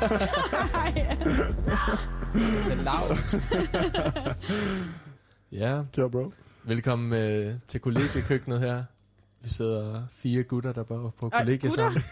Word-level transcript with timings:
Så 2.68 2.74
lav. 2.84 3.04
Ja, 5.52 5.82
Kør, 5.94 6.08
bro. 6.08 6.32
velkommen 6.64 7.12
øh, 7.22 7.54
til 7.66 7.80
kollegiekøkkenet 7.80 8.60
her. 8.60 8.84
Vi 9.42 9.48
sidder 9.48 10.02
fire 10.10 10.42
gutter, 10.42 10.72
der 10.72 10.82
bor 10.82 11.14
på 11.20 11.26
Og 11.26 11.32
kollegie 11.32 11.68
gutter? 11.70 11.84
sammen. 11.84 12.02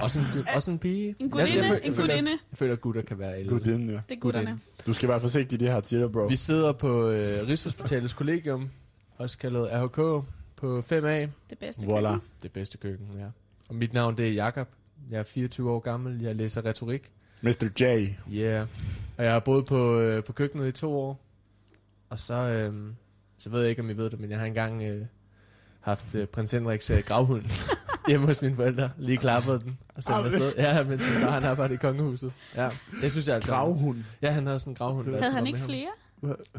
Også 0.00 0.18
en, 0.18 0.46
også 0.56 0.70
en 0.70 0.78
pige. 0.78 1.08
En 1.08 1.14
Jeg- 1.20 1.30
gudinde, 1.30 1.52
jeg, 1.52 1.58
en 1.76 1.84
jeg, 1.84 1.94
føler, 1.94 2.08
gudinde. 2.14 2.30
jeg 2.30 2.38
føler, 2.58 2.72
at 2.72 2.80
gutter 2.80 3.02
kan 3.02 3.18
være 3.18 3.34
alle. 3.34 3.50
Gudinde, 3.50 3.92
ja. 3.92 4.00
Det 4.08 4.16
er 4.16 4.20
gutterne. 4.20 4.58
Du 4.86 4.92
skal 4.92 5.08
være 5.08 5.20
forsigtig 5.20 5.62
i 5.62 5.64
de 5.64 5.70
her 5.70 5.80
tider, 5.80 6.08
bro. 6.08 6.26
Vi 6.26 6.36
sidder 6.36 6.72
på 6.72 7.08
øh, 7.08 7.48
Rigshospitalets 7.48 8.14
kollegium, 8.14 8.70
også 9.18 9.38
kaldet 9.38 9.68
RHK, 9.72 10.24
på 10.56 10.78
5A. 10.92 11.06
Det 11.50 11.58
bedste 11.60 11.86
Voila. 11.86 12.12
køkken. 12.12 12.28
Det 12.42 12.52
bedste 12.52 12.78
køkken, 12.78 13.06
ja. 13.18 13.26
Og 13.68 13.74
mit 13.74 13.94
navn, 13.94 14.16
det 14.16 14.28
er 14.28 14.32
Jakob. 14.32 14.68
Jeg 15.10 15.18
er 15.18 15.22
24 15.24 15.70
år 15.70 15.80
gammel. 15.80 16.22
Jeg 16.22 16.36
læser 16.36 16.64
retorik. 16.64 17.10
Mr. 17.42 17.68
J. 17.80 17.82
Yeah. 18.32 18.66
Og 19.18 19.24
jeg 19.24 19.32
har 19.32 19.40
boet 19.40 19.66
på, 19.66 19.98
øh, 19.98 20.24
på 20.24 20.32
køkkenet 20.32 20.68
i 20.68 20.72
to 20.72 20.98
år. 20.98 21.20
Og 22.10 22.18
så, 22.18 22.34
øh, 22.34 22.74
så 23.38 23.50
ved 23.50 23.60
jeg 23.60 23.70
ikke, 23.70 23.82
om 23.82 23.90
I 23.90 23.92
ved 23.92 24.10
det, 24.10 24.20
men 24.20 24.30
jeg 24.30 24.38
har 24.38 24.46
engang 24.46 24.82
øh, 24.82 25.06
haft 25.80 26.14
øh, 26.14 26.26
prins 26.26 26.50
Henriks 26.50 26.90
øh, 26.90 27.02
gravhund 27.06 27.44
hjemme 28.08 28.26
hos 28.26 28.42
mine 28.42 28.54
forældre. 28.54 28.90
Lige 28.98 29.18
klappet 29.18 29.64
den 29.64 29.78
og 29.88 30.02
sendt 30.02 30.16
den 30.16 30.26
afsted. 30.26 30.52
Ja, 30.56 30.82
mens 30.82 30.88
min 31.00 31.22
far 31.22 31.30
han 31.30 31.44
arbejdede 31.44 31.74
i 31.74 31.78
kongehuset. 31.78 32.32
Ja, 32.56 32.68
det 33.02 33.12
synes 33.12 33.28
jeg 33.28 33.34
altså. 33.34 33.52
Gravhund. 33.52 34.04
Ja, 34.22 34.30
han 34.30 34.46
havde 34.46 34.60
sådan 34.60 34.70
en 34.70 34.74
gravhund. 34.74 35.06
der 35.06 35.20
Havde 35.20 35.34
han 35.34 35.46
ikke 35.46 35.58
flere? 35.58 35.88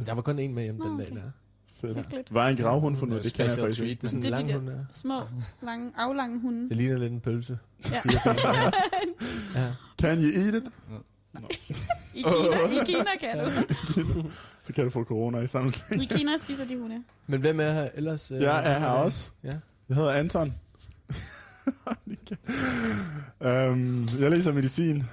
Der 0.06 0.14
var 0.14 0.22
kun 0.22 0.40
en 0.40 0.54
med 0.54 0.64
hjem 0.64 0.80
den 0.82 0.92
Nå, 0.92 0.98
dag 0.98 1.12
okay. 1.12 1.22
der. 1.22 1.32
Fedt. 1.82 2.32
Er 2.32 2.42
en 2.42 2.58
gravhund 2.58 2.96
for 2.96 3.06
noget? 3.06 3.24
Det 3.24 3.34
kan 3.34 3.46
jeg 3.46 3.58
faktisk 3.58 3.82
ikke. 3.82 3.96
Det 4.02 4.04
er 4.04 4.10
sådan 4.10 4.20
en 4.20 4.24
Det 4.24 4.32
er 4.34 4.36
lang 4.38 4.48
de 4.48 4.54
hund 4.54 4.68
der. 4.68 4.86
Små, 4.92 5.22
lange, 5.64 5.92
aflange 5.98 6.40
hunde. 6.42 6.70
Det 6.70 6.78
ligner 6.78 6.98
lidt 6.98 7.14
en 7.14 7.20
pølse. 7.20 7.58
Ja. 7.92 7.98
Ja. 9.56 9.72
Can 10.02 10.24
you 10.24 10.42
eat 10.44 10.54
it? 10.56 10.64
I 12.14 12.22
Kina, 12.22 12.82
I 12.82 12.86
Kina 12.86 13.10
kan 13.20 13.38
du. 13.46 13.50
Så 14.64 14.74
kan 14.74 14.84
du 14.84 14.90
få 14.90 15.04
corona 15.04 15.40
i 15.40 15.48
samme 15.48 15.72
slæng. 15.72 16.04
I 16.04 16.06
Kina 16.06 16.32
spiser 16.38 16.66
de 16.66 16.78
hunde. 16.78 17.04
Men 17.28 17.42
hvem 17.42 17.60
er 17.60 17.72
her 17.72 17.90
ellers? 17.94 18.32
øh, 18.32 18.42
Jeg 18.42 18.74
er 18.74 18.80
her 18.80 18.88
også. 18.88 19.30
Ja. 19.44 19.52
Jeg 19.90 19.96
hedder 19.98 20.12
Anton. 20.12 20.54
um, 23.42 24.08
jeg 24.22 24.32
læser 24.32 24.54
medicin, 24.54 25.04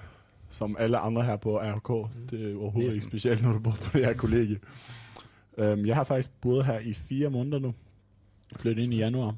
som 0.51 0.77
alle 0.79 0.99
andre 0.99 1.23
her 1.23 1.37
på 1.37 1.59
RK. 1.59 2.11
Det 2.31 2.53
er 2.53 2.57
overhovedet 2.57 2.75
Næsten. 2.75 2.95
ikke 2.95 3.03
specielt, 3.07 3.43
når 3.43 3.53
du 3.53 3.59
bor 3.59 3.71
på 3.71 3.99
det 3.99 4.05
her 4.07 4.13
kollegie. 4.15 4.59
Um, 5.59 5.87
jeg 5.87 5.97
har 5.97 6.05
faktisk 6.05 6.31
boet 6.41 6.65
her 6.67 6.79
i 6.79 6.95
fire 6.95 7.31
måneder 7.31 7.59
nu. 7.59 7.75
Flyttet 8.57 8.83
ind 8.83 8.95
i 8.95 8.97
januar. 8.97 9.35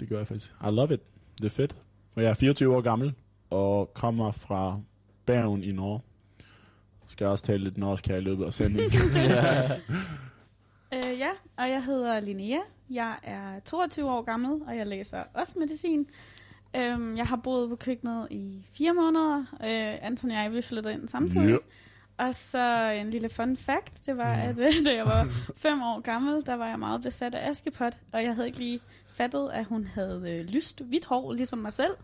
Det 0.00 0.08
gør 0.08 0.18
jeg 0.18 0.26
faktisk. 0.26 0.52
I 0.68 0.70
love 0.70 0.94
it. 0.94 1.00
Det 1.38 1.44
er 1.44 1.50
fedt. 1.50 1.76
Og 2.16 2.22
jeg 2.22 2.30
er 2.30 2.34
24 2.34 2.76
år 2.76 2.80
gammel, 2.80 3.14
og 3.50 3.94
kommer 3.94 4.32
fra 4.32 4.80
Bergen 5.26 5.64
i 5.64 5.72
Norge. 5.72 6.00
Skal 7.08 7.26
også 7.26 7.44
tale 7.44 7.64
lidt 7.64 7.78
norsk 7.78 8.06
her 8.06 8.16
i 8.16 8.20
løbet 8.20 8.44
af 8.44 8.52
sendingen. 8.52 8.92
Øh, 10.94 11.18
ja, 11.18 11.30
og 11.56 11.70
jeg 11.70 11.84
hedder 11.84 12.20
Linnea. 12.20 12.58
Jeg 12.90 13.14
er 13.22 13.60
22 13.60 14.10
år 14.10 14.22
gammel, 14.22 14.62
og 14.66 14.76
jeg 14.76 14.86
læser 14.86 15.22
også 15.34 15.58
medicin. 15.58 16.06
Øhm, 16.76 17.16
jeg 17.16 17.26
har 17.26 17.36
boet 17.36 17.68
på 17.68 17.76
køkkenet 17.76 18.28
i 18.30 18.64
fire 18.70 18.94
måneder. 18.94 19.38
Øh, 19.38 20.06
Anton 20.06 20.30
og 20.30 20.36
jeg, 20.36 20.52
vi 20.52 20.62
flyttede 20.62 20.94
ind 20.94 21.08
samtidig. 21.08 21.48
Ja. 21.48 21.56
Og 22.20 22.34
så 22.34 22.90
en 23.00 23.10
lille 23.10 23.28
fun 23.28 23.56
fact, 23.56 24.06
det 24.06 24.16
var, 24.16 24.32
at 24.32 24.58
øh, 24.58 24.72
da 24.86 24.94
jeg 24.94 25.04
var 25.04 25.28
fem 25.56 25.82
år 25.82 26.00
gammel, 26.00 26.46
der 26.46 26.54
var 26.54 26.68
jeg 26.68 26.78
meget 26.78 27.02
besat 27.02 27.34
af 27.34 27.50
Askepot, 27.50 27.92
og 28.12 28.22
jeg 28.22 28.34
havde 28.34 28.46
ikke 28.46 28.58
lige 28.58 28.80
fattet, 29.12 29.50
at 29.52 29.64
hun 29.64 29.86
havde 29.94 30.24
øh, 30.28 30.46
lyst 30.46 30.80
hvidt 30.80 31.04
hår, 31.04 31.32
ligesom 31.32 31.58
mig 31.58 31.72
selv. 31.72 31.94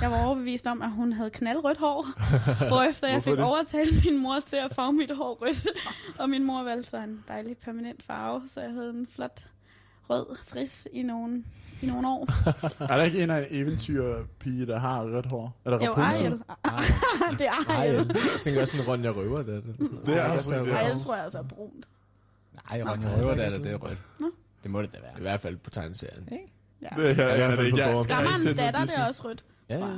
Jeg 0.00 0.10
var 0.10 0.26
overbevist 0.26 0.66
om, 0.66 0.82
at 0.82 0.90
hun 0.90 1.12
havde 1.12 1.30
knaldrødt 1.30 1.78
hår, 1.78 2.06
hvorefter 2.72 3.08
jeg 3.08 3.22
fik 3.22 3.36
det? 3.36 3.44
overtalt 3.44 4.04
min 4.04 4.22
mor 4.22 4.40
til 4.40 4.56
at 4.56 4.74
farve 4.74 4.92
mit 4.92 5.10
hår 5.10 5.38
rødt. 5.42 5.68
Og 6.18 6.30
min 6.30 6.44
mor 6.44 6.62
valgte 6.62 6.90
så 6.90 6.96
en 6.96 7.24
dejlig 7.28 7.56
permanent 7.56 8.02
farve, 8.02 8.42
så 8.48 8.60
jeg 8.60 8.70
havde 8.70 8.90
en 8.90 9.06
flot 9.14 9.44
rød 10.10 10.36
fris 10.44 10.88
i 10.92 11.02
nogle, 11.02 11.44
i 11.82 11.86
nogle 11.86 12.08
år. 12.08 12.28
er 12.92 12.96
der 12.96 13.02
ikke 13.02 13.22
en 13.22 13.30
af 13.30 13.46
eventyrpige, 13.50 14.66
der 14.66 14.78
har 14.78 15.02
rødt 15.04 15.26
hår? 15.26 15.56
Er 15.64 15.70
der 15.70 15.84
Jo, 15.84 15.92
Rapunzel? 15.92 16.38
Ariel. 16.64 17.38
det 17.38 17.46
er 17.46 17.52
Ej, 17.68 17.76
Ariel. 17.76 18.06
jeg 18.14 18.40
tænker 18.42 18.60
også 18.60 18.76
en 18.76 18.88
Ronja 18.88 19.10
Røver. 19.10 19.42
Der. 19.42 19.60
Det 20.06 20.16
er 20.16 20.30
også. 20.30 20.54
Ariel 20.56 20.98
tror 20.98 21.16
jeg 21.16 21.24
også 21.24 21.38
er 21.38 21.42
brunt. 21.42 21.86
Nej, 22.70 22.82
Ronja. 22.82 23.08
Røver, 23.16 23.34
der 23.34 23.42
er 23.42 23.50
det, 23.50 23.64
det 23.64 23.72
er 23.72 23.76
rødt. 23.76 23.98
Nå. 24.20 24.30
Det 24.62 24.70
må 24.70 24.82
det 24.82 24.92
da 24.92 24.98
være. 25.02 25.18
I 25.18 25.20
hvert 25.20 25.40
fald 25.40 25.56
på 25.56 25.70
tegneserien. 25.70 26.28
Ja. 26.82 26.88
Det 26.96 26.98
er, 26.98 27.02
jeg, 27.04 27.10
i 27.10 27.14
hvert 27.14 27.38
jeg, 27.38 27.56
fald 27.56 27.76
jeg, 27.76 27.86
på 27.86 27.90
jeg, 27.90 28.04
Skammerens 28.04 28.44
datter, 28.56 28.84
det 28.84 28.94
er 28.96 29.06
også 29.06 29.22
rødt. 29.28 29.44
Ja, 29.68 29.78
ja. 29.78 29.92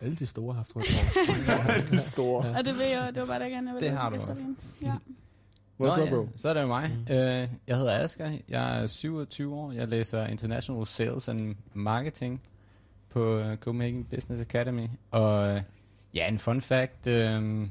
Alle 0.00 0.16
de 0.16 0.26
store 0.26 0.52
har 0.52 0.56
haft 0.56 0.76
rødt 0.76 0.86
hår. 0.94 1.90
de 1.90 1.98
store. 1.98 2.46
Ja. 2.46 2.58
Og 2.58 2.64
det, 2.64 2.78
ved 2.78 2.86
jeg, 2.86 3.14
det 3.14 3.20
var 3.20 3.26
bare 3.26 3.38
det, 3.38 3.44
jeg 3.44 3.52
gerne 3.52 3.72
ville 3.72 3.88
Det 3.88 3.96
har 3.98 4.10
du 4.10 4.16
efterligne. 4.16 4.56
Ja. 4.82 4.94
What's 5.84 5.98
Nå, 5.98 6.04
up, 6.04 6.08
bro? 6.08 6.20
Ja, 6.22 6.26
så 6.36 6.48
er 6.48 6.54
det 6.54 6.62
jo 6.62 6.66
mig. 6.66 6.90
Mm. 6.94 7.02
Uh, 7.02 7.16
jeg 7.66 7.76
hedder 7.76 7.98
Asger. 7.98 8.30
Jeg 8.48 8.82
er 8.82 8.86
27 8.86 9.54
år. 9.54 9.72
Jeg 9.72 9.88
læser 9.88 10.26
International 10.26 10.86
Sales 10.86 11.28
and 11.28 11.54
Marketing 11.74 12.42
på 13.10 13.40
uh, 13.40 13.56
Copenhagen 13.56 14.04
Business 14.04 14.42
Academy. 14.42 14.88
Og 15.10 15.54
uh, 15.54 15.60
ja, 16.14 16.28
en 16.28 16.38
fun 16.38 16.60
fact. 16.60 17.06
Uh, 17.06 17.66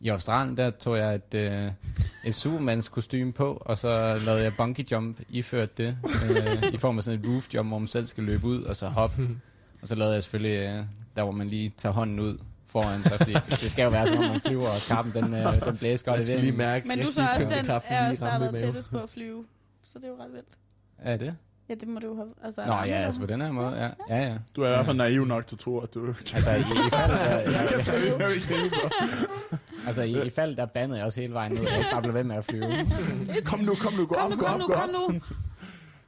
I 0.00 0.08
Australien, 0.08 0.56
der 0.56 0.70
tog 0.70 0.96
jeg 0.98 1.14
et, 1.14 1.34
uh, 1.34 1.72
et 2.24 2.34
Supermans 2.34 2.88
kostume 2.88 3.32
på, 3.32 3.62
og 3.66 3.78
så 3.78 4.20
lavede 4.26 4.42
jeg 4.42 4.52
bungee 4.58 4.84
jump, 4.92 5.20
iført 5.28 5.78
det, 5.78 5.96
uh, 6.04 6.74
i 6.74 6.76
form 6.76 6.98
af 6.98 7.04
sådan 7.04 7.20
et 7.20 7.26
roof 7.26 7.54
jump, 7.54 7.68
hvor 7.70 7.78
man 7.78 7.88
selv 7.88 8.06
skal 8.06 8.24
løbe 8.24 8.46
ud 8.46 8.62
og 8.62 8.76
så 8.76 8.88
hoppe. 8.88 9.28
Og 9.82 9.88
så 9.88 9.94
lavede 9.94 10.14
jeg 10.14 10.22
selvfølgelig, 10.22 10.78
uh, 10.78 10.84
der 11.16 11.22
hvor 11.22 11.32
man 11.32 11.48
lige 11.48 11.72
tager 11.76 11.92
hånden 11.92 12.20
ud 12.20 12.38
foran 12.76 13.02
sig, 13.02 13.16
fordi 13.18 13.32
det 13.62 13.70
skal 13.70 13.82
jo 13.82 13.90
være 13.90 14.06
sådan, 14.06 14.24
at 14.24 14.30
man 14.30 14.40
flyver, 14.40 14.68
og 14.68 14.82
kappen 14.88 15.12
den, 15.14 15.24
uh, 15.46 15.66
den 15.66 15.76
blæser 15.76 16.04
godt 16.04 16.28
Jeg 16.28 16.38
i 16.38 16.40
lige 16.40 16.52
mærke 16.52 16.88
Men 16.88 16.98
du 16.98 17.10
så 17.10 17.20
også 17.28 17.42
den, 17.42 17.70
er 17.70 18.10
også 18.10 18.24
der 18.24 18.38
været 18.38 18.58
tættest 18.58 18.90
på 18.90 18.98
at 18.98 19.10
flyve. 19.10 19.44
Så 19.84 19.98
det 19.98 20.04
er 20.04 20.08
jo 20.08 20.16
ret 20.24 20.32
vildt. 20.32 20.54
Er 20.98 21.16
det? 21.16 21.36
Ja, 21.68 21.74
det 21.74 21.88
må 21.88 22.00
du 22.00 22.16
have. 22.16 22.28
Altså, 22.44 22.64
Nå 22.66 22.72
ja, 22.72 22.82
altså 22.82 23.20
på 23.20 23.26
den 23.26 23.40
her 23.40 23.52
måde, 23.52 23.76
ja. 23.76 24.16
Ja, 24.16 24.28
ja. 24.28 24.38
Du 24.56 24.62
er 24.62 24.66
i 24.66 24.70
hvert 24.70 24.86
fald 24.86 24.96
naiv 24.96 25.24
nok 25.24 25.46
til 25.46 25.54
at 25.54 25.58
tro, 25.60 25.78
at 25.78 25.94
du... 25.94 26.06
Altså 26.34 26.50
i, 26.50 26.60
i 26.60 26.90
fald, 26.92 27.12
der, 27.12 27.38
Jeg 28.30 28.42
grine, 28.42 28.70
bro. 28.70 28.88
altså, 29.86 30.02
i, 30.02 30.26
i 30.26 30.30
fald, 30.30 30.56
der 30.56 30.66
bandede 30.66 30.98
jeg 30.98 31.06
også 31.06 31.20
hele 31.20 31.34
vejen 31.34 31.52
ned, 31.52 31.60
og 31.60 31.78
ikke 31.78 31.90
bare 31.92 32.02
blev 32.02 32.14
ved 32.14 32.24
med 32.24 32.36
at 32.36 32.44
flyve. 32.44 32.64
Kom 33.44 33.60
nu, 33.60 33.74
kom 33.74 33.92
nu, 33.92 34.06
gå 34.06 34.14
Kom 34.14 34.24
op, 34.24 34.30
nu, 34.30 34.36
gå 34.36 34.44
kom 34.44 34.54
op, 34.54 34.60
nu, 34.60 34.66
gå 34.66 34.74
kom 34.74 34.90
op. 35.08 35.12
nu. 35.12 35.20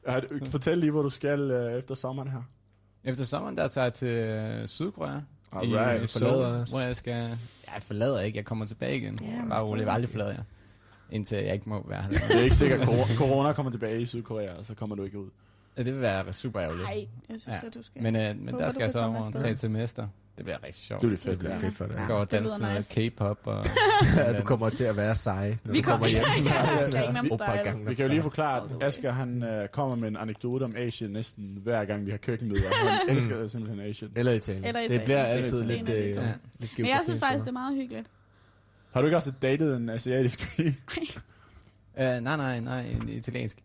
Ja, 0.06 0.20
Fortæl 0.50 0.78
lige, 0.78 0.90
hvor 0.90 1.02
du 1.02 1.10
skal 1.10 1.50
øh, 1.50 1.78
efter 1.78 1.94
sommeren 1.94 2.28
her. 2.28 2.42
Efter 3.04 3.24
sommeren, 3.24 3.56
der 3.56 3.68
tager 3.68 3.84
jeg 3.84 3.94
til 3.94 4.08
øh, 4.08 4.68
Sydkorea. 4.68 5.20
Alright, 5.52 6.02
I 6.02 6.18
forlader 6.18 6.60
os. 6.62 6.70
hvor 6.70 6.80
jeg 6.80 6.96
skal... 6.96 7.12
Ja, 7.68 7.72
jeg 7.74 7.82
forlader 7.82 8.20
ikke, 8.20 8.36
jeg 8.36 8.44
kommer 8.44 8.66
tilbage 8.66 8.96
igen. 8.96 9.18
Ja, 9.22 9.48
bare 9.48 9.62
roligt, 9.64 9.86
jeg 9.86 9.94
aldrig 9.94 10.08
forlade 10.10 10.30
jer. 10.30 10.42
Indtil 11.10 11.38
jeg 11.44 11.54
ikke 11.54 11.68
må 11.68 11.84
være 11.88 12.02
her. 12.02 12.10
Det 12.10 12.36
er 12.36 12.40
ikke 12.40 12.56
sikkert, 12.56 12.88
corona 13.16 13.52
kommer 13.52 13.72
tilbage 13.72 14.00
i 14.00 14.06
Sydkorea, 14.06 14.52
og 14.54 14.66
så 14.66 14.74
kommer 14.74 14.96
du 14.96 15.02
ikke 15.02 15.18
ud. 15.18 15.28
Ja, 15.78 15.82
det 15.82 15.92
vil 15.94 16.00
være 16.02 16.32
super 16.32 16.62
ærgerligt. 16.62 16.84
Nej, 16.84 17.06
jeg 17.28 17.40
synes, 17.40 17.46
Ja. 17.62 17.66
at 17.66 17.74
du 17.74 17.82
skal. 17.82 18.02
Men, 18.02 18.16
øh, 18.16 18.36
men 18.36 18.48
Håber, 18.48 18.64
der 18.64 18.70
skal 18.70 18.82
jeg 18.82 18.90
så 18.92 18.98
komme 19.00 19.16
over 19.16 19.26
afsted. 19.26 19.40
tage 19.40 19.52
et 19.52 19.58
semester. 19.58 20.08
Det 20.36 20.44
bliver 20.44 20.58
rigtig 20.64 20.74
sjovt. 20.84 21.02
Det 21.02 21.08
bliver 21.08 21.18
fedt. 21.20 21.30
Det 21.32 21.38
bliver 21.38 21.58
fedt 21.58 21.74
for 21.74 21.84
dig. 21.84 21.94
Jeg 21.94 22.02
skal 22.02 22.14
over 22.14 22.24
det 22.24 22.32
lyder 22.32 22.42
danse 22.50 22.62
noget 22.62 22.76
nice. 22.78 23.08
K-pop 23.10 23.38
og... 23.44 23.64
Ja, 24.16 24.32
du 24.38 24.42
kommer 24.44 24.70
til 24.70 24.84
at 24.84 24.96
være 24.96 25.14
sej, 25.14 25.56
når 25.64 25.72
Vi 25.72 25.80
du 25.80 25.84
kommer 25.84 26.06
hjem. 26.06 26.22
Ja, 26.46 27.72
Vi 27.88 27.94
kan 27.94 28.04
jo 28.04 28.08
lige 28.08 28.22
forklare, 28.22 28.62
at 28.80 28.82
Asger 28.82 29.12
han 29.12 29.42
øh, 29.42 29.68
kommer 29.68 29.96
med 29.96 30.08
en 30.08 30.16
anekdote 30.16 30.62
om 30.64 30.74
Asien 30.76 31.10
næsten 31.10 31.58
hver 31.62 31.84
gang 31.84 32.06
vi 32.06 32.10
har 32.10 32.18
køkkenmøder. 32.18 32.60
Han 33.08 33.16
elsker 33.16 33.48
simpelthen 33.48 33.80
Asien. 33.90 34.10
Eller 34.16 34.32
Italien. 34.32 34.64
Eller 34.64 34.80
Det 34.80 34.84
Italien. 34.86 35.04
bliver 35.04 35.18
Det 35.22 35.28
er 35.30 35.32
altid 35.34 35.60
en 35.60 35.66
lidt, 35.66 35.88
øh. 35.88 35.94
Ja. 35.96 36.32
lidt 36.58 36.78
Men 36.78 36.86
jeg 36.86 37.00
synes 37.02 37.18
faktisk, 37.20 37.40
det 37.44 37.48
er 37.48 37.52
meget 37.52 37.76
hyggeligt. 37.76 38.10
Har 38.92 39.00
du 39.00 39.06
ikke 39.06 39.16
også 39.16 39.32
datet 39.42 39.76
en 39.76 39.88
asiatisk 39.88 40.56
pige? 40.56 40.76
Uh, 42.00 42.04
nej, 42.04 42.20
nej, 42.20 42.60
nej, 42.60 42.80
en 42.80 43.08
italiensk. 43.08 43.58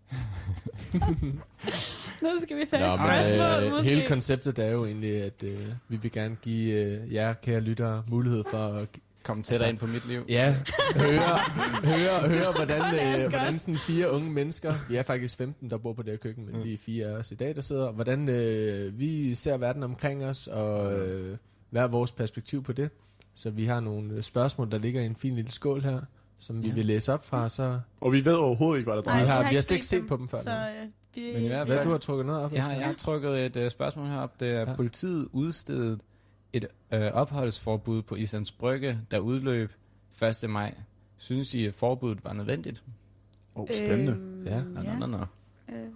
Nu 2.23 2.29
skal 2.41 2.56
vi 2.57 2.59
men, 2.61 2.67
spørgsmål, 2.67 3.63
øh, 3.63 3.72
måske. 3.72 3.89
hele 3.95 4.07
konceptet 4.07 4.59
er 4.59 4.68
jo 4.71 4.86
egentlig, 4.86 5.21
at 5.24 5.44
øh, 5.44 5.50
vi 5.89 5.97
vil 5.97 6.12
gerne 6.12 6.36
give 6.44 6.74
øh, 6.83 7.13
jer, 7.13 7.33
kære 7.33 7.59
lyttere, 7.59 8.03
mulighed 8.07 8.44
for 8.51 8.68
at 8.68 8.88
Kom 9.24 9.44
tættere 9.44 9.53
Altså- 9.69 9.69
ind 9.69 9.77
på 9.77 9.86
mit 9.86 10.07
liv. 10.07 10.25
ja, 10.30 10.56
høre, 10.95 11.39
høre, 11.83 12.30
høre 12.30 12.51
hvordan, 12.57 12.81
øh, 13.24 13.30
hvordan 13.30 13.59
sådan 13.59 13.77
fire 13.77 14.12
unge 14.12 14.30
mennesker, 14.31 14.74
vi 14.89 14.95
er 14.95 15.03
faktisk 15.03 15.38
15, 15.38 15.69
der 15.69 15.77
bor 15.77 15.94
på 15.94 16.01
det 16.01 16.12
her 16.12 16.18
køkken, 16.18 16.45
men 16.45 16.63
vi 16.63 16.74
er 16.74 16.77
fire 16.77 17.06
af 17.06 17.12
os 17.12 17.31
i 17.31 17.36
dag, 17.36 17.56
der 17.56 17.62
sidder, 17.62 17.92
hvordan 17.92 18.30
øh, 18.30 19.00
vi 19.00 19.36
ser 19.36 19.57
verden 19.57 19.83
omkring 19.83 20.25
os, 20.25 20.47
og 20.47 21.00
øh, 21.00 21.38
hvad 21.69 21.81
er 21.81 21.88
vores 21.88 22.12
perspektiv 22.12 22.63
på 22.63 22.74
det. 22.74 22.89
Så 23.36 23.50
vi 23.50 23.65
har 23.65 23.80
nogle 23.80 24.13
øh, 24.13 24.21
spørgsmål, 24.24 24.71
der 24.71 24.77
ligger 24.77 25.01
i 25.01 25.06
en 25.06 25.15
fin 25.15 25.36
lille 25.36 25.51
skål 25.51 25.81
her, 25.81 26.00
som 26.39 26.63
vi 26.63 26.68
Ja. 26.68 26.74
vil 26.74 26.86
læse 26.86 27.13
op 27.13 27.25
fra, 27.25 27.50
så 27.50 27.80
Og 28.01 28.13
vi 28.13 28.25
ved 28.25 28.33
overhovedet 28.33 28.80
ikke, 28.80 28.92
hvad 28.92 28.95
der 28.95 29.01
vi 29.01 29.06
drejer 29.12 29.25
har, 29.25 29.27
sig. 29.30 29.39
vi 29.39 29.44
har 29.44 29.50
ikke 29.51 29.62
slet 29.62 29.75
ikke 29.75 29.86
set 29.86 30.00
set 30.01 30.07
på 30.09 30.18
dem 30.18 30.27
før. 30.30 30.38
Så 30.38 30.50
øh, 30.51 30.89
vi, 31.15 31.33
Men 31.33 31.44
i 31.44 31.48
hvert 31.48 31.65
Hvad, 31.68 31.75
fald- 31.77 31.86
du 31.86 31.92
har 31.92 31.98
trukket 31.98 32.25
noget 32.25 32.42
op? 32.45 32.51
Jeg 32.54 32.75
jeg 32.80 32.86
har 32.86 32.94
trukket 32.94 33.45
et 33.45 33.57
uh, 33.65 33.69
spørgsmål 33.69 34.07
herop. 34.07 34.39
Det 34.39 34.50
er, 34.50 34.60
Ja. 34.60 34.75
politiet 34.75 35.27
udstedet 35.31 36.00
et 36.54 36.68
uh, 36.94 37.00
opholdsforbud 37.00 38.01
på 38.01 38.15
Islands 38.15 38.51
Brygge, 38.51 39.00
der 39.12 39.19
udløb 39.19 39.71
1. 40.44 40.50
maj. 40.50 40.74
Synes 41.18 41.54
I, 41.54 41.65
at 41.65 41.74
forbuddet 41.74 42.24
var 42.24 42.33
nødvendigt? 42.33 42.83
Åh, 43.56 43.62
oh, 43.62 43.68
spændende. 43.75 44.12
Øhm, 44.12 44.45
Ja. 44.45 44.62
Nå, 44.63 44.81
nå, 44.81 44.94
nå, 45.00 45.18
nå. 45.18 45.25
Øh, 45.75 45.88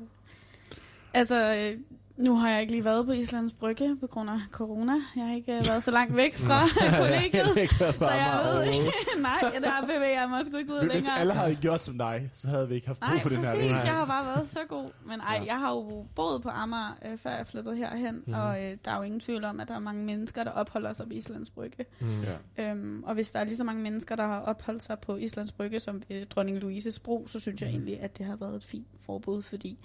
altså, 1.13 1.55
øh, 1.55 1.79
Nu 2.17 2.35
har 2.35 2.49
jeg 2.49 2.61
ikke 2.61 2.73
lige 2.73 2.85
været 2.85 3.05
på 3.05 3.11
Islands 3.11 3.53
Brygge 3.53 3.97
på 3.99 4.07
grund 4.07 4.29
af 4.29 4.39
corona. 4.51 4.93
Jeg 5.15 5.25
har 5.25 5.35
ikke 5.35 5.51
øh, 5.57 5.67
været 5.67 5.83
så 5.83 5.91
langt 5.91 6.15
væk 6.15 6.33
fra 6.37 6.61
kollegiet. 7.01 7.69
Så 7.99 8.09
jeg 8.09 8.39
ved 8.43 8.63
ikke. 8.63 8.91
Nej, 9.21 9.51
der 9.59 9.85
bevæger 9.85 10.19
jeg 10.21 10.29
mig 10.29 10.45
sgu 10.45 10.57
ikke 10.57 10.73
ud 10.73 10.79
Hvis 10.79 10.93
længere. 10.93 11.19
alle 11.19 11.33
havde 11.33 11.55
gjort 11.55 11.83
som 11.83 11.97
dig, 11.97 12.29
så 12.33 12.47
havde 12.47 12.67
vi 12.69 12.75
ikke 12.75 12.87
haft 12.87 12.99
brug 12.99 13.09
Nej, 13.09 13.19
for 13.19 13.29
den 13.29 13.37
her. 13.37 13.53
præcis. 13.55 13.71
regel. 13.71 13.81
Jeg 13.85 13.93
har 13.93 14.05
bare 14.05 14.25
været 14.25 14.47
så 14.47 14.59
god. 14.69 14.89
Men 15.05 15.19
ej, 15.19 15.35
Ja. 15.41 15.45
jeg 15.45 15.59
har 15.59 15.69
jo 15.71 16.05
boet 16.15 16.41
på 16.41 16.49
Amager, 16.49 16.97
øh, 17.05 17.17
før 17.17 17.29
jeg 17.29 17.47
flyttede 17.47 17.75
herhen. 17.75 18.15
Mhm. 18.15 18.23
Mm. 18.27 18.33
Og 18.33 18.63
øh, 18.63 18.77
der 18.85 18.91
er 18.91 18.97
jo 18.97 19.01
ingen 19.03 19.19
tvivl 19.19 19.43
om, 19.43 19.59
at 19.59 19.67
der 19.67 19.75
er 19.75 19.79
mange 19.79 20.05
mennesker, 20.05 20.43
der 20.43 20.51
opholder 20.51 20.93
sig 20.93 21.05
på 21.07 21.13
Islands 21.13 21.49
Brygge. 21.51 21.85
Mm. 22.01 22.21
Ja. 22.57 22.71
Øhm, 22.71 23.03
og 23.03 23.13
hvis 23.13 23.31
der 23.31 23.39
er 23.39 23.43
lige 23.43 23.57
så 23.57 23.63
mange 23.63 23.81
mennesker, 23.81 24.15
der 24.15 24.27
har 24.27 24.39
opholdt 24.39 24.83
sig 24.83 24.99
på 24.99 25.15
Islands 25.15 25.51
Brygge 25.51 25.79
som 25.79 26.01
ved 26.09 26.25
Dronning 26.25 26.57
Louises 26.59 26.99
Bro, 26.99 27.27
så 27.27 27.39
synes 27.39 27.61
jeg 27.61 27.69
egentlig, 27.69 27.99
at 28.01 28.17
det 28.17 28.25
har 28.25 28.35
været 28.35 28.55
et 28.55 28.63
fint 28.63 28.87
forbud, 29.05 29.41
fordi 29.41 29.79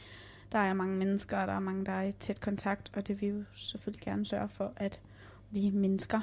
der 0.53 0.59
er 0.59 0.73
mange 0.75 0.97
mennesker, 0.97 1.39
og 1.39 1.47
der 1.47 1.53
er 1.55 1.61
mange, 1.61 1.87
der 1.87 1.93
er 1.93 2.03
i 2.03 2.13
tæt 2.13 2.41
kontakt, 2.41 2.91
og 2.97 3.09
det 3.09 3.21
vil 3.21 3.29
jo 3.29 3.43
selvfølgelig 3.53 4.05
gerne 4.05 4.27
sørge 4.27 4.49
for, 4.49 4.73
at 4.77 5.01
vi 5.51 5.71
mindsker 5.71 6.21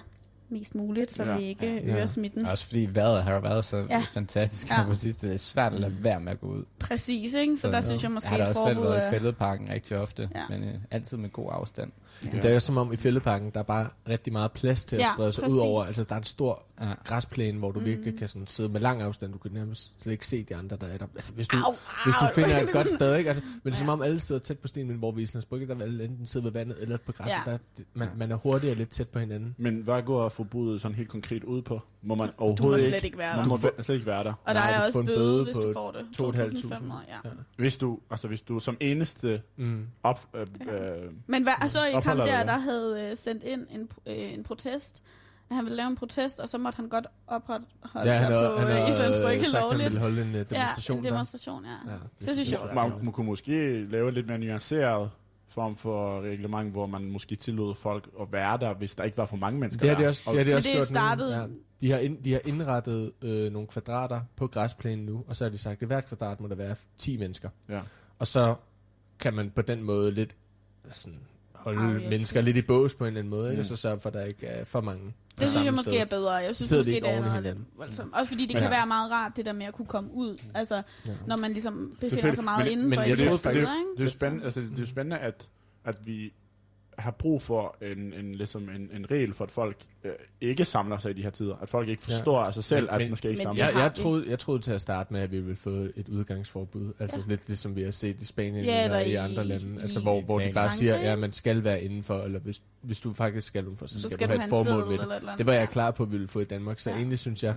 mest 0.51 0.75
muligt, 0.75 1.11
så 1.11 1.23
Ja. 1.23 1.31
ja. 1.31 1.37
vi 1.37 1.43
ikke 1.43 1.83
Ja. 1.87 1.93
øger 1.95 2.05
smitten. 2.07 2.45
Også 2.45 2.65
fordi 2.67 2.89
vejret 2.93 3.23
har 3.23 3.33
jo 3.33 3.39
været 3.39 3.65
så 3.65 3.77
Ja. 3.77 3.83
ja. 3.89 4.05
fantastisk 4.11 4.69
Ja. 4.69 4.79
ja. 4.81 4.85
på 4.87 4.93
sidste. 4.93 5.27
Det 5.27 5.33
er 5.33 5.37
svært 5.37 5.73
at 5.73 5.79
lade 5.79 6.03
være 6.03 6.19
med 6.19 6.31
at 6.31 6.39
gå 6.39 6.47
ud. 6.47 6.63
Præcis, 6.79 7.33
ikke? 7.33 7.57
Så, 7.57 7.61
Så, 7.61 7.67
der 7.67 7.75
ja. 7.75 7.81
synes 7.81 8.03
jeg 8.03 8.11
måske, 8.11 8.29
Jeg 8.29 8.37
har 8.37 8.43
da 8.45 8.49
også 8.49 8.63
selv 8.67 8.81
været 8.81 9.07
i 9.07 9.09
fældeparken 9.09 9.69
rigtig 9.69 9.97
ofte, 9.97 10.29
Ja. 10.35 10.39
ja. 10.39 10.57
men 10.57 10.69
øh, 10.69 10.75
altid 10.91 11.17
med 11.17 11.29
god 11.29 11.49
afstand. 11.51 11.91
Ja. 12.25 12.31
Det 12.37 12.45
er 12.45 12.53
jo 12.53 12.59
som 12.59 12.77
om 12.77 12.93
i 12.93 12.95
fældeparken, 12.97 13.51
der 13.53 13.59
er 13.59 13.63
bare 13.63 13.89
rigtig 14.09 14.33
meget 14.33 14.51
plads 14.51 14.85
til 14.85 14.95
at 14.95 14.99
Ja, 15.01 15.07
sprede 15.15 15.31
sig 15.31 15.41
præcis. 15.43 15.53
ud 15.53 15.59
over. 15.59 15.83
Altså, 15.83 16.03
der 16.03 16.15
er 16.15 16.19
en 16.19 16.23
stor 16.23 16.63
Ja. 16.81 16.93
græsplæne, 17.03 17.59
hvor 17.59 17.71
du 17.71 17.79
mm. 17.79 17.85
virkelig 17.85 18.17
kan 18.17 18.27
sådan 18.27 18.45
sidde 18.47 18.69
med 18.69 18.81
lang 18.81 19.01
afstand. 19.01 19.31
Du 19.33 19.37
kan 19.37 19.51
nærmest 19.51 20.01
slet 20.03 20.11
ikke 20.13 20.27
se 20.27 20.43
de 20.43 20.55
andre, 20.55 20.77
der 20.81 20.87
er 20.87 20.97
der. 20.97 21.05
Altså, 21.15 21.31
hvis 21.33 21.47
du, 21.47 21.57
Au, 21.57 21.73
hvis 22.05 22.15
du 22.15 22.25
au. 22.25 22.31
finder 22.35 22.59
et 22.61 22.69
godt 22.73 22.89
sted, 22.99 23.15
ikke? 23.15 23.27
Altså, 23.29 23.43
men 23.43 23.61
det 23.65 23.71
er 23.71 23.75
som 23.75 23.89
om 23.89 24.01
alle 24.01 24.19
sidder 24.19 24.41
tæt 24.41 24.59
på 24.59 24.67
stenen, 24.67 24.87
men 24.87 24.97
hvor 24.97 25.11
vi 25.11 25.21
i 25.21 25.23
Islands 25.23 25.45
Brygge, 25.45 25.67
der 25.67 25.75
vil 25.75 25.83
alle 25.83 26.03
enten 26.03 26.27
sidde 26.27 26.45
ved 26.45 26.51
vandet 26.51 26.77
eller 26.81 26.97
på 27.05 27.11
græsset. 27.11 27.41
Ja. 27.47 27.51
Der, 27.51 27.57
man, 27.93 28.07
man 28.17 28.31
er 28.31 28.35
hurtigere 28.35 28.75
lidt 28.75 28.89
tæt 28.89 29.07
på 29.09 29.19
hinanden. 29.19 29.55
Men 29.57 29.75
hvad 29.81 30.01
går 30.03 30.29
forbuddet 30.29 30.81
sådan 30.81 30.95
helt 30.95 31.09
konkret 31.09 31.43
ud 31.43 31.61
på? 31.61 31.79
Må 32.01 32.15
man 32.15 32.27
Du 32.27 32.33
må 32.39 32.45
overhovedet 32.45 32.81
slet 32.81 33.03
ikke, 33.03 33.17
være 33.17 33.35
man 33.35 33.43
der. 33.43 33.49
må 33.49 33.57
væ- 33.57 33.81
slet 33.81 33.95
ikke 33.95 34.07
være 34.07 34.23
der. 34.23 34.33
Og 34.45 34.55
der 34.55 34.61
Nej, 34.61 34.71
er 34.73 34.85
også 34.85 34.99
en 34.99 35.05
bøde, 35.05 35.17
bøde 35.17 35.43
hvis 35.43 35.55
på 35.55 35.61
du 35.61 35.73
får 35.73 35.91
det. 35.91 36.05
2.500. 36.17 36.75
2.500, 36.75 36.93
ja. 37.09 37.15
Ja. 37.25 37.29
Hvis 37.57 37.77
du, 37.77 37.99
altså 38.11 38.27
hvis 38.27 38.41
du 38.41 38.59
som 38.59 38.77
eneste 38.79 39.41
Mm. 39.57 39.87
op, 40.03 40.27
øh, 40.35 40.47
Ja. 40.67 40.73
øh, 40.95 41.11
Men 41.27 41.43
hvad, 41.43 41.69
så 41.69 41.79
ham 41.79 41.93
Opholder 41.93 42.23
der, 42.25 42.43
der 42.43 42.57
havde 42.59 43.07
øh, 43.11 43.17
sendt 43.17 43.43
ind 43.43 43.61
en, 43.69 43.89
øh, 44.07 44.33
en 44.33 44.43
protest. 44.43 45.03
At 45.49 45.55
han 45.55 45.65
ville 45.65 45.75
lave 45.77 45.87
en 45.87 45.95
protest, 45.95 46.39
og 46.39 46.49
så 46.49 46.57
måtte 46.57 46.75
han 46.77 46.89
godt 46.89 47.07
opholde 47.27 47.65
Ja, 47.95 48.01
sig 48.03 48.15
han 48.17 48.31
har, 48.31 48.55
på 48.55 48.61
han 48.67 48.83
øh, 48.83 48.89
Islands 48.89 49.15
øh, 49.15 49.23
Brygge 49.23 49.45
sagt, 49.45 49.55
at 49.55 49.61
han 49.61 49.69
lovligt. 49.69 49.83
ville 49.85 49.99
holde 49.99 50.21
en 50.21 50.27
uh, 50.27 50.33
demonstration 50.49 50.97
ja, 50.97 51.07
en 51.07 51.13
demonstration, 51.13 51.65
ja. 51.65 51.69
der. 51.91 51.97
Ja, 52.21 52.25
Det 52.25 52.33
synes 52.33 52.51
jeg 52.51 52.59
var 52.73 52.87
man, 52.89 53.03
man 53.03 53.13
kunne 53.13 53.25
måske 53.25 53.85
lave 53.85 54.07
en 54.07 54.13
lidt 54.13 54.27
mere 54.27 54.37
nuanceret 54.37 55.09
form 55.49 55.75
for 55.75 56.21
reglement, 56.21 56.71
hvor 56.71 56.85
man 56.85 57.11
måske 57.11 57.35
tillod 57.35 57.75
folk 57.75 58.09
at 58.21 58.27
være 58.31 58.57
der, 58.57 58.73
hvis 58.73 58.95
der 58.95 59.03
ikke 59.03 59.17
var 59.17 59.25
for 59.25 59.37
mange 59.37 59.59
mennesker 59.59 59.81
Det 59.81 59.89
har 59.89 59.97
de 59.97 60.03
der. 60.03 60.07
også, 60.09 60.23
Og- 60.25 60.33
det 60.33 60.39
har 60.39 60.45
de 60.45 60.49
Men 60.49 60.55
også 60.57 60.69
det 60.69 60.77
er 60.79 60.83
startet... 60.83 61.31
Ja. 61.31 61.45
De 61.81 61.91
har, 61.91 61.99
ind, 61.99 62.23
de 62.23 62.31
har 62.33 62.41
indrettet 62.45 63.11
øh, 63.21 63.51
nogle 63.51 63.67
kvadrater 63.67 64.21
på 64.35 64.47
græsplænen 64.47 65.05
nu, 65.05 65.23
og 65.27 65.35
så 65.35 65.45
har 65.45 65.49
de 65.49 65.57
sagt, 65.57 65.81
at 65.81 65.87
hvert 65.87 66.05
kvadrat 66.05 66.39
må 66.41 66.47
der 66.47 66.55
være 66.55 66.75
10 66.97 67.17
mennesker. 67.17 67.49
Ja. 67.69 67.81
Og 68.19 68.27
så 68.27 68.55
kan 69.19 69.33
man 69.33 69.51
på 69.55 69.61
den 69.61 69.83
måde 69.83 70.11
lidt 70.11 70.35
sådan, 70.91 71.19
holde 71.53 71.79
Afhjælpe. 71.81 72.09
mennesker 72.09 72.41
lidt 72.41 72.57
i 72.57 72.61
bås 72.61 72.95
på 72.95 73.03
en 73.03 73.07
eller 73.07 73.19
anden 73.19 73.29
måde, 73.29 73.49
ikke? 73.49 73.55
Mm. 73.55 73.59
og 73.59 73.65
så 73.65 73.75
sørge 73.75 73.99
for, 73.99 74.09
at 74.09 74.13
der 74.13 74.23
ikke 74.25 74.45
er 74.47 74.63
for 74.63 74.81
mange. 74.81 75.13
Det 75.39 75.49
synes 75.49 75.65
jeg 75.65 75.73
måske 75.73 75.91
sted. 75.91 75.99
er 76.01 76.05
bedre. 76.05 76.31
Jeg 76.33 76.55
synes 76.55 76.69
Sidder 76.69 76.83
måske, 76.83 76.91
det 76.91 77.09
er 77.09 77.19
noget 77.25 77.43
lidt 77.43 77.57
voldsomt. 77.77 78.13
Også 78.13 78.29
fordi 78.31 78.45
det 78.45 78.53
Men 78.53 78.61
kan 78.61 78.71
ja. 78.71 78.77
være 78.77 78.87
meget 78.87 79.11
rart, 79.11 79.31
det 79.37 79.45
der 79.45 79.53
med 79.53 79.65
at 79.65 79.73
kunne 79.73 79.85
komme 79.85 80.09
ud. 80.13 80.37
Altså, 80.55 80.75
Ja. 81.07 81.11
når 81.27 81.35
man 81.35 81.51
ligesom 81.51 81.97
befinder 81.99 82.31
sig 82.31 82.43
meget 82.43 82.63
Men- 82.63 82.71
inden 82.71 82.89
men 82.89 82.97
for 82.97 83.01
jeg 83.03 83.11
et 83.11 83.19
det, 83.19 83.25
er, 83.25 83.29
det, 83.31 83.45
er, 83.45 83.49
jo- 83.51 83.65
faktisk- 83.65 83.71
det 83.97 83.99
er 84.01 84.03
jo 84.05 84.09
spændende, 84.09 84.43
altså, 84.45 84.61
det 84.61 84.79
er 84.79 84.85
spændende 84.85 85.17
at, 85.17 85.49
at 85.85 85.95
vi 86.05 86.33
har 87.01 87.11
brug 87.11 87.41
for 87.41 87.75
en, 87.81 88.13
en, 88.13 88.35
ligesom 88.35 88.69
en, 88.69 88.89
en 88.93 89.11
regel 89.11 89.33
for, 89.33 89.45
at 89.45 89.51
folk 89.51 89.77
øh, 90.03 90.11
ikke 90.41 90.65
samler 90.65 90.97
sig 90.97 91.11
i 91.11 91.13
de 91.13 91.23
her 91.23 91.29
tider. 91.29 91.55
At 91.55 91.69
folk 91.69 91.89
ikke 91.89 92.03
Ja. 92.09 92.15
forstår 92.15 92.43
af 92.43 92.53
sig 92.53 92.63
selv, 92.63 92.81
Men- 92.85 92.89
at 92.93 93.01
men- 93.01 93.07
man 93.09 93.15
skal 93.17 93.31
ikke 93.31 93.39
men 93.39 93.43
samle 93.43 93.61
det 93.61 93.67
Jeg, 93.73 93.79
jeg, 93.81 93.95
troede, 93.95 94.29
jeg 94.29 94.39
troede 94.39 94.61
til 94.61 94.71
at 94.71 94.81
starte 94.81 95.13
med, 95.13 95.21
at 95.21 95.31
vi 95.31 95.39
ville 95.39 95.55
få 95.55 95.69
et 95.69 96.09
udgangsforbud. 96.09 96.93
Altså 96.99 97.17
Ja. 97.17 97.23
lidt 97.27 97.47
ligesom 97.47 97.75
vi 97.75 97.83
har 97.83 97.91
set 97.91 98.21
i 98.21 98.25
Spanien 98.25 98.65
Ja, 98.65 98.83
eller 98.85 98.99
i 98.99 99.11
i- 99.11 99.15
andre 99.15 99.43
lande. 99.45 99.81
Altså 99.81 99.99
i 99.99 100.03
hvor, 100.03 100.21
hvor 100.21 100.39
de 100.39 100.51
bare 100.53 100.69
siger, 100.69 101.11
at 101.13 101.19
man 101.19 101.31
skal 101.31 101.63
være 101.63 101.81
indenfor, 101.83 102.21
eller 102.21 102.39
hvis, 102.39 102.61
hvis 102.81 102.99
du 102.99 103.13
faktisk 103.13 103.47
skal 103.47 103.65
udenfor, 103.65 103.85
så, 103.85 103.93
så 103.93 103.99
skal, 103.99 104.11
skal 104.11 104.27
du 104.27 104.33
have 104.33 104.43
et 104.43 104.49
formål 104.49 104.81
ved 104.89 104.93
det. 104.93 105.01
eller 105.01 105.15
et 105.15 105.19
eller 105.19 105.31
andet. 105.31 105.37
Det 105.37 105.45
var 105.45 105.53
jeg 105.53 105.59
Ja. 105.61 105.65
klar 105.65 105.91
på, 105.91 106.03
at 106.03 106.09
vi 106.11 106.15
ville 106.15 106.27
få 106.27 106.39
i 106.39 106.45
Danmark, 106.45 106.79
så 106.79 106.89
Ja. 106.89 106.93
ja. 106.95 106.99
egentlig 106.99 107.19
synes 107.19 107.43
jeg, 107.43 107.55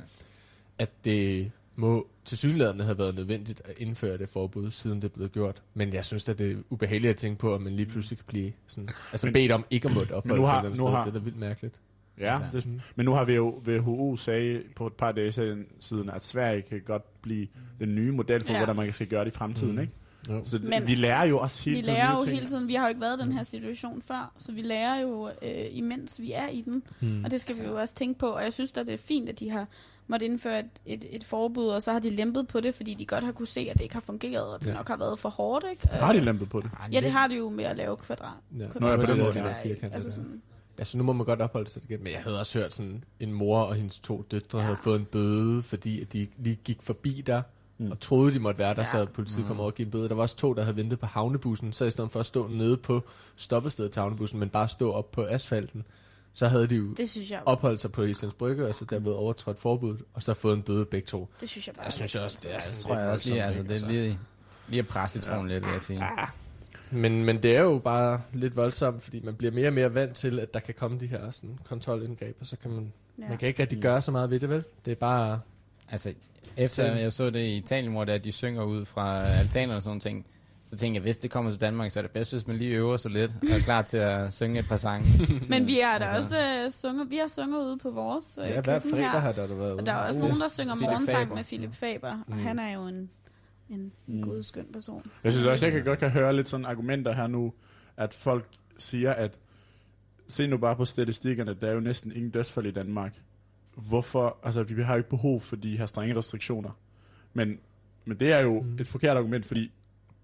at 0.78 0.90
det 1.04 1.50
må 1.76 2.06
til 2.24 2.38
synligheden 2.38 2.80
have 2.80 2.98
været 2.98 3.14
nødvendigt 3.14 3.62
at 3.64 3.74
indføre 3.78 4.18
det 4.18 4.28
forbud, 4.28 4.70
siden 4.70 5.02
det 5.02 5.12
blevet 5.12 5.32
gjort. 5.32 5.62
Men 5.74 5.92
jeg 5.94 6.04
synes 6.04 6.28
at 6.28 6.38
det 6.38 6.52
er 6.52 6.56
ubehageligt 6.70 7.10
at 7.10 7.16
tænke 7.16 7.38
på, 7.38 7.54
at 7.54 7.60
man 7.62 7.72
lige 7.76 7.86
pludselig 7.86 8.18
kan 8.18 8.24
blive 8.28 8.52
sådan, 8.66 8.88
altså 9.12 9.26
Men- 9.26 9.32
bedt 9.34 9.52
om 9.52 9.64
ikke 9.70 9.88
at 9.88 9.94
måtte 9.94 10.12
opholde 10.14 10.40
nu 10.40 10.46
sig 10.46 10.54
har- 10.54 10.62
et 10.62 10.74
sted. 10.76 10.86
har- 10.86 11.02
Det 11.04 11.08
er 11.10 11.12
da 11.18 11.24
vildt 11.24 11.38
mærkeligt. 11.38 11.80
Ja, 12.18 12.26
Altså, 12.26 12.44
det, 12.52 12.66
Mm. 12.66 12.80
men 12.96 13.06
nu 13.06 13.12
har 13.12 13.24
vi 13.24 13.34
jo 13.34 13.62
WHO 13.68 14.16
sagde 14.16 14.62
på 14.76 14.86
et 14.86 14.92
par 14.92 15.12
dage 15.12 15.32
siden, 15.32 16.10
at 16.12 16.24
Sverige 16.24 16.62
kan 16.62 16.80
godt 16.86 17.22
blive 17.22 17.46
den 17.80 17.94
nye 17.94 18.12
model 18.12 18.44
for, 18.44 18.52
Ja. 18.52 18.58
hvordan 18.58 18.76
man 18.76 18.92
skal 18.92 19.06
gøre 19.06 19.24
det 19.24 19.30
i 19.30 19.36
fremtiden. 19.36 19.72
Mm. 19.74 19.80
Ikke? 19.80 19.92
Jo. 20.28 20.42
Så 20.44 20.58
Men 20.62 20.86
vi 20.86 20.94
lærer 20.94 21.24
jo 21.26 21.38
også 21.38 21.64
hele 21.64 21.76
Vi 21.76 21.82
tiden 21.82 21.94
lærer 21.94 22.08
nye 22.12 22.18
jo 22.18 22.24
ting. 22.24 22.34
hele 22.34 22.46
tiden, 22.46 22.68
vi 22.68 22.74
har 22.74 22.84
jo 22.84 22.88
ikke 22.88 23.00
været 23.00 23.20
i 23.20 23.24
den 23.24 23.32
her 23.32 23.42
situation 23.42 24.02
før, 24.02 24.32
så 24.38 24.52
vi 24.52 24.60
lærer 24.60 25.00
jo, 25.00 25.28
øh, 25.42 25.64
imens 25.70 26.20
vi 26.20 26.32
er 26.32 26.48
i 26.48 26.60
den, 26.60 26.82
Mm. 27.00 27.24
og 27.24 27.30
det 27.30 27.40
skal 27.40 27.54
vi 27.60 27.64
jo 27.66 27.80
også 27.80 27.94
tænke 27.94 28.18
på, 28.18 28.26
og 28.26 28.42
jeg 28.42 28.52
synes 28.52 28.72
da, 28.72 28.80
det 28.80 28.94
er 28.94 28.98
fint, 28.98 29.28
at 29.28 29.40
de 29.40 29.50
har 29.50 29.66
måtte 30.06 30.26
indføre 30.26 30.58
et, 30.60 30.66
et, 30.86 31.04
et 31.10 31.24
forbud, 31.24 31.66
og 31.66 31.82
så 31.82 31.92
har 31.92 31.98
de 31.98 32.10
lempet 32.10 32.48
på 32.48 32.60
det, 32.60 32.74
fordi 32.74 32.94
de 32.94 33.06
godt 33.06 33.24
har 33.24 33.32
kunne 33.32 33.46
se, 33.46 33.60
at 33.70 33.76
det 33.76 33.82
ikke 33.82 33.94
har 33.94 34.00
fungeret, 34.00 34.46
og 34.54 34.60
det 34.60 34.66
Ja. 34.66 34.70
ja. 34.72 34.76
nok 34.76 34.88
har 34.88 34.96
været 34.96 35.18
for 35.18 35.28
hårdt, 35.28 35.64
ikke? 35.70 35.88
Har 35.88 36.12
de 36.12 36.20
lempet 36.20 36.48
på 36.48 36.60
det? 36.60 36.70
Ja, 36.92 37.00
det 37.00 37.10
har 37.10 37.26
de 37.28 37.34
jo 37.36 37.50
med 37.50 37.64
at 37.64 37.76
lave 37.76 37.96
kvadrat. 37.96 38.32
Ja. 38.58 38.66
Nå, 38.80 38.88
ja, 38.88 38.96
på 38.96 39.06
den 39.06 39.18
måde, 39.18 39.28
det 39.32 39.36
ja. 39.36 39.44
der 39.44 39.54
firkant, 39.62 39.94
altså 39.94 40.10
sådan, 40.10 40.42
Altså 40.78 40.98
nu 40.98 41.04
må 41.04 41.12
man 41.12 41.26
godt 41.26 41.40
opholde 41.40 41.70
sig 41.70 41.82
igen, 41.84 42.02
men 42.02 42.12
jeg 42.12 42.20
havde 42.22 42.40
også 42.40 42.58
hørt 42.58 42.74
sådan, 42.74 43.04
en 43.20 43.32
mor 43.32 43.60
og 43.60 43.74
hendes 43.74 43.98
to 43.98 44.26
døtre 44.30 44.58
ja. 44.58 44.64
havde 44.64 44.76
fået 44.76 44.98
en 45.00 45.04
bøde, 45.04 45.62
fordi 45.62 46.00
at 46.00 46.12
de 46.12 46.26
lige 46.38 46.56
gik 46.64 46.82
forbi 46.82 47.22
der, 47.26 47.42
Mm. 47.78 47.84
mm. 47.84 47.90
og 47.92 48.00
troede, 48.00 48.34
de 48.34 48.38
måtte 48.38 48.58
være 48.58 48.74
der, 48.74 48.84
Ja. 48.92 48.98
ja. 48.98 49.04
så 49.06 49.12
politiet 49.12 49.46
kom 49.46 49.60
over 49.60 49.70
og 49.70 49.74
give 49.74 49.86
en 49.86 49.90
bøde. 49.92 50.08
Der 50.08 50.14
var 50.14 50.22
også 50.22 50.36
to, 50.36 50.52
der 50.52 50.62
havde 50.62 50.76
ventet 50.76 50.98
på 50.98 51.06
havnebussen, 51.06 51.72
så 51.72 51.84
i 51.84 51.90
stedet 51.90 52.10
for 52.12 52.20
at 52.20 52.26
stå 52.26 52.46
nede 52.48 52.76
på 52.76 53.02
stoppestedet 53.36 53.90
til 53.92 54.00
havnebussen, 54.00 54.38
men 54.40 54.48
bare 54.48 54.68
stå 54.68 54.92
op 54.92 55.10
på 55.10 55.24
asfalten, 55.26 55.84
så 56.32 56.48
havde 56.48 56.66
de 56.66 56.74
jo 56.74 56.92
det 56.92 57.10
synes 57.10 57.30
jeg, 57.30 57.42
opholdt 57.46 57.80
sig 57.80 57.92
på 57.92 58.02
Islands 58.02 58.34
Brygge, 58.34 58.66
og 58.66 58.74
så 58.74 58.84
derved 58.84 59.12
overtrådt 59.12 59.58
forbuddet, 59.58 60.04
og 60.14 60.22
så 60.22 60.34
fået 60.34 60.56
en 60.56 60.62
bøde 60.62 60.84
begge 60.84 61.06
to. 61.06 61.28
det 61.40 61.48
synes 61.48 61.66
jeg 61.66 61.74
bare. 61.74 61.84
Jeg 61.84 61.92
synes 61.92 62.14
også, 62.14 62.38
det 62.42 62.50
er 62.50 62.54
Ja, 62.54 62.58
det 62.70 62.74
tror 62.74 62.98
jeg 62.98 63.08
også 63.08 63.28
lige, 63.28 63.44
altså, 63.44 63.62
det 63.62 63.82
er 63.82 63.86
lige, 63.86 64.18
lige 64.68 64.78
at 64.78 64.88
presse 64.88 65.18
i 65.18 65.22
troen 65.22 65.48
lidt, 65.48 65.64
vil 65.64 65.72
jeg 65.72 65.82
sige. 65.82 66.02
Men, 66.90 67.24
men 67.24 67.42
det 67.42 67.56
er 67.56 67.60
jo 67.60 67.78
bare 67.78 68.20
lidt 68.32 68.56
voldsomt, 68.56 69.02
fordi 69.02 69.20
man 69.20 69.34
bliver 69.34 69.52
mere 69.52 69.66
og 69.66 69.72
mere 69.72 69.94
vant 69.94 70.16
til, 70.16 70.40
at 70.40 70.54
der 70.54 70.60
kan 70.60 70.74
komme 70.74 71.00
de 71.00 71.06
her 71.06 71.30
sådan, 71.30 71.58
kontrolindgreb, 71.64 72.36
og 72.40 72.46
så 72.46 72.56
kan 72.56 72.70
man, 72.70 72.92
ja. 73.18 73.28
man 73.28 73.38
kan 73.38 73.48
ikke 73.48 73.62
rigtig 73.62 73.82
gøre 73.82 74.02
så 74.02 74.10
meget 74.10 74.30
ved 74.30 74.40
det, 74.40 74.48
vel? 74.48 74.64
Det 74.84 74.90
er 74.90 74.94
bare... 74.96 75.40
Altså, 75.90 76.14
efter 76.56 76.94
jeg 76.94 77.12
så 77.12 77.30
det 77.30 77.40
i 77.40 77.56
Italien, 77.56 77.92
hvor 77.92 78.04
det 78.04 78.12
er, 78.12 78.16
at 78.16 78.24
de 78.24 78.32
synger 78.32 78.64
ud 78.64 78.84
fra 78.84 79.26
altaner 79.26 79.74
og 79.74 79.82
sådan 79.82 80.00
ting, 80.00 80.26
så 80.64 80.76
tænkte 80.76 80.96
jeg, 80.96 81.02
hvis 81.02 81.18
det 81.18 81.30
kommer 81.30 81.50
til 81.50 81.60
Danmark, 81.60 81.90
så 81.90 82.00
er 82.00 82.02
det 82.02 82.10
bedst, 82.10 82.32
hvis 82.32 82.46
man 82.46 82.56
lige 82.56 82.76
øver 82.76 82.96
sig 82.96 83.10
lidt 83.10 83.30
og 83.42 83.48
er 83.58 83.62
klar 83.64 83.82
til 83.82 83.96
at 83.96 84.32
synge 84.32 84.58
et 84.60 84.68
par 84.68 84.76
sange. 84.76 85.06
Men 85.48 85.66
vi 85.66 85.80
er 85.80 85.98
da 85.98 86.04
Altså. 86.04 86.36
også 86.36 86.64
uh, 86.66 86.70
sunget, 86.72 87.10
vi 87.10 87.16
har 87.16 87.28
sunget 87.28 87.58
ude 87.64 87.78
på 87.78 87.90
vores 87.90 88.38
uh, 88.42 88.48
Ja, 88.50 88.60
hver 88.60 88.78
fredag 88.78 88.98
her. 89.10 89.18
har 89.18 89.32
der, 89.32 89.46
der 89.46 89.54
været 89.54 89.72
Og 89.72 89.86
der 89.86 89.92
er 89.92 89.96
også 90.08 90.20
ude. 90.20 90.28
nogen, 90.28 90.40
der 90.40 90.48
synger 90.48 90.74
Philip 90.74 90.90
morgensang 90.90 91.18
Faber. 91.18 91.34
med 91.34 91.44
Philip 91.44 91.74
Faber, 91.74 92.10
og 92.10 92.36
Mm. 92.36 92.38
han 92.38 92.58
er 92.58 92.72
jo 92.74 92.86
en, 92.86 93.10
en 93.70 93.92
Mm. 94.06 94.22
god, 94.22 94.42
skøn 94.42 94.66
person. 94.72 95.02
Jeg 95.24 95.32
synes 95.32 95.46
også, 95.46 95.66
jeg 95.66 95.72
kan 95.72 95.84
godt 95.84 95.98
kan 95.98 96.10
høre 96.10 96.36
lidt 96.36 96.48
sådan 96.48 96.66
argumenter 96.66 97.12
her 97.12 97.26
nu, 97.26 97.52
at 97.96 98.14
folk 98.14 98.46
siger, 98.78 99.12
at 99.12 99.38
se 100.28 100.46
nu 100.46 100.56
bare 100.56 100.76
på 100.76 100.84
statistikkerne, 100.84 101.54
der 101.60 101.68
er 101.68 101.72
jo 101.72 101.80
næsten 101.80 102.12
ingen 102.12 102.30
dødsfald 102.30 102.66
i 102.66 102.70
Danmark. 102.70 103.12
Hvorfor? 103.76 104.36
Altså, 104.42 104.62
vi 104.62 104.82
har 104.82 104.94
jo 104.94 104.98
ikke 104.98 105.10
behov 105.10 105.40
for 105.40 105.56
de 105.56 105.76
her 105.78 105.86
strenge 105.86 106.16
restriktioner. 106.16 106.70
Men, 107.32 107.58
men 108.04 108.20
det 108.20 108.32
er 108.32 108.38
jo 108.40 108.60
mm. 108.60 108.76
et 108.80 108.88
forkert 108.88 109.16
argument, 109.16 109.46
fordi 109.46 109.70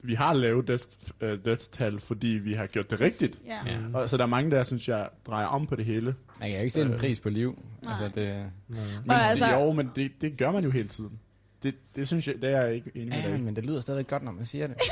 vi 0.02 0.14
har 0.14 0.32
lavet 0.34 0.68
døds, 0.68 0.88
øh, 1.20 1.38
dødstal, 1.44 2.00
fordi 2.00 2.26
vi 2.26 2.52
har 2.54 2.66
gjort 2.66 2.90
det 2.90 3.00
rigtigt. 3.00 3.38
Ja. 3.46 3.58
Ja. 3.66 3.78
Mm. 3.78 3.94
Og, 3.94 4.08
så 4.10 4.16
der 4.16 4.22
er 4.22 4.26
mange, 4.28 4.50
der 4.50 4.62
synes 4.62 4.88
jeg 4.88 5.08
drejer 5.26 5.46
om 5.46 5.66
på 5.66 5.76
det 5.76 5.84
hele. 5.84 6.14
Man 6.40 6.48
kan 6.50 6.58
jo 6.58 6.62
ikke 6.62 6.74
sætte 6.74 6.88
en 6.88 6.94
Øh. 6.94 7.00
pris 7.00 7.20
på 7.20 7.28
liv. 7.30 7.64
Nej. 7.84 7.92
Altså, 8.04 8.20
det, 8.20 8.28
Nej. 8.68 8.80
Men 9.06 9.10
altså- 9.10 9.46
det, 9.46 9.52
jo, 9.52 9.72
men 9.72 9.90
det, 9.96 10.12
det 10.20 10.36
gør 10.36 10.50
man 10.52 10.64
jo 10.64 10.70
hele 10.70 10.88
tiden. 10.88 11.20
Det, 11.62 11.74
det 11.96 12.06
synes 12.06 12.26
jeg, 12.26 12.34
det 12.42 12.52
er 12.54 12.60
jeg 12.60 12.74
ikke 12.74 12.90
enig 12.94 13.08
med 13.08 13.30
ja, 13.30 13.38
men 13.38 13.56
det 13.56 13.66
lyder 13.66 13.80
stadig 13.80 14.06
godt, 14.06 14.22
når 14.22 14.32
man 14.32 14.44
siger 14.44 14.66
det. 14.66 14.76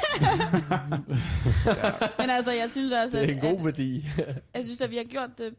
Men 2.18 2.30
altså, 2.30 2.52
jeg 2.52 2.70
synes 2.70 2.92
også, 2.92 3.18
Det 3.18 3.28
er 3.30 3.32
en 3.32 3.38
at, 3.38 3.42
god 3.42 3.64
værdi. 3.64 4.04
at 4.18 4.42
jeg 4.54 4.64
synes, 4.64 4.80
at 4.80 4.90
vi 4.90 4.96
har 4.96 5.04
gjort 5.04 5.30
det... 5.38 5.54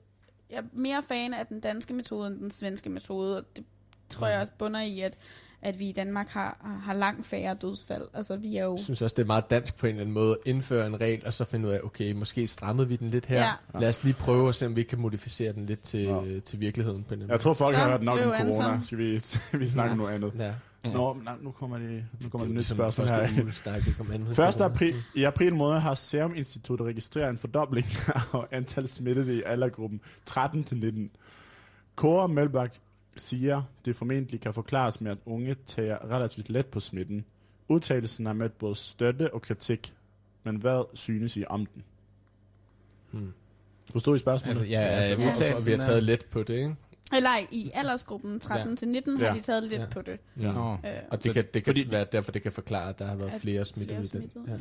Jeg 0.50 0.58
er 0.58 0.62
mere 0.74 1.04
fan 1.08 1.34
af 1.34 1.46
den 1.48 1.60
danske 1.60 1.94
metode 1.94 2.27
end 2.27 2.39
den 2.39 2.51
svenske 2.51 2.89
metode, 2.89 3.38
og 3.38 3.44
det 3.56 3.63
tror 4.10 4.27
jeg 4.27 4.39
også 4.42 4.54
bunder 4.60 4.82
i, 4.82 5.00
at, 5.01 5.18
at 5.62 5.80
vi 5.80 5.90
i 5.90 5.92
Danmark 5.92 6.30
har, 6.30 6.80
har 6.84 6.94
langt 6.94 7.26
færre 7.26 7.54
dødsfald. 7.54 8.02
Altså, 8.14 8.38
vi 8.38 8.58
er 8.58 8.64
jo... 8.64 8.72
Jeg 8.72 8.80
synes 8.80 9.02
også, 9.02 9.14
det 9.14 9.22
er 9.22 9.28
meget 9.28 9.50
dansk 9.50 9.78
på 9.78 9.88
en 9.88 9.90
eller 9.90 10.02
anden 10.02 10.14
måde 10.14 10.32
at 10.32 10.38
indføre 10.52 10.88
en 10.88 11.02
regel, 11.02 11.26
og 11.26 11.34
så 11.34 11.46
finde 11.46 11.68
ud 11.68 11.74
af, 11.74 11.80
okay, 11.84 12.12
måske 12.12 12.48
strammede 12.48 12.88
vi 12.88 12.96
den 12.96 13.10
lidt 13.10 13.26
her. 13.26 13.40
Ja. 13.74 13.80
Lad 13.80 13.90
os 13.90 14.04
lige 14.04 14.14
prøve 14.14 14.48
at 14.50 14.56
se, 14.56 14.66
om 14.66 14.76
vi 14.76 14.84
kan 14.84 15.00
modificere 15.00 15.54
den 15.54 15.66
lidt 15.66 15.82
til, 15.82 16.00
Ja. 16.02 16.40
til 16.46 16.60
virkeligheden 16.60 17.04
på 17.04 17.14
en 17.14 17.14
eller 17.14 17.24
anden 17.26 17.32
Jeg 17.32 17.40
tror, 17.40 17.54
folk 17.54 17.76
Så 17.76 17.80
har 17.80 17.90
hørt 17.90 18.02
nok 18.04 18.20
om 18.20 18.34
corona. 18.54 18.80
Skal 18.84 18.98
vi, 18.98 19.12
vi 19.60 19.68
snakke 19.70 19.92
om 19.92 19.98
noget 19.98 20.14
andet? 20.14 20.34
Ja. 20.38 20.54
Nå, 20.94 21.18
nej, 21.24 21.34
nu 21.42 21.52
kommer 21.52 21.78
det, 21.78 22.06
nu 22.24 22.30
kommer 22.30 22.30
det, 22.30 22.32
det 22.32 22.44
et 22.44 22.50
nyt 22.50 22.54
ligesom 22.54 22.78
spørgsmål 22.78 23.08
første 23.08 23.34
her. 23.34 23.52
snakker. 23.52 24.48
1. 24.48 24.62
april, 24.62 24.94
I 25.16 25.24
april 25.24 25.56
måned 25.56 25.80
har 25.80 25.96
Serum 25.96 26.36
Institut 26.36 26.82
registreret 26.82 27.30
en 27.30 27.38
fordobling 27.38 27.86
af 28.34 28.40
antal 28.52 28.88
smittede 28.88 29.38
i 29.38 29.42
aldergruppen 29.46 30.02
13 30.26 30.64
til 30.64 30.78
19. 30.78 31.10
Kåre 31.96 32.28
Melbak 32.28 32.76
siger, 33.18 33.62
det 33.86 33.96
formentlig 33.96 34.42
kan 34.42 34.54
forklares 34.54 35.02
med, 35.02 35.12
at 35.12 35.18
unge 35.26 35.56
tager 35.66 35.98
relativt 36.16 36.50
let 36.50 36.66
på 36.66 36.80
smitten. 36.80 37.26
Udtalelsen 37.70 38.26
har 38.26 38.34
mødt 38.34 38.58
både 38.58 38.76
støtte 38.76 39.34
og 39.34 39.42
kritik, 39.42 39.94
men 40.44 40.56
hvad 40.56 40.86
synes 40.94 41.38
I 41.38 41.44
om 41.50 41.66
den? 41.66 41.84
Hmm. 43.12 43.34
Forstod 43.92 44.16
I 44.16 44.20
spørgsmålet? 44.20 44.48
Altså, 44.60 44.64
ja, 44.72 44.80
altså, 44.82 45.12
ja, 45.12 45.18
vi, 45.18 45.24
har, 45.24 45.66
vi 45.66 45.72
har 45.72 45.78
taget 45.80 46.04
let 46.04 46.26
på 46.26 46.44
det, 46.44 46.54
ikke? 46.54 46.76
Eller 47.16 47.30
i 47.52 47.72
aldersgruppen 47.74 48.40
13 48.40 48.70
Ja. 48.70 48.76
til 48.76 48.88
19 48.88 49.20
Ja. 49.20 49.26
har 49.26 49.34
de 49.34 49.40
taget 49.40 49.64
lidt 49.64 49.82
Ja. 49.82 49.86
på 49.92 50.02
det. 50.02 50.20
Ja. 50.40 50.52
Nå. 50.52 50.74
Øh, 50.74 50.80
Og 51.12 51.24
det 51.24 51.34
kan, 51.34 51.44
det 51.54 51.64
kan 51.64 51.66
Fordi- 51.66 51.92
være 51.92 52.06
derfor, 52.12 52.32
det 52.32 52.42
kan 52.42 52.52
forklare, 52.52 52.90
at 52.90 53.00
der 53.00 53.06
har 53.06 53.16
været 53.16 53.42
flere 53.42 53.66
smittet 53.66 53.90
flere 53.90 54.02
i 54.02 54.22
den. 54.22 54.32
smittede, 54.32 54.44
Ja. 54.48 54.54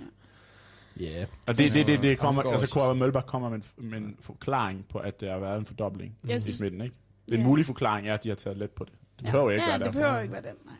ja. 1.00 1.18
Ja. 1.20 1.26
Og 1.46 1.56
det, 1.58 1.74
det, 1.74 1.86
det, 1.86 2.02
det 2.02 2.18
kommer, 2.18 2.42
altså 2.42 2.70
Kåre 2.74 2.94
Mølbak 2.94 3.26
kommer 3.26 3.48
med 3.48 3.56
en, 3.78 3.90
med 3.90 3.98
en 3.98 4.16
forklaring 4.20 4.84
på, 4.88 4.98
at 4.98 5.20
der 5.20 5.32
har 5.32 5.38
været 5.38 5.58
en 5.58 5.66
fordobling 5.66 6.16
Jeg 6.28 6.36
i 6.36 6.38
smitten, 6.40 6.80
ikke? 6.80 6.94
En 7.32 7.38
Ja. 7.38 7.44
mulig 7.44 7.66
forklaring 7.66 8.08
er, 8.08 8.14
at 8.14 8.24
de 8.24 8.28
har 8.28 8.36
taget 8.36 8.56
let 8.58 8.70
på 8.70 8.84
det. 8.84 8.92
Det 9.16 9.24
behøver 9.24 9.50
ikke 9.50 9.62
ja, 9.64 9.68
være 9.70 9.78
det 9.78 9.86
derfor. 9.86 10.00
behøver 10.00 10.20
ikke 10.20 10.32
være 10.32 10.42
den, 10.42 10.54
nej. 10.66 10.74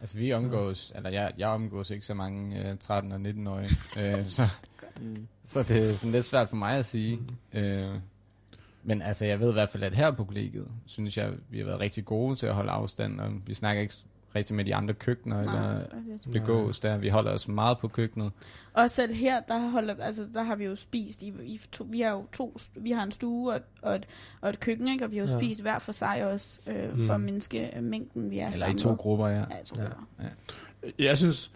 Altså, 0.00 0.18
vi 0.18 0.32
omgås, 0.32 0.92
eller 0.96 1.10
jeg, 1.10 1.32
jeg 1.38 1.48
omgås 1.48 1.90
ikke 1.90 2.06
så 2.06 2.14
mange 2.14 2.68
øh, 2.68 2.76
13- 2.84 2.90
og 2.90 3.20
19-årige, 3.20 3.70
øh, 4.18 4.26
så, 4.26 4.42
Mm. 5.00 5.26
så 5.42 5.62
det 5.62 5.90
er 5.90 5.92
sådan 5.92 6.12
lidt 6.12 6.24
svært 6.24 6.48
for 6.48 6.56
mig 6.56 6.72
at 6.72 6.84
sige. 6.84 7.18
Øh, 7.52 7.86
men 8.82 9.02
altså, 9.02 9.26
jeg 9.26 9.40
ved 9.40 9.50
i 9.50 9.52
hvert 9.52 9.68
fald, 9.68 9.82
at 9.82 9.94
her 9.94 10.10
på 10.10 10.24
kollegiet, 10.24 10.68
synes 10.86 11.18
jeg, 11.18 11.32
vi 11.50 11.58
har 11.58 11.64
været 11.66 11.80
rigtig 11.80 12.04
gode 12.04 12.36
til 12.36 12.46
at 12.46 12.54
holde 12.54 12.70
afstand, 12.70 13.20
og 13.20 13.32
vi 13.46 13.54
snakker 13.54 13.82
ikke 13.82 13.94
rigtig 14.36 14.56
med 14.56 14.64
de 14.64 14.74
andre 14.74 14.94
køkkener, 14.94 15.36
nej 15.44 15.44
eller 15.44 15.60
er 15.80 15.82
begås 16.32 16.80
der. 16.80 16.96
Vi 16.98 17.08
holder 17.08 17.32
os 17.32 17.48
meget 17.48 17.78
på 17.78 17.88
køkkenet. 17.88 18.32
Og 18.76 18.90
selv 18.90 19.14
her, 19.14 19.40
der, 19.40 19.58
holder, 19.70 19.94
altså, 20.00 20.24
der 20.34 20.42
har 20.42 20.56
vi 20.56 20.64
jo 20.64 20.76
spist, 20.76 21.22
i, 21.22 21.32
i 21.44 21.60
to, 21.72 21.86
vi 21.90 22.00
har 22.00 22.10
jo 22.10 22.26
to, 22.32 22.56
vi 22.76 22.90
har 22.90 23.02
en 23.02 23.12
stue 23.12 23.50
og, 23.50 23.56
et- 23.56 23.62
og, 23.82 23.94
et, 23.94 24.06
og 24.40 24.48
et 24.50 24.60
køkken, 24.60 24.88
ikke? 24.88 25.04
og 25.04 25.12
vi 25.12 25.16
har 25.16 25.26
jo 25.26 25.32
Ja. 25.32 25.38
spist 25.38 25.62
hver 25.62 25.78
for 25.78 25.92
sig 25.92 26.24
også, 26.32 26.60
øh, 26.66 27.06
for 27.06 27.14
at 27.14 27.20
mindske 27.20 27.76
øh, 27.76 27.82
mængden, 27.82 28.30
vi 28.30 28.38
er 28.38 28.44
Eller 28.46 28.56
i 28.56 28.58
samlet. 28.58 28.78
to 28.82 28.94
grupper, 28.94 29.26
ja. 29.28 29.34
Ja, 29.38 29.40
jeg 29.40 29.64
tror, 29.64 29.82
Ja. 29.82 29.88
ja. 30.22 30.28
Jeg 30.98 31.18
synes, 31.18 31.50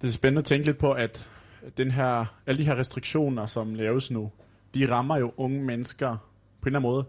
det 0.00 0.08
er 0.08 0.12
spændende 0.12 0.38
at 0.38 0.44
tænke 0.44 0.66
lidt 0.66 0.78
på, 0.78 0.92
at 0.92 1.28
den 1.76 1.90
her, 1.90 2.24
alle 2.46 2.58
de 2.58 2.64
her 2.66 2.78
restriktioner, 2.78 3.46
som 3.46 3.74
laves 3.74 4.10
nu, 4.10 4.30
de 4.74 4.90
rammer 4.90 5.16
jo 5.16 5.32
unge 5.36 5.62
mennesker 5.64 6.16
på 6.60 6.68
en 6.68 6.76
eller 6.76 6.78
anden 6.78 6.90
måde 6.92 7.04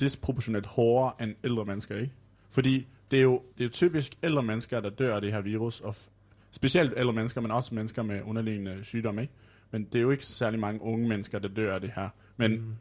disproportionelt 0.00 0.66
hårdere 0.66 1.12
end 1.22 1.34
ældre 1.44 1.64
mennesker, 1.64 1.96
ikke? 1.96 2.12
Fordi 2.50 2.86
det 3.10 3.18
er 3.18 3.22
jo, 3.22 3.42
det 3.58 3.60
er 3.60 3.64
jo 3.64 3.70
typisk 3.70 4.14
ældre 4.22 4.42
mennesker, 4.42 4.80
der 4.80 4.90
dør 4.90 5.14
af 5.14 5.20
det 5.20 5.32
her 5.32 5.40
virus, 5.40 5.80
og 5.80 5.96
specielt 6.54 6.92
ældre 6.96 7.12
mennesker, 7.12 7.40
men 7.40 7.50
også 7.50 7.74
mennesker 7.74 8.02
med 8.02 8.22
underliggende 8.24 8.84
sygdomme, 8.84 9.22
ikke? 9.22 9.34
Men 9.70 9.84
det 9.84 9.98
er 9.98 10.02
jo 10.02 10.10
ikke 10.10 10.24
særlig 10.24 10.60
mange 10.60 10.82
unge 10.82 11.08
mennesker, 11.08 11.38
der 11.38 11.48
dør 11.48 11.74
af 11.74 11.80
det 11.80 11.90
her. 11.94 12.08
Men 12.36 12.52
mm. 12.52 12.74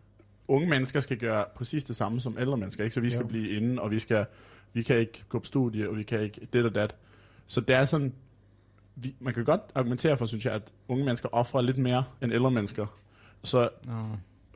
unge 0.48 0.70
mennesker 0.70 1.00
skal 1.00 1.18
gøre 1.18 1.46
præcis 1.56 1.84
det 1.84 1.96
samme 1.96 2.20
som 2.22 2.38
ældre 2.40 2.58
mennesker, 2.58 2.84
ikke? 2.84 2.94
Så 2.94 3.02
vi 3.02 3.10
skal 3.10 3.22
Jo. 3.22 3.28
blive 3.28 3.50
inde, 3.50 3.82
og 3.82 3.92
vi, 3.92 4.00
skal, 4.00 4.26
vi 4.74 4.84
kan 4.84 4.98
ikke 4.98 5.24
gå 5.30 5.40
på 5.40 5.46
studie, 5.46 5.90
og 5.90 5.98
vi 5.98 6.04
kan 6.04 6.22
ikke 6.22 6.48
det 6.54 6.66
og 6.66 6.76
dat. 6.76 6.96
Så 7.48 7.62
det 7.62 7.76
er 7.76 7.86
sådan, 7.86 8.14
vi, 8.96 9.16
man 9.20 9.34
kan 9.34 9.46
godt 9.46 9.62
argumentere 9.76 10.18
for, 10.18 10.26
synes 10.26 10.46
jeg, 10.46 10.54
at 10.54 10.74
unge 10.88 11.06
mennesker 11.06 11.30
offrer 11.32 11.62
lidt 11.62 11.78
mere 11.78 12.04
end 12.22 12.34
ældre 12.34 12.52
mennesker. 12.52 13.00
Så 13.44 13.70
Nå. 13.86 13.94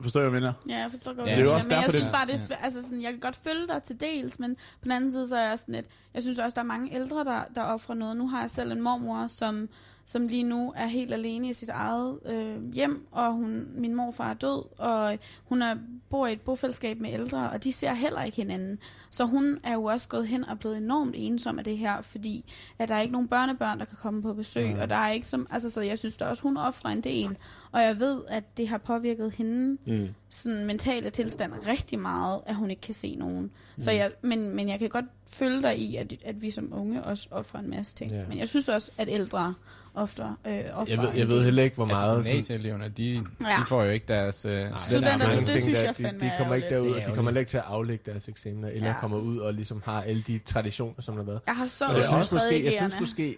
Forstår 0.02 0.20
jeg, 0.22 0.30
hvad 0.30 0.42
jeg 0.42 0.54
mener? 0.68 0.76
Ja, 0.78 0.82
jeg 0.82 0.92
forstår 0.92 1.14
godt, 1.14 1.28
Ja, 1.28 1.32
det 1.36 1.40
er 1.42 1.46
jo 1.46 1.54
også 1.54 1.68
men 1.68 1.72
jeg 1.72 1.80
derfor, 1.82 1.92
synes 1.92 2.06
det- 2.06 2.14
bare, 2.14 2.26
det 2.26 2.34
er 2.34 2.38
ja. 2.40 2.46
svært, 2.46 2.60
altså 2.64 2.82
sådan, 2.82 3.02
jeg 3.02 3.12
kan 3.12 3.20
godt 3.20 3.36
følge 3.36 3.68
dig 3.68 3.84
til 3.84 4.00
dels, 4.00 4.40
men 4.40 4.56
på 4.56 4.62
den 4.84 4.92
anden 4.92 5.12
side, 5.12 5.28
så 5.28 5.36
er 5.38 5.50
jeg 5.50 5.60
sådan 5.60 5.76
lidt, 5.76 5.86
jeg 6.14 6.22
synes 6.22 6.40
også, 6.40 6.56
der 6.56 6.62
er 6.62 6.66
mange 6.66 6.96
ældre, 6.96 7.24
der, 7.24 7.42
der 7.56 7.62
offrer 7.64 7.96
noget. 7.96 8.18
Nu 8.18 8.28
har 8.28 8.42
jeg 8.42 8.52
selv 8.52 8.72
en 8.72 8.82
mormor, 8.82 9.28
som, 9.28 9.70
som 10.06 10.28
lige 10.28 10.44
nu 10.44 10.74
er 10.76 10.86
helt 10.88 11.14
alene 11.14 11.50
i 11.50 11.54
sit 11.54 11.70
eget 11.70 12.20
øh, 12.26 12.74
hjem, 12.74 13.08
og 13.12 13.34
hun, 13.34 13.68
min 13.76 13.96
morfar 13.96 14.30
er 14.30 14.34
død, 14.34 14.80
og 14.80 15.20
hun 15.46 15.62
er, 15.62 15.76
bor 16.10 16.28
i 16.28 16.34
et 16.34 16.42
bofællesskab 16.42 17.00
med 17.00 17.14
ældre, 17.14 17.50
og 17.50 17.64
de 17.64 17.72
ser 17.72 17.94
heller 17.94 18.24
ikke 18.24 18.38
hinanden. 18.38 18.80
Så 19.10 19.26
hun 19.26 19.58
er 19.64 19.74
jo 19.74 19.84
også 19.84 20.08
gået 20.08 20.28
hen 20.28 20.46
og 20.50 20.60
blevet 20.60 20.78
enormt 20.78 21.16
ensom 21.18 21.58
af 21.60 21.64
det 21.66 21.78
her, 21.78 22.02
fordi 22.02 22.54
at 22.80 22.90
der 22.90 22.96
er 22.96 23.02
ikke 23.02 23.12
nogen 23.12 23.28
børnebørn, 23.28 23.80
der 23.80 23.86
kan 23.86 23.98
komme 24.02 24.22
på 24.22 24.34
besøg, 24.34 24.74
Nej. 24.74 24.82
og 24.82 24.90
der 24.90 24.96
er 24.96 25.12
ikke 25.12 25.28
som, 25.28 25.48
altså 25.52 25.70
så 25.70 25.82
jeg 25.82 25.98
synes 26.00 26.18
da 26.18 26.26
også, 26.26 26.44
hun 26.44 26.58
offrer 26.58 26.90
en 26.90 27.02
del, 27.02 27.38
og 27.72 27.82
jeg 27.82 28.00
ved, 28.00 28.22
at 28.30 28.58
det 28.58 28.68
har 28.68 28.78
påvirket 28.78 29.32
hende 29.38 29.78
Mm. 29.86 30.08
sådan 30.30 30.66
mentale 30.66 31.10
tilstand 31.10 31.54
rigtig 31.68 32.00
meget, 32.00 32.42
at 32.46 32.56
hun 32.56 32.70
ikke 32.70 32.82
kan 32.82 32.94
se 32.94 33.16
nogen. 33.16 33.42
Mm. 33.44 33.82
Så 33.82 33.92
jeg, 33.92 34.12
men, 34.22 34.56
men 34.56 34.70
jeg 34.70 34.80
kan 34.80 34.90
godt 34.90 35.06
følge 35.28 35.62
dig 35.62 35.80
i, 35.80 35.96
at, 35.96 36.14
at 36.26 36.42
vi 36.42 36.52
som 36.52 36.74
unge 36.74 37.04
også 37.04 37.28
offrer 37.32 37.60
en 37.60 37.70
masse 37.70 37.96
ting. 37.96 38.12
Ja. 38.12 38.24
Men 38.30 38.38
jeg 38.38 38.48
synes 38.50 38.70
også, 38.70 38.92
at 38.98 39.08
ældre 39.12 39.54
ofte 39.94 40.22
øh, 40.24 40.28
offrer 40.74 40.86
Jeg 40.96 41.02
ved, 41.02 41.10
jeg 41.16 41.28
ved 41.28 41.44
heller 41.44 41.64
ikke, 41.64 41.76
hvor 41.76 41.86
Altså, 41.88 42.06
meget... 42.06 42.26
sådan- 42.26 42.34
gymnasieeleverne, 42.36 42.90
de, 42.98 43.04
Ja. 43.14 43.20
de 43.62 43.66
får 43.68 43.84
jo 43.84 43.90
ikke 43.92 44.06
deres... 44.08 44.46
Øh, 44.46 44.52
Nej, 44.52 44.72
Studenter, 44.88 45.18
der 45.18 45.26
er 45.26 45.30
det- 45.30 45.38
det 45.40 45.48
ting, 45.48 45.64
synes 45.64 45.78
der- 45.78 45.84
jeg 45.86 45.98
de, 46.14 46.20
de 46.20 46.26
er 46.26 46.38
kommer 46.38 46.56
ikke 46.56 46.70
derud, 46.70 46.90
er 46.90 46.94
og 46.96 47.00
de 47.10 47.16
kommer 47.16 47.32
heller 47.32 47.40
ikke 47.40 47.50
til 47.50 47.58
at 47.58 47.64
aflægge 47.68 48.12
deres 48.12 48.28
eksamener, 48.28 48.68
eller 48.70 48.88
Ja. 48.88 48.96
kommer 49.00 49.18
ud 49.18 49.38
og 49.38 49.54
ligesom 49.54 49.82
har 49.86 50.02
alle 50.02 50.22
de 50.22 50.40
traditioner, 50.46 51.02
som 51.02 51.16
der 51.16 51.24
har 51.24 51.26
været. 51.32 51.42
Jeg 51.48 51.56
har 51.56 51.66
så 51.66 51.78
Så 51.78 51.86
jeg 51.96 52.04
synes 52.06 52.32
måske, 52.34 52.66
jeg 52.66 52.74
synes 52.74 53.00
måske 53.00 53.38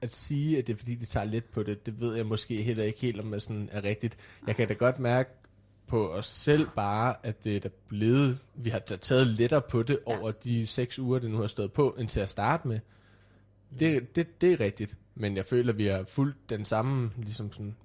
at, 0.00 0.12
sige, 0.12 0.58
at 0.58 0.66
det 0.66 0.72
er 0.72 0.76
fordi, 0.76 0.94
de 0.94 1.06
tager 1.06 1.26
let 1.26 1.44
på 1.44 1.62
det, 1.62 1.86
det 1.86 2.00
ved 2.00 2.16
jeg 2.16 2.26
måske 2.26 2.62
heller 2.62 2.84
ikke 2.84 3.00
helt, 3.00 3.20
om 3.20 3.30
det 3.32 3.42
sådan 3.42 3.68
er 3.72 3.84
rigtigt. 3.84 4.16
Jeg 4.46 4.56
kan 4.56 4.68
da 4.68 4.74
godt 4.74 4.98
mærke 4.98 5.30
på 5.86 6.12
os 6.12 6.26
selv 6.26 6.66
bare, 6.76 7.14
at 7.22 7.44
det 7.44 7.56
er 7.56 7.60
da 7.60 7.68
blevet, 7.88 8.38
vi 8.54 8.70
har 8.70 8.78
da 8.78 8.96
taget 8.96 9.26
lettere 9.26 9.62
på 9.70 9.82
det 9.82 9.98
Ja. 10.08 10.20
over 10.20 10.30
de 10.30 10.66
seks 10.66 10.98
uger, 10.98 11.18
det 11.18 11.30
nu 11.30 11.40
har 11.40 11.46
stået 11.46 11.72
på, 11.72 11.96
end 11.98 12.08
til 12.08 12.20
at 12.20 12.30
starte 12.30 12.68
med. 12.68 12.80
Det, 13.80 14.16
det, 14.16 14.40
det 14.40 14.52
er 14.52 14.60
rigtigt, 14.60 14.96
men 15.14 15.36
jeg 15.36 15.44
føler, 15.46 15.72
at 15.72 15.78
vi 15.78 15.86
har 15.86 16.04
fulgt 16.04 16.50
den 16.50 16.64
samme, 16.64 17.10
ligesom 17.16 17.52
sådan, 17.52 17.76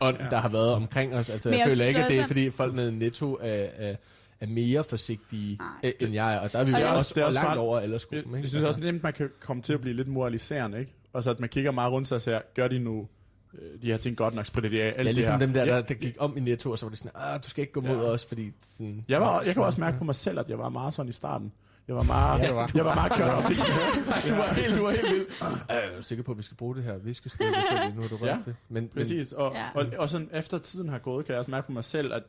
ånd, 0.00 0.16
Ja. 0.20 0.26
der 0.30 0.36
har 0.38 0.48
været 0.48 0.72
omkring 0.72 1.14
os. 1.14 1.30
Altså, 1.30 1.50
jeg, 1.50 1.58
jeg 1.58 1.64
føler 1.66 1.74
synes 1.76 1.88
ikke, 1.88 2.00
at 2.04 2.10
det 2.10 2.18
er 2.20 2.26
fordi 2.26 2.50
folk 2.50 2.76
i 2.78 2.90
netto 2.90 3.34
er, 3.40 3.66
er, 3.76 3.96
er 4.40 4.46
mere 4.46 4.84
forsigtige, 4.84 5.56
Nej. 5.56 5.66
øh, 5.84 5.92
end 6.00 6.14
jeg 6.14 6.34
er, 6.34 6.38
og 6.40 6.52
der 6.52 6.58
er 6.58 6.64
vi 6.64 6.72
Og 6.72 6.78
også, 6.78 6.88
også- 6.92 7.14
det 7.14 7.20
er 7.20 7.24
også 7.24 7.34
langt 7.38 7.50
ret- 7.50 7.58
over 7.58 7.76
Jeg, 7.76 7.84
aldersgruppen. 7.84 8.30
jeg 8.32 8.38
ikke? 8.38 8.48
synes 8.48 8.64
Altså. 8.64 8.68
også 8.80 8.92
nemt, 8.92 9.02
man 9.02 9.12
kan 9.12 9.30
komme 9.40 9.62
til 9.62 9.72
at 9.72 9.80
blive 9.80 9.96
lidt 9.96 10.08
moraliserende, 10.08 10.78
ikke? 10.80 10.92
Og 11.16 11.24
så 11.24 11.30
at 11.30 11.40
man 11.40 11.48
kigger 11.48 11.70
meget 11.70 11.92
rundt 11.92 12.08
sig 12.08 12.14
og 12.16 12.20
siger, 12.22 12.40
gør 12.54 12.68
de 12.68 12.78
nu 12.78 13.08
øh, 13.54 13.82
de 13.82 13.86
her 13.90 13.96
ting 13.96 14.16
godt 14.16 14.34
nok, 14.34 14.46
spritter 14.46 14.70
de 14.70 14.82
af, 14.82 14.86
alt 14.88 14.96
Ja, 14.98 15.02
det 15.04 15.14
ligesom 15.14 15.32
her. 15.32 15.38
dem 15.38 15.52
der, 15.52 15.64
Ja. 15.64 15.74
der, 15.76 15.80
der 15.82 15.94
gik 15.94 16.16
om 16.18 16.36
i 16.36 16.40
Netto, 16.40 16.70
og 16.70 16.78
så 16.78 16.86
var 16.86 16.90
det 16.90 16.98
sådan, 16.98 17.12
ah, 17.14 17.42
du 17.44 17.48
skal 17.48 17.62
ikke 17.62 17.72
gå 17.72 17.80
mod 17.80 17.96
Ja. 17.96 18.10
os, 18.10 18.24
fordi 18.24 18.52
sådan... 18.62 19.04
Jeg, 19.08 19.20
var, 19.20 19.42
jeg 19.42 19.54
kan 19.54 19.62
også 19.62 19.80
mærke 19.80 19.98
på 19.98 20.04
mig 20.04 20.14
selv, 20.14 20.38
at 20.38 20.48
jeg 20.48 20.58
var 20.58 20.68
meget 20.68 20.94
sådan 20.94 21.08
i 21.08 21.12
starten. 21.12 21.52
Jeg 21.88 21.96
var 21.96 22.02
meget, 22.02 22.42
Ja, 22.42 22.52
var. 22.54 22.70
jeg 22.74 22.84
var 22.84 22.94
meget 22.94 23.12
kørt 23.12 23.28
op. 23.30 23.42
du 24.28 24.34
var 24.34 24.54
helt, 24.54 24.76
du 24.76 24.82
var 24.82 24.90
helt 24.90 25.12
vild. 25.12 25.26
Jeg 25.68 25.84
er 25.92 25.96
du 25.96 26.02
sikker 26.02 26.24
på, 26.24 26.32
at 26.32 26.38
vi 26.38 26.42
skal 26.42 26.56
bruge 26.56 26.76
det 26.76 26.84
her 26.84 26.96
viskested, 26.98 27.46
nu 27.94 28.00
har 28.02 28.08
du 28.08 28.16
Ja, 28.26 28.34
rørt 28.36 28.44
det. 28.46 28.56
Men, 28.68 28.82
men, 28.82 28.90
Præcis, 28.96 29.32
og, 29.32 29.52
Ja. 29.54 29.64
og, 29.80 29.86
og 29.98 30.10
sådan 30.10 30.30
efter 30.32 30.58
tiden 30.58 30.88
har 30.88 30.98
gået, 30.98 31.26
kan 31.26 31.32
jeg 31.32 31.38
også 31.38 31.50
mærke 31.50 31.66
på 31.66 31.72
mig 31.72 31.84
selv, 31.84 32.12
at 32.12 32.22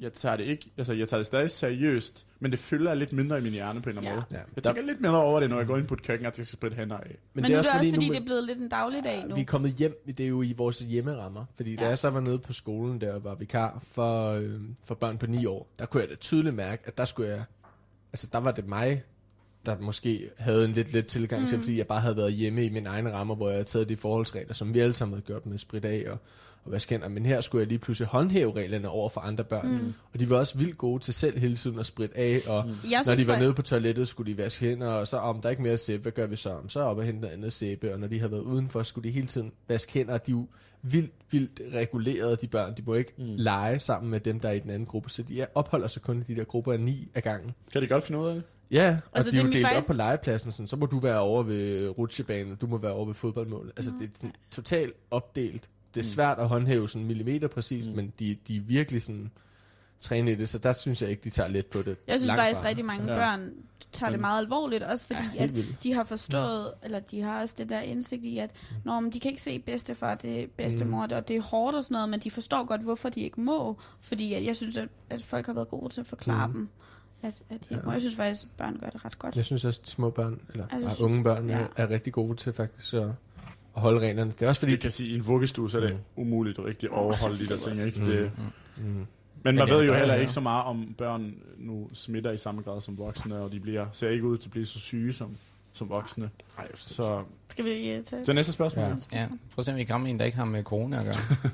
jeg 0.00 0.12
tager 0.12 0.36
det 0.36 0.44
ikke, 0.44 0.70
altså 0.78 0.92
jeg 0.92 1.08
tager 1.08 1.18
det 1.18 1.26
stadig 1.26 1.50
seriøst, 1.50 2.26
men 2.40 2.50
det 2.50 2.58
fylder 2.58 2.94
lidt 2.94 3.12
mindre 3.12 3.38
i 3.38 3.40
min 3.42 3.52
hjerne 3.52 3.82
på 3.82 3.90
en 3.90 3.98
eller 3.98 4.10
anden 4.10 4.12
Ja. 4.12 4.14
måde. 4.16 4.26
ja, 4.32 4.36
Jeg 4.56 4.64
der, 4.64 4.72
tænker 4.72 4.82
lidt 4.92 5.00
mindre 5.00 5.22
over 5.22 5.40
det, 5.40 5.50
når 5.50 5.56
jeg 5.58 5.66
går 5.66 5.76
ind 5.76 5.86
på 5.86 5.94
et 5.94 6.02
køkken, 6.02 6.26
og 6.26 6.32
jeg 6.36 6.46
skal 6.46 6.58
spritte 6.58 6.76
hænder 6.76 6.96
af. 6.96 7.06
men, 7.06 7.16
Men, 7.34 7.42
nu 7.42 7.44
er 7.44 7.48
det 7.48 7.58
også, 7.58 7.70
fordi, 7.76 7.90
nu, 7.90 8.12
det 8.12 8.20
er 8.20 8.24
blevet 8.24 8.44
lidt 8.44 8.58
en 8.58 8.68
dagligdag 8.68 9.24
nu. 9.28 9.34
vi 9.34 9.40
er 9.40 9.44
kommet 9.44 9.70
hjem, 9.70 10.02
det 10.06 10.20
er 10.20 10.28
jo 10.28 10.42
i 10.42 10.54
vores 10.56 10.78
hjemmerammer. 10.78 11.44
Fordi 11.56 11.70
ja. 11.70 11.76
da 11.76 11.82
Ja. 11.82 11.88
jeg 11.88 11.98
så 11.98 12.10
var 12.10 12.20
nede 12.20 12.38
på 12.38 12.52
skolen, 12.52 13.00
der 13.00 13.12
og 13.14 13.24
var 13.24 13.34
vikar 13.34 13.78
for, 13.82 14.30
øh, 14.32 14.60
for 14.84 14.94
børn 14.94 15.18
på 15.18 15.26
9 15.26 15.46
år, 15.46 15.68
der 15.78 15.86
kunne 15.86 16.00
jeg 16.00 16.10
da 16.10 16.14
tydeligt 16.14 16.54
mærke, 16.54 16.82
at 16.86 16.98
der 16.98 17.04
skulle 17.04 17.28
jeg, 17.28 17.42
altså 18.12 18.28
der 18.32 18.38
var 18.38 18.52
det 18.52 18.68
mig, 18.68 19.02
der 19.66 19.78
måske 19.80 20.30
havde 20.38 20.64
en 20.64 20.72
lidt 20.72 20.92
let 20.92 21.06
tilgang 21.06 21.42
mm. 21.42 21.48
til, 21.48 21.58
fordi 21.60 21.78
jeg 21.78 21.86
bare 21.86 22.00
havde 22.00 22.16
været 22.16 22.32
hjemme 22.32 22.64
i 22.64 22.68
mine 22.68 22.88
egne 22.88 23.12
rammer, 23.12 23.34
hvor 23.34 23.48
jeg 23.48 23.54
havde 23.56 23.64
taget 23.64 23.88
de 23.88 23.96
forholdsregler, 23.96 24.54
som 24.54 24.74
vi 24.74 24.80
alle 24.80 24.92
sammen 24.92 25.14
havde 25.14 25.26
gjort 25.26 25.46
med 25.46 25.58
sprit 25.58 25.84
af 25.84 26.04
og, 26.10 26.18
og 26.66 26.72
vaske 26.72 26.90
hænder. 26.90 27.08
Men 27.08 27.26
her 27.26 27.40
skulle 27.40 27.60
jeg 27.60 27.68
lige 27.68 27.78
pludselig 27.78 28.08
håndhæve 28.08 28.52
reglerne 28.56 28.88
over 28.88 29.08
for 29.08 29.20
andre 29.20 29.44
børn. 29.44 29.68
Mm. 29.72 29.92
Og 30.14 30.20
de 30.20 30.30
var 30.30 30.36
også 30.36 30.58
vildt 30.58 30.78
gode 30.78 31.02
til 31.02 31.14
selv 31.14 31.38
hele 31.38 31.56
tiden 31.56 31.78
at 31.78 31.86
spritte 31.86 32.16
af, 32.18 32.40
og 32.46 32.64
mm. 32.66 32.90
Jeg 32.90 33.02
når 33.06 33.14
de 33.14 33.26
var 33.28 33.38
nede 33.38 33.54
på 33.54 33.62
toilettet, 33.62 34.08
skulle 34.08 34.32
de 34.32 34.38
vaske 34.38 34.66
hænder, 34.66 34.88
og 34.88 35.06
så 35.06 35.16
om 35.16 35.40
der 35.40 35.48
er 35.48 35.50
ikke 35.50 35.62
mere 35.62 35.76
sæbe, 35.78 36.02
hvad 36.02 36.12
gør 36.12 36.26
vi 36.26 36.36
så? 36.36 36.50
Om 36.50 36.68
så 36.68 36.80
op 36.80 36.96
og 36.98 37.04
hente 37.04 37.20
noget 37.20 37.34
andet 37.34 37.52
sæbe, 37.52 37.92
og 37.92 38.00
når 38.00 38.06
de 38.06 38.20
har 38.20 38.28
været 38.28 38.40
udenfor, 38.42 38.82
skulle 38.82 39.08
de 39.08 39.14
hele 39.14 39.26
tiden 39.26 39.52
vaske 39.68 39.92
hænder. 39.92 40.18
De 40.18 40.32
er 40.32 40.36
jo 40.36 40.46
vildt, 40.82 41.12
vildt 41.30 41.60
reguleret, 41.74 42.42
de 42.42 42.46
børn. 42.46 42.74
De 42.76 42.82
må 42.86 42.94
ikke 42.94 43.12
mm. 43.18 43.24
lege 43.36 43.78
sammen 43.78 44.10
med 44.10 44.20
dem, 44.20 44.40
der 44.40 44.48
er 44.48 44.52
i 44.52 44.58
den 44.58 44.70
anden 44.70 44.86
gruppe, 44.86 45.10
så 45.10 45.22
de 45.22 45.40
er- 45.40 45.46
opholder 45.54 45.88
sig 45.88 46.02
kun 46.02 46.18
i 46.20 46.22
de 46.22 46.36
der 46.36 46.44
grupper 46.44 46.72
af 46.72 46.80
ni 46.80 47.08
af 47.14 47.22
gangen. 47.22 47.54
Kan 47.72 47.82
de 47.82 47.86
godt 47.86 48.04
finde 48.04 48.20
ud 48.20 48.26
af 48.28 48.34
det? 48.34 48.42
Ja, 48.70 48.98
og 49.12 49.18
Altså, 49.18 49.30
de 49.30 49.36
er 49.36 49.40
det 49.40 49.44
jo 49.44 49.48
er 49.48 49.52
delt 49.52 49.66
faktisk- 49.66 49.78
op 49.78 49.86
på 49.86 49.92
legepladsen, 49.92 50.52
sådan, 50.52 50.66
så 50.66 50.76
må 50.76 50.86
du 50.86 50.98
være 50.98 51.20
over 51.20 51.42
ved 51.42 51.88
rutsjebanen, 51.98 52.52
og 52.52 52.60
du 52.60 52.66
må 52.66 52.78
være 52.78 52.92
over 52.92 53.06
ved 53.06 53.14
fodboldmålet. 53.14 53.72
Altså, 53.76 53.90
det 54.00 54.10
er 54.24 54.28
totalt 54.50 54.92
opdelt. 55.10 55.68
Det 55.94 56.00
er 56.00 56.04
svært 56.04 56.38
at 56.38 56.48
håndhæve 56.48 56.88
sådan 56.88 57.06
millimeter 57.06 57.48
præcist, 57.48 57.88
mm. 57.90 57.96
men 57.96 58.12
de, 58.18 58.36
de 58.48 58.56
er 58.56 58.60
virkelig 58.60 59.02
sådan 59.02 59.30
trænet 60.00 60.32
i 60.32 60.34
det, 60.34 60.48
så 60.48 60.58
der 60.58 60.72
synes 60.72 61.02
jeg 61.02 61.10
ikke, 61.10 61.24
de 61.24 61.30
tager 61.30 61.48
let 61.48 61.66
på 61.66 61.78
det. 61.82 61.96
Jeg 62.06 62.14
synes 62.18 62.26
Langt 62.26 62.40
faktisk, 62.42 62.60
fra. 62.60 62.68
rigtig 62.68 62.84
mange 62.84 63.12
Ja. 63.12 63.18
børn 63.18 63.50
tager 63.92 64.10
det 64.10 64.20
meget 64.20 64.42
alvorligt, 64.42 64.82
også 64.82 65.06
fordi 65.06 65.20
Ja, 65.34 65.42
at 65.42 65.54
vildt. 65.54 65.82
de 65.82 65.92
har 65.94 66.04
forstået, 66.04 66.72
eller 66.82 67.00
de 67.00 67.20
har 67.22 67.40
også 67.40 67.54
det 67.58 67.68
der 67.68 67.80
indsigt 67.80 68.24
i, 68.24 68.38
at 68.38 68.50
når 68.84 69.00
de 69.12 69.20
kan 69.20 69.30
ikke 69.30 69.42
se 69.42 69.58
bedstefar, 69.58 70.14
det 70.14 70.42
er 70.42 70.46
bedstemor, 70.56 71.06
mm. 71.06 71.12
og 71.12 71.28
det 71.28 71.36
er 71.36 71.40
hårdt 71.42 71.76
og 71.76 71.84
sådan 71.84 71.94
noget, 71.94 72.08
men 72.08 72.20
de 72.20 72.30
forstår 72.30 72.64
godt, 72.64 72.80
hvorfor 72.80 73.08
de 73.08 73.20
ikke 73.20 73.40
må, 73.40 73.76
fordi 74.00 74.32
at 74.34 74.44
jeg 74.44 74.56
synes, 74.56 74.76
at, 74.76 74.88
at 75.10 75.22
folk 75.22 75.46
har 75.46 75.52
været 75.52 75.68
gode 75.68 75.88
til 75.92 76.00
at 76.00 76.06
forklare 76.06 76.46
mm. 76.48 76.52
dem, 76.54 76.68
at, 77.22 77.34
at 77.50 77.60
de 77.60 77.74
Ja. 77.74 77.80
ja. 77.86 77.90
Jeg 77.90 78.00
synes 78.00 78.16
faktisk, 78.16 78.44
at 78.46 78.50
børn 78.56 78.78
gør 78.80 78.90
det 78.90 79.04
ret 79.04 79.18
godt. 79.18 79.36
Jeg 79.36 79.44
synes 79.44 79.64
også, 79.64 79.80
at 79.80 79.86
de 79.86 79.90
små 79.90 80.10
børn, 80.10 80.40
eller 80.50 80.66
Er 80.70 80.94
sy- 80.94 81.00
unge 81.00 81.24
børn, 81.24 81.48
Ja. 81.48 81.58
er, 81.58 81.66
er 81.76 81.90
rigtig 81.90 82.12
gode 82.12 82.36
til 82.36 82.52
faktisk 82.52 82.94
at, 82.94 83.08
at 83.76 83.82
holde 83.82 84.00
reglerne. 84.00 84.30
Det 84.30 84.42
er 84.42 84.48
også 84.48 84.60
Fordi 84.60 84.72
det 84.72 84.80
kan 84.80 84.90
sige, 84.90 85.08
at 85.08 85.12
i 85.12 85.16
en 85.18 85.26
vuggestue, 85.26 85.70
så 85.70 85.76
er 85.78 85.80
det 85.82 85.92
Mm. 85.92 86.22
umuligt 86.22 86.58
at 86.58 86.64
rigtig 86.64 86.90
overholde 86.90 87.38
de 87.38 87.46
der 87.46 87.56
ting, 87.56 87.76
ikke? 87.86 88.00
Mm. 88.00 88.08
Det, 88.08 88.30
Mm. 88.76 88.82
men 88.82 89.06
Men 89.42 89.54
man 89.54 89.68
ved 89.68 89.84
jo 89.84 89.94
heller 89.94 90.14
ikke 90.14 90.32
så 90.32 90.40
meget 90.40 90.64
om 90.64 90.94
børn 90.98 91.34
nu 91.58 91.88
smitter 91.92 92.30
i 92.30 92.36
samme 92.36 92.62
grad 92.62 92.80
som 92.80 92.98
voksne, 92.98 93.36
og 93.36 93.52
de 93.52 93.60
bliver, 93.60 93.86
ser 93.92 94.08
ikke 94.10 94.24
ud 94.24 94.38
til 94.38 94.48
at 94.48 94.50
blive 94.50 94.66
så 94.66 94.78
syge 94.78 95.12
som, 95.12 95.36
som 95.72 95.88
voksne. 95.88 96.30
Ej, 96.58 96.68
Så 96.74 97.24
Skal 97.48 97.64
vi 97.64 97.96
uh, 97.98 98.04
tage 98.04 98.24
det 98.26 98.34
næste 98.34 98.52
spørgsmål. 98.52 98.84
Ja. 98.84 99.20
Ja. 99.20 99.26
Prøv 99.26 99.36
at 99.58 99.64
se, 99.64 99.72
om 99.72 99.78
vi 99.78 99.84
kan 99.84 100.06
en, 100.06 100.18
der 100.18 100.24
ikke 100.24 100.38
har 100.38 100.44
med 100.44 100.62
corona 100.62 100.98
at 100.98 101.04
gøre. 101.04 101.14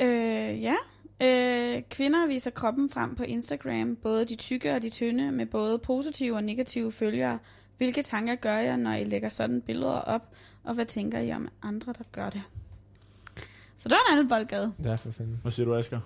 Øh, 0.00 0.62
ja. 0.62 0.74
Øh, 1.22 1.82
kvinder 1.90 2.26
viser 2.26 2.50
kroppen 2.50 2.90
frem 2.90 3.14
på 3.16 3.22
Instagram, 3.22 3.96
både 3.96 4.24
de 4.24 4.34
tykke 4.36 4.74
og 4.74 4.82
de 4.82 4.88
tynde, 4.90 5.32
med 5.32 5.46
både 5.46 5.78
positive 5.78 6.36
og 6.36 6.44
negative 6.44 6.92
følgere. 6.92 7.38
Hvilke 7.78 8.02
tanker 8.02 8.34
gør 8.34 8.56
jeg, 8.58 8.76
når 8.76 8.92
I 8.92 9.04
lægger 9.04 9.28
sådan 9.28 9.60
billeder 9.60 9.92
op, 9.92 10.22
og 10.64 10.74
hvad 10.74 10.84
tænker 10.84 11.18
I 11.20 11.32
om 11.32 11.48
andre, 11.62 11.92
der 11.92 12.04
gør 12.12 12.30
det? 12.30 12.42
Så 13.76 13.88
der 13.88 13.94
var 13.94 14.12
en 14.12 14.18
anden 14.18 14.28
boldgade. 14.28 14.72
Ja, 14.84 14.94
for 14.94 15.10
fanden. 15.10 15.38
Hvad 15.42 15.52
siger 15.52 15.66
du, 15.66 15.74
Asger? 15.74 16.00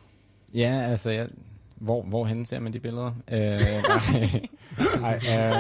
Ja, 0.55 0.81
altså, 0.91 1.11
jeg, 1.11 1.29
hvor, 1.77 2.03
hvorhen 2.03 2.45
ser 2.45 2.61
man 2.61 2.73
de 2.73 2.81
billeder? 2.81 3.07
Øh, 3.07 3.39
nej, 5.01 5.15
øh, 5.15 5.53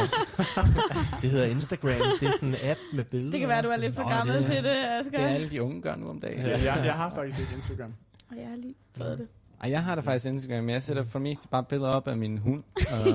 Det 1.23 1.31
hedder 1.31 1.47
Instagram. 1.47 1.90
Det 2.21 2.28
er 2.28 2.33
sådan 2.33 2.49
en 2.49 2.57
app 2.62 2.78
med 2.95 3.05
billeder. 3.05 3.31
Det 3.31 3.40
kan 3.40 3.49
være, 3.49 3.62
du 3.62 3.69
er 3.69 3.76
lidt 3.76 3.95
for 3.95 4.02
Nå, 4.02 4.09
gammel 4.09 4.35
det 4.35 4.43
er- 4.45 4.49
til 4.55 4.62
det, 4.64 4.71
Asger. 5.00 5.11
det 5.11 5.21
er 5.21 5.28
alle 5.28 5.49
de 5.49 5.62
unge 5.62 5.83
gør 5.83 5.97
nu 5.97 6.09
om 6.09 6.21
dagen. 6.21 6.40
Ja, 6.47 6.49
jeg, 6.75 6.83
jeg 6.85 6.95
har 6.95 7.14
faktisk 7.14 7.38
ikke 7.40 7.52
Instagram. 7.55 7.95
Og 8.31 8.37
jeg 8.37 8.49
har 8.49 8.57
lige 8.57 8.75
fået 8.97 9.19
det. 9.19 9.28
Ej, 9.62 9.71
jeg 9.71 9.83
har 9.85 9.95
da 9.95 10.00
faktisk 10.00 10.26
Instagram, 10.26 10.64
men 10.64 10.71
jeg 10.71 10.83
sætter 10.83 11.05
for 11.05 11.19
det 11.19 11.23
meste 11.23 11.49
bare 11.49 11.64
billeder 11.64 11.90
op 11.90 12.09
af 12.09 12.17
min 12.17 12.38
hund. 12.38 12.62
Og, 12.93 13.09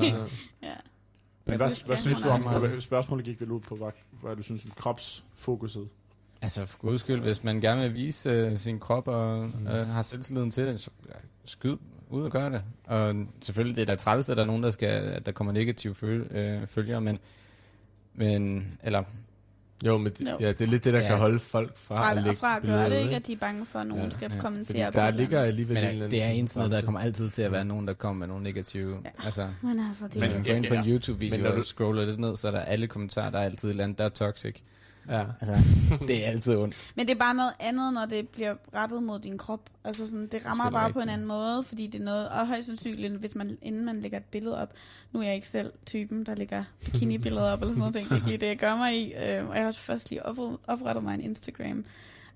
Ja. 0.64 0.74
Men 1.46 1.58
hvad, 1.58 1.86
hvad 1.86 1.98
synes 1.98 2.22
du 2.22 2.30
om, 2.30 2.42
hvad, 2.60 2.82
spørgsmålet 2.82 3.26
gik 3.26 3.42
vel 3.42 3.52
ud 3.52 3.60
på, 3.60 3.76
hvad, 3.76 3.92
hvad 4.22 4.36
du 4.36 4.44
synes 4.44 4.66
om 4.66 4.72
kropsfokuset? 4.78 5.90
altså, 6.44 6.66
for 6.66 6.78
guds 6.78 7.02
skyld, 7.02 7.22
hvis 7.22 7.44
man 7.44 7.62
gerne 7.62 7.82
vil 7.82 7.94
vise 7.94 8.30
øh, 8.30 8.58
sin 8.58 8.80
krop 8.80 9.08
og 9.08 9.44
øh, 9.44 9.88
har 9.88 10.02
selvtilliden 10.02 10.52
til 10.52 10.68
det, 10.68 10.80
så 10.80 10.90
ja, 11.10 11.14
skyd 11.46 11.78
ud 12.10 12.24
og 12.24 12.32
gør 12.32 12.50
det. 12.50 12.64
Og 12.86 13.16
selvfølgelig, 13.42 13.76
det 13.76 13.82
er 13.82 13.86
da 13.86 13.96
træls, 13.96 14.30
at 14.30 14.38
der 14.38 14.44
er 14.44 14.48
nogen, 14.48 14.64
der, 14.64 14.72
skal, 14.72 14.88
at 14.88 15.26
der 15.26 15.32
kommer 15.32 15.54
negative 15.54 15.96
føl, 15.96 16.22
øh, 16.22 16.68
følgere, 16.68 17.02
men, 17.02 17.20
men 18.14 18.72
eller, 18.84 19.04
Jo, 19.86 19.98
men 19.98 20.12
det, 20.18 20.28
Jo. 20.32 20.38
ja, 20.40 20.48
det 20.48 20.62
er 20.62 20.66
lidt 20.66 20.84
det, 20.84 20.94
der 20.94 21.02
Ja. 21.02 21.08
kan 21.08 21.18
holde 21.18 21.40
folk 21.40 21.78
fra, 21.78 21.96
Fra, 21.96 22.12
at 22.12 22.18
og 22.18 22.24
lægge 22.24 22.40
fra 22.40 22.56
at 22.56 22.62
billeder 22.62 22.82
gøre 22.90 22.98
det, 22.98 23.04
ikke? 23.04 23.16
At 23.16 23.28
de 23.28 23.34
er 23.34 23.38
bange 23.38 23.66
for, 23.66 23.80
at 23.80 23.88
nogen 23.88 24.04
Ja, 24.04 24.10
skal 24.10 24.32
ja. 24.36 24.40
kommentere 24.40 24.86
Fordi 24.86 24.96
på 24.98 25.00
der 25.02 25.06
det. 25.12 25.16
ligger 25.16 25.42
alligevel 25.42 25.78
en 25.78 25.82
men 25.84 25.90
eller 25.90 26.06
anden 26.06 26.12
det 26.12 26.20
er 26.20 26.24
sådan 26.24 26.36
internet, 26.38 26.72
der 26.72 26.82
kommer 26.82 27.00
altid 27.00 27.30
til 27.30 27.42
at 27.42 27.52
være 27.52 27.66
nogen, 27.66 27.88
der 27.88 27.94
kommer 27.94 28.20
med 28.20 28.28
nogle 28.28 28.44
negative. 28.44 28.98
Ja. 29.06 29.10
Altså, 29.26 29.48
Men 29.62 29.80
altså, 29.88 30.04
det 30.08 30.16
Men- 30.16 30.24
er... 30.24 30.34
men, 30.34 30.44
gå 30.44 30.54
ind 30.54 30.66
på 30.68 30.74
en 30.74 30.84
ja. 30.86 30.92
YouTube-video 30.92 31.36
Men 31.38 31.44
når 31.46 31.56
du- 31.56 31.64
scroller 31.64 32.06
lidt 32.06 32.20
ned, 32.20 32.38
så 32.38 32.48
er 32.48 32.52
der 32.52 32.60
alle 32.60 32.88
kommentarer, 32.88 33.30
der 33.30 33.40
er 33.40 33.44
altid 33.44 33.68
et 33.70 33.72
eller 33.72 33.84
andet, 33.84 33.98
der 33.98 34.06
er 34.06 34.10
toxic. 34.10 34.56
Ja. 35.10 35.24
Altså, 35.42 35.56
det 36.08 36.26
er 36.26 36.30
altid 36.30 36.58
ondt. 36.58 36.76
Men 36.96 37.08
det 37.08 37.14
er 37.16 37.20
bare 37.20 37.34
noget 37.34 37.54
andet, 37.60 37.94
når 37.94 38.06
det 38.06 38.30
bliver 38.30 38.56
rettet 38.76 39.04
mod 39.04 39.20
din 39.20 39.38
krop. 39.38 39.70
Altså 39.84 40.06
sådan, 40.08 40.28
det 40.28 40.46
rammer 40.46 40.70
bare 40.70 40.84
på 40.84 40.88
en 40.90 40.96
rigtigt. 40.96 41.14
anden 41.14 41.28
måde, 41.28 41.64
fordi 41.64 41.88
det 41.88 42.02
er 42.02 42.06
noget, 42.06 42.30
og 42.30 42.48
højst 42.48 42.68
sandsynligt, 42.68 43.14
hvis 43.14 43.36
man, 43.36 43.58
inden 43.62 43.86
man 43.86 44.02
lægger 44.02 44.18
et 44.18 44.26
billede 44.26 44.62
op, 44.62 44.74
nu 45.12 45.20
er 45.20 45.24
jeg 45.24 45.36
ikke 45.36 45.48
selv 45.48 45.72
typen, 45.86 46.26
der 46.26 46.36
lægger 46.36 46.64
bikini-billeder 46.86 47.52
op, 47.52 47.62
eller 47.62 47.74
sådan 47.76 47.80
noget, 47.80 47.96
ting. 47.96 48.10
det 48.10 48.12
er 48.22 48.26
ikke 48.32 48.38
det, 48.38 48.48
jeg 48.48 48.58
gør 48.58 48.76
mig 48.76 48.96
i, 49.02 49.14
øh, 49.14 49.50
og 49.50 49.56
jeg 49.56 49.62
har 49.64 49.68
også 49.68 49.80
først 49.80 50.10
lige 50.10 50.26
op- 50.26 50.60
oprettet 50.68 51.04
mig 51.04 51.14
en 51.14 51.22
Instagram, 51.22 51.86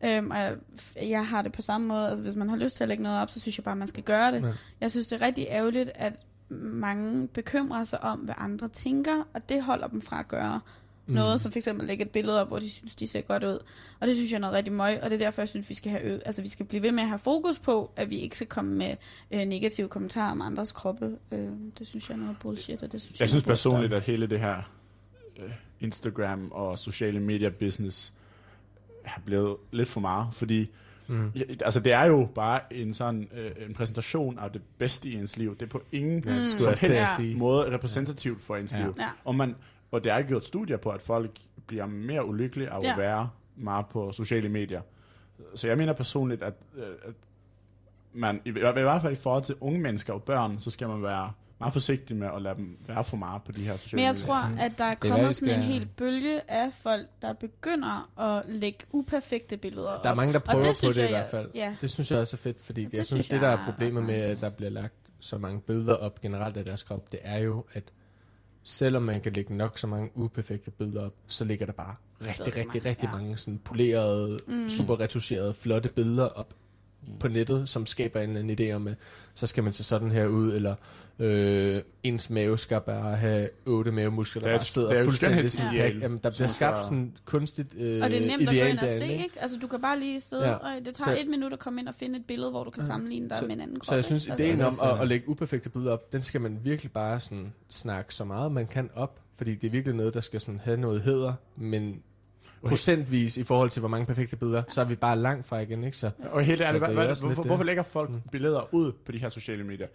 Øhm, 0.05 0.31
og 0.31 0.37
jeg, 0.37 0.55
jeg 1.01 1.27
har 1.27 1.41
det 1.41 1.51
på 1.51 1.61
samme 1.61 1.87
måde, 1.87 2.09
altså 2.09 2.23
hvis 2.23 2.35
man 2.35 2.49
har 2.49 2.55
lyst 2.57 2.75
til 2.75 2.83
at 2.83 2.87
lægge 2.87 3.03
noget 3.03 3.21
op, 3.21 3.29
så 3.29 3.39
synes 3.39 3.57
jeg 3.57 3.63
bare, 3.63 3.75
man 3.75 3.87
skal 3.87 4.03
gøre 4.03 4.31
det. 4.31 4.41
Ja. 4.43 4.51
Jeg 4.81 4.91
synes, 4.91 5.07
det 5.07 5.21
er 5.21 5.25
rigtig 5.25 5.47
ærgerligt, 5.49 5.91
at 5.95 6.13
mange 6.49 7.27
bekymrer 7.27 7.83
sig 7.83 8.03
om, 8.03 8.19
hvad 8.19 8.35
andre 8.37 8.67
tænker, 8.67 9.23
og 9.33 9.49
det 9.49 9.63
holder 9.63 9.87
dem 9.87 10.01
fra 10.01 10.19
at 10.19 10.27
gøre 10.27 10.59
Mm. 11.07 11.13
noget, 11.13 11.41
som 11.41 11.51
for 11.51 11.59
eksempel 11.59 11.87
lægge 11.87 12.03
et 12.05 12.09
billede 12.11 12.41
op, 12.41 12.47
hvor 12.47 12.59
de 12.59 12.69
synes, 12.69 12.95
de 12.95 13.07
ser 13.07 13.21
godt 13.21 13.43
ud. 13.43 13.59
Og 13.99 14.07
det 14.07 14.15
synes 14.15 14.31
jeg 14.31 14.37
er 14.37 14.41
noget 14.41 14.55
rigtig 14.55 14.73
møg, 14.73 14.99
og 15.03 15.09
det 15.09 15.15
er 15.21 15.25
derfor, 15.25 15.41
jeg 15.41 15.49
synes, 15.49 15.69
vi 15.69 15.73
skal 15.73 15.91
have 15.91 16.03
ø- 16.03 16.19
altså 16.25 16.41
vi 16.41 16.47
skal 16.49 16.65
blive 16.65 16.83
ved 16.83 16.91
med 16.91 17.03
at 17.03 17.09
have 17.09 17.19
fokus 17.19 17.59
på, 17.59 17.91
at 17.95 18.09
vi 18.09 18.17
ikke 18.17 18.35
skal 18.35 18.47
komme 18.47 18.75
med 18.75 18.95
øh, 19.31 19.39
negative 19.45 19.87
kommentarer 19.87 20.31
om 20.31 20.41
andres 20.41 20.71
kroppe. 20.71 21.11
Øh, 21.31 21.47
det 21.79 21.87
synes 21.87 22.09
jeg 22.09 22.15
er 22.15 22.19
noget 22.19 22.37
bullshit, 22.39 22.83
og 22.83 22.91
det 22.91 23.01
synes 23.01 23.13
jeg, 23.15 23.21
Jeg 23.21 23.29
synes 23.29 23.43
er 23.43 23.47
personligt, 23.47 23.93
at 23.93 24.03
hele 24.03 24.27
det 24.27 24.39
her 24.39 24.55
øh, 25.37 25.51
Instagram 25.79 26.51
og 26.51 26.79
sociale 26.79 27.19
medier 27.19 27.49
business 27.49 28.13
er 29.05 29.21
blevet 29.25 29.57
lidt 29.71 29.89
for 29.89 29.99
meget, 29.99 30.27
fordi 30.33 30.69
Mm. 31.09 31.31
ja, 31.35 31.41
altså 31.65 31.79
det 31.79 31.91
er 31.93 32.05
jo 32.05 32.29
bare 32.35 32.73
en 32.73 32.93
sådan 32.93 33.27
øh, 33.33 33.51
en 33.67 33.73
præsentation 33.73 34.39
af 34.39 34.51
det 34.51 34.61
bedste 34.77 35.09
i 35.09 35.15
ens 35.15 35.37
liv. 35.37 35.53
Det 35.57 35.61
er 35.61 35.69
på 35.69 35.81
ingen 35.91 36.23
Ja, 36.25 36.31
det 36.31 36.39
Mm. 36.53 36.59
som 36.59 36.69
helst 36.81 37.15
sige. 37.15 37.35
måde 37.37 37.73
repræsentativt 37.73 38.41
for 38.41 38.55
ens 38.55 38.73
Ja. 38.73 38.77
liv. 38.83 38.93
Ja. 38.99 39.07
Og, 39.25 39.35
man, 39.35 39.55
og 39.91 40.03
der 40.03 40.13
er 40.13 40.21
gjort 40.21 40.45
studier 40.45 40.77
på, 40.77 40.89
at 40.89 41.01
folk 41.01 41.31
bliver 41.67 41.85
mere 41.85 42.25
ulykkelige 42.25 42.69
af 42.69 42.83
Ja. 42.83 42.91
at 42.91 42.97
være 42.97 43.29
meget 43.55 43.85
på 43.91 44.11
sociale 44.11 44.49
medier. 44.49 44.81
Så 45.55 45.67
jeg 45.67 45.77
mener 45.77 45.93
personligt, 45.93 46.43
at, 46.43 46.53
øh, 46.75 46.83
at 47.05 47.13
man, 48.13 48.41
i, 48.45 48.49
i 48.49 48.51
hvert 48.51 49.01
fald 49.01 49.13
i 49.13 49.15
forhold 49.15 49.43
til 49.43 49.55
unge 49.61 49.79
mennesker 49.81 50.13
og 50.13 50.23
børn, 50.23 50.59
så 50.59 50.71
skal 50.71 50.87
man 50.87 51.03
være 51.03 51.31
meget 51.59 51.73
forsigtig 51.73 52.15
med 52.15 52.27
at 52.35 52.41
lade 52.41 52.55
dem 52.55 52.77
være 52.87 53.03
for 53.03 53.17
meget 53.17 53.43
på 53.43 53.51
de 53.51 53.63
her 53.63 53.77
sociale 53.77 53.97
Men 53.97 54.05
jeg 54.05 54.13
medier. 54.13 54.25
tror, 54.25 54.35
at 54.59 54.71
der 54.77 54.83
er 54.83 54.93
Det 54.93 55.05
er, 55.07 55.11
kommet 55.11 55.29
vi 55.29 55.33
sådan 55.33 55.53
en 55.55 55.61
hel 55.61 55.87
bølge 55.97 56.51
af 56.51 56.73
folk, 56.73 57.07
der 57.21 57.33
begynder 57.33 58.19
at 58.19 58.43
lægge 58.49 58.79
uperfekte 58.91 59.57
billeder 59.57 59.83
Der 60.03 60.07
er 60.07 60.11
op. 60.11 60.17
mange, 60.17 60.33
der 60.33 60.39
prøver 60.39 60.63
det 60.65 60.77
på 60.83 60.87
det 60.89 60.97
i 60.97 61.01
jeg, 61.01 61.09
hvert 61.09 61.29
fald. 61.31 61.49
Ja, 61.55 61.75
Det 61.81 61.91
synes 61.91 62.11
jeg 62.11 62.19
også 62.19 62.35
er 62.35 62.39
fedt, 62.39 62.61
fordi 62.61 62.85
Og 62.85 62.91
jeg 62.91 62.97
det 62.99 63.05
synes, 63.07 63.25
synes 63.25 63.27
det 63.27 63.41
der 63.41 63.47
jeg 63.49 63.55
er 63.57 63.59
er 63.61 63.71
problemet 63.71 64.03
med, 64.03 64.15
at 64.15 64.37
der 64.41 64.49
bliver 64.49 64.69
lagt 64.69 64.93
så 65.19 65.37
mange 65.37 65.61
billeder 65.61 65.93
op 65.95 66.21
generelt 66.21 66.57
af 66.57 66.65
deres 66.65 66.83
krop, 66.83 67.11
det 67.11 67.19
er 67.23 67.37
jo, 67.37 67.65
at 67.73 67.83
selvom 68.67 69.03
man 69.03 69.21
kan 69.21 69.33
lægge 69.33 69.57
nok 69.57 69.77
så 69.77 69.87
mange 69.87 70.09
uperfekte 70.15 70.71
billeder 70.71 71.05
op, 71.05 71.13
så 71.27 71.45
ligger 71.45 71.65
der 71.65 71.73
bare 71.73 71.95
rigtig, 72.21 72.45
rigtig, 72.45 72.65
mange, 72.67 72.89
rigtig 72.89 73.07
ja. 73.07 73.11
mange 73.11 73.37
sådan 73.37 73.59
polerede, 73.59 74.39
Mm. 74.47 74.53
mm. 74.53 74.69
super 74.69 74.99
retuscherede, 74.99 75.53
flotte 75.53 75.89
billeder 75.89 76.25
op 76.25 76.53
på 77.19 77.27
nettet, 77.27 77.69
som 77.69 77.85
skaber 77.85 78.21
en, 78.21 78.37
en 78.37 78.59
idé 78.59 78.71
om, 78.71 78.87
at 78.87 78.95
så 79.35 79.47
skal 79.47 79.63
man 79.63 79.73
se 79.73 79.83
sådan 79.83 80.11
her 80.11 80.25
ud, 80.25 80.53
eller 80.53 80.75
øh, 81.19 81.81
ens 82.03 82.29
mave 82.29 82.57
skal 82.57 82.81
bare 82.81 83.15
have 83.15 83.49
otte 83.65 83.91
mavemuskler, 83.91 84.41
der 84.41 84.49
er 84.49 84.57
bare 84.57 84.65
sidder 84.65 84.89
er 84.89 85.03
fuldstændig 85.03 85.51
sådan, 85.51 85.75
ja. 85.75 85.87
Jamen, 85.87 86.19
der 86.23 86.29
bliver 86.31 86.47
skabt 86.47 86.83
sådan 86.83 87.13
kunstigt 87.25 87.73
øh, 87.77 88.03
og 88.03 88.09
det 88.11 88.23
er 88.23 88.27
nemt 88.37 88.49
at 88.49 88.55
gå 88.55 88.61
ind 88.65 88.79
og 88.79 88.89
se, 88.89 89.07
ikke? 89.07 89.29
Altså, 89.41 89.57
du 89.61 89.67
kan 89.67 89.81
bare 89.81 89.99
lige 89.99 90.19
sidde, 90.19 90.47
Ja. 90.47 90.53
og 90.55 90.69
det 90.85 90.93
tager 90.95 91.15
Så- 91.15 91.21
et 91.21 91.27
minut 91.27 91.53
at 91.53 91.59
komme 91.59 91.79
ind 91.81 91.87
og 91.87 91.95
finde 91.95 92.19
et 92.19 92.25
billede, 92.27 92.49
hvor 92.49 92.63
du 92.63 92.69
kan 92.69 92.81
Ja. 92.83 92.87
sammenligne 92.87 93.29
dig 93.29 93.37
Så- 93.37 93.45
med 93.45 93.55
en 93.55 93.61
anden 93.61 93.79
krop. 93.79 93.85
Så 93.85 93.95
jeg 93.95 94.03
synes? 94.05 94.27
Altså, 94.27 94.43
ideen 94.43 94.61
om 94.61 94.73
er 94.83 94.87
at, 94.93 95.01
at 95.01 95.07
lægge 95.07 95.29
uperfekte 95.29 95.69
billeder 95.69 95.93
op, 95.93 96.13
den 96.13 96.23
skal 96.23 96.41
man 96.41 96.59
virkelig 96.63 96.91
bare 96.91 97.19
sådan 97.19 97.53
snakke 97.69 98.13
så 98.13 98.25
meget 98.25 98.51
man 98.51 98.67
kan 98.67 98.89
op. 98.95 99.19
Fordi 99.37 99.55
det 99.55 99.67
er 99.67 99.71
virkelig 99.71 99.95
noget, 99.95 100.13
der 100.13 100.21
skal 100.21 100.41
sådan 100.41 100.59
have 100.63 100.77
noget 100.77 101.01
heder, 101.01 101.33
men 101.57 102.01
procentvis 102.65 103.37
i 103.37 103.43
forhold 103.43 103.69
til, 103.69 103.79
hvor 103.79 103.89
mange 103.89 104.05
perfekte 104.05 104.35
billeder, 104.35 104.63
så 104.69 104.81
er 104.81 104.85
vi 104.85 104.95
bare 104.95 105.15
langt 105.19 105.45
fra 105.45 105.59
igen, 105.59 105.83
ikke? 105.83 105.97
Så, 105.97 106.09
Og 106.31 106.43
helt 106.43 106.57
Så 106.59 106.65
ærligt, 106.65 106.85
det 106.85 106.93
hvad, 106.95 107.05
hvad, 107.05 107.21
hvorfor, 107.21 107.43
hvorfor 107.43 107.63
lægger 107.63 107.83
folk 107.83 108.09
Mm. 108.09 108.21
billeder 108.31 108.73
ud 108.73 108.91
på 109.05 109.11
de 109.11 109.17
her 109.17 109.29
sociale 109.29 109.63
medier? 109.63 109.87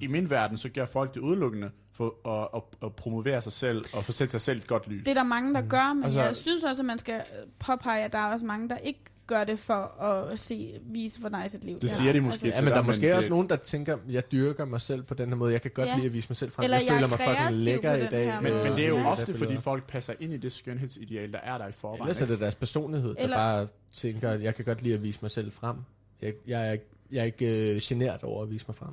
I 0.00 0.06
min 0.06 0.30
verden, 0.30 0.58
så 0.58 0.68
gør 0.68 0.86
folk 0.86 1.14
det 1.14 1.20
udelukkende 1.20 1.70
for 1.92 2.28
at, 2.42 2.48
at, 2.56 2.62
at 2.86 2.94
promovere 2.94 3.40
sig 3.40 3.52
selv 3.52 3.84
og 3.92 4.04
få 4.04 4.12
sætte 4.12 4.30
sig 4.32 4.40
selv 4.40 4.58
et 4.58 4.66
godt 4.66 4.88
lys. 4.88 5.04
Det 5.04 5.08
er 5.10 5.14
der 5.14 5.22
mange, 5.22 5.54
der 5.54 5.60
gør, 5.60 5.92
men 5.92 6.04
Altså- 6.04 6.22
jeg 6.22 6.36
synes 6.36 6.64
også, 6.64 6.82
at 6.82 6.86
man 6.86 6.98
skal 6.98 7.14
øh, 7.14 7.48
påpege, 7.58 8.04
at 8.04 8.12
der 8.12 8.18
er 8.18 8.32
også 8.32 8.46
mange, 8.46 8.68
der 8.68 8.76
ikke 8.76 9.00
gør 9.34 9.44
det 9.44 9.58
for 9.58 10.02
at 10.02 10.40
se, 10.40 10.80
vise, 10.82 11.20
hvor 11.20 11.42
nice 11.42 11.58
et 11.58 11.64
liv 11.64 11.78
Det 11.78 11.90
siger 11.90 12.12
de 12.12 12.20
måske 12.20 12.32
Altså, 12.32 12.46
Det 12.46 12.52
ja, 12.54 12.60
men 12.60 12.72
der 12.72 12.78
er 12.78 12.82
måske 12.82 13.06
men 13.06 13.14
også 13.16 13.26
det- 13.26 13.30
nogen, 13.30 13.48
der 13.48 13.56
tænker, 13.56 13.98
jeg 14.08 14.32
dyrker 14.32 14.64
mig 14.64 14.80
selv 14.80 15.02
på 15.02 15.14
den 15.14 15.28
her 15.28 15.36
måde. 15.36 15.52
Jeg 15.52 15.62
kan 15.62 15.70
godt 15.74 15.88
Ja. 15.88 15.94
lide 15.96 16.06
at 16.06 16.14
vise 16.14 16.26
mig 16.30 16.36
selv 16.36 16.50
frem. 16.50 16.64
Eller 16.64 16.76
jeg, 16.76 16.86
jeg 16.86 16.92
er 16.92 16.96
føler 16.96 17.08
mig 17.08 17.18
fucking 17.18 17.60
lækker 17.64 17.98
på 17.98 18.04
i 18.04 18.06
dag. 18.08 18.32
her 18.32 18.40
men, 18.40 18.52
men 18.54 18.72
det 18.72 18.84
er 18.84 18.88
jo 18.88 18.96
Ja. 18.98 19.10
ofte, 19.10 19.34
fordi 19.34 19.56
folk 19.56 19.86
passer 19.86 20.14
ind 20.20 20.32
i 20.32 20.36
det 20.36 20.52
skønhedsideal, 20.52 21.32
der 21.32 21.38
er 21.38 21.58
der 21.58 21.68
i 21.68 21.72
forvejen. 21.72 22.02
Ellers 22.02 22.22
er 22.22 22.26
det 22.26 22.40
deres 22.40 22.54
personlighed, 22.54 23.14
der 23.14 23.22
Eller- 23.22 23.36
bare 23.36 23.66
tænker, 23.92 24.30
at 24.30 24.42
jeg 24.42 24.54
kan 24.54 24.64
godt 24.64 24.82
lide 24.82 24.94
at 24.94 25.02
vise 25.02 25.18
mig 25.22 25.30
selv 25.30 25.52
frem. 25.52 25.76
Jeg, 26.22 26.32
jeg, 26.46 26.68
er, 26.72 26.76
jeg 27.12 27.20
er 27.20 27.24
ikke 27.24 27.74
øh, 27.74 27.80
genert 27.82 28.22
over 28.22 28.42
at 28.42 28.50
vise 28.50 28.64
mig 28.68 28.76
frem. 28.76 28.92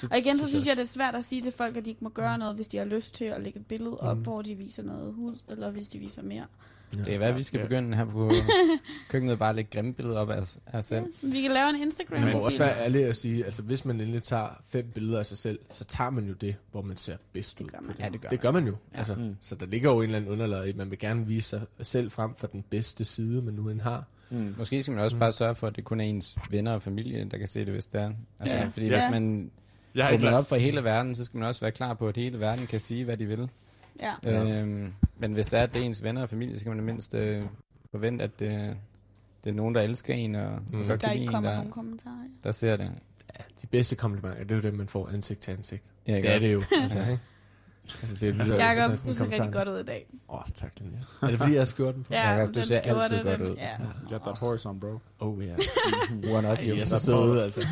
Det 0.00 0.12
Og 0.12 0.18
igen, 0.18 0.38
så 0.38 0.48
synes 0.48 0.66
jeg, 0.66 0.76
det 0.76 0.82
er 0.82 0.86
svært 0.86 1.14
at 1.14 1.24
sige 1.24 1.40
til 1.40 1.52
folk, 1.52 1.76
at 1.76 1.84
de 1.84 1.90
ikke 1.90 2.04
må 2.04 2.10
gøre 2.10 2.38
noget, 2.38 2.54
hvis 2.54 2.68
de 2.68 2.76
har 2.76 2.84
lyst 2.84 3.14
til 3.14 3.24
at 3.24 3.40
lægge 3.42 3.58
et 3.60 3.66
billede 3.66 3.96
op, 4.00 4.16
Mm. 4.16 4.22
hvor 4.22 4.42
de 4.42 4.54
viser 4.54 4.82
noget 4.82 5.14
hud, 5.14 5.36
eller 5.48 5.70
hvis 5.70 5.88
de 5.88 5.98
viser 5.98 6.22
mere. 6.22 6.44
Det 6.94 7.14
er 7.14 7.18
hvad, 7.18 7.32
vi 7.32 7.42
skal 7.42 7.58
Ja. 7.58 7.64
begynde 7.64 7.96
her 7.96 8.04
på 8.04 8.30
køkkenet, 9.10 9.38
bare 9.38 9.48
at 9.50 9.56
lægge 9.56 9.70
grimme 9.74 9.92
billeder 9.92 10.18
op 10.18 10.30
af 10.30 10.36
os, 10.36 10.58
af 10.66 10.78
os 10.78 10.84
selv. 10.84 11.04
Ja, 11.22 11.28
vi 11.28 11.42
kan 11.42 11.50
lave 11.50 11.68
en 11.68 11.82
Instagram. 11.82 12.20
Man 12.20 12.32
må 12.32 12.36
Men- 12.38 12.44
også 12.44 12.58
være 12.58 12.84
ærlig 12.84 13.04
at 13.04 13.16
sige, 13.16 13.44
altså 13.44 13.62
hvis 13.62 13.84
man 13.84 14.00
endelig 14.00 14.22
tager 14.22 14.48
fem 14.68 14.90
billeder 14.94 15.18
af 15.18 15.26
sig 15.26 15.38
selv, 15.38 15.58
så 15.72 15.84
tager 15.84 16.10
man 16.10 16.24
jo 16.24 16.32
det, 16.34 16.54
hvor 16.72 16.82
man 16.82 16.96
ser 16.96 17.16
bedst 17.32 17.60
ud. 17.60 17.64
Det 17.66 17.72
gør 17.72 17.78
på 17.78 17.84
man. 17.86 17.96
det. 17.96 18.02
Ja, 18.02 18.08
det 18.08 18.20
gør 18.20 18.28
det 18.28 18.40
gør 18.40 18.50
man 18.50 18.66
jo. 18.66 18.74
Ja. 18.92 18.98
Altså, 18.98 19.14
Mm. 19.14 19.36
Så 19.40 19.54
der 19.54 19.66
ligger 19.66 19.90
jo 19.90 19.98
en 19.98 20.04
eller 20.04 20.16
anden 20.16 20.30
underlag 20.32 20.68
i, 20.68 20.72
man 20.72 20.90
vil 20.90 20.98
gerne 20.98 21.26
vise 21.26 21.48
sig 21.48 21.62
selv 21.82 22.10
frem 22.10 22.34
for 22.36 22.46
den 22.46 22.64
bedste 22.70 23.04
side, 23.04 23.42
man 23.42 23.54
nu 23.54 23.68
end 23.70 23.80
har. 23.80 24.04
Mm. 24.30 24.54
Måske 24.58 24.82
skal 24.82 24.94
man 24.94 25.04
også 25.04 25.16
Mm. 25.16 25.20
bare 25.20 25.32
sørge 25.32 25.54
for, 25.54 25.66
at 25.66 25.76
det 25.76 25.84
kun 25.84 26.00
er 26.00 26.04
ens 26.04 26.36
venner 26.50 26.72
og 26.72 26.82
familie, 26.82 27.24
der 27.30 27.38
kan 27.38 27.48
se 27.48 27.60
det, 27.60 27.68
hvis 27.72 27.86
det 27.86 28.00
er. 28.00 28.10
Altså, 28.40 28.56
Ja. 28.56 28.66
Fordi 28.68 28.86
Ja. 28.86 28.92
hvis 28.92 29.02
man 29.10 29.50
Jeg 29.94 30.06
har 30.06 30.14
åbner 30.14 30.32
op 30.32 30.46
for 30.48 30.56
hele 30.56 30.84
verden, 30.84 31.14
så 31.14 31.24
skal 31.24 31.38
man 31.38 31.48
også 31.48 31.60
være 31.60 31.72
klar 31.72 31.94
på, 31.94 32.08
at 32.08 32.16
hele 32.16 32.40
verden 32.40 32.66
kan 32.66 32.80
sige, 32.80 33.04
hvad 33.04 33.16
de 33.16 33.26
vil. 33.26 33.48
Ja. 34.02 34.12
Ja. 34.24 34.60
Øhm, 34.62 34.92
men 35.18 35.32
hvis 35.32 35.46
det 35.46 35.58
er, 35.58 35.62
at 35.62 35.74
det 35.74 35.82
er 35.82 35.86
ens 35.86 36.02
venner 36.02 36.22
og 36.22 36.28
familie, 36.28 36.54
så 36.54 36.60
skal 36.60 36.74
man 36.76 36.84
mindst 36.84 37.14
øh, 37.14 37.42
forvente, 37.90 38.24
at, 38.24 38.42
øh, 38.42 38.48
det 39.44 39.50
er 39.50 39.52
nogen, 39.52 39.74
der 39.74 39.80
elsker 39.80 40.14
en, 40.14 40.34
og, 40.34 40.58
Mm. 40.70 40.78
godt 40.78 40.88
Der 40.88 40.96
kan 40.96 41.08
lide 41.08 41.14
ikke 41.14 41.22
en, 41.22 41.28
kommer 41.32 41.50
der, 41.50 41.56
nogen 41.56 41.72
kommentarer. 41.72 42.14
der 42.44 42.52
ser 42.52 42.76
det. 42.76 42.84
Ja, 43.38 43.44
de 43.62 43.66
bedste 43.66 43.96
komplimenter, 43.96 44.42
det 44.44 44.50
er 44.50 44.54
jo 44.56 44.62
det, 44.62 44.74
man 44.74 44.88
får 44.88 45.08
ansigt 45.08 45.40
til 45.40 45.50
ansigt. 45.52 45.82
Ja, 46.06 46.16
det 46.16 46.24
er 46.30 46.38
det 46.38 46.52
jo. 46.52 46.62
altså, 46.82 46.98
ikke? 47.00 47.18
Altså, 48.02 48.16
det 48.20 48.34
lyder 48.34 48.44
sådan 48.58 48.90
du 48.90 48.96
sådan 48.96 49.14
ser 49.14 49.24
rigtig 49.24 49.52
godt 49.52 49.68
ud 49.68 49.78
i 49.78 49.82
dag. 49.82 50.06
Åh, 50.28 50.34
oh, 50.38 50.42
tak, 50.54 50.72
Linja. 50.80 50.98
Er 51.22 51.26
det 51.26 51.38
fordi, 51.38 51.52
jeg 51.52 51.60
har 51.60 51.64
skjorten 51.64 52.04
på? 52.04 52.12
Ja, 52.14 52.34
Jakob, 52.36 52.54
du 52.54 52.62
ser 52.62 52.76
altid 52.80 53.24
godt 53.24 53.38
den- 53.38 53.46
ud. 53.50 53.56
Ja. 53.56 53.76
Get 54.14 54.20
that 54.22 54.38
horse 54.38 54.68
on, 54.68 54.80
bro. 54.80 54.98
Oh, 55.18 55.44
ja. 55.46 55.54
One 56.38 56.48
up 56.52 56.58
you. 56.58 56.66
jeg 56.74 56.78
er 56.78 56.84
så 56.84 56.98
sød, 56.98 57.40
altså. 57.40 57.66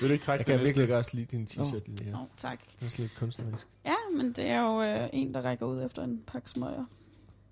Vil 0.00 0.08
du 0.08 0.12
ikke 0.12 0.24
trække 0.24 0.44
Jeg 0.50 0.58
kan 0.58 0.66
virkelig 0.66 0.96
også 0.96 1.10
lide 1.14 1.26
din 1.36 1.46
t-shirt, 1.50 1.82
Linja. 1.86 2.12
Nå, 2.12 2.18
tak. 2.36 2.58
Det 2.80 2.86
er 2.86 2.90
sådan 2.90 3.02
lidt 3.02 3.16
kunstnerisk. 3.18 3.66
Ja, 3.84 3.92
men 4.16 4.32
det 4.32 4.46
er 4.46 4.60
jo 4.60 4.82
øh, 4.82 5.08
en, 5.12 5.34
der 5.34 5.40
rækker 5.40 5.66
ud 5.66 5.84
efter 5.84 6.04
en 6.04 6.22
pakke 6.26 6.50
smøger. 6.50 6.84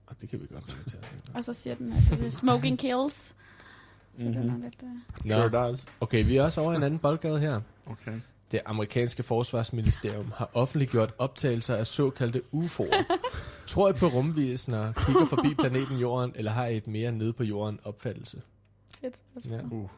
Og 0.07 0.21
det 0.21 0.29
kan 0.29 0.41
vi 0.41 0.47
godt 0.47 0.65
relatere 0.69 1.03
til. 1.03 1.33
Og 1.35 1.45
så 1.45 1.53
siger 1.53 1.75
den, 1.75 1.93
at 1.93 2.19
det 2.19 2.27
er 2.27 2.31
smoking 2.31 2.79
kills. 2.79 3.35
Så 4.17 4.25
mm-hmm. 4.25 4.33
den 4.33 4.51
er 4.51 4.57
lidt... 4.57 4.85
Øh... 5.27 5.33
Sure 5.33 5.69
does. 5.69 5.87
okay, 6.01 6.27
vi 6.27 6.37
er 6.37 6.43
også 6.43 6.61
over 6.61 6.73
i 6.73 6.77
en 6.77 6.83
anden 6.83 6.99
boldgade 6.99 7.39
her. 7.39 7.61
Okay. 7.87 8.21
Det 8.53 8.61
amerikanske 8.67 9.23
forsvarsministerium 9.23 10.33
har 10.37 10.51
offentliggjort 10.55 11.15
optagelser 11.19 11.77
af 11.77 11.87
såkaldte 11.87 12.43
UFO'er. 12.53 13.05
Tror 13.67 13.89
I 13.89 13.93
på 13.93 14.07
rumvæsener, 14.07 14.93
kigger 14.93 15.25
forbi 15.25 15.55
planeten 15.55 15.99
Jorden, 15.99 16.33
eller 16.35 16.51
har 16.51 16.67
I 16.67 16.77
et 16.77 16.87
mere 16.87 17.13
nede 17.13 17.33
på 17.33 17.45
jorden 17.45 17.81
opfattelse? 17.85 18.43
Fedt. 19.01 19.51
Ja. 19.51 19.61
Uh, 19.71 19.91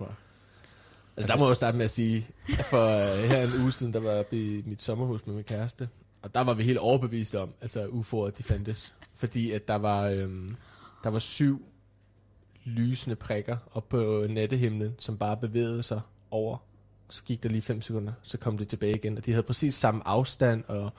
Altså 1.16 1.33
der 1.33 1.38
må 1.38 1.44
jeg 1.44 1.49
jo 1.49 1.55
starte 1.55 1.77
med 1.77 1.85
at 1.85 1.90
sige, 1.90 2.27
at 2.59 2.64
for 2.64 2.87
uh, 2.87 3.18
her 3.18 3.42
en 3.42 3.62
uge 3.62 3.73
siden, 3.73 3.94
der 3.94 4.01
var 4.01 4.11
jeg 4.11 4.33
i 4.33 4.62
mit 4.66 4.83
sommerhus 4.83 5.27
med 5.27 5.35
min 5.35 5.44
kæreste, 5.44 5.88
og 6.22 6.35
der 6.35 6.40
var 6.40 6.54
vi 6.54 6.62
helt 6.62 6.78
overbeviste 6.78 7.40
om, 7.40 7.50
altså 7.61 7.87
UFO'er, 7.87 8.31
de 8.31 8.42
fandtes. 8.42 8.94
Fordi 9.14 9.50
at 9.50 9.68
der 9.68 9.74
var, 9.74 10.02
øhm, 10.09 10.48
der 11.04 11.11
var 11.11 11.18
syv 11.18 11.62
lysende 12.64 13.16
prikker 13.16 13.57
op 13.72 13.88
på 13.88 14.26
nattehimlen, 14.31 14.94
som 14.98 15.18
bare 15.18 15.37
bevægede 15.37 15.83
sig 15.83 16.00
over. 16.31 16.57
Så 17.11 17.22
gik 17.24 17.42
der 17.42 17.48
lige 17.48 17.62
5 17.62 17.83
sekunder, 17.83 18.12
så 18.22 18.38
kom 18.38 18.59
det 18.59 18.68
tilbage 18.68 18.94
igen, 18.94 19.18
og 19.18 19.26
de 19.26 19.31
havde 19.31 19.42
præcis 19.42 19.74
samme 19.74 20.09
afstand 20.09 20.64
og 20.68 20.92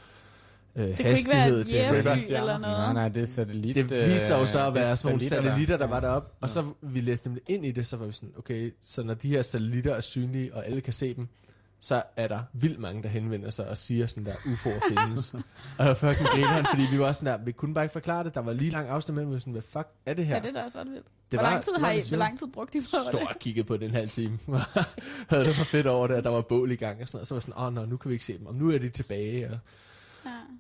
øh, 0.76 0.84
Det 0.88 0.98
kunne 0.98 1.10
ikke 1.10 1.30
være 1.30 1.42
hastighed 1.42 1.62
et 1.62 1.68
til 1.68 1.76
at 1.78 1.90
gå. 1.90 2.10
jægerfly 2.10 2.26
eller 2.34 2.58
noget. 2.58 2.78
Nej, 2.78 2.94
nej, 2.94 3.10
det 3.10 3.22
er 3.22 3.26
satellit. 3.26 3.76
Det 3.76 3.90
viste 3.90 4.20
sig 4.20 4.36
jo 4.40 4.46
så 4.46 4.60
øh, 4.60 4.68
at 4.68 4.76
være 4.76 4.98
sådan 4.98 5.16
nogle 5.16 5.30
satellitter, 5.30 5.78
der 5.78 5.88
var 5.88 6.00
deroppe. 6.00 6.30
Og 6.42 6.50
så 6.50 6.66
vi 6.82 7.02
læste 7.02 7.28
nemlig 7.28 7.44
ind 7.48 7.66
i 7.66 7.72
det, 7.72 7.88
så 7.88 7.98
var 7.98 8.06
vi 8.06 8.12
sådan, 8.12 8.34
okay, 8.38 8.74
så 8.84 9.04
når 9.04 9.14
de 9.14 9.30
her 9.30 9.42
satellitter 9.42 9.94
er 9.96 10.02
synlige, 10.02 10.54
og 10.56 10.66
alle 10.66 10.82
kan 10.82 10.94
se 10.94 11.14
dem, 11.14 11.28
så 11.80 12.04
er 12.16 12.28
der 12.28 12.40
vildt 12.54 12.80
mange, 12.80 13.04
der 13.04 13.10
henvender 13.10 13.50
sig 13.50 13.68
og 13.68 13.78
siger 13.78 14.08
sådan 14.08 14.26
der, 14.26 14.34
UFO'er 14.34 14.90
findes. 14.90 15.34
og 15.34 15.42
jeg 15.80 15.88
var 15.88 15.94
fucking 15.94 16.28
grineren, 16.30 16.66
fordi 16.66 16.84
vi 16.92 17.00
var 17.00 17.12
sådan 17.12 17.40
der, 17.40 17.46
vi 17.46 17.52
kunne 17.52 17.74
bare 17.74 17.84
ikke 17.86 17.94
forklare 17.94 18.24
det. 18.24 18.34
Der 18.34 18.42
var 18.42 18.54
lige 18.54 18.72
lang 18.72 18.90
afstand 18.90 19.16
mellem, 19.16 19.34
var 19.34 19.40
sådan, 19.40 19.54
hvad 19.54 19.62
fuck 19.62 19.88
er 20.06 20.14
det 20.14 20.26
her? 20.26 20.36
Ja, 20.36 20.42
det 20.42 20.50
er 20.50 20.54
da 20.54 20.64
også 20.64 20.80
ret 20.80 20.88
vildt. 20.92 21.06
det 21.32 21.40
Hvor 21.40 21.50
lang 21.50 21.64
tid 21.64 21.74
det 21.74 21.82
har 21.82 21.88
var 21.88 21.94
I, 21.94 22.02
hvor 22.10 22.18
lang 22.18 22.40
tid 22.40 22.48
brugte 22.48 22.78
I 22.78 22.82
på 22.82 23.18
det? 23.18 23.28
og 23.28 23.36
kiggede 23.40 23.68
på 23.68 23.78
den 23.78 23.92
halv 23.92 24.10
time. 24.10 24.40
Havde 25.30 25.46
det 25.46 25.56
for 25.56 25.66
fedt 25.66 25.88
over 25.88 26.08
det, 26.08 26.16
at 26.16 26.24
der 26.24 26.30
var 26.30 26.42
bål 26.42 26.72
i 26.72 26.76
gang 26.76 27.02
og 27.02 27.08
sådan 27.08 27.18
noget. 27.18 27.28
Så 27.28 27.36
var 27.36 27.40
sådan, 27.40 27.54
åh 27.58 27.64
oh, 27.64 27.74
nå, 27.74 27.86
nu 27.86 27.98
kan 27.98 28.10
vi 28.10 28.14
ikke 28.14 28.26
se 28.26 28.38
dem. 28.38 28.46
Og 28.46 28.56
nu 28.56 28.72
er 28.72 28.78
de 28.78 28.90
tilbage. 28.90 29.52
Og, 29.52 29.60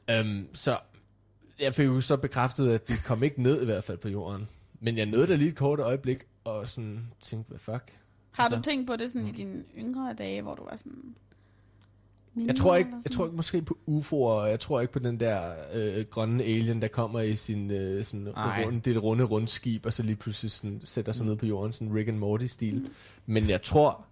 Ja. 0.07 0.19
Øhm, 0.19 0.47
så 0.53 0.77
jeg 1.59 1.73
fik 1.73 1.85
jo 1.85 2.01
så 2.01 2.17
bekræftet, 2.17 2.71
at 2.71 2.87
de 2.87 2.93
kom 3.05 3.23
ikke 3.23 3.41
ned 3.43 3.61
i 3.61 3.65
hvert 3.65 3.83
fald 3.83 3.97
på 3.97 4.09
jorden. 4.09 4.47
Men 4.81 4.97
jeg 4.97 5.05
nåede 5.05 5.27
da 5.27 5.35
lige 5.35 5.49
et 5.49 5.55
kort 5.55 5.79
øjeblik, 5.79 6.23
og 6.43 6.67
sådan 6.67 7.07
tænkte, 7.21 7.49
hvad 7.49 7.59
fuck? 7.59 7.93
Har 8.39 8.47
du 8.49 8.55
Altså- 8.55 8.69
tænkt 8.71 8.87
på 8.87 8.95
det 8.95 9.09
sådan 9.09 9.27
i 9.27 9.31
dine 9.31 9.63
yngre 9.77 10.13
dage, 10.13 10.41
hvor 10.41 10.55
du 10.55 10.63
var 10.63 10.75
sådan... 10.75 11.15
Jeg 12.47 12.55
tror 12.55 12.75
ikke, 12.75 12.91
jeg 13.05 13.11
tror 13.11 13.25
ikke 13.25 13.35
måske 13.35 13.61
på 13.61 13.77
UFO'er, 13.87 14.13
og 14.13 14.49
jeg 14.49 14.59
tror 14.59 14.81
ikke 14.81 14.93
på 14.93 14.99
den 14.99 15.19
der 15.19 15.53
øh, 15.73 16.05
grønne 16.11 16.43
alien, 16.43 16.81
der 16.81 16.87
kommer 16.87 17.19
i 17.19 17.35
sin 17.35 17.71
øh, 17.71 18.03
sådan 18.05 18.27
runde, 18.35 18.79
det 18.79 19.03
runde 19.03 19.23
rundskib, 19.23 19.85
og 19.85 19.93
så 19.93 20.03
lige 20.03 20.15
pludselig 20.15 20.51
sådan, 20.51 20.79
sætter 20.83 21.11
sig 21.11 21.25
Mm. 21.25 21.29
ned 21.29 21.37
på 21.37 21.45
jorden, 21.45 21.73
sådan 21.73 21.95
Rick 21.95 22.07
and 22.09 22.17
Morty-stil. 22.17 22.75
Mm. 22.75 22.87
Men 23.25 23.49
jeg 23.49 23.61
tror 23.61 24.05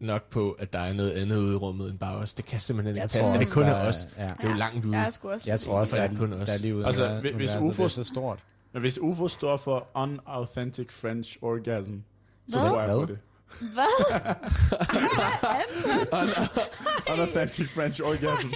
nok 0.00 0.30
på, 0.30 0.50
at 0.52 0.72
der 0.72 0.78
er 0.78 0.92
noget 0.92 1.10
andet 1.10 1.36
ude 1.38 1.52
i 1.52 1.56
rummet 1.56 1.90
end 1.90 1.98
bare 1.98 2.16
os. 2.16 2.34
Det 2.34 2.44
kan 2.44 2.60
simpelthen 2.60 2.94
ikke 2.94 3.00
Jeg 3.00 3.04
passe, 3.04 3.18
tror 3.20 3.28
at 3.28 3.32
det 3.34 3.40
også, 3.46 3.54
kun 3.54 3.62
der 3.62 3.68
er 3.70 3.74
er- 3.74 3.88
os. 3.88 4.06
Ja. 4.18 4.24
Det 4.24 4.44
er 4.44 4.50
jo 4.50 4.56
langt 4.56 4.84
ude. 4.84 4.96
Jeg 4.96 5.02
er 5.02 5.06
også 5.06 5.42
Jeg 5.50 5.60
tror 5.60 5.78
også, 5.78 5.98
at 5.98 6.10
det 6.10 6.16
er 6.16 6.20
kun 6.20 6.32
os. 6.32 6.46
der 6.48 6.54
er 6.54 6.58
lige 6.58 6.76
ude 6.76 6.86
Altså, 6.86 7.04
altså, 7.04 7.30
hvis- 7.36 7.50
det 7.50 7.80
er 7.84 7.88
så 7.88 8.04
stort. 8.04 8.44
Men 8.72 8.80
hvis 8.80 8.98
UFO 8.98 9.28
står 9.28 9.56
for 9.56 9.86
Unauthentic 9.94 10.90
French 10.92 11.38
Orgasm, 11.42 11.94
så 12.48 12.58
Hvad? 12.58 12.68
tror 12.68 12.80
jeg 12.80 13.06
på 13.08 13.14
Hvad? 13.74 14.04
det. 14.12 14.36
Hvad? 16.10 17.12
Unauthentic 17.12 17.68
French 17.70 18.00
Orgasm. 18.02 18.48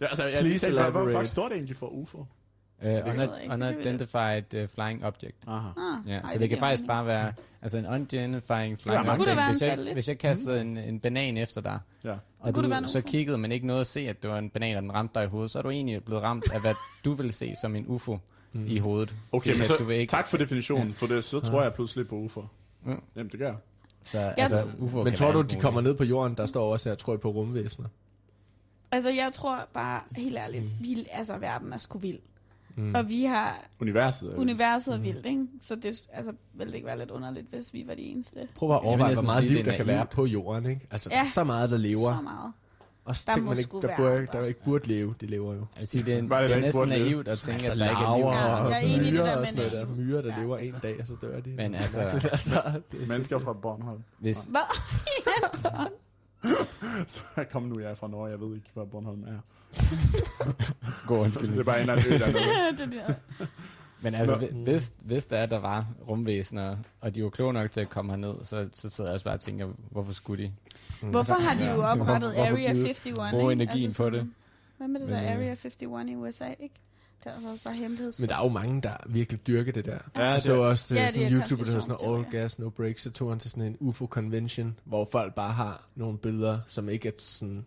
Ja, 0.00 0.06
altså, 0.06 0.24
jeg 0.24 0.40
Please 0.40 0.66
hvad, 0.66 0.74
hvad 0.74 0.82
elaborate. 0.84 1.16
fuck 1.18 1.26
står 1.26 1.48
det 1.48 1.54
egentlig 1.56 1.76
for 1.76 1.86
UFO? 1.86 2.18
Uh, 2.18 2.88
det 2.88 3.04
kan 3.04 3.14
vi 3.20 3.48
unidentified 3.52 4.54
uh, 4.62 4.68
flying 4.68 5.04
object. 5.04 5.36
Aha. 5.46 5.68
Ah, 5.68 6.08
Ja, 6.08 6.12
ej, 6.14 6.20
så 6.26 6.32
det, 6.32 6.38
kan 6.40 6.48
giver 6.48 6.60
faktisk 6.60 6.86
bare 6.86 7.06
være 7.06 7.32
altså 7.62 7.78
en 7.78 7.86
unidentified 7.86 8.76
flying 8.76 9.04
det 9.04 9.08
object. 9.08 9.40
Hvis 9.50 9.62
jeg, 9.62 9.92
hvis 9.92 10.08
jeg 10.08 10.18
kastede 10.18 10.60
en, 10.60 10.76
en 10.76 11.00
banan 11.00 11.36
efter 11.36 11.60
dig, 11.60 11.78
Ja. 12.04 12.14
og 12.40 12.54
kunne 12.54 12.68
du 12.76 12.82
det 12.82 12.90
så 12.90 13.00
kiggede, 13.00 13.38
men 13.38 13.52
ikke 13.52 13.66
nåede 13.66 13.80
at 13.80 13.86
se, 13.86 14.00
at 14.00 14.22
det 14.22 14.30
var 14.30 14.38
en 14.38 14.50
banan, 14.50 14.76
og 14.76 14.82
den 14.82 14.94
ramte 14.94 15.14
dig 15.14 15.24
i 15.24 15.28
hovedet, 15.28 15.50
så 15.50 15.58
er 15.58 15.62
du 15.62 15.70
egentlig 15.70 16.04
blevet 16.04 16.22
ramt 16.22 16.52
af, 16.52 16.60
hvad 16.60 16.74
du 17.04 17.12
vil 17.14 17.32
se 17.32 17.52
som 17.60 17.76
en 17.76 17.84
UFO 17.88 18.18
Mm. 18.54 18.66
i 18.66 18.78
hovedet. 18.78 19.14
Okay, 19.32 19.56
men 19.56 19.64
så, 19.66 19.76
du 19.76 19.88
ikke- 19.88 20.10
tak 20.10 20.28
for 20.28 20.36
definitionen, 20.36 20.92
for 20.92 21.06
det, 21.06 21.24
så 21.24 21.40
tror 21.40 21.62
jeg 21.62 21.72
pludselig 21.74 22.08
på 22.08 22.14
UFO. 22.16 22.44
Ja. 22.86 22.94
Jamen, 23.16 23.30
det 23.32 23.38
gør 23.40 23.54
jeg. 24.04 24.34
Så 24.36 24.42
altså, 24.42 24.64
UFO 24.78 25.04
Men 25.04 25.12
tror 25.12 25.32
du, 25.32 25.40
de 25.42 25.56
kommer 25.60 25.80
ned 25.80 25.94
på 25.94 26.04
jorden, 26.04 26.36
der 26.36 26.46
står 26.46 26.72
også 26.72 26.88
her, 26.88 26.96
tror 26.96 27.12
jeg 27.12 27.20
på 27.20 27.30
rumvæsener? 27.30 27.88
Altså, 28.92 29.10
jeg 29.10 29.30
tror 29.32 29.68
bare, 29.74 30.00
helt 30.16 30.36
ærligt, 30.38 30.64
vi, 30.80 31.06
altså, 31.12 31.38
verden 31.38 31.72
er 31.72 31.78
sgu 31.78 31.98
vild. 31.98 32.18
Mm. 32.76 32.94
Og 32.94 33.08
vi 33.08 33.24
har, 33.24 33.64
Universet. 33.80 34.32
er- 34.32 34.36
universet 34.36 34.94
er 34.94 34.98
vildt, 34.98 35.26
ikke? 35.26 35.46
Så 35.60 35.74
det 35.74 36.02
altså, 36.12 36.32
ville 36.54 36.70
det 36.70 36.74
ikke 36.76 36.86
være 36.86 36.98
lidt 36.98 37.10
underligt, 37.10 37.46
hvis 37.50 37.74
vi 37.74 37.84
var 37.86 37.94
de 37.94 38.00
eneste. 38.02 38.48
Prøv 38.54 38.68
bare 38.68 38.78
at 38.78 38.82
Jeg 38.82 38.88
overveje, 38.88 39.14
hvor 39.14 39.22
meget 39.22 39.44
liv 39.44 39.58
er 39.58 39.62
der 39.62 39.76
kan 39.76 39.86
være 39.86 40.06
på 40.06 40.26
jorden, 40.26 40.66
ikke? 40.70 40.86
Altså, 40.90 41.08
Ja. 41.12 41.22
er 41.22 41.26
så 41.26 41.44
meget, 41.44 41.70
der 41.70 41.76
Så 41.76 41.82
lever. 41.82 42.20
meget. 42.20 42.52
Og 43.04 43.16
så 43.16 43.24
Der 43.26 43.32
tænker 43.34 43.48
man 43.50 43.58
ikke, 43.58 43.70
der, 43.82 43.96
burde, 43.96 44.26
der 44.32 44.44
ikke 44.44 44.62
burde 44.64 44.86
leve, 44.88 45.14
de 45.20 45.26
lever 45.26 45.54
jo. 45.54 45.58
Jeg 45.60 45.80
vil 45.80 45.88
sige, 45.88 46.04
det 46.04 46.14
er, 46.16 46.20
det 46.20 46.30
det 46.30 46.52
er 46.56 46.60
næsten 46.60 46.88
naivt 46.88 47.28
at 47.28 47.38
tænke, 47.38 47.52
Altså 47.58 47.72
at 47.72 47.78
der 47.78 47.84
ikke 47.90 48.02
er 48.02 48.16
liv. 48.16 48.24
Ja, 48.24 48.54
og 48.64 48.70
er 48.70 48.76
enig 48.78 48.96
i 48.96 49.04
det 49.04 49.12
myrer 49.12 49.24
der 49.26 49.36
og 49.36 49.46
sådan 49.46 49.64
noget 49.72 49.88
der. 49.88 49.94
Myrer, 49.94 50.22
der 50.22 50.38
lever 50.40 50.56
det 50.56 50.68
er 50.68 50.74
en 50.74 50.80
dag, 50.82 51.00
og 51.00 51.06
så 51.06 51.14
dør 51.22 51.40
de. 51.40 51.50
Men 51.50 51.74
altså- 51.74 52.00
altså 52.00 52.62
det 52.92 53.02
er 53.02 53.08
Mennesker 53.08 53.38
fra 53.38 53.52
Bornholm. 53.52 54.02
Hvis, 54.18 54.44
Hvad? 54.50 54.60
Så 57.06 57.20
kom 57.52 57.62
nu, 57.62 57.80
jeg 57.80 57.90
er 57.90 57.94
fra 57.94 58.08
Norge, 58.08 58.30
jeg 58.30 58.40
ved 58.40 58.54
ikke, 58.56 58.70
hvad 58.74 58.84
Bornholm 58.86 59.22
er. 59.24 59.38
god 61.06 61.16
Det 61.18 61.24
undskyldning. 61.24 61.60
er 61.60 61.64
bare 61.64 61.80
en 61.82 61.88
dernede. 61.88 62.18
det 62.78 62.92
der. 62.92 63.14
Men 64.02 64.14
altså, 64.14 64.34
Nå. 64.34 64.46
hvi- 64.46 64.64
hvis, 64.64 64.92
hvis 65.04 65.26
der 65.26 65.36
er, 65.36 65.46
der 65.46 65.58
var 65.58 65.86
rumvæsener, 66.08 66.76
og 67.00 67.14
de 67.14 67.24
var 67.24 67.30
kloge 67.30 67.52
nok 67.52 67.70
til 67.70 67.80
at 67.80 67.88
komme 67.88 68.12
herned, 68.12 68.34
så, 68.44 68.68
så 68.72 68.88
sidder 68.90 69.10
jeg 69.10 69.14
også 69.14 69.24
bare 69.24 69.34
og 69.34 69.40
tænker, 69.40 69.68
hvorfor 69.90 70.12
skulle 70.12 70.44
de? 70.44 70.52
Hvorfor 71.10 71.34
har 71.34 71.64
de 71.64 71.70
jo 71.74 71.80
Ja. 71.82 71.92
oprettet 71.92 72.32
Hvorfor 72.32 72.50
Area 72.52 72.72
givet- 72.72 72.86
51? 72.86 73.02
bruge 73.30 73.52
ikke? 73.52 73.62
Altså 73.62 73.74
energien 73.78 73.92
på 73.94 74.10
det? 74.10 74.30
Hvad 74.76 74.88
med 74.88 75.00
det 75.00 75.08
der 75.08 75.18
øh, 75.18 75.30
Area 75.32 75.50
51 75.50 75.76
i 75.82 76.14
USA, 76.16 76.44
ikke? 76.60 76.74
Det 77.24 77.30
er 77.30 77.34
altså 77.34 77.50
også 77.50 77.62
bare 77.64 77.74
hemmelighedsfuldt. 77.74 78.20
Men 78.20 78.28
der 78.28 78.36
er 78.42 78.46
jo 78.46 78.52
mange, 78.52 78.80
der 78.82 78.96
virkelig 79.06 79.46
dyrker 79.46 79.72
det 79.72 79.84
der. 79.84 79.98
Ja, 80.16 80.22
Jeg 80.24 80.34
det 80.34 80.42
så 80.42 80.54
er- 80.54 80.66
også 80.66 80.94
Ja, 80.94 81.00
ja, 81.00 81.06
det 81.06 81.12
sådan 81.12 81.26
en 81.26 81.32
YouTuber, 81.32 81.64
der 81.64 81.70
hedder 81.70 81.80
sådan 81.86 81.96
noget 82.02 82.24
All. 82.24 82.30
Gas 82.32 82.58
No 82.58 82.68
Breaks, 82.70 83.02
så 83.02 83.10
tog 83.10 83.28
han 83.28 83.38
til 83.38 83.50
sådan 83.50 83.64
en 83.64 83.76
UFO-convention, 83.80 84.78
hvor 84.84 85.08
folk 85.12 85.34
bare 85.34 85.52
har 85.52 85.84
nogle 85.94 86.18
billeder, 86.18 86.58
som 86.66 86.88
ikke 86.88 87.08
er 87.08 87.12
sådan 87.18 87.64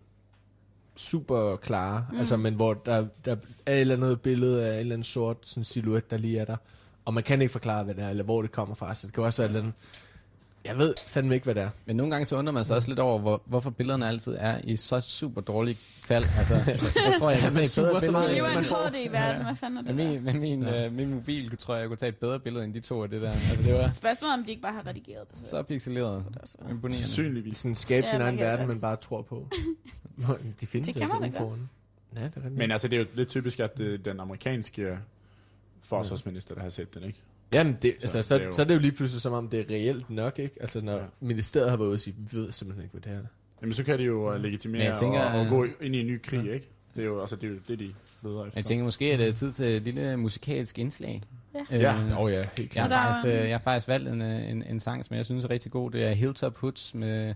super 0.95 1.55
klare, 1.55 2.05
mm. 2.12 2.19
altså, 2.19 2.38
men 2.38 2.53
hvor 2.53 2.73
der, 2.73 3.08
der 3.25 3.36
er 3.65 3.73
et 3.73 3.81
eller 3.81 3.95
andet 3.95 4.21
billede 4.21 4.65
af 4.67 4.73
en 4.73 4.79
eller 4.79 4.93
anden 4.93 5.03
sort 5.03 5.38
sådan 5.41 5.63
silhuet, 5.63 6.12
der 6.12 6.17
lige 6.17 6.39
er 6.39 6.45
der, 6.45 6.58
og 7.05 7.13
man 7.13 7.23
kan 7.23 7.41
ikke 7.41 7.51
forklare, 7.51 7.84
hvad 7.84 7.95
det 7.95 8.03
er, 8.03 8.10
eller 8.10 8.23
hvor 8.23 8.41
det 8.41 8.51
kommer 8.51 8.75
fra, 8.75 8.95
så 8.95 9.08
det 9.08 9.13
kan 9.13 9.23
også 9.23 9.41
være 9.41 9.45
et 9.45 9.49
eller 9.49 9.62
andet, 9.62 9.73
jeg 10.65 10.78
ved 10.78 10.93
fandme 11.08 11.34
ikke, 11.36 11.43
hvad 11.43 11.56
det 11.56 11.63
er. 11.63 11.69
Men 11.86 11.95
nogle 11.95 12.12
gange 12.12 12.25
så 12.25 12.36
undrer 12.38 12.54
man 12.54 12.65
sig 12.65 12.75
også 12.75 12.88
lidt 12.89 12.99
over, 12.99 13.19
hvor, 13.19 13.41
hvorfor 13.45 13.69
billederne 13.69 14.08
altid 14.08 14.36
er 14.39 14.60
i 14.63 14.75
så 14.75 14.99
super 15.01 15.41
dårlig 15.41 15.78
fald. 15.80 16.25
Altså, 16.38 16.56
jeg 16.67 16.80
tror, 17.19 17.30
jeg 17.30 17.39
kan 17.39 17.54
tage 17.54 17.67
suger 17.67 17.88
bedre 17.88 18.01
så 18.01 18.12
meget 18.12 18.30
Det 18.30 18.38
er 18.38 18.41
jo 18.47 18.54
man 18.54 18.58
en 18.58 18.65
får- 18.65 18.88
HD 18.89 18.95
i 19.10 19.12
verden, 19.12 19.45
hvad 19.45 19.56
fanden 19.56 19.78
er 19.78 19.82
det 19.82 19.95
min, 19.95 20.23
med 20.23 20.34
min, 20.34 20.63
Ja. 20.63 20.86
øh, 20.86 20.93
min 20.93 21.10
mobil 21.13 21.58
tror 21.58 21.73
jeg, 21.73 21.82
jeg 21.82 21.88
kunne 21.89 21.97
tage 21.97 22.10
et 22.10 22.17
bedre 22.17 22.39
billede 22.39 22.63
end 22.65 22.73
de 22.73 22.80
to 22.80 23.04
af 23.04 23.10
det 23.10 23.21
der. 23.21 23.32
Altså, 23.32 23.63
det 23.63 23.71
var 23.78 23.91
Spørgsmålet 24.04 24.34
om 24.34 24.43
de 24.43 24.49
ikke 24.51 24.62
bare 24.62 24.73
har 24.73 24.88
redigeret 24.88 25.32
det. 25.32 25.45
så 25.47 25.63
pixeleret. 25.63 26.25
Er. 26.65 26.69
Imponerende. 26.69 27.08
Synligvis. 27.08 27.58
Sådan 27.58 27.75
skabe 27.75 28.06
Ja, 28.08 28.12
sin 28.12 28.21
egen 28.21 28.38
verden, 28.39 28.67
man 28.67 28.80
bare 28.82 28.95
tror 28.95 29.21
på. 29.21 29.47
De 30.62 30.67
findes 30.67 30.88
Det 30.88 30.95
kan 30.95 31.01
altså 31.23 31.39
UFO'erne. 31.39 32.19
Ja, 32.21 32.25
det 32.25 32.32
er. 32.45 32.49
Men 32.49 32.71
altså, 32.71 32.88
det 32.88 32.95
er 32.95 32.99
jo 32.99 33.06
lidt 33.13 33.30
typisk, 33.30 33.60
at 33.60 33.78
det 33.78 33.93
er 33.93 33.97
den 33.97 34.19
amerikanske 34.19 34.97
forsvarsminister, 35.82 36.56
der 36.56 36.62
har 36.62 36.69
set 36.69 36.93
den, 36.93 37.04
ikke? 37.04 37.21
Jamen, 37.53 37.77
det, 37.81 37.95
Så 37.99 38.03
altså, 38.17 38.21
så, 38.21 38.36
det 38.36 38.41
er 38.41 38.45
jo- 38.45 38.51
så 38.51 38.62
er 38.62 38.65
det 38.65 38.73
jo 38.75 38.79
lige 38.79 38.91
pludselig 38.91 39.21
som 39.21 39.34
om, 39.34 39.49
det 39.49 39.60
er 39.60 39.65
reelt 39.69 40.10
nok, 40.10 40.39
ikke? 40.39 40.55
Altså, 40.62 40.81
når 40.81 40.91
Ja. 40.93 40.97
ja. 40.99 41.05
ministeriet 41.19 41.69
har 41.69 41.77
været 41.77 41.88
ude 41.88 41.95
og 41.95 41.99
sige, 41.99 42.15
vi 42.17 42.38
ved 42.38 42.51
simpelthen 42.51 42.84
ikke, 42.84 42.93
hvad 42.93 43.01
det 43.01 43.12
her 43.12 43.19
er. 43.19 43.23
Jamen, 43.62 43.73
så 43.73 43.84
kan 43.84 43.99
de 43.99 44.03
jo 44.03 44.34
uh, 44.36 44.41
legitimere 44.41 44.79
Men 44.79 44.88
jeg 44.88 44.97
tænker, 44.97 45.19
og, 45.21 45.39
og 45.39 45.45
øh, 45.45 45.49
gå 45.51 45.65
ind 45.81 45.95
i 45.95 45.99
en 45.99 46.08
ny 46.08 46.21
krig, 46.21 46.53
ikke? 46.53 46.69
Det 46.95 47.01
er 47.01 47.05
jo, 47.05 47.21
altså, 47.21 47.36
det 47.36 47.43
er 47.43 47.47
jo 47.47 47.58
det, 47.67 47.79
de 47.79 47.93
leder 48.23 48.45
efter. 48.45 48.60
Jeg 48.60 48.65
tænker 48.65 48.84
måske, 48.84 49.05
at 49.13 49.19
det 49.19 49.27
er 49.27 49.31
tid 49.34 49.51
til 49.53 49.65
et 49.65 49.81
lille 49.81 50.17
musikalsk 50.17 50.79
indslag. 50.79 51.21
Ja. 51.71 51.77
Ja. 51.79 51.93
Øh, 51.95 52.12
Åh 52.12 52.19
oh, 52.19 52.31
ja, 52.31 52.38
helt 52.38 52.60
Jeg 52.60 52.69
klart. 52.69 52.91
har, 52.91 53.08
Og 53.08 53.08
der 53.08 53.13
faktisk, 53.13 53.27
øh, 53.43 53.49
jeg 53.49 53.53
har 53.58 53.60
faktisk 53.63 53.88
valgt 53.88 54.10
en, 54.10 54.21
øh, 54.21 54.49
en, 54.51 54.63
en 54.69 54.79
sang, 54.79 55.05
som 55.05 55.15
jeg 55.15 55.25
synes 55.25 55.45
er 55.45 55.49
rigtig 55.49 55.71
god. 55.71 55.91
Det 55.91 56.03
er 56.03 56.12
Hilltop 56.12 56.58
Hoods 56.58 56.95
med, 56.95 57.34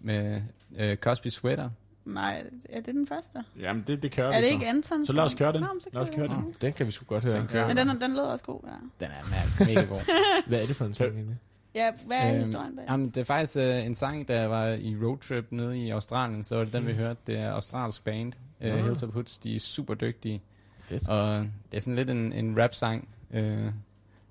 med 0.00 0.42
øh, 0.78 0.96
Cosby 0.96 1.28
Sweater. 1.28 1.70
Nej, 2.04 2.44
er 2.68 2.80
det 2.80 2.94
den 2.94 3.06
første? 3.06 3.38
Jamen, 3.58 3.84
det, 3.86 4.02
det 4.02 4.12
kører 4.12 4.26
Er 4.26 4.30
vi 4.30 4.36
det 4.36 4.44
så. 4.46 4.52
ikke 4.54 4.66
Anton? 4.66 5.06
Så 5.06 5.12
lad 5.12 5.22
os 5.24 5.34
køre 5.34 5.52
den. 5.52 5.60
Nå, 5.60 5.66
så 5.80 5.88
Lad 5.92 6.02
os 6.02 6.08
kører 6.14 6.26
køre 6.26 6.38
vi 6.38 6.44
den. 6.44 6.54
Den 6.60 6.72
kan 6.72 6.86
vi 6.86 6.92
sgu 6.92 7.04
godt 7.04 7.24
høre. 7.24 7.36
Den 7.38 7.46
kører. 7.46 7.68
Men 7.68 7.76
den, 7.76 8.00
den 8.00 8.10
lød 8.12 8.20
også 8.22 8.44
god, 8.44 8.60
ja. 8.66 9.06
Den 9.06 9.12
er 9.14 9.64
mega, 9.64 9.74
mega 9.74 9.86
god. 9.86 10.00
Hvad 10.48 10.62
er 10.62 10.66
det 10.66 10.76
for 10.76 10.84
en 10.84 10.94
sang 10.94 11.14
egentlig? 11.14 11.36
Ja, 11.74 11.90
hvad 12.06 12.16
er 12.18 12.30
Øhm, 12.30 12.38
historien 12.38 12.76
bag? 12.76 12.84
Jamen, 12.88 13.06
det 13.10 13.18
er 13.18 13.24
faktisk 13.24 13.56
øh, 13.56 13.86
en 13.86 13.94
sang, 13.94 14.28
der 14.28 14.46
var 14.46 14.66
i 14.66 14.96
roadtrip 15.02 15.46
nede 15.50 15.78
i 15.78 15.90
Australien, 15.90 16.44
så 16.44 16.56
var 16.56 16.64
det 16.64 16.72
den, 16.72 16.86
vi 16.86 16.92
hørte. 16.92 17.20
Det 17.26 17.38
er 17.38 17.52
australsk 17.52 18.04
band, 18.04 18.32
øh, 18.60 18.72
Ah. 18.74 18.84
Hilltop 18.84 19.12
Hoods. 19.12 19.38
De 19.38 19.56
er 19.56 19.60
super 19.60 19.94
dygtige. 19.94 20.42
Fedt. 20.84 21.08
Og 21.08 21.46
det 21.70 21.76
er 21.76 21.80
sådan 21.80 21.96
lidt 21.96 22.10
en, 22.10 22.32
en 22.32 22.62
rap-sang. 22.62 23.08
Øh, 23.30 23.42
White 23.42 23.72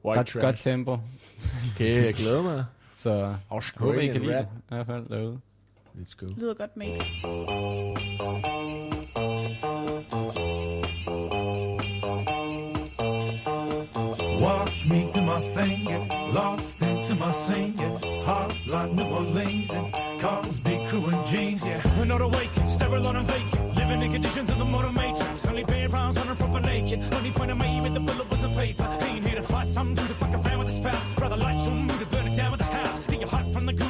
godt, 0.03 0.15
trash. 0.27 0.39
godt 0.39 0.59
tempo. 0.59 0.97
Okay, 1.75 2.05
jeg 2.05 2.13
glæder 2.13 2.43
mig. 2.43 2.65
Så 2.95 3.13
jeg 3.13 3.35
håber, 3.77 3.99
I 3.99 4.07
kan 4.07 4.21
lide 4.21 4.39
rap. 4.39 4.45
det. 4.45 4.57
I 4.71 4.75
hvert 4.75 4.85
fald 4.85 5.09
derude. 5.09 5.39
Let's 5.99 6.13
go. 6.13 6.27
Lyder 6.27 6.53
godt 6.53 6.77
made. 6.77 6.97
Watch 14.39 14.85
me 14.85 15.11
do 15.13 15.21
my 15.21 15.41
thing, 15.41 15.83
get 15.83 16.33
lost 16.33 16.81
into 16.81 17.15
my 17.15 17.31
singing. 17.31 17.99
Hot 18.23 18.55
like 18.65 18.93
New 18.93 19.03
Orleans 19.03 19.71
and 19.71 19.93
cars, 20.21 20.61
big 20.61 20.87
crew 20.87 21.05
and 21.07 21.27
jeans, 21.27 21.67
yeah. 21.67 21.81
Not 22.05 22.31
waking, 22.31 22.69
sterile 22.69 23.07
and 23.07 23.27
vacant. 23.27 23.75
Living 23.75 24.01
in 24.01 24.11
conditions 24.13 24.49
of 24.49 24.57
the 24.57 24.63
motor 24.63 24.93
matrix. 24.93 25.45
Only 25.45 25.65
paying 25.65 25.91
pounds 25.91 26.15
on 26.15 26.29
a 26.29 26.35
proper 26.35 26.61
naked. 26.61 27.03
Only 27.13 27.31
point 27.31 27.51
I 27.51 27.55
made 27.55 27.81
with 27.83 27.93
the 27.93 27.99
bullet 27.99 28.29
was 28.29 28.45
a 28.45 28.49
paper. 28.49 28.87
Ain't 29.01 29.25
here 29.25 29.35
to 29.35 29.43
fight 29.43 29.67
some 29.67 29.95
dude 29.95 30.07
to 30.07 30.13
fuck 30.13 30.33
around 30.33 30.59
with 30.59 30.69
his 30.69 30.79
past. 30.79 31.09
Rather 31.19 31.35
light 31.35 31.59
some 31.59 31.87
mood 31.87 31.99
to 31.99 32.05
burn 32.05 32.25
it 32.25 32.37
down 32.37 32.51
with 32.53 32.61
a 32.61 32.63
house. 32.63 32.99
Get 32.99 33.19
you 33.19 33.27
hot 33.27 33.51
from 33.51 33.65
the 33.65 33.73
groove 33.73 33.88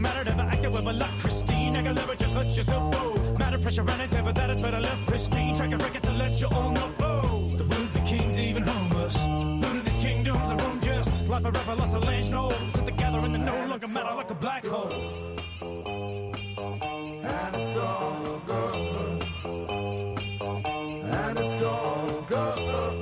Status 0.00 0.36
never 0.36 0.50
acted 0.50 0.72
with 0.72 0.86
a 0.86 0.92
like 0.92 1.18
Christine. 1.18 1.74
Aguilera, 1.74 2.18
just 2.18 2.34
let 2.34 2.46
yourself 2.56 2.92
go. 2.92 3.34
Matter 3.38 3.58
pressure 3.58 3.88
and 3.88 4.02
endeavor, 4.02 4.32
that 4.32 4.50
is 4.50 4.60
better 4.60 4.80
left 4.80 5.06
pristine. 5.06 5.56
Track 5.56 5.72
a 5.72 5.76
record 5.78 6.02
to 6.02 6.12
let 6.12 6.40
you 6.40 6.46
all 6.48 6.72
know. 6.72 6.92
Oh, 7.00 7.48
the 7.56 7.64
would 7.64 7.92
be 7.94 8.00
kings, 8.00 8.38
even 8.38 8.62
homeless. 8.62 9.16
None 9.26 9.76
of 9.78 9.84
these 9.84 9.96
kingdoms 9.96 10.50
are 10.50 10.60
own 10.60 10.80
justice. 10.80 11.26
Life 11.28 11.44
a 11.44 11.50
rebel, 11.50 11.76
lost 11.76 11.96
a 11.96 12.00
land 12.00 12.30
knows. 12.30 12.72
That 12.74 12.84
together 12.84 13.18
in 13.20 13.32
the 13.32 13.38
no 13.38 13.66
longer 13.66 13.88
matter 13.88 14.14
like 14.14 14.30
a 14.30 14.34
black 14.34 14.66
hole. 14.66 14.92
And 17.22 17.56
it's 17.56 17.76
all 17.78 18.42
good. 18.46 19.24
And 21.14 21.38
it's 21.38 21.62
all 21.62 22.24
good. 22.28 22.99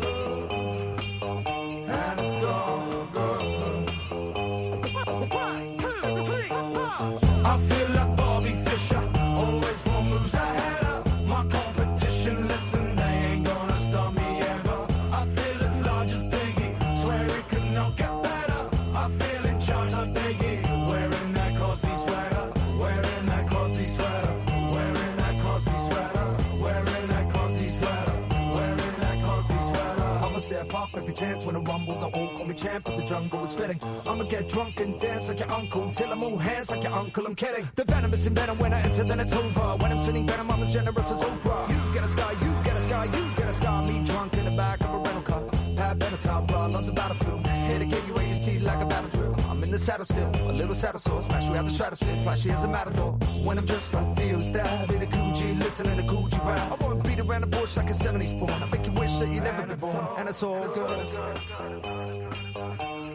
Every 31.09 31.27
chance 31.27 31.45
when 31.45 31.57
I 31.57 31.61
rumble. 31.61 31.99
The 31.99 32.11
old 32.11 32.35
call 32.35 32.47
me 32.47 32.55
champ, 32.55 32.85
but 32.85 32.97
the 32.97 33.05
jungle 33.05 33.45
is 33.45 33.55
fitting. 33.55 33.81
I'ma 34.07 34.25
get 34.25 34.49
drunk 34.49 34.81
and 34.81 35.01
dance 35.01 35.29
like 35.29 35.41
your 35.41 35.51
uncle 35.51 35.91
till 35.91 36.13
I'm 36.13 36.23
all 36.23 36.37
hands 36.37 36.71
like 36.71 36.83
your 36.83 36.93
uncle. 36.93 37.27
I'm 37.27 37.35
kidding. 37.35 37.67
The 37.75 37.85
venom 37.85 38.13
is 38.13 38.27
in 38.27 38.35
venom 38.35 38.59
when 38.59 38.73
I 38.75 38.81
enter, 38.81 39.05
then 39.05 39.21
it's 39.21 39.33
over. 39.33 39.77
When 39.83 39.93
I'm 39.93 39.99
spinning 39.99 40.27
venom, 40.27 40.51
I'm 40.51 40.63
as 40.63 40.73
generous 40.73 41.11
as 41.11 41.23
Oprah. 41.23 41.69
You 41.69 41.95
get 41.95 42.05
a 42.05 42.09
scar, 42.09 42.33
you 42.33 42.53
get 42.65 42.77
a 42.77 42.81
scar, 42.81 43.07
you 43.07 43.25
get 43.37 43.49
a 43.49 43.53
scar. 43.53 43.87
Me 43.87 44.05
drunk 44.05 44.35
in 44.37 44.45
the 44.45 44.51
back 44.51 44.81
of 44.83 44.95
a 44.95 44.99
rental 44.99 45.23
car. 45.23 45.43
Pat 45.77 45.99
Benatar, 45.99 46.47
blood 46.47 46.73
loves 46.73 46.89
a 46.89 46.93
battlefield. 46.93 47.48
Get 47.69 48.07
you 48.07 48.15
where 48.15 48.27
you 48.27 48.35
see 48.35 48.59
like 48.59 48.81
a 48.81 48.87
battle 48.87 49.11
drill. 49.11 49.37
I'm 49.49 49.63
in 49.63 49.71
the 49.71 49.79
saddle 49.79 50.07
still, 50.07 50.31
a 50.51 50.53
little 50.53 50.75
saddle 50.75 50.99
sore. 50.99 51.23
Smash 51.23 51.49
you 51.49 51.55
out 51.55 51.67
the 51.67 51.71
stratosphere, 51.71 52.17
flashy 52.19 52.51
as 52.51 52.65
a 52.65 52.69
matador. 52.69 53.13
When 53.45 53.59
I'm 53.59 53.67
just 53.67 53.93
like 53.93 54.17
Theo 54.17 54.41
Stab 54.43 54.91
in 54.91 55.03
a 55.03 55.07
Gucci, 55.07 55.59
listening 55.59 55.97
to 55.99 56.03
Gucci 56.03 56.45
rap. 56.45 56.73
I 56.73 56.85
won't 56.85 57.05
beat 57.05 57.21
around 57.21 57.43
the 57.43 57.47
bush 57.47 57.77
like 57.77 57.91
a 57.91 57.93
70s 57.93 58.39
porn. 58.39 58.51
I 58.63 58.67
make 58.67 58.87
you 58.87 58.93
wish 58.93 59.13
that 59.19 59.29
you 59.29 59.41
never 59.41 59.67
been 59.67 59.79
born. 59.79 60.07
And 60.17 60.29
it's 60.29 60.43
all 60.43 60.67
good. 60.69 60.91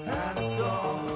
And 0.05 0.39
it's 0.39 0.59
all 0.61 1.03
good. 1.07 1.12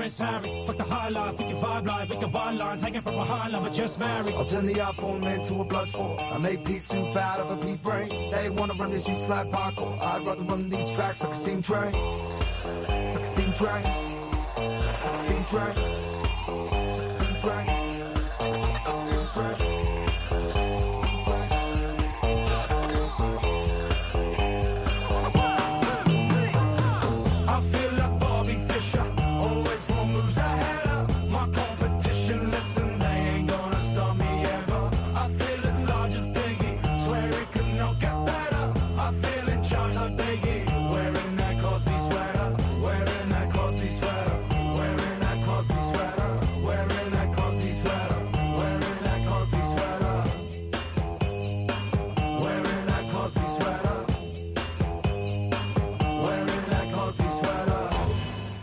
Prince 0.00 0.18
Harry. 0.18 0.64
Fuck 0.66 0.78
the 0.78 0.84
high 0.84 1.10
life, 1.10 1.38
we 1.38 1.44
can 1.44 1.56
vibe 1.56 1.86
like 1.86 2.08
we 2.08 2.16
can 2.16 2.32
wild 2.32 2.56
lines 2.56 2.82
hanging 2.82 3.02
from 3.02 3.16
behind 3.16 3.52
like 3.52 3.62
we're 3.62 3.68
just 3.68 3.98
married. 3.98 4.34
I'll 4.34 4.46
turn 4.46 4.64
the 4.64 4.72
iPhone 4.72 5.22
into 5.30 5.60
a 5.60 5.64
blood 5.64 5.88
sport. 5.88 6.18
I 6.22 6.38
make 6.38 6.64
Pete 6.64 6.82
soup 6.82 7.14
out 7.16 7.38
of 7.38 7.50
a 7.50 7.56
pea 7.62 7.76
brain. 7.76 8.08
They 8.08 8.48
wanna 8.48 8.72
run 8.80 8.90
this 8.90 9.06
youth 9.06 9.28
like 9.28 9.50
parkour. 9.50 10.00
I'd 10.00 10.24
rather 10.24 10.42
run 10.44 10.70
these 10.70 10.90
tracks 10.90 11.22
like 11.22 11.32
a 11.32 11.36
steam 11.36 11.60
train. 11.60 11.92
Like 11.92 13.20
a 13.20 13.26
steam 13.26 13.52
train. 13.52 13.84
Like 14.56 15.04
a 15.04 15.18
steam 15.18 15.44
train. 15.44 16.09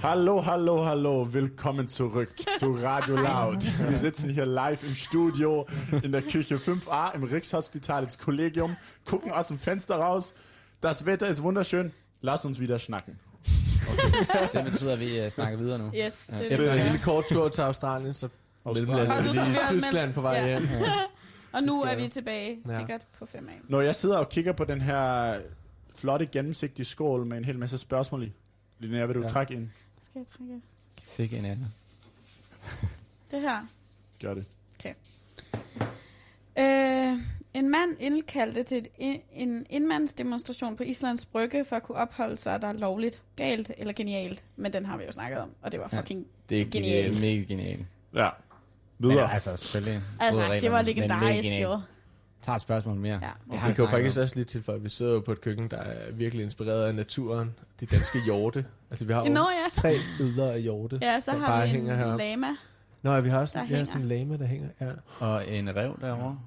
Hallo, 0.08 0.42
hallo, 0.46 0.86
hallo, 0.86 1.28
willkommen 1.34 1.90
zurück 1.90 2.30
zu 2.60 2.72
Radio 2.82 3.16
Loud. 3.18 3.62
Wir 3.90 3.98
sitzen 3.98 4.30
hier 4.30 4.46
live 4.46 4.82
im 4.84 4.96
Studio 4.96 5.66
in 6.02 6.14
der 6.14 6.22
Küche 6.22 6.56
5a 6.56 7.14
im 7.14 7.24
Rikshospital 7.26 8.04
ins 8.04 8.18
Kollegium, 8.18 8.78
gucken 9.04 9.34
aus 9.34 9.48
dem 9.50 9.60
Fenster 9.60 9.96
raus. 9.98 10.34
Das 10.80 11.06
Wetter 11.06 11.28
ist 11.28 11.44
wunderschön. 11.44 11.92
Lass 12.22 12.46
uns 12.46 12.58
wieder 12.58 12.80
snakken. 12.80 13.20
Det 14.54 14.64
betyder, 14.64 14.94
at 14.94 15.00
vi 15.02 15.22
uh, 15.26 15.30
snakker 15.30 15.58
videre 15.58 15.78
nu. 15.80 15.92
Yes, 15.94 16.28
det 16.28 16.36
er 16.36 16.42
Efter 16.52 16.72
det. 16.72 16.80
en 16.80 16.84
lille 16.86 17.00
kort 17.04 17.26
tur 17.30 17.50
til 17.50 17.62
Australien, 17.62 18.14
så 18.14 18.30
mellemlander 18.66 19.22
vi 19.22 19.28
lige 19.28 19.60
Tyskland 19.70 20.14
på 20.14 20.22
vej 20.22 20.34
Ja. 20.38 20.48
hjem. 20.48 20.68
Og 21.54 21.64
nu 21.64 21.82
er 21.82 21.96
vi 21.96 22.08
tilbage, 22.08 22.58
Ja. 22.68 22.78
sikkert 22.78 23.08
på 23.20 23.26
5 23.26 23.48
af. 23.50 23.60
Når 23.70 23.82
jeg 23.82 23.96
sidder 23.96 24.18
og 24.18 24.30
kigger 24.30 24.52
på 24.54 24.64
den 24.64 24.82
her 24.82 25.34
flotte 25.96 26.26
gennemsigtige 26.26 26.86
skål 26.86 27.26
med 27.26 27.38
en 27.38 27.46
hel 27.46 27.60
masse 27.60 27.78
spørgsmål 27.78 28.24
i, 28.24 28.34
Linnea, 28.80 29.06
vil 29.06 29.16
du 29.16 29.22
Ja. 29.22 29.28
trække 29.28 29.54
ind? 29.54 29.70
Skal 30.26 30.44
jeg 30.46 30.50
trække 30.50 30.62
Sikke 31.08 31.38
en 31.38 31.46
anden. 31.46 31.74
det 33.32 33.42
her? 33.42 33.68
Gør 34.22 34.34
det. 34.34 34.46
Øh, 36.60 37.20
en 37.54 37.70
mand 37.70 37.96
indkaldte 38.00 38.64
til 38.64 38.78
et, 38.78 38.88
en, 38.98 39.22
en 39.34 39.66
indmandsdemonstration 39.70 40.76
på 40.76 40.84
Islands 40.84 41.26
Brygge 41.26 41.66
for 41.66 41.76
at 41.76 41.84
kunne 41.84 41.98
opholde 41.98 42.38
sig, 42.38 42.62
der 42.62 42.68
er 42.68 42.74
lovligt, 42.74 43.22
galt 43.36 43.72
eller 43.78 43.94
genialt. 43.94 44.44
Men 44.56 44.74
den 44.74 44.86
har 44.86 44.98
vi 44.98 45.04
jo 45.04 45.12
snakket 45.12 45.40
om, 45.40 45.52
og 45.62 45.72
det 45.72 45.80
var 45.80 45.90
Ja. 45.94 46.00
fucking... 46.02 46.28
Det 46.50 46.62
er 46.62 46.64
Det 46.66 46.74
Genialt. 46.74 47.18
er 47.18 47.22
mega 47.22 47.42
genialt. 47.44 47.86
Ja. 48.16 48.30
Men 48.98 49.10
Videre. 49.10 49.34
altså, 49.34 49.58
selvfølgelig. 49.58 50.02
Altså, 50.20 50.54
det 50.62 50.72
var 50.72 50.78
men 50.78 50.86
legendarisk 50.86 51.54
jo. 51.62 51.82
Tager 52.42 52.56
et 52.56 52.62
spørgsmål 52.62 52.96
mere. 52.96 53.20
Ja. 53.22 53.30
Det 53.52 53.60
har 53.60 53.68
Vi 53.70 53.74
kan 53.74 53.86
jo 53.86 53.90
faktisk 53.90 54.18
om. 54.18 54.22
også 54.24 54.36
lige 54.36 54.46
tilføje, 54.46 54.78
at 54.78 54.84
vi 54.84 54.90
sidder 54.90 55.14
jo 55.14 55.20
på 55.20 55.32
et 55.32 55.42
køkken, 55.42 55.68
der 55.68 55.78
er 55.78 56.12
virkelig 56.12 56.44
inspireret 56.44 56.84
af 56.88 56.96
naturen. 56.96 57.56
De 57.80 57.86
danske 57.86 58.20
hjorte. 58.26 58.66
Altså, 58.90 59.06
vi 59.06 59.14
har 59.14 59.26
jo 59.26 59.34
Nå 59.34 59.40
ja. 59.40 59.70
tre 59.72 59.96
billeder 60.18 60.52
af 60.52 60.62
hjorte. 60.62 61.00
Ja, 61.02 61.20
så 61.20 61.32
der 61.32 61.38
har 61.38 61.48
bare 61.48 61.70
vi 61.70 61.78
en 61.78 61.86
heroppe. 61.86 62.24
lama. 62.24 62.48
Nå, 63.04 63.14
ja, 63.14 63.20
vi 63.20 63.30
har 63.30 63.40
også 63.40 63.60
Der 63.60 63.66
vi 63.66 63.74
har 63.74 63.86
sådan 63.86 64.02
en 64.02 64.08
lame, 64.08 64.38
der 64.38 64.46
hænger. 64.46 64.68
Ja. 64.82 64.90
Og 65.20 65.50
en 65.50 65.76
rev 65.76 65.98
derovre. 66.02 66.40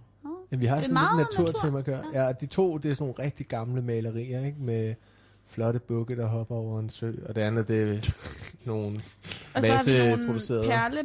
Ja, 0.53 0.57
vi 0.57 0.67
har 0.67 0.77
Det 0.77 0.83
er 0.83 0.87
sådan 0.87 0.95
meget 0.95 1.19
lidt 1.19 1.29
natur, 1.39 1.47
natur. 1.47 1.71
til 1.71 1.79
at 1.79 1.85
gøre. 2.13 2.25
Ja. 2.27 2.33
de 2.33 2.47
to, 2.47 2.79
det 2.79 2.91
er 2.91 2.95
sådan 2.95 3.13
nogle 3.13 3.25
rigtig 3.25 3.47
gamle 3.47 3.83
malerier, 3.83 4.47
ikke? 4.47 4.57
Med 4.61 4.95
flotte 5.47 5.81
bukke, 5.81 6.17
der 6.17 6.27
hopper 6.27 6.55
over 6.55 6.81
en 6.81 6.91
sø. 6.91 7.13
Og 7.29 7.37
det 7.37 7.43
andet, 7.43 7.69
det 7.69 7.83
er 7.83 8.13
nogle... 8.71 8.97
Og 9.55 9.63
så 9.63 9.69
har 9.73 9.85
vi 9.93 10.17
nogle 10.17 10.39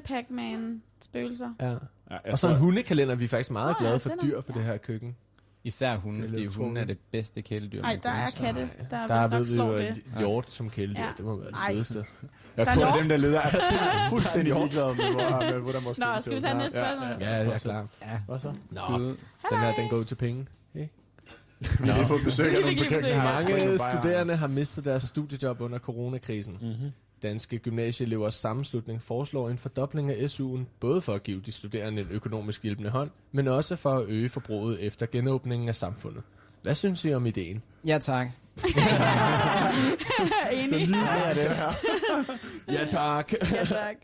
perle 0.03 0.25
man 0.29 0.81
spøgelser. 1.01 1.49
Ja. 1.61 1.75
Ja, 2.11 2.31
Og 2.31 2.39
så 2.39 2.47
en 2.49 2.55
hundekalender. 2.57 3.15
Vi 3.15 3.23
er 3.23 3.27
faktisk 3.29 3.51
meget 3.51 3.75
Nå, 3.79 3.83
glade 3.83 3.93
ja, 3.93 3.97
for 3.97 4.15
dyr 4.21 4.41
på 4.41 4.51
ja. 4.55 4.59
det 4.59 4.65
her 4.67 4.77
køkken. 4.77 5.15
Især 5.63 5.97
hunde, 5.97 6.17
Det 6.19 6.25
er 6.25 6.29
fordi 6.29 6.41
lidt 6.41 6.55
hunde 6.55 6.81
er 6.81 6.85
det 6.85 6.97
bedste 7.11 7.41
kæledyr. 7.41 7.81
Nej, 7.81 7.99
der 8.03 8.09
er 8.09 8.27
katte. 8.43 8.69
Der, 8.91 8.97
er 8.97 9.07
Der 9.07 9.37
ved 9.37 9.45
vi 9.45 9.57
jo, 9.57 9.77
det. 9.77 10.03
hjort 10.17 10.51
som 10.51 10.69
kæledyr, 10.69 10.99
Ja. 11.01 11.09
det 11.17 11.25
må 11.25 11.35
være 11.35 11.47
det 11.47 11.57
fedeste. 11.69 12.05
Jeg 12.57 12.65
Der 12.65 12.71
er 12.71 12.75
tror, 12.75 12.85
at 12.85 12.99
dem, 13.01 13.09
der 13.09 13.17
leder, 13.17 13.39
er 13.41 14.09
fuldstændig 14.09 14.53
ligeglade 14.53 14.87
med, 14.87 15.11
hvor, 15.11 15.51
med, 15.53 15.59
hvordan 15.61 15.83
måske 15.83 15.99
Nå, 16.03 16.21
skal 16.21 16.35
vi 16.35 16.41
tage 16.41 16.53
næste 16.57 16.71
spørgsmål? 16.79 17.07
Ja, 17.21 17.35
jeg 17.35 17.47
er 17.47 17.57
klar. 17.57 17.87
Ja, 18.01 18.19
Hvad 18.27 18.39
så? 18.39 18.53
Nå, 18.71 18.97
den 19.49 19.59
her, 19.59 19.75
den 19.75 19.89
går 19.89 19.97
ud 19.97 20.05
til 20.05 20.15
penge. 20.15 20.47
Vi 20.73 21.89
har 21.89 22.05
fået 22.05 22.19
besøg 22.25 22.55
af 22.57 22.61
nogle 22.61 22.77
på 22.77 22.83
køkkenet. 22.89 23.17
Mange 23.17 23.77
studerende 23.79 24.35
har 24.35 24.47
mistet 24.47 24.85
deres 24.85 25.03
studiejob 25.03 25.61
under 25.61 25.79
coronakrisen. 25.79 26.57
Mhm. 26.61 26.91
Danske 27.23 27.57
Gymnasieelevers 27.59 28.35
Sammenslutning 28.35 29.01
foreslår 29.01 29.49
en 29.49 29.57
fordobling 29.57 30.11
af 30.11 30.25
SU'en, 30.27 30.59
både 30.79 31.01
for 31.01 31.13
at 31.13 31.23
give 31.23 31.41
de 31.41 31.51
studerende 31.51 32.01
en 32.01 32.07
økonomisk 32.11 32.63
hjælpende 32.63 32.89
hånd, 32.89 33.09
men 33.31 33.47
også 33.47 33.75
for 33.75 33.93
at 33.97 34.05
øge 34.07 34.29
forbruget 34.29 34.83
efter 34.83 35.05
genåbningen 35.05 35.69
af 35.69 35.75
samfundet. 35.75 36.23
Hvad 36.61 36.75
synes 36.75 37.05
I 37.05 37.13
om 37.13 37.25
ideen? 37.25 37.63
Ja, 37.87 37.97
tak. 38.01 38.27
Enig. 40.51 40.89
Ja 42.71 42.85
tak. 42.87 43.31
Ja, 43.51 43.65
tak. 43.65 43.95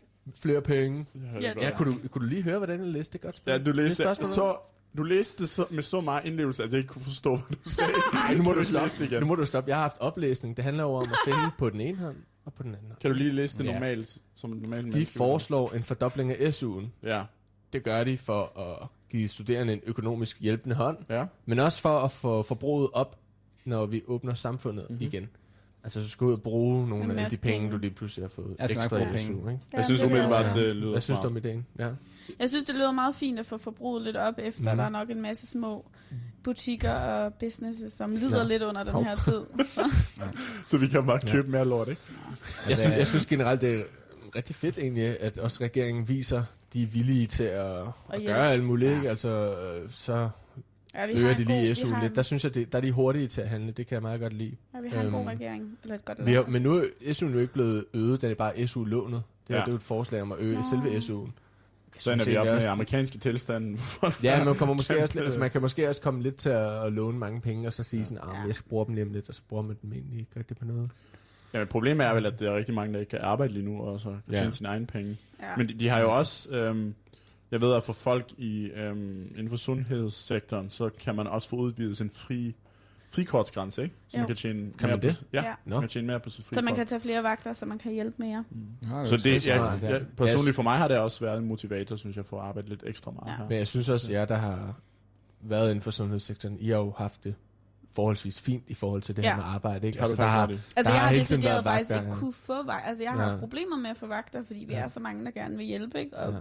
Flere 0.42 0.62
penge. 0.62 1.06
Ja, 1.40 1.52
Ja, 1.60 1.70
kunne 1.76 1.92
du, 1.92 1.98
kunne 2.08 2.22
du 2.24 2.28
lige 2.28 2.42
høre, 2.42 2.58
hvordan 2.58 2.80
jeg 2.80 2.88
læste 2.88 3.12
det 3.12 3.20
godt? 3.20 3.42
Ja, 3.46 3.58
du 3.58 3.72
læste, 3.72 4.04
Det 4.04 4.16
så, 4.16 4.56
du 4.96 5.02
læste 5.02 5.42
det 5.42 5.48
så, 5.50 5.64
med 5.70 5.82
så 5.82 6.00
meget 6.00 6.24
indlevelse, 6.26 6.62
at 6.64 6.70
jeg 6.70 6.78
ikke 6.78 6.88
kunne 6.88 7.04
forstå, 7.04 7.36
hvad 7.36 7.56
du 7.64 7.70
sagde. 7.76 7.92
Nej, 8.12 8.34
nu 8.34 8.42
må 8.42 8.52
du 8.52 8.58
læse 8.58 8.70
stoppe. 8.72 8.88
det 8.98 9.04
igen. 9.10 9.20
Nu 9.20 9.26
må 9.26 9.34
du 9.34 9.46
stoppe. 9.46 9.68
Jeg 9.68 9.76
har 9.76 9.82
haft 9.82 9.96
oplæsning. 10.00 10.56
Det 10.56 10.64
handler 10.64 10.82
jo 10.84 10.94
om 10.94 11.02
at 11.02 11.16
finde 11.34 11.50
på 11.58 11.70
den 11.70 11.80
ene 11.80 11.98
hånd 11.98 12.16
og 12.44 12.52
på 12.54 12.62
den 12.62 12.74
anden. 12.74 12.92
Kan 13.00 13.10
du 13.10 13.16
lige 13.16 13.32
læse 13.32 13.58
det 13.58 13.64
Ja. 13.66 13.72
normalt, 13.72 14.18
som 14.34 14.52
et 14.52 14.62
normalt 14.62 14.84
De 14.86 14.90
menneske? 14.90 15.16
foreslår 15.18 15.72
en 15.74 15.82
fordobling 15.82 16.32
af 16.32 16.48
SU'en. 16.62 16.84
Ja, 17.02 17.22
Det 17.72 17.82
gør 17.84 18.04
de 18.04 18.16
for 18.16 18.58
at 18.58 18.86
give 19.10 19.28
studerende 19.28 19.72
en 19.72 19.80
økonomisk 19.86 20.40
hjælpende 20.40 20.76
hånd, 20.76 20.98
ja. 21.10 21.24
men 21.46 21.58
også 21.58 21.80
for 21.80 21.98
at 22.00 22.10
få 22.10 22.42
forbruget 22.42 22.88
op, 22.92 23.18
når 23.64 23.86
vi 23.86 24.02
åbner 24.06 24.34
samfundet 24.34 24.84
Mhm. 24.84 24.92
mm-hmm. 24.92 25.06
igen. 25.06 25.28
Altså, 25.84 26.02
så 26.02 26.08
skal 26.08 26.24
du 26.24 26.28
ud 26.28 26.34
og 26.36 26.42
bruge 26.42 26.88
nogle 26.88 27.04
En 27.12 27.18
af 27.18 27.30
de 27.30 27.36
penge, 27.36 27.70
du 27.70 27.76
lige 27.76 27.90
pludselig 27.90 28.24
har 28.24 28.28
fået 28.28 28.56
Jeg 28.58 28.64
ekstra 28.70 28.88
bruge 28.88 29.02
i 29.02 29.12
penge. 29.12 29.18
SU, 29.42 29.48
ikke? 29.48 29.60
Jeg 29.72 29.84
synes 29.84 30.00
det 30.00 30.06
jeg 30.06 30.12
umiddelbart, 30.14 30.54
det 30.54 30.76
lyder 30.76 30.90
Hvad 30.90 31.00
synes 31.00 31.16
smart. 31.18 31.26
om 31.26 31.36
ideen? 31.36 31.66
Ja. 31.78 31.90
Jeg 32.38 32.48
synes, 32.48 32.64
det 32.66 32.74
lyder 32.74 32.92
meget 32.92 33.14
fint 33.14 33.38
at 33.38 33.46
få 33.46 33.58
forbruget 33.58 34.02
lidt 34.02 34.16
op, 34.16 34.34
efter 34.42 34.62
Mhm. 34.70 34.76
der 34.76 34.84
er 34.84 34.88
nok 34.88 35.10
en 35.10 35.22
masse 35.22 35.46
små 35.46 35.84
butikker 36.44 36.90
og 36.92 37.34
businesses, 37.34 37.92
som 37.92 38.10
lider 38.16 38.38
Ja. 38.38 38.44
lidt 38.44 38.62
under 38.62 38.84
den 38.84 38.92
Hov. 38.92 39.04
her 39.04 39.16
tid. 39.16 39.40
Så. 39.74 39.90
Så 40.66 40.76
vi 40.78 40.86
kan 40.86 41.06
bare 41.06 41.20
købe 41.20 41.50
mere 41.50 41.64
lort, 41.68 41.88
ikke? 41.88 42.00
Jeg, 42.68 42.76
synes, 42.76 42.96
jeg 42.98 43.06
synes 43.06 43.26
generelt, 43.26 43.60
det 43.60 43.78
er 43.78 43.82
rigtig 44.36 44.56
fedt 44.56 44.78
egentlig, 44.78 45.20
at 45.20 45.38
også 45.38 45.58
regeringen 45.60 46.08
viser, 46.08 46.44
de 46.72 46.82
er 46.82 46.86
villige 46.86 47.26
til 47.26 47.44
at, 47.44 47.76
at 48.12 48.22
gøre 48.26 48.52
alt 48.52 48.64
muligt. 48.64 48.92
Ikke? 48.92 49.10
Altså, 49.10 49.28
øh, 49.28 49.88
så 49.90 50.28
Ja, 50.94 51.06
vi 51.06 51.12
øger 51.12 51.36
de 51.36 51.44
lige 51.44 51.66
god- 51.68 51.74
SU 51.74 51.86
lidt. 52.00 52.10
en- 52.10 52.16
Der 52.16 52.22
synes 52.22 52.44
jeg, 52.44 52.54
det, 52.54 52.72
der 52.72 52.78
er 52.78 52.82
de 52.82 52.92
hurtige 52.92 53.28
til 53.28 53.40
at 53.40 53.48
handle. 53.48 53.72
Det 53.72 53.86
kan 53.86 53.94
jeg 53.94 54.02
meget 54.02 54.20
godt 54.20 54.32
lide. 54.32 54.56
Ja, 54.74 54.80
vi 54.80 54.88
har 54.88 55.02
en 55.02 55.10
god 55.10 55.18
Øhm, 55.20 55.28
regering. 55.28 55.78
Eller 55.82 55.94
et 55.94 56.04
godt 56.04 56.26
Vi 56.26 56.32
har, 56.32 56.40
land. 56.40 56.52
men 56.52 56.62
nu 56.62 56.74
er 56.76 56.82
SU'en 57.12 57.32
jo 57.32 57.38
ikke 57.38 57.52
blevet 57.52 57.84
øget, 57.94 58.22
den 58.22 58.30
er 58.30 58.34
bare 58.34 58.66
SU-lånet. 58.66 59.22
Det, 59.48 59.54
Ja. 59.54 59.58
det 59.60 59.66
er 59.66 59.70
jo 59.72 59.76
et 59.76 59.82
forslag 59.82 60.22
om 60.22 60.32
at 60.32 60.38
øge 60.38 60.56
Nå. 60.56 60.62
selve 60.70 60.96
SU'en. 60.96 61.30
Så 62.04 62.12
ender 62.12 62.24
vi 62.24 62.36
op 62.36 62.46
med 62.46 62.54
også- 62.54 62.68
amerikanske 62.68 63.18
tilstande. 63.18 63.68
hvor 63.76 63.78
folk 63.82 64.24
Ja, 64.24 64.44
man, 64.44 64.54
kommer 64.54 64.74
måske 64.74 65.02
også, 65.02 65.20
altså, 65.20 65.40
man 65.40 65.50
kan 65.50 65.60
måske 65.60 65.88
også 65.88 66.00
komme 66.02 66.22
lidt 66.22 66.36
til 66.36 66.48
at, 66.50 66.92
låne 66.92 67.18
mange 67.18 67.40
penge, 67.40 67.66
og 67.66 67.72
så 67.72 67.82
sige 67.82 68.04
sådan, 68.04 68.22
ah, 68.22 68.28
Ja. 68.34 68.40
ja. 68.40 68.46
jeg 68.46 68.54
skal 68.54 68.68
bruge 68.68 68.86
dem 68.86 68.94
lige 68.94 69.04
om 69.04 69.12
lidt, 69.12 69.28
og 69.28 69.34
så 69.34 69.42
bruger 69.48 69.62
man 69.62 69.76
dem 69.82 69.92
egentlig 69.92 70.18
ikke 70.18 70.30
rigtig 70.36 70.56
på 70.56 70.64
noget. 70.64 70.90
Ja, 71.54 71.58
men 71.58 71.66
problemet 71.68 72.06
er 72.06 72.14
vel, 72.14 72.26
at 72.26 72.40
der 72.40 72.50
er 72.50 72.56
rigtig 72.56 72.74
mange, 72.74 72.94
der 72.94 73.00
ikke 73.00 73.10
kan 73.10 73.18
arbejde 73.20 73.52
lige 73.52 73.64
nu, 73.64 73.80
og 73.82 74.00
så 74.00 74.08
kan 74.08 74.20
Ja. 74.30 74.36
tjene 74.36 74.52
sine 74.52 74.68
egne 74.68 74.86
penge. 74.86 75.16
Ja. 75.42 75.46
Men 75.56 75.68
de, 75.68 75.74
de 75.74 75.88
har 75.88 76.00
jo 76.00 76.16
også, 76.16 76.50
øhm, 76.50 76.94
jeg 77.50 77.60
ved 77.60 77.74
at 77.74 77.84
for 77.84 77.92
folk 77.92 78.32
i, 78.38 78.64
øhm, 78.64 79.26
inden 79.30 79.48
for 79.48 79.56
sundhedssektoren, 79.56 80.70
så 80.70 80.90
kan 81.00 81.14
man 81.16 81.26
også 81.26 81.48
få 81.48 81.56
udvidet 81.56 81.96
sin 81.96 82.10
fri, 82.10 82.54
frikortsgrænse, 83.12 83.82
ikke? 83.82 83.94
Så 84.08 84.16
Jo. 84.16 84.20
man 84.20 84.26
kan 84.26 84.36
tjene 84.36 84.58
Kan 84.78 84.88
mere 84.88 84.96
man 84.96 85.02
det? 85.02 85.16
På, 85.18 85.24
ja, 85.32 85.42
Ja. 85.44 85.54
Man 85.66 85.80
kan 85.80 85.88
tjene 85.88 86.06
mere 86.06 86.20
på 86.20 86.30
sit 86.30 86.44
frikort. 86.44 86.54
Så 86.54 86.64
man 86.64 86.74
kan 86.74 86.86
tage 86.86 87.00
flere 87.00 87.22
vagter, 87.22 87.52
så 87.52 87.66
man 87.66 87.78
kan 87.78 87.92
hjælpe 87.92 88.16
mere. 88.18 88.44
Ja, 88.82 89.06
så 89.06 89.16
det, 89.16 89.42
så 89.42 89.52
jeg, 89.52 89.58
smart, 89.60 89.82
ja. 89.82 89.88
jeg, 89.90 90.02
personligt 90.16 90.56
for 90.56 90.62
mig 90.62 90.78
har 90.78 90.88
det 90.88 90.98
også 90.98 91.20
været 91.24 91.38
en 91.38 91.44
motivator, 91.48 91.96
synes 91.96 92.16
jeg, 92.16 92.26
for 92.26 92.40
at 92.40 92.48
arbejde 92.48 92.68
lidt 92.68 92.82
ekstra 92.86 93.10
meget 93.10 93.32
Ja. 93.32 93.36
her. 93.36 93.48
Men 93.48 93.58
jeg 93.58 93.66
synes 93.68 93.88
også, 93.88 94.12
at 94.12 94.18
jer, 94.18 94.24
der 94.24 94.36
har 94.36 94.80
været 95.40 95.68
inden 95.70 95.80
for 95.82 95.90
sundhedssektoren, 95.90 96.56
I 96.60 96.68
har 96.68 96.76
jo 96.76 96.94
haft 96.98 97.24
det 97.24 97.34
forholdsvis 97.94 98.40
fint 98.40 98.64
i 98.68 98.74
forhold 98.74 99.02
til 99.02 99.16
det 99.16 99.22
Ja. 99.22 99.28
her 99.30 99.36
med 99.36 99.44
arbejde. 99.44 99.86
Ikke? 99.86 99.98
Har 99.98 100.06
du 100.06 100.10
Altså, 100.10 100.22
der 100.22 100.28
har, 100.28 100.42
ret 100.42 100.50
i. 100.50 100.52
Altså, 100.52 100.72
Der 100.76 100.90
jeg 100.92 101.00
har 101.00 101.08
har 101.08 101.14
decideret 101.14 101.44
været 101.44 101.64
faktisk 101.64 101.90
ikke 101.90 102.04
ja. 102.04 102.14
kunne 102.14 102.32
få 102.32 102.52
vagter. 102.62 102.72
Altså, 102.88 103.02
jeg 103.04 103.12
har 103.12 103.22
Ja. 103.22 103.28
haft 103.28 103.40
problemer 103.40 103.76
med 103.76 103.90
at 103.90 103.96
få 103.96 104.06
vagter, 104.06 104.44
fordi 104.44 104.64
vi 104.68 104.72
Ja. 104.74 104.80
er 104.80 104.88
så 104.88 105.00
mange, 105.00 105.24
der 105.24 105.30
gerne 105.30 105.56
vil 105.56 105.66
hjælpe, 105.66 105.98
ikke? 106.00 106.16
Og 106.16 106.32
Ja. 106.32 106.38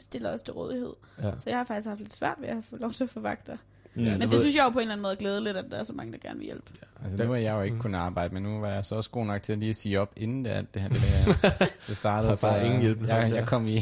stiller 0.00 0.34
os 0.34 0.42
til 0.42 0.54
rådighed. 0.54 0.92
ja. 1.22 1.30
Så 1.38 1.44
jeg 1.50 1.58
har 1.58 1.64
faktisk 1.64 1.88
haft 1.88 2.00
lidt 2.00 2.12
svært 2.14 2.36
ved 2.40 2.48
at 2.48 2.64
få 2.64 2.76
lov 2.76 2.90
til 2.92 3.04
at 3.04 3.10
få 3.10 3.20
vagter. 3.20 3.56
Ja, 3.96 4.02
Men 4.12 4.20
det 4.20 4.32
ved- 4.32 4.40
synes 4.40 4.56
jeg 4.56 4.64
jo 4.64 4.68
på 4.68 4.78
en 4.78 4.82
eller 4.82 4.92
anden 4.92 5.02
måde 5.02 5.12
er 5.12 5.16
glædeligt, 5.18 5.56
at 5.56 5.64
der 5.70 5.76
er 5.76 5.84
så 5.84 5.92
mange, 5.92 6.12
der 6.12 6.18
gerne 6.18 6.38
vil 6.38 6.44
hjælpe. 6.46 6.62
Altså, 7.04 7.24
nu 7.24 7.32
er 7.32 7.36
jeg 7.36 7.52
jo 7.54 7.62
ikke 7.62 7.74
Mm. 7.74 7.80
kunnet 7.82 7.98
arbejde, 7.98 8.34
men 8.34 8.42
nu 8.42 8.60
var 8.60 8.68
jeg 8.68 8.84
så 8.84 8.94
også 8.94 9.10
god 9.10 9.26
nok 9.26 9.42
til 9.42 9.52
at 9.52 9.58
lige 9.58 9.74
sige 9.74 10.00
op, 10.00 10.12
inden 10.16 10.44
det, 10.44 10.50
alt 10.50 10.74
det 10.74 10.82
her 10.82 10.88
det, 10.88 11.00
der, 11.42 11.50
det 11.88 11.96
startede. 11.96 12.28
Har 12.28 12.38
bare 12.42 12.66
ingen 12.66 12.80
hjælpende 12.80 13.10
hånd 13.12 13.22
jeg, 13.22 13.30
der. 13.30 13.36
jeg 13.36 13.46
kom 13.46 13.66
i, 13.66 13.78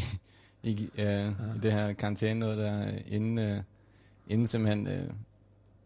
i, 0.63 0.89
øh, 0.99 1.29
i 1.29 1.59
det 1.63 1.73
her 1.73 1.93
karantæne 1.93 2.41
noget 2.41 2.59
der, 2.59 2.85
inden, 3.07 3.39
øh, 3.39 3.57
inden 4.29 4.47
simpelthen, 4.47 4.87
øh, 4.87 5.03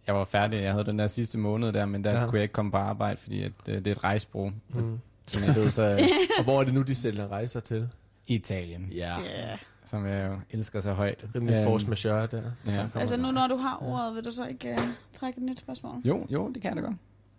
jeg 0.06 0.14
var 0.14 0.24
færdig. 0.24 0.62
Jeg 0.62 0.72
havde 0.72 0.84
den 0.84 0.98
der 0.98 1.06
sidste 1.06 1.38
måned 1.38 1.72
der, 1.72 1.86
men 1.86 2.04
der 2.04 2.10
Ja. 2.12 2.20
ja. 2.20 2.26
kunne 2.26 2.36
jeg 2.36 2.42
ikke 2.42 2.52
komme 2.52 2.70
på 2.70 2.76
arbejde, 2.76 3.16
fordi 3.16 3.42
at, 3.42 3.52
øh, 3.68 3.74
det 3.74 3.86
er 3.86 3.92
et 3.92 4.04
rejsbro, 4.04 4.50
Mm. 4.68 4.98
som 5.26 5.42
jeg 5.44 5.54
ved, 5.54 5.70
så 5.70 5.98
Og 6.38 6.44
hvor 6.44 6.60
er 6.60 6.64
det 6.64 6.74
nu, 6.74 6.82
de 6.82 6.94
sælger 6.94 7.28
rejser 7.28 7.60
til? 7.60 7.88
I 8.28 8.34
Italien, 8.34 8.88
Ja. 8.92 9.18
Yeah. 9.18 9.58
som 9.84 10.06
jeg 10.06 10.26
jo 10.30 10.38
elsker 10.50 10.80
så 10.80 10.92
højt. 10.92 11.24
Rimelig 11.34 11.54
Øhm, 11.54 11.64
force 11.64 11.86
majeure 11.88 12.26
der. 12.26 12.42
Ja. 12.66 12.86
Altså 12.94 13.16
nu, 13.16 13.30
når 13.30 13.46
du 13.46 13.56
har 13.56 13.82
ordet, 13.82 14.14
vil 14.14 14.24
du 14.24 14.30
så 14.30 14.46
ikke 14.46 14.72
uh, 14.78 14.80
trække 15.12 15.38
et 15.38 15.44
nyt 15.44 15.58
spørgsmål? 15.58 16.00
Jo, 16.04 16.26
jo, 16.30 16.48
det 16.54 16.62
kan 16.62 16.68
jeg 16.74 16.82
da 16.82 16.88
godt. 16.88 16.96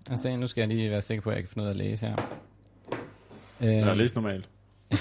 Altså, 0.09 0.35
nu 0.37 0.47
skal 0.47 0.61
jeg 0.61 0.67
lige 0.69 0.89
være 0.91 1.01
sikker 1.01 1.21
på, 1.21 1.29
at 1.29 1.35
jeg 1.35 1.43
kan 1.43 1.49
finde 1.49 1.63
ud 1.63 1.67
af 1.67 1.71
at 1.71 1.77
læse 1.77 2.07
her. 2.07 2.15
Øh, 3.61 3.67
Eller 3.77 3.93
læse 3.93 4.15
normalt. 4.15 4.49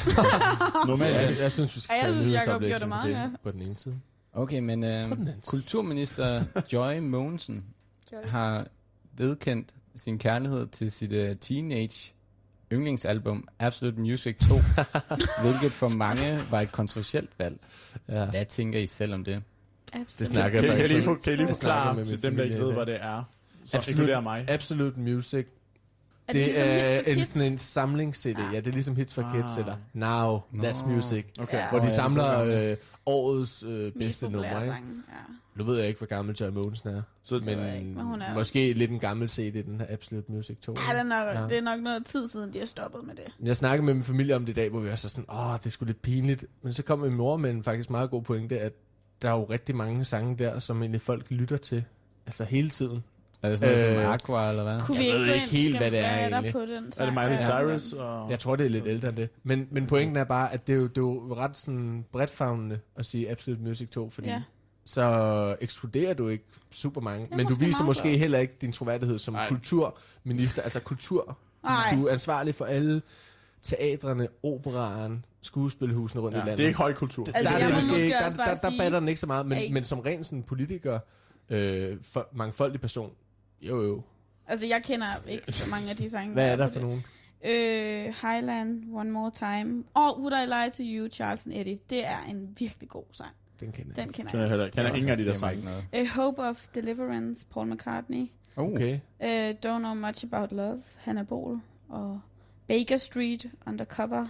Normalt. 0.87 1.14
jeg, 1.14 1.35
ja. 1.37 1.42
jeg 1.42 1.53
synes, 1.53 1.77
vi 1.77 1.81
skal 1.81 1.94
Ej, 1.94 2.07
jeg 2.07 2.14
synes, 2.14 2.33
Jacob 2.33 2.61
gjorde 2.61 2.81
det 2.81 2.88
meget, 2.88 3.03
på 3.14 3.20
ja. 3.20 3.29
På 3.42 3.51
den 3.51 3.62
ene 3.62 3.79
side. 3.79 3.94
Okay, 4.33 4.59
men 4.59 4.85
øh, 4.85 5.11
kulturminister 5.46 6.44
Joy 6.72 6.98
Mogensen 6.98 7.64
har 8.24 8.66
vedkendt 9.12 9.74
sin 9.96 10.18
kærlighed 10.18 10.66
til 10.66 10.90
sit 10.92 11.12
uh, 11.12 11.37
teenage 11.40 12.12
yndlingsalbum 12.72 13.48
Absolute 13.59 14.00
Music 14.00 14.37
2, 14.48 14.54
hvilket 15.42 15.72
for 15.72 15.88
mange 15.88 16.38
var 16.50 16.61
et 16.61 16.72
kontroversielt 16.72 17.31
valg. 17.38 17.59
Ja. 18.09 18.24
Hvad 18.31 18.44
tænker 18.44 18.78
I 18.78 18.87
selv 18.87 19.14
om 19.14 19.24
det? 19.24 19.42
Absolut. 19.92 20.18
Det 20.18 20.28
snakker 20.28 20.61
Kan, 20.61 20.68
jeg 20.68 20.76
kan, 20.76 20.87
I 20.87 20.88
faktisk 20.88 21.07
lige, 21.07 21.12
ikke. 21.12 21.22
kan 21.24 21.33
I 21.33 21.37
lige 21.37 21.46
forklare 21.54 22.04
til 22.04 22.22
dem, 22.22 22.37
der 22.37 22.44
ikke 22.44 22.59
ved, 22.59 22.72
hvad 22.72 22.87
det 22.87 23.02
er? 23.02 23.22
Så 23.64 23.76
Absolut. 23.76 23.94
inkluderer 23.98 24.20
mig. 24.20 24.44
Absolute 24.48 25.00
Music. 25.00 25.46
Er 26.28 26.32
Det 26.32 26.42
ligesom 26.42 26.62
er 26.68 26.98
en, 26.98 27.04
Kids? 27.14 27.28
sådan 27.28 27.52
en 27.52 27.58
samlings-CD. 27.58 28.38
Ja, 28.52 28.56
det 28.60 28.66
er 28.66 28.70
ligesom 28.72 28.96
Hits 28.96 29.14
for 29.14 29.22
Ah. 29.22 29.32
Kids, 29.42 29.58
eller 29.58 29.76
Now, 29.92 30.38
That's 30.54 30.86
Nå. 30.88 30.94
Music. 30.94 31.24
Okay. 31.38 31.58
Ja. 31.58 31.70
Hvor 31.70 31.78
de 31.78 31.90
samler 31.90 32.44
det 32.44 32.54
er 32.64 32.70
øh, 32.70 32.76
årets 33.06 33.62
øh, 33.62 33.92
bedste 33.92 34.28
numre. 34.28 34.46
Ja. 34.64 34.74
Nu 35.56 35.64
ved 35.64 35.78
jeg 35.78 35.88
ikke, 35.88 35.98
hvor 35.98 36.06
gammel 36.06 36.36
Joy 36.36 36.48
Mogensen 36.48 36.88
er. 36.88 37.02
Så, 37.24 37.40
jeg 37.46 37.76
ikke, 37.78 37.90
men 37.94 38.04
hun 38.04 38.22
er- 38.22 38.34
måske 38.34 38.72
lidt 38.72 38.90
en 38.90 38.98
gammel 38.98 39.28
CD, 39.28 39.64
den 39.64 39.80
her 39.80 39.86
Absolute 39.90 40.32
Music 40.32 40.56
2. 40.58 40.74
Ja, 40.88 40.92
det 40.92 40.98
er, 40.98 41.02
nok, 41.02 41.26
Ja. 41.36 41.42
det 41.48 41.58
er 41.58 41.62
nok 41.62 41.80
noget 41.80 42.06
tid 42.06 42.28
siden, 42.28 42.52
de 42.52 42.58
har 42.58 42.66
stoppet 42.66 43.04
med 43.06 43.14
det. 43.14 43.24
Jeg 43.42 43.56
snakkede 43.56 43.86
med 43.86 43.94
min 43.94 44.02
familie 44.02 44.36
om 44.36 44.44
det 44.44 44.52
i 44.52 44.54
dag, 44.54 44.70
hvor 44.70 44.80
vi 44.80 44.88
var 44.88 44.94
så 44.96 45.08
sådan, 45.08 45.24
åh, 45.32 45.52
det 45.58 45.66
er 45.66 45.70
sgu 45.70 45.84
lidt 45.84 46.02
pinligt. 46.02 46.44
Men 46.62 46.72
så 46.72 46.82
kom 46.82 46.98
min 46.98 47.14
mor 47.14 47.36
med 47.36 47.50
en 47.50 47.64
faktisk 47.64 47.90
meget 47.90 48.10
god 48.10 48.22
pointe, 48.22 48.60
at 48.60 48.72
der 49.22 49.28
er 49.30 49.34
jo 49.34 49.44
rigtig 49.44 49.76
mange 49.76 50.04
sange 50.04 50.36
der, 50.38 50.58
som 50.58 50.82
egentlig 50.82 51.00
folk 51.00 51.30
lytter 51.30 51.56
til. 51.56 51.84
Altså 52.26 52.44
hele 52.44 52.68
tiden. 52.70 53.04
Er 53.42 53.48
det 53.48 53.59
sådan 53.59 53.74
noget 53.79 53.96
Øh, 53.98 54.03
som 54.05 54.12
Aqua, 54.12 54.51
eller 54.51 54.62
hvad? 54.62 54.81
Kunne 54.81 54.96
Jeg 55.05 55.05
vi 55.14 55.18
ved 55.20 55.35
ikke 55.35 55.46
helt, 55.46 55.77
hvad 55.79 55.90
det 55.90 55.98
er 55.98 56.29
der 56.29 56.29
egentlig. 56.37 56.53
På 56.53 56.61
den 56.61 56.92
er 57.01 57.05
det 57.05 57.14
Miley 57.14 57.31
Ja. 57.31 57.38
Cyrus? 57.38 57.92
Og... 57.92 58.31
Jeg 58.31 58.38
tror, 58.40 58.57
det 58.57 58.66
er 58.66 58.70
lidt 58.70 58.87
ældre 58.87 59.09
end 59.09 59.16
det. 59.16 59.29
Men, 59.42 59.68
men 59.70 59.87
pointen 59.87 60.16
er 60.16 60.24
bare, 60.24 60.53
at 60.53 60.66
det 60.66 60.73
er 60.73 60.77
jo, 60.77 60.83
det 60.87 60.98
er 60.98 61.02
jo 61.02 61.35
ret 61.37 61.56
sådan 61.56 62.04
bredtfavnende 62.12 62.79
at 62.96 63.04
sige 63.06 63.31
Absolute 63.31 63.62
Music 63.62 63.88
2, 63.88 64.10
fordi 64.10 64.29
Ja. 64.29 64.42
så 64.85 65.56
ekskluderer 65.60 66.15
du 66.15 66.29
ikke 66.29 66.44
super 66.71 67.00
mange. 67.00 67.27
Men 67.37 67.46
du 67.46 67.54
viser 67.54 67.79
meget 67.79 67.87
måske 67.87 68.08
godt. 68.08 68.19
heller 68.19 68.38
ikke 68.38 68.54
din 68.60 68.73
troværdighed 68.73 69.19
som 69.19 69.35
Nej. 69.35 69.48
kulturminister. 69.48 70.62
Altså 70.62 70.81
kultur. 70.81 71.38
Nej. 71.65 71.94
Du 71.94 72.06
er 72.06 72.12
ansvarlig 72.12 72.54
for 72.54 72.65
alle 72.65 73.02
teatrene, 73.62 74.29
operaren, 74.42 75.25
skuespilhusene 75.42 76.23
rundt 76.23 76.37
Ja, 76.37 76.42
i 76.42 76.44
landet. 76.44 76.58
det 76.58 76.65
er 76.65 76.69
ikke 76.69 76.79
højkultur. 76.79 77.25
Der- 77.25 77.33
Altså, 77.35 77.54
der, 77.54 77.60
er 77.60 77.65
det 77.67 77.75
må 77.75 77.92
måske, 77.92 78.08
der, 78.10 78.29
der, 78.29 78.44
der 78.44 78.54
sige, 78.71 78.79
batter 78.79 78.98
den 79.00 79.08
ikke 79.08 79.21
så 79.21 79.27
meget, 79.27 79.46
men, 79.46 79.75
men 79.75 79.85
som 79.85 79.98
ren 80.00 80.25
sådan 80.25 80.42
politiker, 80.42 80.98
øh, 81.50 81.96
for, 82.02 82.29
mangfoldig 82.33 82.81
person, 82.81 83.12
jo 83.61 83.83
jo. 83.83 84.02
Altså, 84.46 84.67
jeg 84.67 84.83
kender 84.83 85.06
ikke 85.29 85.52
så 85.52 85.71
mange 85.71 85.90
af 85.90 85.96
de 85.96 86.11
sange. 86.11 86.33
Hvad 86.33 86.52
er 86.52 86.56
der 86.56 86.71
for 86.71 86.81
nogen? 86.81 87.04
Øh, 87.44 88.15
Highland, 88.23 88.85
One 88.94 89.11
More 89.11 89.31
Time. 89.31 89.85
Og 89.94 90.21
Would 90.21 90.33
I 90.33 90.46
Lie 90.46 90.71
to 90.71 90.83
You, 91.02 91.09
Charles 91.09 91.46
and 91.46 91.54
Eddie. 91.54 91.79
Det 91.90 92.06
er 92.06 92.19
en 92.29 92.54
virkelig 92.59 92.88
god 92.88 93.04
sang. 93.13 93.31
Den 93.61 93.73
kender 93.73 93.92
jeg. 93.96 94.04
Den 94.06 94.13
kender 94.13 94.31
Kan 94.31 94.40
jeg 94.40 94.44
jeg. 94.44 94.50
heller 94.50 94.65
ikke. 94.67 94.77
Kender 94.77 94.92
ingen 94.94 95.11
af 95.11 95.17
de 95.17 95.25
der 95.25 95.33
sange. 95.33 95.65
noget. 95.65 95.85
Uh, 96.00 96.06
Hope 96.17 96.42
of 96.42 96.67
Deliverance, 96.75 97.46
Paul 97.50 97.67
McCartney. 97.73 98.27
Oh. 98.56 98.73
Okay. 98.73 98.94
Uh, 99.21 99.29
Don't 99.67 99.79
Know 99.79 99.94
Much 99.94 100.25
About 100.33 100.52
Love, 100.52 100.83
Hannah 100.98 101.27
Bol. 101.27 101.61
Og 101.88 102.21
Baker 102.69 102.96
Street, 102.96 103.46
Undercover. 103.67 104.27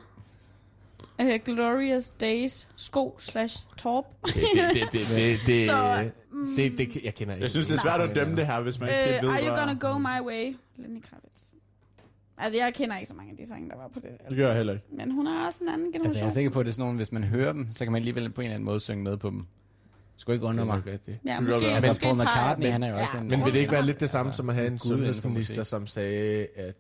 Uh, 1.23 1.31
Glorious 1.45 2.11
Days, 2.11 2.69
Sko 2.77 3.17
slash 3.19 3.67
Torp. 3.77 4.05
det, 4.27 4.35
det, 4.35 4.83
det, 4.93 4.93
det, 4.93 5.39
det, 5.47 5.67
Så, 5.71 6.11
det, 6.57 6.79
det, 6.79 6.97
jeg 7.05 7.15
kender 7.15 7.35
ikke. 7.35 7.43
Jeg 7.43 7.51
synes, 7.51 7.67
det 7.67 7.77
er 7.77 7.81
svært 7.83 8.11
at 8.11 8.15
dømme 8.17 8.37
det 8.37 8.47
her, 8.47 8.61
hvis 8.61 8.81
man 8.81 8.89
ikke 8.89 9.19
Uh, 9.19 9.25
ved, 9.25 9.31
are 9.31 9.43
you 9.49 9.57
gonna 9.61 9.75
go 9.93 9.99
my 9.99 10.27
way? 10.29 10.57
Lenny 10.77 11.03
Kravitz. 11.03 11.43
Altså, 12.39 12.59
jeg 12.59 12.75
kender 12.75 12.97
ikke 12.97 13.09
så 13.09 13.15
mange 13.15 13.31
af 13.31 13.37
de 13.37 13.49
sange, 13.49 13.69
der 13.71 13.77
var 13.77 13.89
på 13.89 14.01
det. 14.01 14.11
Det 14.29 14.37
gør 14.37 14.47
jeg 14.47 14.57
heller 14.57 14.73
ikke. 14.73 14.85
Men 14.93 15.11
hun 15.13 15.27
er 15.27 15.47
også 15.47 15.59
en 15.63 15.69
anden 15.69 15.87
generation. 15.87 16.05
Altså, 16.05 16.19
jeg 16.19 16.27
er 16.27 16.31
sikker 16.31 16.51
på, 16.51 16.61
at 16.61 16.67
det 16.67 16.71
er 16.71 16.75
sådan 16.75 16.83
nogle, 16.85 16.97
hvis 16.97 17.13
man 17.13 17.25
hører 17.25 17.53
dem, 17.53 17.69
så 17.73 17.85
kan 17.85 17.93
man 17.93 17.99
alligevel 18.01 18.31
på 18.31 18.41
en 18.41 18.45
eller 18.45 18.55
anden 18.55 18.65
måde 18.65 18.81
synge 18.81 19.03
med 19.05 19.17
på 19.17 19.31
dem. 19.31 19.47
Skulle 20.17 20.35
ikke 20.37 20.43
Det 20.47 20.51
undre 20.53 20.65
mig. 20.67 20.83
rigtigt. 20.87 21.19
Ja, 21.27 21.35
Det 21.35 21.43
måske, 21.43 21.61
godt 21.61 21.73
Altså, 21.75 21.91
måske 21.91 22.03
Paul 22.05 22.19
McCartney, 22.19 22.69
han 22.71 22.83
er 22.83 22.89
jo 22.89 22.95
også 22.97 23.17
Ja, 23.17 23.23
en- 23.23 23.29
Men 23.31 23.45
vil 23.45 23.53
det 23.53 23.59
ikke 23.61 23.73
være 23.73 23.87
lidt 23.87 24.01
det 24.01 24.11
samme, 24.11 24.33
som 24.33 24.49
at 24.49 24.55
have 24.55 24.67
en 24.67 24.79
sundhedsminister, 24.79 25.63
som 25.63 25.87
sagde, 25.87 26.47
at... 26.57 26.75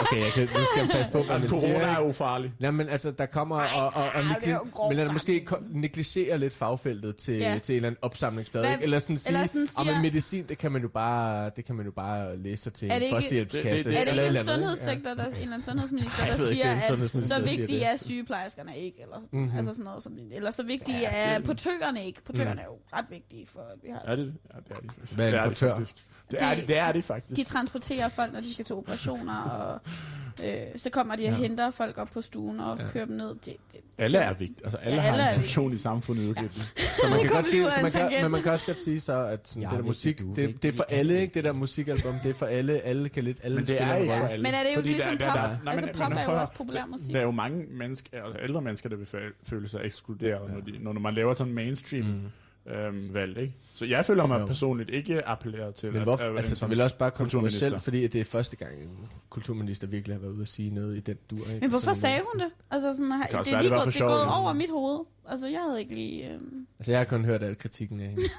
Okay, 0.00 0.22
jeg 0.24 0.32
kan, 0.34 0.42
nu 0.42 0.48
skal 0.48 0.80
jeg 0.82 0.88
passe 0.92 1.12
på, 1.12 1.22
hvad 1.22 1.38
man 1.38 1.48
siger. 1.48 1.72
Corona 1.78 1.92
er 1.92 2.00
ufarlig. 2.00 2.52
Nej, 2.60 2.70
men 2.70 2.88
altså, 2.88 3.10
der 3.10 3.26
kommer 3.26 3.56
og, 3.56 3.86
og, 3.86 3.92
og 3.94 4.06
ej, 4.22 4.38
det 4.44 4.52
jo 4.52 4.58
negli- 4.58 4.88
men 4.88 4.98
er 4.98 5.04
der 5.04 5.12
måske 5.12 5.46
negligerer 5.70 6.36
lidt 6.36 6.54
fagfeltet 6.54 7.16
til, 7.16 7.34
Ja. 7.34 7.58
til 7.62 7.72
en 7.72 7.76
eller 7.76 7.86
anden 7.88 7.98
opsamlingsblad, 8.02 8.62
Hvad-? 8.62 8.78
Eller 8.82 8.98
sådan 8.98 9.18
sige, 9.18 9.34
eller 9.34 9.46
sådan 9.46 9.68
om 9.76 9.88
en 9.88 10.02
medicin, 10.02 10.44
det 10.48 10.58
kan 10.58 10.72
man 10.72 10.82
jo 10.82 10.88
bare, 10.88 11.50
det 11.56 11.64
kan 11.64 11.74
man 11.74 11.86
jo 11.86 11.92
bare 11.92 12.36
læse 12.38 12.62
sig 12.62 12.72
til 12.72 12.86
Er 12.90 12.94
det 12.94 12.96
en 12.96 13.02
ikke- 13.02 13.14
førstehjælpskasse. 13.14 13.70
Det- 13.70 13.76
det- 13.84 13.84
det- 13.84 14.00
Er 14.00 14.04
det 14.04 14.10
eller 14.26 14.40
ikke 14.40 14.52
en 14.52 14.56
sundhedssektor, 14.58 15.14
der, 15.14 15.24
en 15.24 15.32
eller 15.32 15.44
anden 15.46 15.62
sundhedsminister, 15.62 16.22
Ej, 16.22 16.28
der 16.28 16.36
det 16.36 16.44
er 16.44 16.52
siger, 16.54 16.72
at 16.76 16.84
så 17.24 17.40
vigtige 17.40 17.66
det. 17.66 17.86
er 17.86 17.96
sygeplejerskerne 17.96 18.78
ikke, 18.78 19.02
eller, 19.02 19.16
Mhm. 19.18 19.40
mm-hmm. 19.40 19.58
altså 19.58 19.72
sådan 19.74 19.84
noget 19.84 20.02
som, 20.02 20.18
eller 20.32 20.50
så 20.50 20.62
vigtige 20.62 20.98
Ja, 20.98 21.10
er 21.12 21.36
det- 21.38 21.46
portørerne 21.46 22.04
ikke. 22.06 22.22
Portørerne 22.24 22.52
Mm. 22.54 22.58
er 22.58 22.64
jo 22.64 22.78
ret 22.96 23.04
vigtige 23.10 23.46
for, 23.46 23.60
at 23.60 23.78
vi 23.82 23.88
har 23.90 24.00
Er 24.12 24.16
det 24.16 24.34
Ja, 24.54 24.58
det 24.58 24.70
er 24.70 24.80
de 24.80 24.88
faktisk. 24.94 25.14
Hvad 25.16 25.24
er 25.24 25.28
en 25.28 25.34
det 25.34 25.40
er 25.40 25.48
portør? 25.48 25.74
faktisk. 25.74 25.96
Det 26.30 26.42
er 26.42 26.54
De- 26.54 26.60
de, 26.60 26.66
det 26.66 26.76
er 26.78 26.92
de 26.92 27.02
faktisk. 27.02 27.36
De 27.36 27.44
transporterer 27.44 28.08
folk, 28.08 28.32
når 28.32 28.40
de 28.40 28.52
skal 28.54 28.64
til 28.64 28.74
operationer, 29.28 29.50
og 29.50 29.80
øh, 30.44 30.56
så 30.76 30.90
kommer 30.90 31.16
de 31.16 31.22
og 31.22 31.28
Ja. 31.28 31.34
henter 31.34 31.70
folk 31.70 31.98
op 31.98 32.08
på 32.14 32.20
stuen 32.20 32.60
og 32.60 32.78
Ja. 32.78 32.88
kører 32.90 33.04
dem 33.06 33.16
ned. 33.16 33.28
Det, 33.28 33.44
det, 33.72 33.80
Alle 33.98 34.18
er 34.18 34.32
vigtige. 34.32 34.64
Altså, 34.64 34.78
alle 34.78 34.94
Ja, 34.96 35.00
har 35.02 35.12
alle 35.12 35.22
er 35.24 35.28
en 35.34 35.34
funktion 35.40 35.72
i 35.72 35.76
samfundet 35.76 36.22
udviklet. 36.28 36.72
Så 36.76 37.06
man 37.10 37.20
kan 37.22 37.30
godt 37.30 37.48
sige, 37.48 37.70
så 37.70 37.82
man 37.82 37.90
kan, 37.90 38.22
men 38.22 38.30
man 38.30 38.42
kan 38.42 38.52
også 38.52 38.66
godt 38.66 38.80
sige 38.80 39.00
så, 39.00 39.12
at 39.18 39.48
sådan, 39.48 39.62
Jeg 39.62 39.70
det 39.70 39.76
er 39.76 39.80
der 39.80 39.86
musik, 39.86 40.18
det, 40.18 40.36
vigtig. 40.36 40.62
det 40.62 40.68
er 40.68 40.72
for 40.72 40.84
alle, 40.88 41.20
ikke? 41.20 41.34
Det 41.34 41.44
der 41.44 41.52
musikalbum, 41.52 42.14
det 42.22 42.30
er 42.30 42.34
for 42.34 42.46
alle. 42.46 42.80
Alle 42.80 43.08
kan 43.08 43.24
lidt, 43.24 43.38
alle 43.42 43.54
Men 43.54 43.66
det 43.66 43.68
spiller 43.68 43.86
er 43.94 44.04
for 44.06 44.12
rolle. 44.12 44.30
alle. 44.30 44.42
Men 44.42 44.54
er 44.54 44.62
det 44.62 44.70
jo 44.70 44.74
Fordi 44.74 44.88
ligesom 44.88 45.18
der- 45.18 45.26
der- 45.26 45.32
pop? 45.32 45.50
der- 45.50 45.56
nej, 45.64 45.72
altså 45.72 45.88
pop 45.94 46.12
er 46.12 46.22
jo 46.24 46.40
også 46.40 46.52
populær 46.52 46.86
musik. 46.86 47.12
Der 47.12 47.18
er 47.18 47.22
jo 47.24 47.30
mange 47.30 47.66
mennesker, 47.70 48.22
altså 48.24 48.38
ældre 48.42 48.62
mennesker, 48.62 48.88
der 48.88 48.96
vil 48.96 49.06
føle 49.46 49.68
sig 49.68 49.80
ekskluderet, 49.84 50.52
når, 50.52 50.60
de, 50.60 50.72
når 50.80 50.92
man 50.92 51.14
laver 51.14 51.34
sådan 51.34 51.52
mainstream 51.52 52.04
Mm. 52.06 52.20
Øhm, 52.68 53.14
valg, 53.14 53.38
ikke? 53.38 53.54
Så 53.74 53.84
jeg 53.84 54.04
føler 54.04 54.26
mig 54.26 54.40
Jo. 54.40 54.46
personligt 54.46 54.90
ikke 54.90 55.28
appelleret 55.28 55.74
til 55.74 55.92
Men 55.92 56.02
hvorfor, 56.02 56.24
at, 56.24 56.30
at, 56.30 56.36
altså, 56.36 56.64
du 56.64 56.68
vil 56.70 56.80
også 56.80 56.96
bare 56.96 57.10
kontroversielt, 57.10 57.52
kulturminister. 57.60 57.78
fordi 57.84 58.04
at 58.04 58.12
det 58.12 58.20
er 58.20 58.24
første 58.24 58.56
gang, 58.56 58.82
en 58.82 59.08
kulturminister 59.30 59.86
virkelig 59.86 60.16
har 60.16 60.20
været 60.20 60.32
ude 60.32 60.42
at 60.42 60.48
sige 60.48 60.70
noget 60.70 60.96
i 60.96 61.00
den 61.00 61.16
dur. 61.30 61.36
Ikke? 61.36 61.60
Men 61.60 61.70
hvorfor 61.70 61.92
sagde 61.92 62.20
hun 62.32 62.40
det? 62.40 62.50
Altså 62.70 62.92
sådan, 62.92 63.10
det, 63.10 63.30
kan 63.30 63.44
det, 63.44 63.52
er 63.52 63.62
det 63.62 63.70
gået, 63.70 63.82
for 63.82 63.90
det 63.90 64.00
er 64.00 64.06
gået 64.06 64.26
over 64.26 64.52
mit 64.52 64.70
hoved. 64.70 65.00
Altså, 65.30 65.46
jeg 65.46 65.60
havde 65.66 65.80
ikke 65.80 65.94
lige... 65.94 66.28
Øh... 66.30 66.38
Altså, 66.78 66.92
jeg 66.92 67.00
har 67.00 67.04
kun 67.04 67.24
hørt 67.24 67.42
al 67.42 67.58
kritikken 67.58 68.00
af 68.00 68.06
hende. 68.08 68.22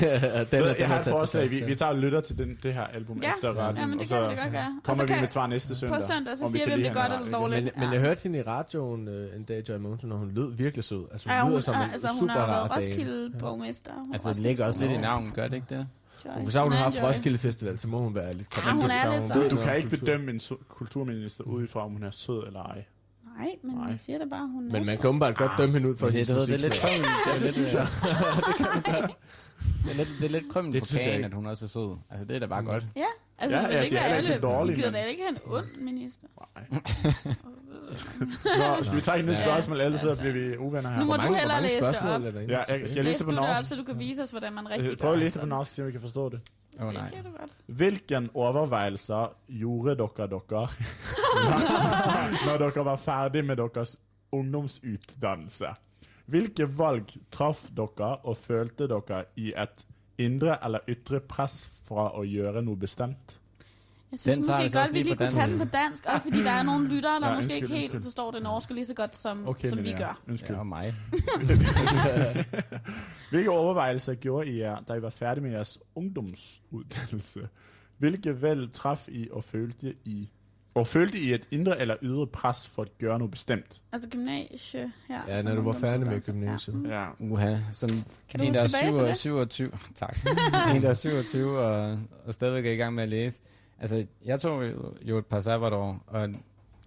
den, 0.00 0.08
Jeg, 0.10 0.50
den 0.50 0.62
har 0.62 0.86
har 0.86 0.96
et 0.96 1.02
forslag. 1.08 1.50
Vi, 1.50 1.58
ja. 1.58 1.66
vi 1.66 1.74
tager 1.74 1.92
og 1.92 1.98
lytter 1.98 2.20
til 2.20 2.38
den, 2.38 2.58
det 2.62 2.74
her 2.74 2.82
album 2.82 3.20
Ja. 3.22 3.30
efter 3.36 3.48
radioen, 3.48 3.76
Ja, 3.76 3.86
men 3.86 3.92
det 3.92 3.94
og 3.94 3.98
kan 4.00 4.06
så 4.08 4.16
da 4.20 4.42
godt 4.42 4.52
gøre. 4.52 4.66
Og 4.76 4.82
kommer 4.82 5.06
så 5.06 5.12
vi 5.14 5.18
med 5.20 5.24
et 5.28 5.32
svar 5.32 5.46
næste 5.46 5.74
søndag. 5.74 6.00
På 6.00 6.06
søndag, 6.12 6.36
så 6.36 6.50
siger 6.52 6.66
vi, 6.66 6.72
om 6.72 6.78
det 6.78 6.88
er 6.88 6.92
godt 6.92 7.12
eller 7.12 7.38
dårligt. 7.38 7.64
Men, 7.64 7.84
men 7.84 7.92
jeg 7.92 8.00
hørte 8.00 8.22
hende 8.22 8.38
i 8.38 8.42
radioen 8.42 9.08
øh, 9.08 9.36
en 9.36 9.44
dag, 9.44 9.68
Joy 9.68 9.76
Mogensen, 9.76 10.12
og 10.12 10.18
hun 10.18 10.30
lød 10.30 10.56
virkelig 10.56 10.84
sød. 10.84 11.04
Altså, 11.12 11.28
hun 11.28 11.36
Ja, 11.36 11.42
hun, 11.42 11.50
lyder 11.50 11.60
som 11.60 11.74
en 11.74 11.90
altså, 11.90 12.08
super 12.18 12.32
har 12.32 12.40
rar 12.40 12.46
været 12.46 12.70
dame. 12.70 12.76
Roskilde-borgmester. 12.76 13.92
Hun 13.94 14.08
er 14.08 14.12
Altså, 14.12 14.28
det 14.28 14.38
ligger 14.38 14.66
også 14.66 14.80
lidt 14.80 14.92
i 14.92 14.96
navnet, 14.96 15.34
gør 15.34 15.48
det 15.48 15.54
ikke 15.54 15.66
det? 15.70 15.86
Joy. 16.24 16.42
Hvis 16.42 16.54
hun 16.54 16.72
har 16.72 16.78
haft. 16.78 17.02
Roskilde 17.02 17.38
Festival, 17.38 17.78
så 17.78 17.88
må 17.88 17.98
hun 17.98 18.14
være 18.14 18.32
lidt 18.32 18.48
Ja, 18.56 18.62
hun 18.72 18.90
er 18.90 19.38
lidt 19.42 19.50
Du 19.50 19.56
kan 19.56 19.76
ikke 19.76 19.88
bedømme 19.88 20.30
en 20.30 20.40
kulturminister 20.68 21.44
ud 21.44 21.66
fra, 21.66 21.84
om 21.84 21.92
hun 21.92 22.02
er 22.02 22.10
sød 22.10 22.46
eller 22.46 22.62
ej. 22.62 22.84
Nej, 23.38 23.56
men 23.62 23.74
Nej. 23.76 23.86
jeg 23.90 24.00
siger 24.00 24.18
det 24.18 24.30
bare, 24.30 24.46
hun 24.48 24.68
er 24.68 24.72
Men 24.72 24.86
man 24.86 24.98
kan 24.98 25.08
åbenbart 25.08 25.36
godt 25.36 25.52
dømme 25.58 25.72
hende 25.74 25.88
ud 25.90 25.96
for 25.96 26.06
det, 26.06 26.14
hendes 26.14 26.28
det, 26.28 26.46
det, 26.48 26.54
er 26.54 26.58
lidt 26.68 26.80
krømmel. 26.80 27.08
Det 27.26 27.34
er 27.34 27.40
lidt, 27.40 27.52
synes 27.52 27.74
jeg. 27.74 27.86
det 29.84 29.90
er 29.90 29.94
lidt, 29.94 30.08
det 30.20 30.24
er 30.24 30.30
lidt 30.30 30.52
krømmel 30.52 30.72
Det 30.72 30.82
på 30.82 30.86
synes 30.86 31.04
jeg 31.04 31.12
kagen, 31.12 31.24
at 31.24 31.34
hun 31.34 31.46
er 31.46 31.54
så 31.54 31.68
sød. 31.68 31.96
Altså, 32.10 32.24
det 32.26 32.36
er 32.36 32.40
da 32.40 32.46
bare 32.46 32.64
godt. 32.64 32.84
Ja, 32.96 33.04
altså, 33.38 33.56
Ja, 33.56 33.62
det 33.66 33.72
jeg 33.72 33.78
ikke 33.80 33.88
siger 33.88 34.04
ikke, 34.04 34.16
alle. 34.16 34.28
det 34.28 34.36
er 34.36 34.40
dårligt, 34.40 34.76
Gider 34.78 34.90
da 34.90 35.02
ikke 35.04 35.22
have 35.22 35.30
en 35.36 35.38
ond 35.52 35.66
minister. 35.80 36.26
Nå, 38.78 38.84
skal 38.84 38.96
vi 38.96 39.00
tage 39.02 39.18
et 39.18 39.24
nyt 39.24 39.36
spørgsmål, 39.36 39.80
ellers 39.80 40.00
så 40.00 40.08
Altså. 40.08 40.22
bliver 40.22 40.34
vi 40.50 40.56
uvenner 40.56 40.90
her. 40.90 40.98
Nu 41.00 41.04
må 41.04 41.16
du 41.16 41.34
hellere 41.34 41.62
læse 41.62 41.76
det 41.80 41.98
op. 41.98 42.22
Ja, 42.24 42.58
jeg- 42.58 42.66
jeg 42.68 42.80
læse 42.80 43.02
Læs 43.02 43.16
det 43.16 43.20
du 43.20 43.24
på 43.24 43.30
det 43.30 43.38
op, 43.38 43.46
norsk? 43.46 43.68
så 43.68 43.76
du 43.76 43.82
kan 43.84 43.98
vise 43.98 44.22
os, 44.22 44.30
hvordan 44.30 44.52
man 44.52 44.70
rigtig 44.70 44.90
Øh, 44.90 44.96
Prøv 44.96 45.12
at 45.12 45.18
læse 45.18 45.34
det 45.34 45.40
på 45.42 45.48
norsk, 45.48 45.74
så 45.74 45.82
vi 45.84 45.92
kan 45.92 46.00
forstå 46.00 46.28
det. 46.28 46.40
Åh, 46.80 46.86
oh, 46.88 46.94
nej. 46.94 47.10
Hvilken 47.66 48.30
overvejelser 48.34 49.34
gjorde 49.58 49.96
dere 49.96 50.26
dere 50.28 50.68
når 52.46 52.56
dere 52.58 52.84
var 52.84 52.96
ferdig 52.96 53.44
med 53.44 53.56
deres 53.56 53.96
ungdomsutdannelse? 54.32 55.66
Hvilke 56.26 56.78
valg 56.78 57.04
traff 57.32 57.58
dere 57.76 58.16
og 58.16 58.36
følte 58.36 58.88
dere 58.88 59.24
i 59.36 59.52
et 59.62 59.86
indre 60.18 60.64
eller 60.64 60.78
ytre 60.88 61.20
press 61.20 61.64
fra 61.88 62.06
at 62.22 62.28
gøre 62.32 62.62
noget 62.62 62.80
bestemt? 62.80 63.38
Jeg 64.12 64.18
synes 64.18 64.34
Den 64.36 64.40
måske 64.56 64.70
så 64.70 64.78
godt, 64.78 64.82
også 64.82 64.92
vi 64.92 65.02
lige 65.02 65.16
kunne 65.16 65.30
tage 65.30 65.50
den 65.50 65.58
på 65.58 65.64
dansk. 65.64 66.04
Også 66.06 66.26
fordi 66.28 66.42
der 66.44 66.50
er 66.50 66.62
nogle 66.62 66.88
lyttere, 66.88 67.20
der 67.20 67.28
Ja, 67.28 67.34
måske 67.36 67.54
ikke 67.54 67.68
helt 67.68 67.82
undskyld. 67.84 68.02
forstår 68.02 68.30
det 68.30 68.42
norske 68.42 68.74
lige 68.74 68.86
så 68.86 68.94
godt, 68.94 69.16
som, 69.16 69.48
Okay, 69.48 69.68
som 69.68 69.78
vi 69.78 69.82
Linnea. 69.82 70.02
gør. 70.06 70.20
Undskyld. 70.28 70.56
Ja, 70.56 70.62
mig. 70.62 70.94
Hvilke 73.30 73.50
overvejelser 73.50 74.14
gjorde 74.14 74.48
I 74.48 74.58
jer, 74.60 74.76
da 74.88 74.92
I 74.94 75.02
var 75.02 75.10
færdige 75.10 75.42
med 75.44 75.50
jeres 75.50 75.78
ungdomsuddannelse? 75.94 77.48
Hvilke 77.98 78.42
valg 78.42 78.72
traf 78.72 79.08
I 79.08 79.28
og 79.32 79.44
følte 79.44 79.94
I 80.04 80.30
og 80.74 80.86
følte 80.86 81.18
I 81.18 81.32
et 81.34 81.48
indre 81.50 81.80
eller 81.80 81.96
ydre 82.02 82.26
pres 82.26 82.68
for 82.68 82.82
at 82.82 82.98
gøre 82.98 83.18
noget 83.18 83.30
bestemt? 83.30 83.80
Altså 83.92 84.08
gymnasie 84.08 84.92
her. 85.08 85.20
Ja, 85.28 85.40
som 85.40 85.48
når 85.50 85.56
du 85.56 85.62
var 85.62 85.72
færdig 85.72 86.06
med 86.06 86.20
gymnasiet. 86.22 86.82
Ja. 86.88 87.00
Ja. 87.02 87.08
Uha, 87.20 87.56
som 87.72 87.90
Kan 88.28 88.40
du 88.40 88.46
en, 88.46 88.54
der 88.54 88.60
er 88.60 88.64
huske 88.64 88.78
tilbage 88.78 89.08
til 89.08 89.14
27, 89.14 89.40
det? 89.40 89.52
27 89.52 89.70
tak. 89.94 90.16
en, 90.76 90.82
der 90.82 90.90
er 90.90 90.94
27 90.94 91.58
og, 91.58 91.98
og 92.26 92.34
stadigvæk 92.34 92.66
er 92.66 92.70
i 92.72 92.76
gang 92.76 92.94
med 92.94 93.02
at 93.02 93.08
læse. 93.08 93.40
Altså, 93.82 94.06
jeg 94.26 94.40
tog 94.40 94.64
jo- 95.02 95.18
et 95.18 95.26
par 95.26 95.40
sabbatår, 95.40 96.04
og 96.06 96.28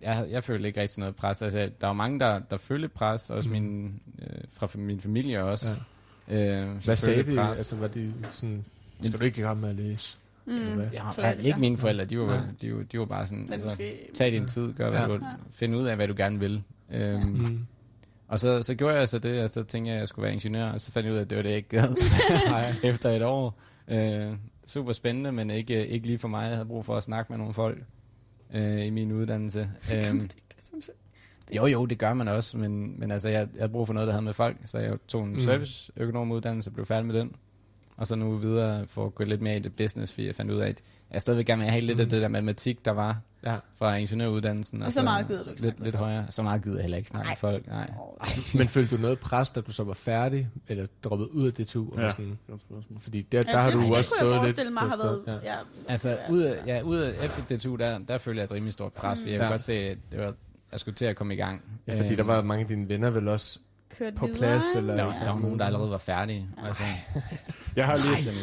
jeg, 0.02 0.28
jeg 0.30 0.44
følte 0.44 0.68
ikke 0.68 0.82
rigtig 0.82 1.00
noget 1.00 1.16
pres. 1.16 1.42
Altså, 1.42 1.70
der 1.82 1.88
var 1.88 1.94
mange, 1.94 2.20
der, 2.20 2.40
der 2.40 2.58
følte 2.58 2.88
pres, 2.88 3.30
også 3.30 3.50
Mm. 3.50 3.54
min, 3.56 4.00
øh, 4.22 4.28
fra 4.50 4.68
min 4.76 5.00
familie 5.00 5.44
også. 5.44 5.80
Ja. 6.30 6.62
Øh, 6.62 6.70
Hvad 6.86 6.96
sagde 6.96 7.24
de? 7.24 7.36
pres. 7.36 7.58
Altså, 7.60 7.78
var 7.78 7.88
de 7.88 8.14
sådan, 8.32 8.66
skal 9.04 9.20
du 9.20 9.24
ikke 9.24 9.40
i 9.40 9.44
gang 9.44 9.60
med 9.62 9.70
at 9.70 9.76
læse? 9.76 10.18
Mm. 10.46 10.74
hvad? 10.76 10.86
Ja, 11.18 11.32
ikke 11.44 11.60
mine 11.60 11.78
forældre, 11.78 12.06
de 12.06 12.20
var, 12.20 12.26
Nej. 12.26 12.40
de, 12.62 12.76
var, 12.76 12.84
de 12.84 13.00
var 13.00 13.06
bare 13.06 13.26
sådan, 13.28 13.44
Men 13.44 13.54
altså, 13.54 13.68
måske... 13.68 14.10
tag 14.16 14.32
din 14.32 14.48
tid, 14.48 14.74
gør 14.74 14.90
hvad 14.90 15.00
Ja. 15.00 15.06
du 15.06 15.12
vil, 15.12 15.22
Ja. 15.22 15.28
find 15.52 15.76
ud 15.76 15.86
af, 15.86 15.96
hvad 15.96 16.08
du 16.08 16.14
gerne 16.18 16.40
vil. 16.40 16.64
Øhm, 16.92 17.22
Mm. 17.22 17.66
Og 18.28 18.40
så, 18.40 18.64
så 18.64 18.76
gjorde 18.76 18.96
jeg 18.96 19.10
så 19.10 19.20
det, 19.20 19.44
og 19.44 19.50
så 19.50 19.64
tænkte 19.64 19.90
jeg, 19.90 19.96
at 19.96 20.00
jeg 20.00 20.08
skulle 20.08 20.24
være 20.24 20.34
ingeniør, 20.34 20.66
og 20.72 20.82
så 20.82 20.92
fandt 20.92 21.06
jeg 21.06 21.14
ud 21.14 21.18
af, 21.18 21.22
at 21.22 21.30
det 21.30 21.36
var 21.36 21.42
det, 21.42 21.50
jeg 21.50 21.58
ikke 21.58 21.70
gad 21.70 21.96
efter 22.92 23.10
et 23.10 23.24
år. 23.24 23.60
Øh, 23.88 24.34
super 24.68 24.94
spændende, 24.94 25.32
men 25.32 25.50
ikke, 25.50 25.88
ikke 25.88 26.06
lige 26.08 26.20
for 26.20 26.28
mig. 26.28 26.42
Jeg 26.42 26.52
havde 26.52 26.66
brug 26.66 26.86
for 26.86 26.98
at 26.98 27.04
snakke 27.04 27.32
med 27.32 27.38
nogle 27.38 27.54
folk 27.54 27.84
øh, 28.54 28.86
i 28.86 28.90
min 28.90 29.12
uddannelse. 29.12 29.70
Øhm, 29.96 30.30
jo, 31.56 31.66
jo, 31.66 31.86
det 31.86 31.98
gør 31.98 32.14
man 32.14 32.28
også, 32.28 32.58
men, 32.58 33.00
men 33.00 33.12
altså, 33.12 33.30
jeg, 33.30 33.40
jeg 33.40 33.48
havde 33.60 33.72
brug 33.72 33.88
for 33.88 33.94
noget, 33.94 34.08
der 34.08 34.14
havde 34.14 34.26
med 34.26 34.34
folk, 34.34 34.58
så 34.66 34.78
jeg 34.80 34.98
tog 35.08 35.24
en 35.24 35.30
Mm. 35.30 35.34
mm. 35.36 35.40
serviceøkonomuddannelse, 35.40 36.72
blev 36.72 36.86
færdig 36.86 37.08
med 37.08 37.16
den. 37.20 37.32
Og 37.98 38.08
så 38.08 38.16
nu 38.16 38.36
videre 38.38 38.88
for 38.88 39.06
at 39.06 39.16
gå 39.16 39.24
lidt 39.24 39.42
mere 39.42 39.56
i 39.56 39.60
det 39.60 39.76
business, 39.76 40.12
fordi 40.14 40.28
jeg 40.28 40.36
fandt 40.36 40.52
ud 40.52 40.58
af, 40.60 40.68
at 40.70 40.82
jeg 41.12 41.22
stadigvæk 41.22 41.46
gerne 41.46 41.62
vil 41.62 41.72
have 41.72 41.82
lidt 41.82 41.98
Mm. 41.98 42.02
af 42.02 42.10
det 42.10 42.22
der 42.22 42.28
matematik, 42.28 42.86
der 42.86 42.92
var 42.92 43.22
Ja. 43.46 43.58
fra 43.76 43.96
ingeniøruddannelsen. 43.96 44.82
Og 44.84 44.94
så 44.94 45.04
meget 45.04 45.28
gider 45.28 45.44
du 45.44 45.50
ikke 45.50 45.62
lidt, 45.62 45.80
lidt 45.84 45.96
højere. 45.96 46.26
Så 46.30 46.44
meget 46.44 46.64
gider 46.64 46.76
jeg 46.76 46.82
heller 46.84 46.98
ikke 46.98 47.10
snakke 47.10 47.30
med 47.30 47.36
folk. 47.38 47.68
Nej. 47.68 47.92
Men 48.58 48.68
følte 48.68 48.96
du 48.98 49.02
noget 49.02 49.20
pres, 49.20 49.50
da 49.50 49.62
du 49.62 49.72
så 49.72 49.84
var 49.84 49.94
færdig, 49.94 50.50
eller 50.68 50.86
droppet 51.04 51.28
ud 51.28 51.48
af 51.48 51.54
DTU? 51.54 51.86
Ja. 51.98 52.02
Ja. 52.04 52.10
Sådan, 52.10 52.38
fordi 53.00 53.22
der, 53.22 53.44
der 53.44 53.52
Ja, 53.52 53.58
har 53.58 53.66
det, 53.66 53.74
du 53.74 53.80
det 53.82 53.96
også 53.96 54.12
kunne 54.20 54.30
jeg 54.30 54.36
stået 54.36 54.48
lidt... 54.48 54.56
forestille 54.56 54.72
mig 54.74 54.84
har 54.84 54.98
været... 54.98 55.24
Ja. 55.28 55.52
Ja. 55.52 55.56
Altså, 55.88 56.18
ud 56.30 56.42
af, 56.42 56.66
ja, 56.68 56.82
ud 56.82 56.98
af, 56.98 57.10
efter 57.26 57.58
DTU, 57.58 57.76
der, 57.76 57.98
der 58.00 58.18
følte 58.18 58.40
jeg 58.40 58.46
et 58.46 58.52
rimelig 58.52 58.74
stort 58.74 58.94
pres, 58.94 59.20
fordi 59.20 59.32
jeg 59.32 59.40
kunne 59.40 59.46
Ja. 59.46 59.52
godt 59.52 59.62
se, 59.62 59.74
at 59.74 59.98
det 60.12 60.20
var, 60.20 60.34
jeg 60.72 60.80
skulle 60.80 60.96
til 60.96 61.06
at 61.06 61.16
komme 61.16 61.34
i 61.34 61.38
gang. 61.38 61.62
Ja, 61.88 61.94
fordi 61.98 62.08
Øhm, 62.10 62.16
der 62.18 62.24
var 62.24 62.42
mange 62.42 62.62
af 62.62 62.68
dine 62.68 62.90
venner 62.90 63.10
vel 63.10 63.28
også... 63.28 63.60
Kørt 63.98 64.16
På 64.16 64.26
videre, 64.26 64.40
plads, 64.40 64.64
eller- 64.76 64.96
der, 64.96 65.04
var, 65.04 65.14
Ja. 65.14 65.20
der 65.24 65.32
var 65.32 65.40
nogen, 65.40 65.60
der 65.60 65.66
allerede 65.66 65.90
var 65.92 65.98
færdige. 65.98 66.50
Altså, 66.66 66.84
Jeg 67.76 67.86
har 67.86 67.96
læst, 67.96 68.28
det 68.30 68.36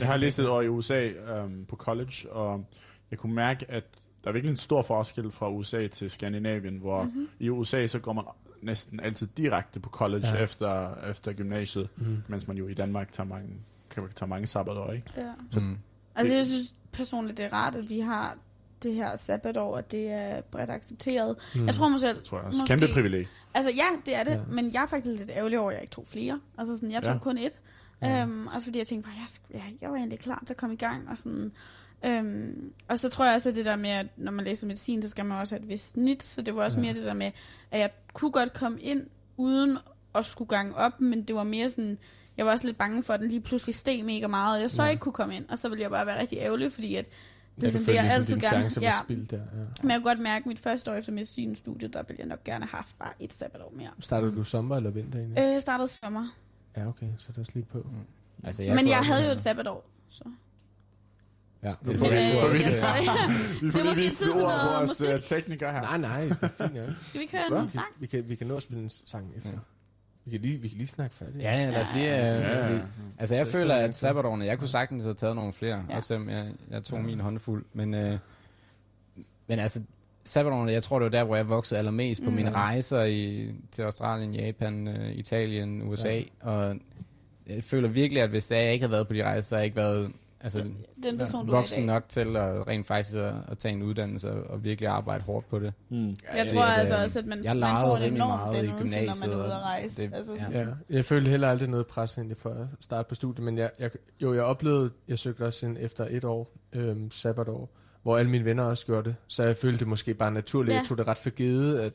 jeg 0.00 0.06
har 0.08 0.16
læst 0.16 0.38
et 0.38 0.48
år 0.48 0.62
i 0.62 0.68
USA 0.68 1.00
øhm, 1.08 1.64
på 1.68 1.76
college, 1.76 2.30
og 2.32 2.64
jeg 3.10 3.18
kunne 3.18 3.34
mærke, 3.34 3.66
at 3.70 3.84
der 4.24 4.28
er 4.30 4.32
virkelig 4.32 4.50
en 4.50 4.56
stor 4.56 4.82
forskel 4.82 5.30
fra 5.30 5.50
USA 5.50 5.86
til 5.88 6.10
Skandinavien, 6.10 6.76
hvor 6.78 7.02
Mhm. 7.04 7.28
i 7.38 7.48
USA 7.48 7.86
så 7.86 7.98
går 7.98 8.12
man 8.12 8.24
næsten 8.62 9.00
altid 9.00 9.26
direkte 9.36 9.80
på 9.80 9.88
college 9.90 10.28
Ja. 10.28 10.34
efter, 10.42 10.94
efter 11.10 11.32
gymnasiet, 11.32 11.88
Mm. 11.96 12.16
mens 12.28 12.48
man 12.48 12.56
jo 12.56 12.68
i 12.68 12.74
Danmark 12.74 13.12
tager 13.12 13.26
mange, 13.28 13.48
kan 13.90 14.02
tage 14.16 14.28
mange 14.28 14.46
sabbatår, 14.46 14.92
ikke? 14.92 15.06
Ja. 15.16 15.60
Mm. 15.60 15.78
Altså, 16.14 16.34
jeg 16.36 16.46
synes 16.46 16.74
personligt, 16.92 17.36
det 17.36 17.44
er 17.44 17.52
rart, 17.52 17.76
at 17.76 17.88
vi 17.90 18.00
har 18.00 18.36
det 18.82 18.94
her 18.94 19.16
sabbatår, 19.16 19.76
at 19.76 19.90
det 19.90 20.10
er 20.10 20.40
bredt 20.40 20.70
accepteret. 20.70 21.36
Mm. 21.54 21.66
Jeg 21.66 21.74
tror 21.74 21.88
mig 21.88 22.00
selv, 22.00 22.22
tror 22.22 22.38
jeg 22.38 22.46
også. 22.46 22.58
Måske. 22.58 22.72
Kæmpe 22.72 22.88
privilegie. 22.94 23.28
altså 23.54 23.70
ja, 23.70 23.82
det 24.06 24.16
er 24.16 24.24
det, 24.24 24.30
Ja. 24.30 24.40
men 24.54 24.72
jeg 24.72 24.82
er 24.82 24.86
faktisk 24.86 25.18
lidt 25.18 25.30
ærgerlig 25.36 25.58
over, 25.58 25.70
at 25.70 25.74
jeg 25.74 25.82
ikke 25.82 25.92
tog 25.92 26.06
flere. 26.06 26.40
Altså 26.58 26.76
sådan, 26.76 26.90
jeg 26.90 27.02
tog 27.02 27.12
Ja. 27.14 27.18
kun 27.18 27.38
et. 27.38 27.60
Ja. 28.02 28.22
Øhm, 28.22 28.46
også 28.46 28.64
fordi 28.66 28.78
jeg 28.78 28.86
tænkte 28.86 29.10
bare, 29.10 29.18
jeg, 29.18 29.60
ja, 29.60 29.62
jeg 29.80 29.90
var 29.90 29.96
egentlig 29.96 30.18
klar 30.18 30.42
til 30.46 30.54
at 30.54 30.56
komme 30.58 30.74
i 30.74 30.78
gang. 30.78 31.08
Og, 31.08 31.18
sådan, 31.18 31.52
øhm, 32.04 32.72
og 32.88 32.98
så 32.98 33.08
tror 33.08 33.24
jeg 33.26 33.34
også, 33.34 33.48
at 33.48 33.54
det 33.54 33.64
der 33.64 33.76
med, 33.76 33.90
at 33.90 34.06
når 34.16 34.32
man 34.32 34.44
læser 34.44 34.66
medicin, 34.66 35.02
så 35.02 35.08
skal 35.08 35.24
man 35.24 35.38
også 35.38 35.54
have 35.54 35.62
et 35.62 35.68
vist 35.68 35.90
snit. 35.92 36.22
Så 36.22 36.42
det 36.42 36.54
var 36.56 36.64
også 36.64 36.78
Ja. 36.78 36.86
ja. 36.86 36.92
mere 36.92 37.00
det 37.00 37.06
der 37.08 37.14
med, 37.14 37.30
at 37.70 37.80
jeg 37.80 37.90
kunne 38.12 38.30
godt 38.32 38.52
komme 38.52 38.80
ind 38.80 39.06
uden 39.36 39.78
at 40.14 40.26
skulle 40.26 40.48
gange 40.48 40.74
op, 40.76 41.00
men 41.00 41.22
det 41.22 41.36
var 41.36 41.42
mere 41.44 41.70
sådan, 41.70 41.98
jeg 42.36 42.46
var 42.46 42.52
også 42.52 42.66
lidt 42.66 42.78
bange 42.78 43.02
for, 43.02 43.12
at 43.12 43.20
den 43.20 43.28
lige 43.28 43.40
pludselig 43.40 43.74
steg 43.74 44.04
mega 44.04 44.26
meget, 44.26 44.56
og 44.56 44.62
jeg 44.62 44.70
så 44.70 44.82
Ja. 44.82 44.86
ja. 44.86 44.90
ikke 44.90 45.00
kunne 45.00 45.12
komme 45.12 45.36
ind. 45.36 45.48
Og 45.48 45.58
så 45.58 45.68
ville 45.68 45.82
jeg 45.82 45.90
bare 45.90 46.06
være 46.06 46.20
rigtig 46.20 46.38
ærgerlig, 46.38 46.72
fordi 46.72 46.94
at 46.96 47.06
Ja, 47.58 47.62
ligesom 47.62 47.82
du 47.82 47.86
det, 47.86 47.94
jeg 47.94 48.02
ligesom, 48.02 48.20
altid 48.20 48.34
gerne... 48.40 48.60
chance 48.70 48.80
Ja, 48.80 48.92
spildt 49.04 49.30
der. 49.30 49.36
Ja. 49.36 49.42
men 49.82 49.90
jeg 49.90 49.98
kunne 50.00 50.04
godt 50.10 50.20
mærke, 50.20 50.42
at 50.42 50.46
mit 50.46 50.58
første 50.58 50.90
år 50.90 50.94
efter 50.94 51.12
medicinstudiet, 51.12 51.92
der 51.94 52.02
ville 52.02 52.20
jeg 52.20 52.26
nok 52.28 52.44
gerne 52.44 52.64
have 52.66 52.76
haft 52.76 52.98
bare 52.98 53.12
et 53.20 53.32
sabbatår 53.32 53.72
mere. 53.76 53.88
Startede 54.00 54.34
du 54.36 54.44
sommer 54.44 54.76
eller 54.76 54.90
vinter 54.90 55.18
egentlig? 55.18 55.38
Øh, 55.42 55.52
jeg 55.52 55.60
startede 55.62 55.88
sommer. 55.88 56.26
Ja, 56.76 56.88
okay, 56.88 57.06
så 57.18 57.28
det 57.32 57.36
er 57.36 57.40
også 57.40 57.52
lige 57.54 57.66
på. 57.72 57.86
Altså, 58.44 58.62
Men 58.62 58.76
kunne 58.76 58.90
jeg 58.90 58.98
også, 58.98 59.12
havde 59.12 59.26
jo 59.26 59.32
et 59.32 59.40
sabbatår. 59.40 59.90
Så. 60.10 60.24
Ja, 61.62 61.70
Nu 61.82 61.92
får 61.94 62.08
vi, 62.08 62.32
nu 62.32 62.38
får 62.40 62.46
øh, 62.46 62.52
vi, 62.54 62.58
vi 63.66 63.70
får 63.72 63.78
Det 63.80 63.88
er 63.90 63.94
lige 63.94 64.04
vist 64.04 64.22
ord 64.22 64.34
på 64.34 64.40
vores 64.70 64.88
musik. 64.90 65.08
øh, 65.08 65.22
teknikere 65.22 65.72
her. 65.72 65.80
Nej, 65.80 65.98
nej, 65.98 66.20
det 66.20 66.36
er 66.42 66.48
fint 66.66 66.74
nok. 66.74 66.88
Skal 67.08 67.18
vi 67.18 67.22
ikke 67.24 67.38
høre 67.50 67.62
en 67.62 67.68
sang? 67.68 67.86
Vi 67.98 68.06
kan, 68.06 68.24
vi 68.28 68.34
kan 68.34 68.46
nå 68.46 68.56
at 68.56 68.62
spille 68.62 68.82
en 68.82 68.90
sang 69.06 69.32
efter. 69.36 69.50
Ja. 69.52 69.58
Vi 70.24 70.30
kan 70.30 70.40
lige, 70.40 70.58
vi 70.58 70.68
kan 70.68 70.76
lige 70.78 70.86
snakke 70.88 71.14
færdigt. 71.16 71.38
Ja, 71.42 71.56
ja, 71.58 71.70
lad 71.70 71.80
os 71.80 71.86
lige... 71.94 72.06
Øh, 72.08 72.40
Ja, 72.40 72.72
ja. 72.74 72.80
altså, 73.18 73.34
jeg 73.36 73.46
Det 73.46 73.54
føler, 73.54 73.74
at 73.74 73.94
sabbatårene, 73.94 74.44
jeg 74.44 74.58
kunne 74.58 74.68
sagtens 74.68 75.02
have 75.02 75.14
taget 75.14 75.36
nogle 75.36 75.52
flere, 75.52 75.76
Ja. 75.76 75.82
ja. 75.90 75.96
også 75.96 76.06
selvom 76.08 76.28
jeg, 76.28 76.46
jeg 76.70 76.84
tog 76.84 77.00
min 77.00 77.20
håndfuld. 77.20 77.64
Men, 77.72 77.94
øh, 77.94 78.18
men 79.46 79.58
altså, 79.58 79.80
sabbatårene, 80.24 80.72
jeg 80.72 80.82
tror, 80.82 80.98
det 80.98 81.04
var 81.04 81.10
der, 81.10 81.24
hvor 81.24 81.36
jeg 81.36 81.48
voksede 81.48 81.78
allermest 81.78 82.22
på 82.24 82.30
Mm. 82.30 82.36
mine 82.36 82.50
rejser 82.52 83.02
i, 83.04 83.50
til 83.72 83.82
Australien, 83.82 84.34
Japan, 84.34 84.88
øh, 84.88 85.12
Italien, 85.12 85.82
USA. 85.82 86.14
Ja. 86.14 86.22
Og 86.40 86.76
jeg 87.48 87.64
føler 87.64 87.88
virkelig, 87.88 88.22
at 88.22 88.30
hvis 88.30 88.50
jeg 88.50 88.72
ikke 88.72 88.82
havde 88.82 88.92
været 88.92 89.08
på 89.08 89.14
de 89.14 89.24
rejser, 89.24 89.48
så 89.48 89.54
har 89.54 89.60
jeg 89.60 89.64
ikke 89.64 89.76
været 89.76 90.12
altså, 90.40 90.64
Den 91.02 91.18
person, 91.18 91.46
du 91.46 91.52
er 91.52 91.56
i 91.56 91.56
voksen 91.56 91.76
dag. 91.78 91.86
nok 91.86 92.08
til 92.08 92.36
at 92.36 92.66
rent 92.68 92.86
faktisk 92.86 93.16
at, 93.16 93.34
at 93.48 93.58
tage 93.58 93.74
en 93.74 93.82
uddannelse 93.82 94.32
og, 94.32 94.64
virkelig 94.64 94.88
arbejde 94.88 95.24
hårdt 95.24 95.48
på 95.48 95.58
det. 95.58 95.72
Mm. 95.88 96.08
Jeg 96.08 96.16
Ja, 96.34 96.44
tror 96.44 96.60
det 96.62 96.68
er 96.70 96.74
altså 96.74 96.94
det. 96.94 97.04
også, 97.04 97.18
at 97.18 97.26
man, 97.26 97.44
Jeg 97.44 97.56
man 97.56 97.70
får 97.86 97.96
en 97.96 98.12
enorm 98.14 98.28
meget 98.28 98.52
i 98.54 98.56
dannelse, 98.56 98.84
når 98.84 98.90
man 98.90 99.08
er 99.08 99.12
gymnasiet, 99.12 99.34
ude 99.34 99.44
at 99.44 99.52
og 99.52 99.62
rejse. 99.62 100.02
det- 100.02 100.14
altså 100.14 100.32
ja. 100.32 100.38
sådan, 100.38 100.52
Ja, 100.52 100.66
jeg 100.96 101.04
følte 101.04 101.30
heller 101.30 101.48
aldrig 101.50 101.68
noget 101.68 101.86
pres 101.86 102.14
egentlig 102.18 102.36
for 102.36 102.50
at 102.50 102.66
starte 102.80 103.08
på 103.08 103.14
studiet, 103.14 103.44
men 103.44 103.58
jeg, 103.58 103.70
jeg, 103.78 103.90
jo, 104.22 104.34
jeg 104.34 104.42
oplevede, 104.42 104.90
jeg 105.08 105.18
søgte 105.18 105.46
også 105.46 105.66
ind 105.66 105.76
efter 105.80 106.06
et 106.10 106.24
år, 106.24 106.52
øhm, 106.72 107.10
sabbatår, 107.10 107.70
hvor 108.02 108.18
alle 108.18 108.30
mine 108.30 108.44
venner 108.44 108.64
også 108.64 108.86
gjorde 108.86 109.08
det, 109.08 109.16
så 109.26 109.42
jeg 109.42 109.56
følte 109.56 109.78
det 109.78 109.88
måske 109.88 110.14
bare 110.14 110.30
naturligt, 110.30 110.72
Ja. 110.74 110.78
jeg 110.78 110.86
tog 110.86 110.98
det 110.98 111.06
ret 111.06 111.18
for 111.18 111.30
givet, 111.30 111.78
at 111.78 111.92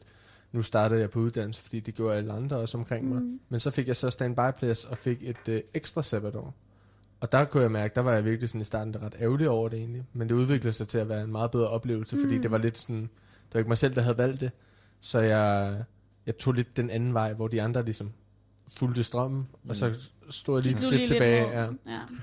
nu 0.52 0.62
startede 0.62 1.00
jeg 1.02 1.10
på 1.10 1.20
uddannelse, 1.20 1.62
fordi 1.62 1.80
det 1.80 1.96
gjorde 1.96 2.18
alle 2.18 2.34
andre 2.34 2.58
også 2.58 2.78
omkring 2.78 3.10
mig. 3.10 3.22
Mm. 3.22 3.40
Men 3.50 3.60
så 3.60 3.72
fik 3.72 3.88
jeg 3.88 3.96
så 3.96 4.10
standby-plads 4.10 4.86
og 4.86 4.98
fik 4.98 5.18
et 5.22 5.50
øh, 5.50 5.62
ekstra 5.74 6.04
sabbatår. 6.04 6.54
Og 7.20 7.32
der 7.32 7.46
kunne 7.46 7.64
jeg 7.64 7.72
mærke, 7.72 7.96
der 7.96 8.02
var 8.02 8.14
jeg 8.14 8.26
virkelig 8.26 8.50
sådan 8.50 8.62
i 8.62 8.64
starten 8.64 9.02
ret 9.02 9.16
ærgerlig 9.22 9.50
over 9.50 9.70
det 9.70 9.80
egentlig. 9.80 10.04
Men 10.14 10.30
det 10.30 10.36
udviklede 10.36 10.74
sig 10.74 10.88
til 10.88 10.98
at 10.98 11.10
være 11.10 11.24
en 11.24 11.32
meget 11.32 11.52
bedre 11.52 11.68
oplevelse, 11.68 12.18
fordi 12.24 12.36
Mm. 12.36 12.42
det 12.42 12.52
var 12.52 12.58
lidt 12.58 12.78
sådan, 12.78 13.02
det 13.02 13.54
var 13.54 13.60
ikke 13.60 13.68
mig 13.68 13.78
selv, 13.78 13.96
der 13.96 14.02
havde 14.02 14.18
valgt 14.18 14.42
det. 14.42 14.52
Så 15.00 15.20
jeg, 15.20 15.84
jeg 16.26 16.38
tog 16.38 16.54
lidt 16.54 16.78
den 16.78 16.90
anden 16.90 17.14
vej, 17.14 17.34
hvor 17.34 17.48
de 17.48 17.62
andre 17.62 17.86
ligesom 17.86 18.12
fulgte 18.78 19.04
strømmen, 19.04 19.48
mm. 19.64 19.70
og 19.70 19.76
så 19.76 20.10
stod 20.30 20.58
jeg 20.58 20.64
lige 20.64 20.74
et 20.74 20.82
skridt 20.82 20.96
lige 20.96 21.08
tilbage. 21.08 21.48
Ja. 21.50 21.62
ja. 21.64 21.70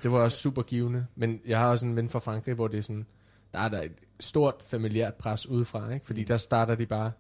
Det 0.03 0.13
var 0.13 0.19
også 0.19 0.39
super 0.39 0.63
givende. 0.63 1.07
Men 1.17 1.41
jeg 1.47 1.59
har 1.59 1.69
også 1.71 1.87
en 1.87 1.97
ven 1.97 2.09
fra 2.09 2.19
Frankrig, 2.19 2.55
hvor 2.55 2.69
det 2.69 2.79
er 2.79 2.83
sådan, 2.83 3.07
der 3.53 3.59
er 3.59 3.69
der 3.69 3.83
et 3.83 3.93
stort 4.21 4.55
familiært 4.71 5.15
pres 5.15 5.47
udefra, 5.49 5.91
ikke? 5.93 6.07
fordi 6.07 6.25
der 6.25 6.37
starter 6.37 6.75
de 6.75 6.87
bare 6.87 7.13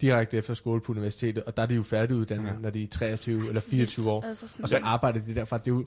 direkte 0.00 0.36
efter 0.36 0.54
skole 0.54 0.80
på 0.80 0.92
universitetet, 0.92 1.42
og 1.44 1.56
der 1.56 1.62
er 1.62 1.66
de 1.66 1.74
jo 1.74 1.82
færdiguddannet, 1.82 2.46
ja. 2.46 2.58
Når 2.58 2.70
de 2.70 2.82
er 2.82 2.86
23 2.86 3.48
eller 3.48 3.60
24 3.60 4.10
år. 4.10 4.22
Altså 4.22 4.58
Og 4.62 4.68
så 4.68 4.78
arbejder 4.82 5.20
de 5.20 5.34
derfra. 5.34 5.58
Det 5.58 5.70
er 5.70 5.74
jo 5.74 5.86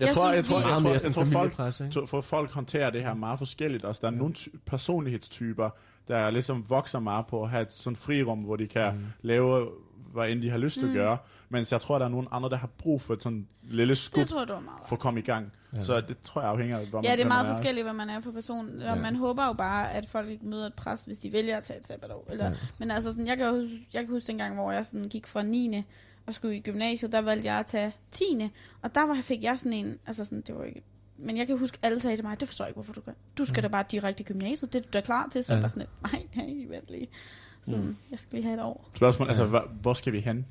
Jeg, 0.00 0.06
Jeg 0.06 0.14
tror, 0.14 0.32
synes, 0.32 0.36
jeg 0.36 0.44
tror, 0.62 0.68
jeg 0.70 0.80
tror, 0.82 0.90
jeg 0.90 1.00
sådan 1.00 1.12
tror, 1.14 1.24
folk, 1.24 1.92
to- 1.92 2.06
for 2.06 2.20
folk 2.20 2.50
håndterer 2.50 2.90
det 2.90 3.02
her 3.02 3.14
meget 3.14 3.38
forskelligt. 3.38 3.84
Også 3.84 4.00
der 4.00 4.08
er 4.08 4.12
Ja. 4.12 4.18
nogle 4.18 4.34
ty- 4.34 4.48
personlighedstyper, 4.66 5.70
der 6.08 6.30
ligesom 6.30 6.64
vokser 6.70 7.00
meget 7.00 7.26
på 7.26 7.42
at 7.42 7.50
have 7.50 7.62
et 7.62 7.72
sådan 7.72 7.96
frirum, 7.96 8.38
hvor 8.38 8.56
de 8.56 8.66
kan 8.66 8.94
mm. 8.94 9.00
lave, 9.22 9.68
hvad 10.12 10.28
end 10.30 10.42
de 10.42 10.50
har 10.50 10.58
lyst 10.58 10.74
til 10.74 10.84
Mm. 10.84 10.90
at 10.90 10.94
gøre. 10.96 11.18
Mens 11.48 11.72
jeg 11.72 11.80
tror, 11.80 11.98
der 11.98 12.04
er 12.04 12.08
nogle 12.10 12.28
andre, 12.32 12.48
der 12.48 12.56
har 12.56 12.66
brug 12.78 13.02
for 13.02 13.14
et 13.14 13.22
sådan 13.22 13.46
lille 13.62 13.96
skub 13.96 14.20
det 14.20 14.28
tror 14.28 14.38
jeg, 14.40 14.48
du 14.48 14.52
var 14.52 14.60
meget 14.60 14.80
for 14.88 14.96
at 14.96 15.00
komme 15.00 15.20
i 15.20 15.22
gang. 15.22 15.52
Ja. 15.76 15.82
Så 15.82 16.00
det 16.00 16.16
tror 16.24 16.40
jeg 16.40 16.50
afhænger 16.50 16.78
af, 16.78 16.86
hvor 16.86 17.00
Ja, 17.04 17.12
det 17.12 17.20
er 17.20 17.28
meget 17.28 17.46
man 17.46 17.54
forskelligt, 17.54 17.84
hvad 17.84 17.94
man 17.94 18.10
er 18.10 18.20
for 18.20 18.30
person. 18.30 18.66
Og 18.76 18.82
Ja. 18.82 18.94
man 18.94 19.16
håber 19.16 19.46
jo 19.46 19.52
bare, 19.52 19.92
at 19.92 20.06
folk 20.06 20.28
ikke 20.28 20.46
møder 20.46 20.66
et 20.66 20.74
pres, 20.74 21.04
hvis 21.04 21.18
de 21.18 21.32
vælger 21.32 21.56
at 21.56 21.62
tage 21.62 21.78
et 21.78 21.86
sabbatår. 21.86 22.26
Eller, 22.30 22.46
Ja. 22.46 22.52
Men 22.78 22.90
altså, 22.90 23.10
sådan, 23.12 23.26
jeg, 23.26 23.36
kan 23.36 23.50
huske, 23.50 23.74
jeg 23.94 24.02
kan 24.02 24.10
huske 24.10 24.26
dengang, 24.26 24.54
hvor 24.54 24.72
jeg 24.72 24.86
sådan 24.86 25.08
gik 25.08 25.26
fra 25.26 25.42
9. 25.42 25.82
og 26.30 26.34
skulle 26.34 26.56
i 26.56 26.60
gymnasiet, 26.60 27.12
der 27.12 27.20
valgte 27.20 27.46
jeg 27.46 27.58
at 27.58 27.66
tage 27.66 27.92
10. 28.10 28.24
Og 28.82 28.94
der 28.94 29.06
var, 29.06 29.18
fik 29.22 29.42
jeg 29.42 29.58
sådan 29.58 29.72
en, 29.72 29.98
altså 30.06 30.24
sådan, 30.24 30.40
det 30.40 30.54
var 30.54 30.64
ikke, 30.64 30.82
men 31.18 31.36
jeg 31.36 31.46
kan 31.46 31.58
huske, 31.58 31.78
alle 31.82 32.00
sagde 32.00 32.16
til 32.16 32.24
mig, 32.24 32.40
det 32.40 32.48
forstår 32.48 32.64
jeg 32.64 32.70
ikke, 32.70 32.76
hvorfor 32.76 32.92
du 32.92 33.00
gør. 33.00 33.12
Du 33.38 33.44
skal 33.44 33.62
da 33.62 33.68
bare 33.68 33.84
direkte 33.90 34.20
i 34.22 34.24
gymnasiet, 34.24 34.72
det 34.72 34.78
er 34.78 34.82
du 34.82 34.88
da 34.92 35.00
klar 35.00 35.28
til. 35.32 35.44
Så 35.44 35.52
Ja. 35.52 35.56
jeg 35.56 35.62
var 35.62 35.68
sådan 35.68 35.86
lidt, 36.02 36.12
nej, 36.36 36.44
nej, 36.46 36.66
vent 36.68 36.90
lige. 36.90 37.08
Sådan, 37.62 37.80
Mm. 37.84 37.96
jeg 38.10 38.18
skal 38.18 38.36
lige 38.36 38.44
have 38.44 38.54
et 38.60 38.62
år. 38.64 38.90
Spørgsmål, 38.96 39.28
altså, 39.28 39.42
Ja. 39.42 39.48
hvor, 39.48 39.70
hvor 39.82 39.94
skal 39.94 40.12
vi 40.12 40.20
hen? 40.20 40.46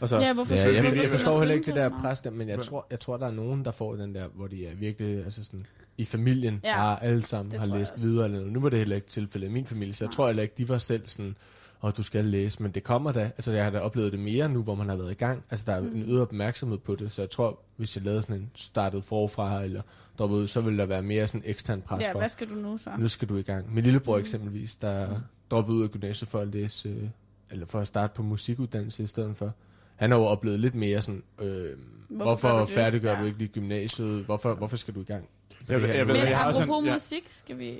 Altså, 0.00 0.16
Ja, 0.20 0.32
hvorfor 0.34 0.52
Ja, 0.52 0.56
skal 0.58 0.72
jeg, 0.74 0.82
hvorfor 0.82 0.96
jeg 0.96 1.04
skal 1.04 1.10
man 1.12 1.18
forstår 1.20 1.38
heller 1.38 1.54
ikke 1.54 1.66
det 1.66 1.74
der 1.76 1.88
pres 2.00 2.20
der, 2.20 2.30
men 2.30 2.48
jeg 2.48 2.60
tror, 2.60 2.86
jeg 2.90 3.00
tror, 3.00 3.16
der 3.16 3.26
er 3.26 3.30
nogen, 3.30 3.64
der 3.64 3.70
får 3.70 3.94
den 3.94 4.14
der, 4.14 4.28
hvor 4.28 4.46
de 4.46 4.66
er 4.66 4.74
virkelig, 4.74 5.24
altså 5.24 5.44
sådan, 5.44 5.66
i 5.98 6.04
familien, 6.04 6.60
Ja, 6.64 6.76
bare 6.76 7.02
alle 7.02 7.24
sammen 7.24 7.58
har 7.58 7.66
jeg 7.66 7.78
læst 7.78 8.02
videre 8.02 8.24
eller 8.24 8.38
noget. 8.38 8.52
Nu 8.52 8.60
var 8.60 8.68
det 8.68 8.78
heller 8.78 8.96
ikke 8.96 9.08
tilfældet 9.08 9.48
i 9.48 9.50
min 9.50 9.66
familie, 9.66 9.94
så 9.94 10.04
jeg 10.04 10.08
Nej. 10.08 10.14
tror 10.14 10.26
heller 10.26 10.42
ikke, 10.42 10.54
de 10.58 10.68
var 10.68 10.78
selv 10.78 11.02
sådan, 11.08 11.36
og 11.80 11.96
du 11.96 12.02
skal 12.02 12.24
læse, 12.24 12.62
men 12.62 12.70
det 12.72 12.84
kommer 12.84 13.12
da. 13.12 13.20
Altså, 13.24 13.52
jeg 13.52 13.64
har 13.64 13.70
da 13.70 13.78
oplevet 13.78 14.12
det 14.12 14.20
mere 14.20 14.48
nu, 14.48 14.62
hvor 14.62 14.74
man 14.74 14.88
har 14.88 14.96
været 14.96 15.10
i 15.10 15.14
gang. 15.14 15.44
Altså, 15.50 15.64
der 15.68 15.72
er 15.76 15.80
Mm. 15.80 15.96
en 15.96 16.02
øget 16.10 16.20
opmærksomhed 16.22 16.78
på 16.78 16.94
det, 16.94 17.12
så 17.12 17.22
jeg 17.22 17.30
tror, 17.30 17.60
hvis 17.76 17.96
jeg 17.96 18.04
lavede 18.04 18.22
sådan 18.22 18.36
en 18.36 18.50
startet 18.54 19.04
forfra, 19.04 19.62
eller 19.62 19.82
droppet 20.18 20.36
ud, 20.36 20.46
så 20.48 20.60
ville 20.60 20.78
der 20.78 20.86
være 20.86 21.02
mere 21.02 21.26
sådan 21.26 21.42
ekstern 21.46 21.82
pres 21.82 22.02
Ja, 22.04 22.12
for, 22.12 22.18
hvad 22.18 22.28
skal 22.28 22.48
du 22.48 22.54
nu 22.54 22.78
så? 22.78 22.90
nu 22.98 23.08
skal 23.08 23.28
du 23.28 23.36
i 23.36 23.42
gang. 23.42 23.74
Min 23.74 23.84
lillebror 23.84 24.14
Mm. 24.16 24.20
eksempelvis, 24.20 24.74
der 24.74 25.20
droppede 25.50 25.76
ud 25.78 25.82
af 25.84 25.90
gymnasiet 25.90 26.28
for 26.28 26.38
at 26.38 26.48
læse, 26.48 26.88
øh, 26.88 27.08
eller 27.50 27.66
for 27.66 27.80
at 27.80 27.86
starte 27.86 28.12
på 28.14 28.22
musikuddannelse 28.22 29.02
i 29.02 29.06
stedet 29.06 29.36
for. 29.36 29.52
Han 29.96 30.10
har 30.10 30.18
jo 30.18 30.24
oplevet 30.24 30.60
lidt 30.60 30.74
mere 30.74 31.02
sådan, 31.02 31.22
øh, 31.40 31.76
hvorfor, 32.08 32.24
hvorfor 32.48 32.58
du 32.58 32.64
færdiggør 32.64 33.12
Ja. 33.14 33.20
du 33.20 33.26
ikke 33.26 33.38
lige 33.38 33.48
gymnasiet? 33.48 34.24
Hvorfor, 34.24 34.54
hvorfor 34.54 34.76
skal 34.76 34.94
du 34.94 35.00
i 35.00 35.04
gang? 35.04 35.28
Jeg- 35.68 35.80
jeg 35.82 36.06
ved- 36.08 36.14
Men 36.14 36.16
jeg 36.16 36.38
har 36.38 36.46
også 36.48 36.62
apropos 36.62 36.80
en- 36.82 36.86
ja. 36.86 36.92
musik, 36.92 37.22
skal 37.30 37.58
vi, 37.58 37.78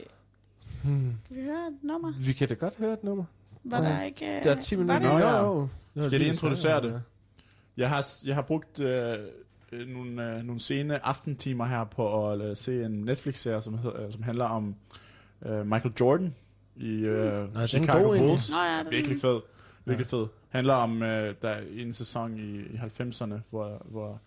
Hmm. 0.85 1.13
skal 1.25 1.37
vi 1.37 1.43
høre 1.43 1.67
et 1.69 1.75
nummer? 1.85 2.13
Vi 2.21 2.33
kan 2.33 2.49
da 2.49 2.55
godt 2.55 2.75
høre 2.79 2.93
et 2.93 3.05
nummer. 3.05 3.25
Var 3.71 3.81
der 3.81 4.03
ikke... 4.03 4.27
øh, 4.37 4.45
Der 4.45 4.57
er 4.57 4.61
10 4.61 4.77
var 4.79 4.83
minutter. 4.83 5.09
Nå, 5.13 5.19
det? 5.19 5.25
ja. 5.25 5.39
Jo, 5.45 5.69
Skal 5.97 6.11
de 6.11 6.19
lige 6.19 6.29
introducere 6.29 6.81
snart, 6.81 6.83
det? 6.83 7.03
Jeg 7.77 7.89
har, 7.89 8.07
jeg 8.27 8.35
har 8.35 8.43
brugt 8.43 8.81
øh, 8.81 9.15
øh, 9.73 9.89
nogle, 9.89 10.37
øh, 10.37 10.43
nogle 10.43 10.61
sene 10.61 11.07
aftentimer 11.07 11.67
her 11.67 11.85
på 11.85 12.31
at 12.31 12.41
øh, 12.41 12.57
se 12.57 12.85
en 12.85 12.91
Netflix-serie, 12.91 13.61
som, 13.61 13.79
hedder, 13.79 14.03
øh, 14.07 14.13
som 14.13 14.23
handler 14.23 14.45
om 14.45 14.75
øh, 15.47 15.67
Michael 15.67 15.95
Jordan 16.01 16.35
i 16.77 16.91
øh, 16.91 17.49
er 17.55 17.67
Chicago 17.67 17.99
god 18.03 18.15
egentlig. 18.15 18.31
Bulls. 18.31 18.51
Nå 18.51 18.57
ja, 18.63 18.79
det 18.85 18.91
Virkelig 18.91 19.21
fed. 19.21 19.41
Virkelig 19.85 20.07
fed. 20.07 20.27
Handler 20.49 20.75
om, 20.75 21.03
øh, 21.03 21.35
der 21.43 21.49
er 21.49 21.61
en 21.77 21.93
sæson 21.93 22.39
i, 22.39 22.57
i 22.61 22.77
90'erne, 23.01 23.35
hvor, 23.51 23.83
hvor 23.85 24.21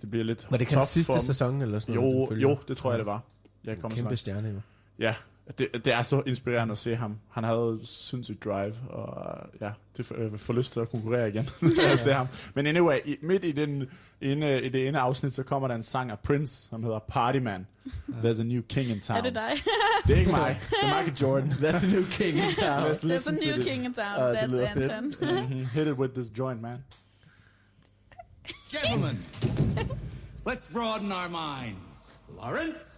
det 0.00 0.10
bliver 0.10 0.24
lidt 0.24 0.46
Var 0.50 0.56
det 0.56 0.66
tough 0.68 0.74
hans 0.76 0.88
sidste 0.88 1.12
dem. 1.12 1.20
sæson 1.20 1.62
eller 1.62 1.78
sådan 1.78 1.94
noget? 1.94 2.20
Jo, 2.20 2.26
følger? 2.28 2.48
jo, 2.48 2.56
det 2.68 2.76
tror 2.76 2.90
jeg, 2.90 2.98
det 2.98 3.06
var. 3.06 3.22
Jeg 3.66 3.78
kom 3.78 3.90
så 3.90 3.94
Kæmpe 3.96 4.08
langt. 4.08 4.18
stjerne 4.20 4.48
jo. 4.48 4.60
Ja, 4.98 5.14
det, 5.58 5.68
det 5.84 5.92
er 5.92 6.02
så 6.02 6.22
inspirerende 6.26 6.72
at 6.72 6.78
se 6.78 6.96
ham. 6.96 7.18
Han 7.30 7.44
havde 7.44 7.80
sindssygt 7.84 8.44
drive, 8.44 8.74
og 8.90 9.46
ja, 9.60 9.70
det 9.96 10.06
får, 10.06 10.14
øh, 10.18 10.38
får 10.38 10.52
lyst 10.54 10.72
til 10.72 10.80
at 10.80 10.90
konkurrere 10.90 11.28
igen, 11.28 11.44
når 11.62 11.88
jeg 11.88 11.98
ser 11.98 12.14
ham. 12.14 12.26
Men 12.54 12.66
anyway, 12.66 12.98
i, 13.04 13.16
midt 13.22 13.44
i, 13.44 13.52
den, 13.52 13.90
ene, 14.20 14.62
i 14.62 14.68
det 14.68 14.88
ene 14.88 14.98
afsnit, 14.98 15.34
så 15.34 15.42
kommer 15.42 15.68
der 15.68 15.74
en 15.74 15.82
sang 15.82 16.10
af 16.10 16.18
Prince, 16.18 16.68
som 16.68 16.82
hedder 16.82 16.98
Party 16.98 17.38
Man. 17.38 17.66
There's 18.08 18.40
a 18.40 18.44
new 18.44 18.62
king 18.68 18.90
in 18.90 19.00
town. 19.00 19.16
Er 19.18 19.22
det 19.22 19.34
dig? 19.34 19.50
Det 20.06 20.14
er 20.14 20.18
ikke 20.18 20.30
mig, 20.30 20.60
det 20.70 20.76
er 20.82 20.96
Michael 20.96 21.16
Jordan. 21.20 21.50
That's 21.50 21.84
a 21.86 21.94
new 21.94 22.04
king 22.10 22.36
in 22.36 22.54
town. 22.60 22.90
There's 22.92 23.28
a 23.28 23.32
new 23.32 23.62
king 23.64 23.84
in 23.84 23.94
town. 23.94 24.34
Det 24.34 24.66
That's. 24.66 24.88
Anton. 24.90 25.14
Mhm, 25.48 25.66
Hit 25.66 25.88
it 25.88 25.94
with 25.94 26.14
this 26.14 26.30
joint, 26.38 26.62
man. 26.62 26.78
Gentlemen, 28.70 29.24
let's 30.48 30.72
broaden 30.72 31.12
our 31.12 31.28
minds. 31.28 32.10
Lawrence? 32.36 32.91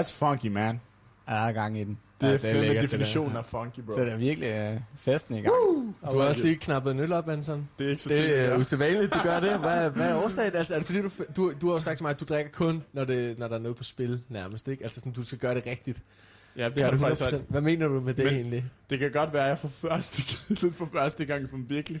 That's 0.00 0.18
funky, 0.18 0.46
man. 0.46 0.80
Ja, 1.28 1.32
der 1.34 1.38
er 1.40 1.52
gang 1.52 1.78
i 1.78 1.84
den. 1.84 1.98
Det 2.20 2.26
ja, 2.26 2.32
er 2.34 2.38
fandme 2.38 2.60
lækkert, 2.60 2.82
det 2.82 2.90
definitionen 2.90 3.32
der. 3.32 3.38
af 3.38 3.44
funky, 3.44 3.80
bro. 3.80 3.92
Så 3.92 4.00
det 4.00 4.12
er 4.12 4.18
virkelig 4.18 4.72
uh, 4.74 4.80
festen 4.96 5.34
i 5.36 5.40
gang. 5.40 5.54
Du 6.12 6.18
har 6.20 6.28
også 6.28 6.42
lige 6.42 6.56
knappet 6.56 6.90
en 6.90 7.00
øl 7.00 7.12
op, 7.12 7.28
Anton. 7.28 7.68
Det 7.78 7.86
er 7.86 7.90
ikke 7.90 8.02
så 8.02 8.08
Det 8.08 8.38
er 8.38 8.44
ja. 8.44 8.56
usædvanligt, 8.56 9.14
du 9.14 9.18
gør 9.22 9.40
det. 9.40 9.58
Hvad, 9.66 9.90
hvad 9.90 10.10
er 10.10 10.14
årsagen? 10.24 10.56
Altså, 10.56 10.74
er 10.74 10.78
det 10.78 10.86
fordi, 10.86 11.00
du, 11.02 11.10
du, 11.36 11.52
du 11.60 11.66
har 11.66 11.74
jo 11.74 11.80
sagt 11.80 11.96
til 11.96 12.04
mig, 12.04 12.10
at 12.10 12.20
du 12.20 12.24
drikker 12.24 12.50
kun, 12.52 12.82
når, 12.92 13.04
det, 13.04 13.38
når 13.38 13.48
der 13.48 13.54
er 13.54 13.58
noget 13.60 13.76
på 13.76 13.84
spil 13.84 14.20
nærmest, 14.28 14.68
ikke? 14.68 14.84
Altså 14.84 15.00
sådan, 15.00 15.12
du 15.12 15.22
skal 15.22 15.38
gøre 15.38 15.54
det 15.54 15.66
rigtigt. 15.66 16.00
Ja, 16.56 16.68
det 16.68 16.78
Er 16.78 16.84
har 16.84 16.90
du 16.90 16.96
faktisk 16.98 17.22
100%? 17.22 17.30
sagt. 17.30 17.42
Hvad 17.48 17.60
mener 17.60 17.88
du 17.88 18.00
med 18.00 18.14
det 18.14 18.24
Men- 18.24 18.34
egentlig? 18.34 18.64
Det 18.90 18.98
kan 18.98 19.12
godt 19.12 19.32
være, 19.32 19.42
at 19.42 19.48
jeg 19.48 19.58
for 19.58 19.68
første, 19.68 20.22
for 20.78 20.88
første 20.92 21.24
gang 21.24 21.50
for 21.50 21.56
virkelig 21.68 22.00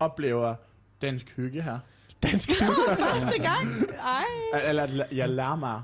oplever 0.00 0.54
dansk 1.02 1.32
hygge 1.36 1.62
her. 1.62 1.78
Dansk 2.22 2.50
Første 2.88 3.38
gang? 3.42 3.90
Ej. 4.54 4.60
Eller 4.68 4.82
at 4.82 4.90
jeg 5.12 5.28
lærer 5.28 5.56
mig 5.56 5.82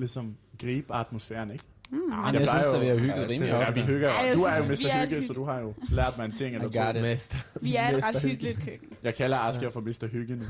ligesom 0.00 0.36
gribe 0.60 0.94
atmosfæren, 0.94 1.50
ikke? 1.50 1.64
Jamen, 1.92 2.12
Jeg 2.26 2.34
jeg, 2.34 2.42
plejer 2.42 2.62
synes, 2.62 2.74
jo- 2.74 2.78
at 2.78 2.82
vi 2.82 2.86
har 2.88 2.96
hygget 2.96 3.22
Ja, 3.22 3.28
rimelig 3.28 3.48
Ja, 3.52 3.68
ofte. 3.68 3.80
vi 3.80 3.86
hygger. 3.86 4.08
Ej, 4.08 4.24
jeg 4.26 4.36
Du 4.36 4.42
er 4.42 4.56
jo 4.56 4.64
mester 4.64 4.88
er 4.88 5.00
hygge, 5.00 5.14
hygge- 5.14 5.26
så 5.26 5.32
du 5.32 5.44
har 5.44 5.58
jo 5.60 5.74
lært 5.88 6.18
mig 6.18 6.24
en 6.26 6.32
ting 6.36 6.54
eller 6.56 6.68
to. 6.92 6.96
it. 6.96 7.02
Mester. 7.02 7.36
Vi 7.60 7.76
er 7.76 7.88
et 7.96 8.04
ret 8.04 8.14
hygge. 8.22 8.28
hyggeligt 8.28 8.58
køkken. 8.64 8.88
Jeg 9.02 9.14
kalder 9.14 9.38
Asger 9.38 9.70
for 9.70 9.80
Mr. 9.80 10.06
Hygge 10.12 10.36
nu. 10.36 10.44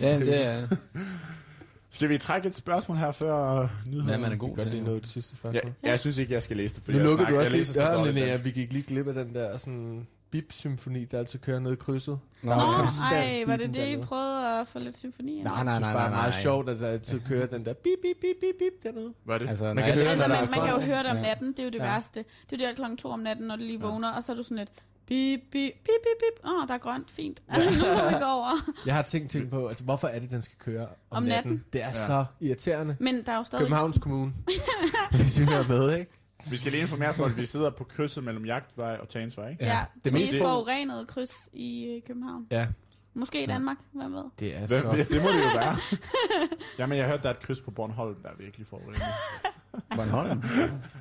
Ja, 0.00 0.18
det 0.18 0.46
er... 0.46 0.66
Skal 1.90 2.08
vi 2.08 2.18
trække 2.18 2.48
et 2.48 2.54
spørgsmål 2.54 2.96
her 2.98 3.12
før 3.12 3.68
nyhederne? 3.86 4.04
Hvad 4.10 4.18
man 4.18 4.32
er 4.32 4.36
god 4.36 4.56
til. 4.56 4.72
det 4.86 5.06
sidste 5.08 5.36
Ja, 5.44 5.48
spørgsmål. 5.50 5.72
jeg 5.82 6.00
synes 6.00 6.18
ikke, 6.18 6.32
jeg 6.34 6.42
skal 6.42 6.56
læse 6.56 6.74
det, 6.74 6.82
fordi 6.82 6.98
Nu 6.98 7.02
jeg 7.04 7.10
lukkede 7.10 7.26
du 7.26 7.30
snakker- 7.30 7.40
også 7.40 7.50
jeg 7.52 7.58
læser 7.58 7.72
lige 7.72 7.74
så 7.74 7.80
døren, 7.92 8.16
dårligt. 8.16 8.44
Vi 8.44 8.50
gik 8.50 8.72
lige 8.72 8.82
glip 8.82 9.06
af 9.08 9.14
den 9.14 9.34
der 9.34 9.56
sådan 9.56 10.06
bip-symfoni, 10.32 11.04
der 11.04 11.18
altid 11.18 11.38
kører 11.38 11.60
ned 11.60 11.72
i 11.72 11.76
krydset. 11.76 12.18
Nå, 12.42 12.50
Der 12.52 12.56
var 12.58 12.66
Nå, 12.72 12.78
konstant 12.78 13.12
ej, 13.12 13.42
var 13.46 13.56
det 13.56 13.74
det, 13.74 13.88
I 13.88 13.96
prøvede 13.96 14.60
at 14.60 14.66
få 14.68 14.78
lidt 14.78 14.96
symfoni 14.98 15.36
ind? 15.36 15.44
Nej, 15.44 15.54
Jeg 15.54 15.64
nej, 15.64 15.74
synes 15.74 15.80
nej, 15.86 15.92
bare, 15.94 16.02
nej, 16.02 16.08
det 16.08 16.12
er 16.16 16.20
meget 16.20 16.34
nej. 16.34 16.42
sjovt, 16.42 16.68
at 16.68 16.80
der 16.80 16.88
altid 16.88 17.20
kører 17.28 17.46
den 17.46 17.64
der 17.64 17.72
bip, 17.72 17.98
bip, 18.02 18.16
bip, 18.20 18.36
bip, 18.40 18.54
bip 18.58 18.82
dernede. 18.82 19.12
Hvad 19.24 19.34
er 19.34 19.38
det? 19.38 19.48
Altså, 19.48 19.64
Man 19.64 19.76
nej, 19.76 19.84
kan 19.86 19.94
det- 19.98 20.02
høre, 20.04 20.10
Altså, 20.12 20.28
man, 20.28 20.38
man 20.38 20.48
kan 20.48 20.74
jo 20.74 20.80
sådan- 20.80 20.86
høre 20.86 21.02
det 21.02 21.10
om 21.10 21.16
natten, 21.16 21.48
det 21.52 21.58
er 21.58 21.64
jo 21.64 21.70
det 21.70 21.78
Ja. 21.78 21.84
værste. 21.84 22.24
Det 22.50 22.60
er 22.60 22.64
jo 22.64 22.68
der 22.70 22.74
klokken 22.74 22.96
to 22.96 23.08
om 23.08 23.18
natten, 23.20 23.46
når 23.46 23.56
du 23.56 23.62
lige 23.62 23.80
vågner, 23.80 24.10
og 24.12 24.24
så 24.24 24.32
er 24.32 24.36
du 24.36 24.42
sådan 24.42 24.56
lidt, 24.56 24.70
bip, 25.06 25.40
bip, 25.52 25.72
bip, 25.72 26.00
bip, 26.04 26.18
bip. 26.22 26.44
Åh, 26.50 26.62
oh, 26.62 26.68
der 26.68 26.74
er 26.74 26.78
grønt, 26.78 27.10
fint. 27.10 27.42
Altså, 27.48 27.70
nu 27.78 27.78
må 27.78 28.08
vi 28.08 28.14
gå 28.20 28.24
over. 28.30 28.72
Jeg 28.86 28.94
har 28.94 29.02
tænkt, 29.02 29.30
tænkt 29.30 29.50
på, 29.50 29.68
altså 29.68 29.84
hvorfor 29.84 30.08
er 30.08 30.18
det, 30.18 30.30
den 30.30 30.42
skal 30.42 30.58
køre 30.58 30.82
om, 30.82 30.88
Om 31.10 31.22
natten? 31.22 31.52
natten? 31.52 31.64
Det 31.72 31.82
er 31.82 31.86
Ja. 31.86 31.92
så 32.06 32.24
irriterende. 32.40 32.96
Men 33.00 33.22
der 33.26 33.32
er 33.32 33.36
jo 33.36 33.44
stadig... 33.44 33.60
Københavns 33.62 33.98
Kommune. 33.98 34.32
Hvis 35.22 35.38
vi 35.40 35.44
hører 35.44 35.68
med, 35.68 35.98
ikke? 35.98 36.10
Vi 36.50 36.56
skal 36.56 36.72
lige 36.72 36.80
informere 36.82 37.14
folk, 37.14 37.32
at 37.32 37.38
vi 37.38 37.46
sidder 37.46 37.70
på 37.70 37.84
krydset 37.84 38.24
mellem 38.24 38.44
Jagtvej 38.46 38.96
og 39.02 39.08
Tagensvej, 39.08 39.48
ikke? 39.50 39.64
Ja, 39.64 39.70
Ja, 39.72 39.84
det 39.94 40.04
det 40.04 40.10
er 40.10 40.14
mest- 40.14 40.38
forurenet 40.38 41.08
kryds 41.08 41.30
i 41.52 41.84
øh, 41.84 42.02
København. 42.06 42.46
Ja. 42.50 42.66
Måske 43.14 43.42
i 43.42 43.46
Danmark, 43.46 43.76
hvad 43.92 44.08
med? 44.08 44.22
Det 44.38 44.54
er 44.56 44.58
Hvem, 44.58 44.68
så... 44.68 44.90
det, 44.96 45.08
det 45.08 45.22
må 45.22 45.28
det 45.28 45.42
jo 45.44 45.58
være. 45.60 45.76
Jamen, 46.78 46.98
jeg 46.98 47.04
har 47.06 47.10
hørt, 47.10 47.22
der 47.22 47.28
er 47.28 47.34
et 47.34 47.40
kryds 47.42 47.60
på 47.60 47.70
Bornholm, 47.70 48.14
der 48.22 48.28
er 48.28 48.34
virkelig 48.38 48.66
forurenet. 48.66 49.02
Bornholm. 49.96 50.42
Vi 50.42 50.48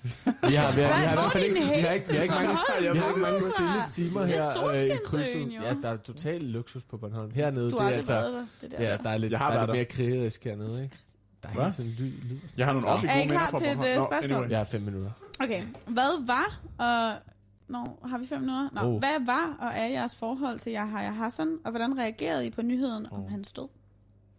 har, 0.09 0.45
vi 0.49 0.55
har, 0.55 0.71
vi 0.75 0.81
har, 0.81 1.11
i 1.11 1.15
hvert 1.15 1.31
fald 1.31 1.43
er 1.43 1.47
ikke, 1.47 1.59
vi 1.75 1.81
har 1.81 1.91
ikke, 1.91 2.07
vi 2.07 2.15
har 2.15 2.23
ikke 2.23 2.35
mange, 2.35 2.47
Bornholm? 2.47 2.93
vi 2.93 2.99
har 2.99 3.07
ikke 3.09 3.19
ved 3.21 3.27
mange 3.31 3.41
stille 3.41 4.09
timer 4.09 4.25
Det 4.25 4.35
er 4.37 4.61
her 4.61 4.67
øh, 4.67 4.83
i 4.95 4.97
krydset. 5.05 5.51
Ja, 5.53 5.73
der 5.81 5.89
er 5.89 5.97
total 5.97 6.41
luksus 6.41 6.83
på 6.83 6.97
Bornholm. 6.97 7.31
Hernede, 7.35 7.69
Du 7.71 7.77
det 7.77 7.85
er 7.85 7.89
altså... 7.89 8.23
Det 8.61 8.71
Det 8.71 8.73
er, 8.87 8.97
der. 8.97 9.03
der 9.03 9.09
er 9.09 9.17
lidt, 9.17 9.31
der 9.31 9.39
er 9.39 9.65
lidt 9.65 9.71
mere 9.75 9.85
krigerisk 9.85 10.43
hernede, 10.43 10.83
ikke? 10.83 10.95
Der 11.43 11.49
er 11.49 11.53
Hvad? 11.53 11.63
hele 11.63 11.73
tiden 11.75 11.91
ly, 11.99 12.29
lyd. 12.29 12.37
Jeg 12.57 12.65
har 12.65 12.73
nogle 12.73 12.85
Nå. 12.87 12.91
ordentligt 12.93 13.13
Er 13.13 13.17
I 13.17 13.19
gode 13.19 13.27
minder 13.29 13.37
klar 13.39 13.49
fra 13.51 13.59
til 13.59 13.67
et, 13.67 13.75
Bornholm. 13.77 14.01
øh, 14.01 14.07
spørgsmål? 14.21 14.49
Jeg 14.49 14.59
har 14.59 14.65
fem 14.65 14.81
minutter. 14.81 15.11
Okay, 15.43 15.63
hvad 15.87 16.25
var 16.25 16.59
og... 16.77 17.21
Nå, 17.67 17.99
har 18.05 18.17
vi 18.17 18.25
fem 18.25 18.39
minutter? 18.41 18.69
Nå, 18.73 18.81
Oh. 18.81 18.99
hvad 18.99 19.25
var 19.25 19.55
og 19.59 19.67
er 19.75 19.87
jeres 19.87 20.15
forhold 20.17 20.59
til 20.59 20.73
Yahya 20.73 21.11
Hassan, 21.11 21.57
og 21.65 21.71
hvordan 21.71 21.97
reagerede 21.97 22.45
I 22.45 22.49
på 22.49 22.61
nyheden 22.61 23.07
om 23.11 23.27
hans 23.29 23.53
død? 23.53 23.67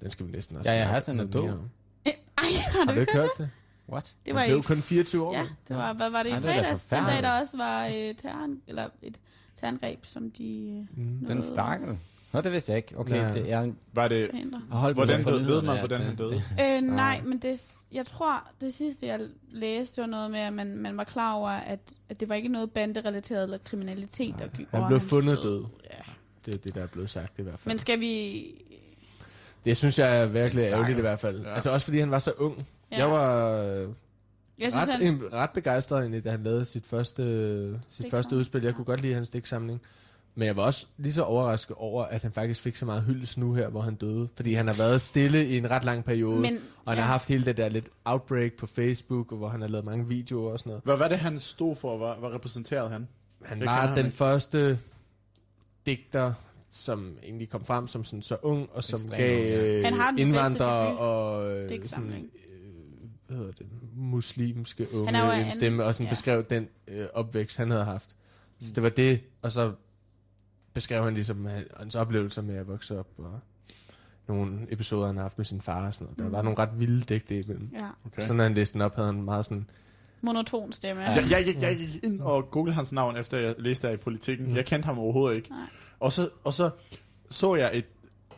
Den 0.01 0.11
skal 0.11 0.27
vi 0.27 0.33
næsten 0.33 0.57
også 0.57 0.71
Ja, 0.71 0.79
ja, 0.79 0.85
Hassan 0.87 1.21
er 1.21 1.25
noget 1.25 1.35
død. 1.35 1.59
Eh, 2.05 2.13
Ej, 2.39 2.45
har 2.67 2.79
Har 2.79 2.85
du 2.85 2.95
du 2.95 3.01
ikke 3.01 3.13
hørt 3.13 3.31
det? 3.39 3.51
What? 3.89 4.17
Det 4.27 4.35
var 4.35 4.41
Han 4.41 4.49
i... 4.49 4.53
blev 4.53 4.63
kun 4.63 4.77
24 4.77 5.27
år. 5.27 5.35
Ja, 5.35 5.47
det 5.69 5.77
var, 5.77 5.93
hvad 5.93 6.11
var 6.11 6.23
det 6.23 6.31
i 6.31 6.41
fredags? 6.41 6.87
Den 6.87 7.05
dag, 7.05 7.23
der 7.23 7.41
også 7.41 7.57
var 7.57 7.87
øh, 7.87 8.15
terror, 8.15 8.49
eller 8.67 8.89
et 9.03 9.21
terrorangreb, 9.63 10.07
som 10.07 10.31
de 10.31 10.85
øh, 10.99 11.05
Mm. 11.05 11.27
Den 11.27 11.43
stakkel. 11.43 11.99
Nå, 12.33 12.41
det 12.41 12.53
vidste 12.53 12.73
jeg 12.73 12.77
ikke. 12.77 12.99
Okay, 12.99 13.17
Nej. 13.23 13.33
det 13.33 13.53
er... 13.53 13.73
Var 13.93 14.09
det... 14.09 14.31
holdt 14.71 14.97
Hvordan 14.97 15.25
døde- 15.25 15.47
ved 15.47 15.63
man, 15.63 15.79
hvordan 15.79 16.01
han 16.01 16.17
døde? 16.17 16.43
Øh, 16.61 16.81
nej, 16.83 17.21
men 17.25 17.39
det, 17.39 17.61
jeg 17.93 18.07
tror, 18.07 18.49
det 18.61 18.75
sidste, 18.75 19.07
jeg 19.07 19.21
læste, 19.53 19.97
det 19.97 20.03
var 20.03 20.17
noget 20.17 20.31
med, 20.31 20.41
at 20.41 20.53
man, 20.53 20.77
man 20.77 20.97
var 20.97 21.05
klar 21.05 21.33
over, 21.35 21.49
at, 21.51 21.79
at 22.09 22.21
det 22.21 22.29
var 22.29 22.35
ikke 22.35 22.49
noget 22.49 22.71
banderelateret 22.71 23.43
eller 23.45 23.59
kriminalitet, 23.65 24.35
der 24.39 24.47
gjorde 24.49 24.69
Han 24.73 24.87
blev 24.87 25.01
fundet 25.01 25.39
død. 25.43 25.65
Ja. 25.85 25.99
Det 26.47 26.55
er 26.55 26.59
det, 26.59 26.75
der 26.75 26.83
er 26.83 26.87
blevet 26.87 27.11
sagt 27.11 27.39
i 27.39 27.43
hvert 27.43 27.59
fald. 27.59 27.73
Men 27.75 27.79
skal 27.79 28.01
vi... 28.01 28.45
Det 29.65 29.77
synes 29.77 29.99
jeg 29.99 30.19
er 30.23 30.27
virkelig 30.27 30.65
ærgerligt 30.67 30.99
i 30.99 31.01
hvert 31.01 31.19
fald. 31.19 31.41
Ja. 31.43 31.55
Altså 31.55 31.71
også 31.71 31.85
fordi 31.87 31.99
han 31.99 32.11
var 32.11 32.19
så 32.19 32.33
ung. 32.39 32.67
Ja. 32.93 32.97
Jeg 32.99 33.11
var 33.11 33.63
jeg 34.59 34.73
synes, 34.73 34.89
ret, 34.89 35.03
han, 35.03 35.15
en, 35.15 35.33
ret 35.33 35.51
begejstret 35.55 36.01
egentlig, 36.01 36.25
da 36.25 36.31
han 36.31 36.43
lavede 36.43 36.65
sit 36.65 36.87
første, 36.87 37.81
sit 37.91 38.11
første 38.11 38.37
udspil. 38.37 38.63
Jeg 38.63 38.75
kunne 38.75 38.85
godt 38.85 39.01
lide 39.01 39.15
hans 39.15 39.29
stiksamling. 39.29 39.81
Men 40.35 40.47
jeg 40.47 40.57
var 40.57 40.63
også 40.63 40.87
lige 40.97 41.13
så 41.13 41.23
overrasket 41.23 41.77
over, 41.77 42.05
at 42.05 42.23
han 42.23 42.33
faktisk 42.33 42.61
fik 42.63 42.77
så 42.77 42.85
meget 42.85 43.03
hyldest 43.03 43.39
nu 43.39 43.55
her, 43.55 43.69
hvor 43.69 43.81
han 43.81 43.95
døde. 43.95 44.29
Fordi 44.37 44.55
han 44.55 44.67
har 44.67 44.75
været 44.75 45.01
stille 45.01 45.47
i 45.49 45.57
en 45.57 45.71
ret 45.71 45.85
lang 45.85 46.05
periode. 46.05 46.41
men, 46.41 46.59
og 46.85 46.93
han 46.93 47.03
har 47.03 47.11
haft 47.11 47.29
hele 47.29 47.45
det 47.45 47.57
der 47.57 47.69
lidt 47.69 47.89
outbreak 48.05 48.53
på 48.53 48.67
Facebook, 48.67 49.33
og 49.33 49.39
hvor 49.39 49.49
han 49.49 49.61
har 49.61 49.69
lavet 49.69 49.85
mange 49.85 50.09
videoer 50.09 50.53
og 50.53 50.59
sådan 50.59 50.71
noget. 50.71 50.85
Hvad 50.85 50.97
var 50.97 51.09
det, 51.09 51.19
han 51.19 51.41
stod 51.41 51.75
for? 51.77 51.99
Hvad, 51.99 52.13
hvad 52.19 52.29
repræsenterede 52.29 52.89
han? 52.91 53.09
Han 53.45 53.59
Det 53.59 53.67
var 53.67 53.87
han 53.87 53.97
den 53.97 54.07
ikke. 54.07 54.17
første 54.17 54.79
digter, 55.87 56.33
som 56.71 57.17
egentlig 57.23 57.49
kom 57.49 57.65
frem 57.65 57.87
som 57.87 58.05
sådan 58.05 58.23
så 58.23 58.37
ung, 58.43 58.69
og 58.73 58.85
som 58.85 58.97
Ekstremt 58.97 59.17
gav 59.21 59.39
ja. 59.39 59.57
øh, 59.57 59.83
bedste 59.83 60.21
indvandrere 60.23 60.97
og 60.99 61.45
øh, 61.51 61.51
sådan, 61.57 61.69
Digtsamling. 61.69 62.25
øh, 62.35 62.42
hvad 63.33 63.47
hedder 63.47 63.53
det, 63.59 63.67
muslimske 63.97 64.95
unge 64.95 65.13
Han 65.17 65.45
en 65.45 65.51
stemme, 65.51 65.85
og 65.85 65.95
sådan 65.95 66.07
ja. 66.07 66.11
beskrev 66.13 66.45
den 66.51 66.69
øh, 66.89 67.07
opvækst, 67.15 67.57
han 67.59 67.71
havde 67.71 67.85
haft. 67.85 68.17
Så 68.61 68.73
det 68.75 68.83
var 68.83 68.89
det, 68.89 69.21
og 69.43 69.53
så 69.53 69.73
beskrev 70.73 71.05
han 71.05 71.15
ligesom 71.15 71.47
han- 71.47 71.67
hans 71.79 71.95
oplevelser 71.95 72.43
med 72.43 72.55
at 72.57 72.69
vokse 72.69 72.99
op, 72.99 73.09
og 73.19 73.41
nogle 74.29 74.59
episoder, 74.71 75.07
han 75.07 75.17
har 75.17 75.23
haft 75.23 75.39
med 75.39 75.45
sin 75.45 75.61
far 75.61 75.87
og 75.87 75.95
sådan 75.95 76.05
noget. 76.05 76.19
Der 76.19 76.25
Mm. 76.25 76.33
var 76.33 76.43
nogle 76.43 76.59
ret 76.59 76.81
vilde 76.81 77.01
digte 77.15 77.39
imellem. 77.41 77.71
Ja. 77.75 77.89
Okay. 78.07 78.23
Så 78.23 78.33
når 78.35 78.45
han 78.45 78.55
læste 78.55 78.73
den 78.73 78.81
op, 78.83 78.95
havde 78.95 79.07
han 79.13 79.23
meget 79.23 79.45
sådan 79.45 79.71
monoton 80.21 80.73
stemme. 80.73 81.03
Jeg, 81.03 81.25
jeg, 81.31 81.45
gik, 81.45 81.63
jeg 81.63 81.77
gik 81.77 82.05
ind 82.05 82.21
og 82.21 82.51
googlede 82.51 82.75
hans 82.75 82.93
navn, 82.93 83.17
efter 83.17 83.39
jeg 83.39 83.55
læste 83.59 83.87
der 83.87 83.93
i 83.93 83.97
politikken. 83.97 84.49
Mm. 84.49 84.57
Jeg 84.57 84.67
kendte 84.67 84.87
ham 84.87 84.99
overhovedet 84.99 85.37
ikke. 85.37 85.51
Nej. 85.51 85.61
Og 86.01 86.13
så, 86.13 86.29
og 86.45 86.55
så 86.55 86.71
så 87.31 87.55
jeg 87.55 87.71
et, 87.75 87.85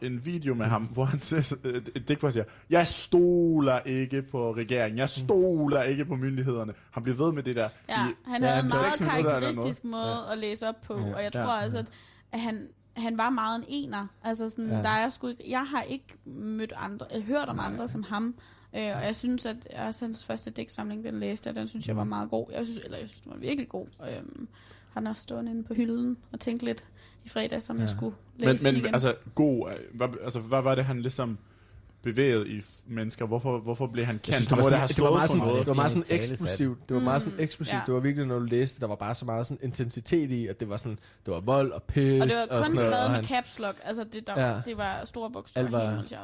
en 0.07 0.25
video 0.27 0.55
med 0.55 0.67
ham, 0.67 0.83
hvor 0.85 1.05
han 1.05 1.21
siger, 1.21 1.57
et, 1.65 1.91
et 1.97 2.09
digt, 2.09 2.21
hvor 2.21 2.29
han 2.29 2.33
siger, 2.33 2.45
jeg 2.71 2.87
stoler 2.87 3.81
ikke 3.81 4.23
på 4.23 4.55
regeringen, 4.55 4.99
jeg 4.99 5.11
stoler 5.11 5.83
ikke 5.83 6.05
på 6.05 6.15
myndighederne. 6.17 6.73
Han 6.91 7.03
bliver 7.03 7.17
ved 7.17 7.33
med 7.33 7.43
det 7.43 7.57
der. 7.57 7.69
Ja, 7.89 7.95
i, 8.09 8.13
han 8.27 8.43
Ja, 8.43 8.49
havde 8.49 8.61
en 8.61 8.67
men 8.67 8.75
meget 9.09 9.23
karakteristisk 9.31 9.85
måde 9.85 10.27
at 10.33 10.39
læse 10.39 10.69
op 10.69 10.81
på, 10.81 10.95
og 10.95 11.23
jeg 11.23 11.33
tror 11.33 11.41
Ja. 11.57 11.61
altså, 11.63 11.79
at- 11.79 12.41
han, 12.41 12.69
han 12.97 13.19
var 13.19 13.31
meget 13.31 13.59
en 13.59 13.65
ener. 13.69 14.07
Altså 14.25 14.49
sådan, 14.51 14.71
Ja. 14.71 14.77
der 14.77 14.89
er 14.89 15.09
sgu 15.09 15.27
ikke, 15.29 15.51
jeg 15.51 15.67
har 15.67 15.83
ikke 15.83 16.05
mødt 16.27 16.73
andre, 16.77 17.07
eller 17.13 17.27
hørt 17.27 17.49
om 17.49 17.61
andre 17.61 17.89
som 17.89 18.03
ham, 18.03 18.35
øh, 18.75 18.81
og 18.97 19.05
jeg 19.05 19.17
synes, 19.17 19.47
at 19.47 19.57
også 19.87 20.05
hans 20.05 20.25
første 20.25 20.51
digtsamling, 20.51 21.05
den 21.05 21.21
læste 21.21 21.49
jeg, 21.49 21.57
den 21.57 21.69
synes 21.69 21.89
jeg 21.89 21.97
var 21.97 22.05
meget 22.05 22.31
god. 22.31 22.47
Jeg 22.53 22.67
synes, 22.67 22.79
eller 22.85 22.99
jeg 22.99 23.09
synes, 23.09 23.21
den 23.21 23.33
var 23.33 23.39
virkelig 23.39 23.69
god. 23.69 23.87
Øhm, 24.19 24.49
han 24.93 25.07
har 25.07 25.15
stået 25.15 25.49
inde 25.49 25.63
på 25.65 25.75
hylden 25.75 26.17
og 26.33 26.41
tænkt 26.41 26.63
lidt 26.63 26.85
i 27.25 27.29
fredag, 27.29 27.63
som 27.63 27.77
ja. 27.77 27.81
jeg 27.83 27.89
skulle 27.91 28.15
men, 28.39 28.49
læse 28.49 28.65
men 28.65 28.75
den 28.75 28.83
igen. 28.83 28.95
altså, 28.95 29.15
god, 29.35 29.71
hvad, 29.95 30.09
altså, 30.25 30.41
hvad 30.41 30.63
var 30.63 30.75
det, 30.75 30.85
han 30.85 31.01
ligesom 31.01 31.39
bevæget 32.03 32.47
i 32.47 32.63
mennesker? 32.87 33.27
Hvorfor, 33.27 33.59
hvorfor 33.59 33.87
blev 33.87 34.05
han 34.05 34.15
kendt? 34.15 34.35
synes, 34.35 34.47
det 34.47 34.57
var, 34.57 34.63
sådan, 34.63 34.89
det 34.89 35.03
var 35.03 35.11
meget 35.11 35.31
sådan, 35.31 35.43
noget. 35.47 35.59
det 35.61 35.67
var 35.67 35.75
meget 35.75 35.93
sådan 35.93 36.05
eksplosivt. 36.11 36.89
Det 36.89 36.95
var 36.97 37.03
meget 37.03 37.23
sådan 37.23 37.37
Mm, 37.39 37.43
eksplosivt. 37.45 37.75
ja. 37.75 37.81
Det 37.87 37.95
var 37.95 38.01
virkelig, 38.01 38.27
når 38.27 38.39
du 38.39 38.45
læste, 38.45 38.81
der 38.81 38.87
var 38.87 38.95
bare 38.95 39.15
så 39.15 39.25
meget 39.25 39.47
sådan 39.47 39.59
intensitet 39.63 40.31
i, 40.31 40.47
at 40.47 40.61
det 40.61 40.69
var 40.69 40.77
sådan, 40.77 40.99
det 41.27 41.35
var 41.35 41.41
vold 41.41 41.73
og 41.73 41.83
pis 41.83 42.21
og 42.23 42.27
det 42.29 42.35
var 42.51 42.57
kun 42.57 42.65
sådan 42.65 42.77
skrevet 42.77 43.11
med 43.11 43.17
han, 43.17 43.25
caps 43.25 43.59
lock. 43.59 43.77
Altså, 43.85 44.05
det, 44.13 44.27
der, 44.27 44.47
Ja. 44.47 44.61
det 44.67 44.77
var 44.77 45.01
store 45.05 45.31
bogstaver. 45.31 45.65
Alt 45.67 45.73
var-. 45.73 45.99
Altså, 45.99 46.17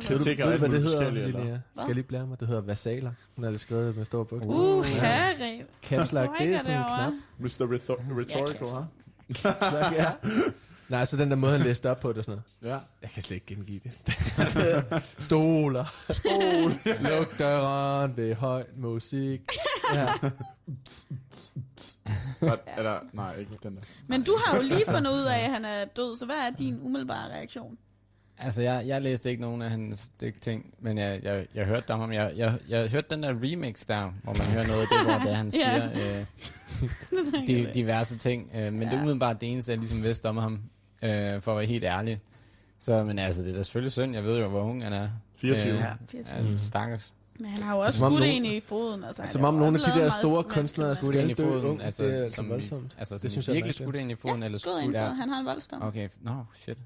Kritik 0.00 0.38
du, 0.38 0.42
du, 0.42 0.56
hvad 0.56 0.68
det 0.68 0.82
hedder? 0.82 1.10
Linnea? 1.10 1.58
Skal 1.74 1.86
jeg 1.86 1.94
lige 1.94 2.04
blære 2.04 2.26
mig? 2.26 2.40
Det 2.40 2.48
hedder 2.48 2.62
vasaler, 2.62 3.12
når 3.36 3.48
det 3.48 3.54
er 3.54 3.58
skrevet 3.58 3.96
med 3.96 4.04
store 4.04 4.24
bogstaver. 4.24 4.76
Uh, 4.78 4.84
herre. 4.84 5.62
Caps 5.82 6.12
lock, 6.12 6.38
det 6.38 6.54
er 6.54 6.58
sådan 6.58 6.76
en 6.78 6.84
knap. 6.88 7.12
Mr. 7.38 7.46
Rhetor- 7.46 8.18
Rhetorical, 8.18 8.66
Ja, 8.66 8.84
lock, 9.28 9.92
ja. 9.96 10.12
Nej, 10.88 11.04
så 11.04 11.16
den 11.16 11.30
der 11.30 11.36
måde, 11.36 11.52
han 11.52 11.60
læste 11.60 11.90
op 11.90 12.00
på 12.00 12.08
det 12.08 12.18
og 12.18 12.24
sådan 12.24 12.42
noget. 12.62 12.74
ja. 12.74 12.78
Jeg 13.02 13.10
kan 13.10 13.22
slet 13.22 13.34
ikke 13.34 13.46
gengive 13.46 13.80
det. 13.84 13.92
Stoler. 15.24 15.84
Stol. 16.10 16.72
Luk 17.10 17.38
døren 17.38 18.16
ved 18.16 18.34
høj 18.34 18.64
musik. 18.76 19.40
Ja. 19.94 20.00
ja. 22.42 22.54
Eller, 22.78 22.98
nej, 23.12 23.34
ikke 23.34 23.58
den 23.62 23.76
der. 23.76 23.82
Men 24.06 24.22
du 24.22 24.38
har 24.44 24.56
jo 24.56 24.62
lige 24.62 24.84
fundet 24.88 25.10
ud 25.10 25.22
af, 25.22 25.38
at 25.44 25.50
han 25.50 25.64
er 25.64 25.84
død, 25.84 26.16
så 26.16 26.26
hvad 26.26 26.36
er 26.36 26.50
din 26.50 26.78
umiddelbare 26.82 27.28
reaktion? 27.30 27.78
Altså, 28.38 28.62
jeg, 28.62 28.84
jeg 28.86 29.02
læste 29.02 29.30
ikke 29.30 29.42
nogen 29.42 29.62
af 29.62 29.70
hans 29.70 30.10
ting, 30.40 30.74
men 30.80 30.98
jeg, 30.98 31.20
jeg, 31.22 31.46
jeg 31.54 31.64
hørte 31.66 31.90
om 31.90 32.00
ham. 32.00 32.12
Jeg, 32.12 32.32
jeg, 32.36 32.58
jeg 32.68 32.90
hørte 32.90 33.06
den 33.10 33.22
der 33.22 33.28
remix 33.30 33.86
der, 33.86 34.12
hvor 34.22 34.32
man 34.38 34.46
hører 34.46 34.66
noget 34.66 34.80
af 34.80 34.86
det, 34.90 35.04
hvor 35.04 35.28
det, 35.28 35.36
han 35.36 35.50
siger 35.60 35.84
øh, 35.92 36.24
de, 37.46 37.70
diverse 37.74 38.16
ting. 38.18 38.50
Øh, 38.56 38.72
men 38.72 38.82
ja. 38.82 38.88
det 38.88 38.94
er 38.96 39.00
umiddelbart 39.00 39.40
det 39.40 39.52
eneste, 39.52 39.72
jeg 39.72 39.78
ligesom 39.78 40.02
vidste 40.02 40.28
om 40.28 40.36
ham, 40.36 40.60
øh, 41.02 41.40
for 41.42 41.52
at 41.52 41.56
være 41.58 41.66
helt 41.66 41.84
ærlig. 41.84 42.20
Så, 42.78 43.04
men 43.04 43.18
altså, 43.18 43.42
det 43.42 43.50
er 43.52 43.56
da 43.56 43.62
selvfølgelig 43.62 43.92
synd. 43.92 44.14
Jeg 44.14 44.24
ved 44.24 44.38
jo, 44.38 44.48
hvor 44.48 44.60
ung 44.62 44.82
han 44.84 44.92
er. 44.92 45.08
24. 45.36 45.72
Øh, 45.72 45.78
Ja. 45.78 45.84
ja, 46.36 46.42
mm. 46.42 46.58
stakkels. 46.58 47.12
Men 47.40 47.50
han 47.50 47.62
har 47.62 47.74
jo 47.76 47.80
også 47.80 47.98
skudt 47.98 48.12
nogen- 48.12 48.44
en 48.44 48.44
i 48.44 48.60
foden. 48.60 49.04
Altså, 49.04 49.22
han 49.22 49.28
Som 49.28 49.44
om 49.44 49.54
nogle 49.54 49.78
af 49.84 49.92
de 49.92 50.00
der 50.00 50.10
store 50.10 50.44
kunstnere. 50.44 50.96
Skudt 50.96 51.16
ind 51.16 51.30
i 51.30 51.34
foden, 51.34 51.80
altså, 51.80 52.04
det 52.04 52.18
er 52.18 52.22
altså 52.22 52.36
som 52.36 52.48
voldsomt. 52.48 52.94
Altså, 52.98 53.18
Det 53.18 53.30
synes 53.30 53.46
jeg 53.48 53.52
er 53.52 53.54
virkelig 53.54 53.74
skudt 53.74 53.96
ind 53.96 54.10
i 54.10 54.14
foden, 54.14 54.38
Ja, 54.40 54.44
eller 54.44 54.58
skudt 54.58 54.82
ind 54.84 54.94
i 54.94 54.98
foden. 54.98 55.16
Han 55.16 55.28
har 55.28 55.40
en 55.40 55.46
voldsdom. 55.46 55.82
Okay, 55.82 56.08
no, 56.22 56.32
shit. 56.54 56.78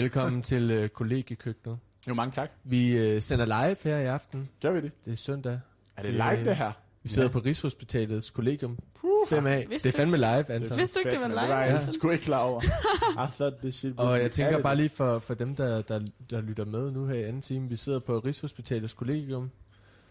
Velkommen 0.00 0.42
til 0.42 0.70
øh, 0.70 0.88
kollegiekøkkenet. 0.88 1.78
Jo, 2.08 2.14
mange 2.14 2.32
tak. 2.32 2.50
Vi 2.64 2.96
øh, 2.98 3.22
sender 3.22 3.44
live 3.44 3.76
her 3.84 3.98
i 3.98 4.04
aften. 4.06 4.48
Gør 4.62 4.72
vi 4.72 4.80
det? 4.80 5.04
Det 5.04 5.12
er 5.12 5.16
søndag. 5.16 5.60
Er 5.96 6.02
det 6.02 6.12
live, 6.12 6.44
det 6.44 6.56
her? 6.56 6.72
Vi 7.02 7.08
sidder 7.08 7.28
på 7.28 7.38
Rigshospitalets 7.38 8.30
kollegium. 8.30 8.78
5A. 9.04 9.38
Vidste 9.38 9.68
Det 9.72 9.86
er 9.86 9.92
fandme 9.96 10.16
live, 10.16 10.50
Anton. 10.50 10.78
Vidste 10.78 10.94
du 10.94 10.98
ikke, 10.98 11.10
det 11.10 11.20
var 11.20 11.28
live? 11.28 11.40
Det 11.40 11.48
var 11.48 11.62
jeg 11.62 11.72
Ja. 11.72 11.92
sgu 11.98 12.10
ikke 12.10 12.24
klar 12.24 12.38
over. 12.38 12.60
I 13.26 13.28
thought 13.36 13.56
this 13.62 13.74
shit 13.74 13.92
would 13.98 14.08
Og 14.10 14.16
be 14.16 14.22
jeg 14.22 14.30
tænker 14.30 14.62
bare 14.62 14.76
lige 14.76 14.88
for, 14.88 15.18
for 15.18 15.34
dem, 15.34 15.56
der, 15.56 15.82
der, 15.82 16.00
der 16.30 16.40
lytter 16.40 16.64
med 16.64 16.90
nu 16.90 17.06
her 17.06 17.14
i 17.14 17.22
anden 17.24 17.42
time. 17.42 17.68
Vi 17.68 17.76
sidder 17.76 17.98
på 17.98 18.18
Rigshospitalets 18.18 18.92
kollegium 18.94 19.50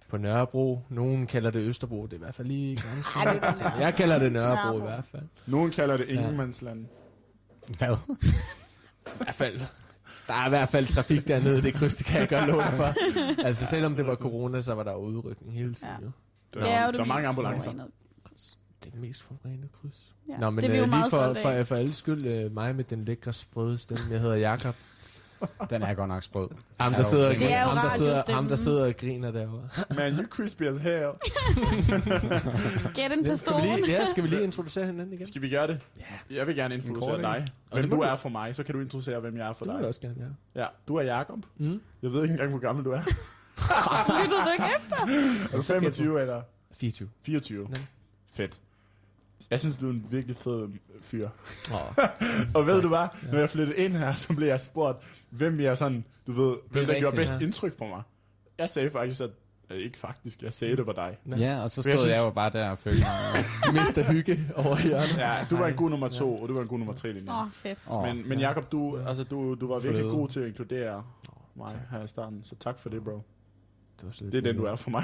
på 0.10 0.18
Nørrebro. 0.18 0.80
Nogen 0.90 1.28
kalder 1.28 1.52
det 1.52 1.60
Østerbro. 1.68 2.06
Det 2.06 2.14
er 2.14 2.18
i 2.18 2.20
hvert 2.20 2.36
fald 2.36 2.48
lige 2.48 2.76
grænsen. 2.78 3.66
Jeg 3.80 3.94
kalder 3.96 4.20
det 4.20 4.32
Nørrebro, 4.32 4.62
Nørrebro. 4.64 4.78
i 4.78 4.90
hvert 4.90 5.06
fald. 5.12 5.24
Nogen 5.46 5.72
kalder 5.72 5.98
det 5.98 6.06
Ja. 6.08 6.14
ingenmandsland. 6.14 6.86
Hvad? 7.78 7.96
I 9.08 9.18
hvert 9.18 9.36
fald. 9.36 9.60
Der 10.28 10.34
er 10.34 10.46
i 10.46 10.50
hvert 10.50 10.70
fald 10.70 10.88
trafik 10.88 11.28
dernede, 11.28 11.62
det 11.62 11.74
kryds, 11.74 11.96
det 11.96 12.06
kan 12.06 12.20
jeg 12.20 12.30
godt 12.30 12.48
love 12.48 12.62
dig 12.62 12.74
for. 12.74 12.94
Altså 13.46 13.66
selvom 13.66 13.96
det 13.96 14.08
var 14.08 14.16
corona, 14.16 14.62
så 14.62 14.74
var 14.74 14.84
der 14.84 14.96
udrykning 14.96 15.54
hele 15.54 15.74
tiden. 15.74 15.90
Ja. 16.00 16.06
Jo. 16.06 16.12
Der, 16.54 16.60
Det 16.60 16.70
er 16.72 16.82
jo 16.82 16.88
det 16.88 16.94
der 16.94 17.02
er 17.02 17.06
mange 17.06 17.28
ambulancer. 17.28 17.72
Det 17.72 18.88
er 18.88 18.92
det 18.92 19.00
mest 19.02 19.22
forurenede 19.24 19.68
kryds. 19.82 20.16
Ja. 20.30 20.38
Nå, 20.38 20.50
men 20.50 20.64
det 20.64 20.76
er 20.76 20.84
øh, 20.84 20.90
lige 20.90 21.10
for, 21.10 21.34
for, 21.34 21.50
af. 21.50 21.68
for 21.68 21.76
alles 21.76 21.96
skyld, 21.96 22.28
øh, 22.28 22.52
mig 22.54 22.76
med 22.76 22.84
den 22.84 23.06
lækre 23.06 23.34
sprøde 23.34 23.78
stemme, 23.78 24.04
jeg 24.12 24.20
hedder 24.20 24.36
Jakob. 24.36 24.76
Den 25.70 25.82
er 25.82 25.94
godt 25.94 26.08
nok 26.08 26.24
sprød. 26.24 26.50
Ham, 26.80 26.94
der 26.94 27.04
sidder. 27.04 27.30
Det 27.34 27.54
er 27.54 27.62
jo 27.62 27.68
ham, 27.70 27.90
der 27.90 27.98
sidder, 27.98 28.34
ham, 28.34 28.48
der 28.48 28.56
sidder 28.56 28.86
og 28.86 28.94
griner 28.98 29.32
derovre. 29.32 29.70
Man, 29.96 30.14
you 30.20 30.26
crispy 30.30 30.62
as 30.64 30.78
hell. 30.78 31.06
Gæt 32.96 33.12
en 33.12 33.24
Skal 33.24 33.24
person. 33.26 33.62
vi, 33.64 33.68
lige, 33.68 33.92
ja, 33.92 34.06
skal 34.06 34.24
vi 34.24 34.28
lige 34.28 34.44
introducere 34.44 34.86
hinanden 34.86 35.14
igen? 35.14 35.28
Skal 35.28 35.42
vi 35.42 35.50
gøre 35.50 35.68
det? 35.68 35.82
Ja. 36.00 36.36
Jeg 36.36 36.48
vil 36.48 36.56
gerne 36.56 36.76
introducere 36.76 37.22
dig. 37.22 37.46
Det 37.74 37.80
Hvem 37.80 37.90
du 37.90 38.00
er 38.02 38.16
for 38.16 38.30
mig, 38.30 38.56
så 38.56 38.64
kan 38.64 38.76
du 38.76 38.82
introducere, 38.82 39.20
hvem 39.20 39.38
jeg 39.38 39.48
er 39.50 39.54
for 39.54 39.66
Du 39.66 39.72
vil 39.72 39.80
dig. 39.80 39.88
også 39.88 40.02
gerne, 40.02 40.16
ja. 40.56 40.62
Ja, 40.62 40.68
du 40.88 40.96
er 40.96 41.02
Jakob. 41.02 41.40
Mm. 41.58 41.82
Jeg 42.02 42.12
ved 42.14 42.22
ikke 42.24 42.32
engang, 42.32 42.50
hvor 42.50 42.60
gammel 42.60 42.86
du 42.86 42.92
er. 42.92 43.02
Lyttede 44.22 44.42
du 44.46 44.52
ikke 44.52 44.64
efter? 44.78 44.96
Er 45.54 45.58
du 45.58 45.62
25 45.62 46.22
eller 46.22 46.42
24. 46.78 47.10
24? 47.26 47.68
Ja. 47.70 47.76
Fedt. 48.34 48.60
Jeg 49.50 49.60
synes, 49.60 49.78
du 49.78 49.86
er 49.88 49.92
en 49.92 50.06
virkelig 50.10 50.38
fed 50.38 50.68
fyr. 51.02 51.30
Oh. 51.74 52.04
Og 52.56 52.66
ved 52.66 52.74
Tak. 52.74 52.84
du 52.84 52.88
hvad? 52.88 52.98
Ja. 53.26 53.32
Når 53.32 53.40
jeg 53.40 53.50
flyttede 53.50 53.78
ind 53.78 53.94
her, 53.94 54.14
så 54.14 54.34
blev 54.36 54.48
jeg 54.48 54.60
spurgt, 54.62 54.98
hvem 55.30 55.60
jeg 55.60 55.78
sådan, 55.78 56.06
du 56.28 56.32
ved, 56.32 56.56
hvem 56.72 56.86
der 56.86 57.00
gjorde 57.00 57.16
bedst 57.16 57.34
ja. 57.40 57.46
indtryk 57.46 57.74
på 57.78 57.86
mig. 57.86 58.02
Jeg 58.58 58.70
sagde 58.70 58.90
faktisk, 58.90 59.22
at 59.22 59.30
øh, 59.70 59.78
ikke 59.78 59.98
faktisk, 59.98 60.42
jeg 60.44 60.54
sagde, 60.54 60.76
det 60.78 60.88
var 60.88 60.94
dig. 60.94 61.18
Ja, 61.40 61.62
og 61.64 61.70
så 61.72 61.82
jeg 61.82 61.84
stod 61.84 61.92
jeg, 61.92 62.00
synes- 62.00 62.18
jo 62.26 62.30
bare 62.30 62.50
der 62.50 62.70
og 62.70 62.78
følte 62.78 63.02
mig... 63.74 63.74
Mr. 64.06 64.12
Hygge 64.12 64.40
over 64.56 64.78
i 64.78 64.82
hjørnet. 64.82 65.18
Ja, 65.18 65.46
du 65.50 65.56
var 65.58 65.68
en 65.68 65.76
god 65.76 65.90
nummer 65.90 66.08
to, 66.08 66.36
og 66.42 66.50
du 66.50 66.54
var 66.54 66.62
en 66.62 66.68
god 66.68 66.78
nummer 66.78 66.94
tre 66.94 67.12
linje. 67.14 67.32
Åh, 67.32 67.42
oh, 67.42 67.52
fedt. 67.52 67.80
Men, 68.04 68.30
men 68.30 68.40
Jacob, 68.40 68.72
du, 68.72 68.98
altså, 69.08 69.24
du, 69.24 69.54
du 69.62 69.68
var 69.68 69.80
virkelig 69.80 70.02
Fløde. 70.02 70.14
god 70.16 70.28
til 70.30 70.40
at 70.40 70.48
inkludere 70.48 71.04
mig 71.56 71.70
tak. 71.70 71.80
her 71.92 72.04
i 72.04 72.08
starten, 72.08 72.42
så 72.46 72.56
tak 72.60 72.80
for 72.80 72.90
det, 72.90 73.04
bro. 73.04 73.12
Det, 73.98 74.04
var 74.06 74.12
slet 74.12 74.32
Det 74.32 74.38
er 74.38 74.42
den, 74.42 74.58
du 74.58 74.64
er 74.64 74.76
for 74.76 74.90
mig. 74.90 75.04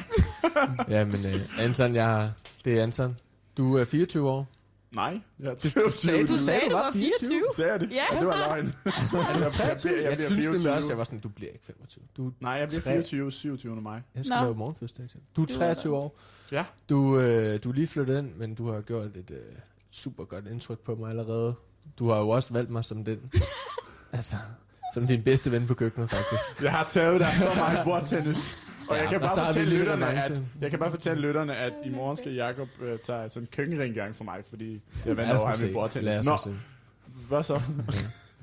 Ja, 0.90 1.06
men 1.06 1.26
uh, 1.26 1.60
Anton, 1.64 1.96
jeg, 1.96 2.32
det 2.66 2.80
er 2.80 2.84
Anton. 2.84 3.18
Du 3.58 3.76
er 3.78 3.86
24 3.86 4.30
år. 4.30 4.48
Nej, 4.92 5.22
jeg 5.40 5.48
er 5.48 5.54
Du 5.56 5.60
sagde, 5.92 6.28
Du 6.28 6.38
sagde, 6.38 6.62
du 6.70 6.76
var 6.76 6.92
24. 6.94 7.42
Sagde 7.56 7.72
jeg 7.72 7.80
det? 7.80 7.92
Ja. 7.92 8.18
Det 8.20 8.28
var 8.28 8.38
løgn. 8.38 8.66
jeg, 8.86 8.94
jeg, 9.14 9.52
jeg, 9.60 9.80
Jeg, 9.86 10.04
jeg 10.04 10.18
bliver 10.18 10.18
synes 10.18 10.46
nemlig 10.46 10.62
24. 10.62 10.74
også, 10.74 10.88
jeg 10.90 10.98
var 10.98 11.04
sådan, 11.04 11.20
du 11.20 11.30
bliver 11.30 11.52
ikke 11.52 11.66
25. 11.66 12.04
Du, 12.18 12.32
Nej, 12.40 12.52
jeg 12.52 12.68
bliver 12.68 12.82
Tre. 12.82 12.92
24, 12.92 13.32
27. 13.32 13.82
maj. 13.82 14.00
jeg 14.16 14.26
skal 14.26 14.36
Nå. 14.38 14.44
lave 14.44 14.56
morgenfødselsdag 14.56 15.10
til. 15.10 15.18
Er 15.18 15.22
Du 15.36 15.42
er 15.42 15.46
23 15.48 15.96
år. 15.96 16.18
Ja. 16.52 16.66
Du, 16.90 17.20
øh, 17.20 17.64
du 17.64 17.70
er 17.70 17.74
lige 17.74 17.88
flyttet 17.88 18.18
ind, 18.18 18.36
men 18.36 18.56
du 18.56 18.72
har 18.72 18.82
gjort 18.82 19.06
et 19.18 19.32
øh, 19.32 19.38
super 19.92 20.24
godt 20.26 20.48
indtryk 20.48 20.80
på 20.80 20.96
mig 20.96 21.10
allerede. 21.10 21.56
Du 22.00 22.10
har 22.10 22.18
jo 22.18 22.30
også 22.30 22.54
valgt 22.54 22.70
mig 22.72 22.86
som 22.86 23.04
den. 23.06 23.32
altså, 24.14 24.36
som 24.94 25.08
din 25.08 25.24
bedste 25.24 25.52
ven 25.52 25.68
på 25.68 25.74
køkkenet, 25.74 26.10
faktisk. 26.10 26.64
Jeg 26.64 26.72
har 26.72 26.84
taget 26.84 27.20
dig 27.20 27.28
så 27.38 27.52
meget 27.56 27.80
bordtennis. 27.84 28.58
Og 28.92 28.98
Ja, 28.98 29.02
jeg 29.02 29.10
kan 29.10 29.22
så 29.30 29.36
bare 29.36 29.46
fortælle 29.54 29.78
lytterne, 29.78 30.08
at, 30.08 30.42
jeg 30.62 30.70
kan 30.70 30.80
bare 30.80 30.92
fortælle 30.92 31.22
lytterne, 31.22 31.56
at 31.56 31.74
i 31.86 31.90
morgen 31.90 32.18
skal 32.18 32.34
Jacob 32.34 32.68
øh, 32.82 33.00
tage 33.00 33.30
sådan 33.30 33.44
en 33.44 33.48
køkkenrengøring 33.56 34.16
for 34.16 34.24
mig, 34.24 34.40
fordi 34.50 34.82
jeg 35.06 35.18
os 35.34 35.42
over 35.42 35.50
ham 35.58 35.70
i 35.70 35.74
bordtennis. 35.74 36.26
Nå, 36.26 36.38
hvad 37.30 37.44
så? 37.44 37.62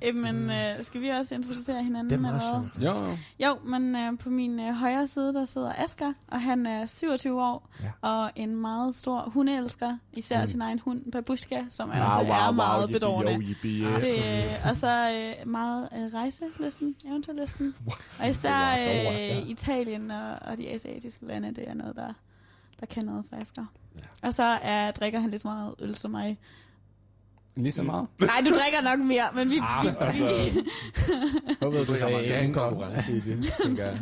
Jamen, 0.02 0.50
øh, 0.50 0.84
skal 0.84 1.00
vi 1.00 1.08
også 1.08 1.34
introducere 1.34 1.82
hinanden? 1.84 2.10
Det 2.10 2.16
er 2.16 2.20
meget 2.20 2.42
sjovt. 2.42 2.84
Jo, 2.84 3.04
jo. 3.08 3.16
Jo, 3.46 3.56
men 3.64 3.96
øh, 3.96 4.18
på 4.18 4.30
min 4.30 4.60
øh, 4.60 4.74
højre 4.74 5.06
side, 5.06 5.32
der 5.32 5.44
sidder 5.44 5.72
Asger, 5.78 6.12
og 6.28 6.40
han 6.42 6.66
er 6.66 6.86
27 6.86 7.42
år, 7.42 7.68
Ja. 7.82 8.08
og 8.08 8.30
en 8.36 8.56
meget 8.56 8.94
stor 8.94 9.20
hundeelsker, 9.30 9.96
især 10.12 10.40
Mm. 10.40 10.46
sin 10.46 10.62
egen 10.62 10.78
hund, 10.78 11.12
Babushka, 11.12 11.62
som 11.70 11.90
Ah, 11.90 12.04
altså 12.04 12.32
er 12.32 12.50
meget 12.50 12.82
yippie, 12.82 12.94
bedårende. 13.00 13.32
yo, 13.34 13.40
yippie, 13.40 13.84
yeah. 13.84 14.00
Det, 14.00 14.44
øh, 14.44 14.70
og 14.70 14.76
så 14.76 15.10
øh, 15.18 15.48
meget 15.50 15.88
øh, 15.96 16.14
rejselysten, 16.14 16.94
eventyrlysten. 17.06 17.74
Og 18.20 18.28
især 18.28 18.72
øh, 18.72 18.86
ja. 18.86 19.40
Italien 19.46 20.10
og, 20.10 20.34
og 20.40 20.56
de 20.56 20.68
asiatiske 20.68 21.26
lande, 21.26 21.48
det 21.48 21.68
er 21.68 21.74
noget, 21.74 21.96
der, 21.96 22.12
der 22.80 22.86
kan 22.86 23.04
noget 23.04 23.24
for 23.30 23.36
Asger. 23.36 23.66
Og 24.22 24.34
så 24.34 24.42
er, 24.62 24.90
drikker 24.90 25.20
han 25.20 25.30
lidt 25.30 25.44
meget 25.44 25.74
øl 25.80 25.94
som 25.94 26.10
mig. 26.10 26.38
Lige 27.62 27.72
så 27.72 27.82
meget. 27.82 28.06
Nej, 28.20 28.40
du 28.40 28.50
drikker 28.50 28.90
nok 28.90 28.98
mere, 29.06 29.24
men 29.34 29.50
vi... 29.50 29.58
Ah, 29.62 29.84
vi, 29.84 29.90
altså, 30.00 30.24
Håber, 31.62 31.84
du 31.84 31.96
Skal 31.96 32.32
have 32.32 32.44
en 32.44 32.52
konkurrence 32.54 33.12
i 33.12 33.20
det, 33.20 33.52
tænker 33.62 33.84
jeg. 33.84 33.98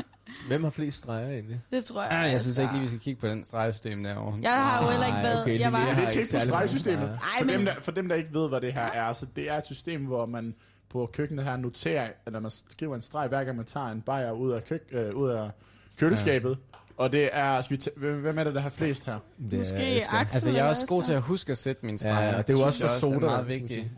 Hvem 0.49 0.65
har 0.65 0.71
flest 0.71 0.99
streger 0.99 1.31
egentlig? 1.31 1.61
det 1.73 1.85
tror 1.85 2.03
jeg. 2.03 2.11
Ah, 2.13 2.33
jeg 2.33 2.41
synes 2.41 2.59
ikke 2.59 2.73
lige, 2.73 2.83
vi 2.83 2.89
skal 2.89 3.01
kigge 3.01 3.21
på 3.21 3.29
den 3.29 3.45
stregesystem 3.45 4.03
derovre. 4.03 4.39
Jeg 4.43 4.55
har 4.55 4.85
jo 4.85 4.91
heller 4.91 5.07
ikke 5.07 5.19
været... 5.19 5.43
okay, 5.43 5.61
jeg 5.61 5.73
var, 5.73 5.79
Vi 5.85 5.91
har 5.91 6.09
ikke 6.11 6.27
på 6.35 6.41
stregesystemet. 6.45 7.05
Ej, 7.09 7.19
For, 7.39 7.45
men- 7.45 7.55
dem, 7.55 7.65
der, 7.65 7.73
for 7.83 7.91
dem, 7.93 8.09
der 8.09 8.15
ikke 8.15 8.29
ved, 8.33 8.49
hvad 8.49 8.61
det 8.61 8.73
her 8.73 8.83
er, 8.87 9.13
så 9.13 9.27
det 9.37 9.51
er 9.51 9.59
et 9.59 9.67
system, 9.67 10.05
hvor 10.05 10.27
man 10.27 10.55
på 10.89 11.11
køkkenet 11.13 11.45
her 11.45 11.57
noterer, 11.57 12.09
eller 12.27 12.41
man 12.41 12.51
skriver 12.51 12.95
en 12.95 13.03
streg, 13.03 13.29
hver 13.29 13.45
gang 13.45 13.57
man 13.57 13.67
tager 13.67 13.87
en 13.87 14.01
bajer 14.01 14.33
ud 14.33 14.53
af, 14.53 14.65
køk, 14.65 14.81
øh, 14.93 15.15
ud 15.15 15.31
af 15.31 15.51
køleskabet, 15.99 16.59
Og 16.97 17.13
det 17.13 17.29
er, 17.33 17.61
skal 17.61 17.77
vi 17.77 17.83
t- 17.83 17.99
hvem 18.01 18.39
er 18.39 18.45
det, 18.45 18.55
der 18.55 18.61
har 18.61 18.69
flest 18.71 19.07
her? 19.07 19.19
Det 19.51 19.59
Måske 19.59 19.77
Asger. 19.77 20.13
Axel 20.13 20.35
Altså, 20.37 20.51
jeg 20.53 20.65
er 20.65 20.69
også 20.69 20.87
god 20.87 21.03
Asger. 21.03 21.13
til 21.13 21.17
at 21.17 21.23
huske 21.23 21.51
at 21.53 21.59
sætte 21.59 21.87
mine 21.87 21.99
streger. 21.99 22.29
Ja, 22.29 22.39
og 22.39 22.47
det 22.49 22.55
er 22.55 22.59
jo 22.59 22.65
også 22.65 22.81
for 22.81 22.89
soda. 22.89 23.17
er 23.17 23.21
meget 23.21 23.49
vigtigt. 23.49 23.91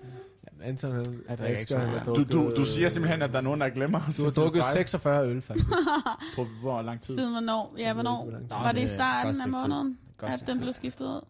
Anton, 0.62 0.92
han, 0.92 1.20
Jeg 1.28 1.38
drikker 1.38 1.58
ikke 1.58 1.62
så 1.70 1.78
han 1.78 1.88
meget. 1.88 2.06
Du, 2.06 2.14
drukket... 2.14 2.32
du, 2.32 2.52
du 2.56 2.64
siger 2.64 2.88
simpelthen, 2.88 3.22
at 3.22 3.30
der 3.32 3.36
er 3.38 3.42
nogen, 3.42 3.60
der 3.60 3.68
glemmer 3.68 3.98
at 3.98 4.02
Du 4.04 4.06
har 4.06 4.12
sætte 4.30 4.40
drukket 4.40 4.62
streg 4.62 4.72
46 4.74 5.26
øl, 5.28 5.40
faktisk. 5.42 5.66
På 6.36 6.46
hvor 6.60 6.82
lang 6.82 7.00
tid? 7.00 7.14
Siden 7.14 7.30
hvornår? 7.32 7.74
Ja, 7.78 7.86
ved 7.86 7.94
hvornår? 7.94 8.22
ikke, 8.24 8.30
hvor 8.30 8.38
lang 8.38 8.48
tid. 8.50 8.56
Var 8.56 8.72
det 8.72 8.78
i 8.78 8.82
det 8.82 8.90
er 8.90 8.94
starten 8.94 9.28
af 9.28 9.34
stykke 9.34 9.44
tid. 9.58 9.68
måneden, 9.68 9.98
Godt 10.18 10.32
at 10.32 10.38
stykke 10.38 10.46
den 10.50 10.56
tid. 10.58 10.62
blev 10.64 10.72
skiftet 10.72 11.04
ud? 11.06 11.20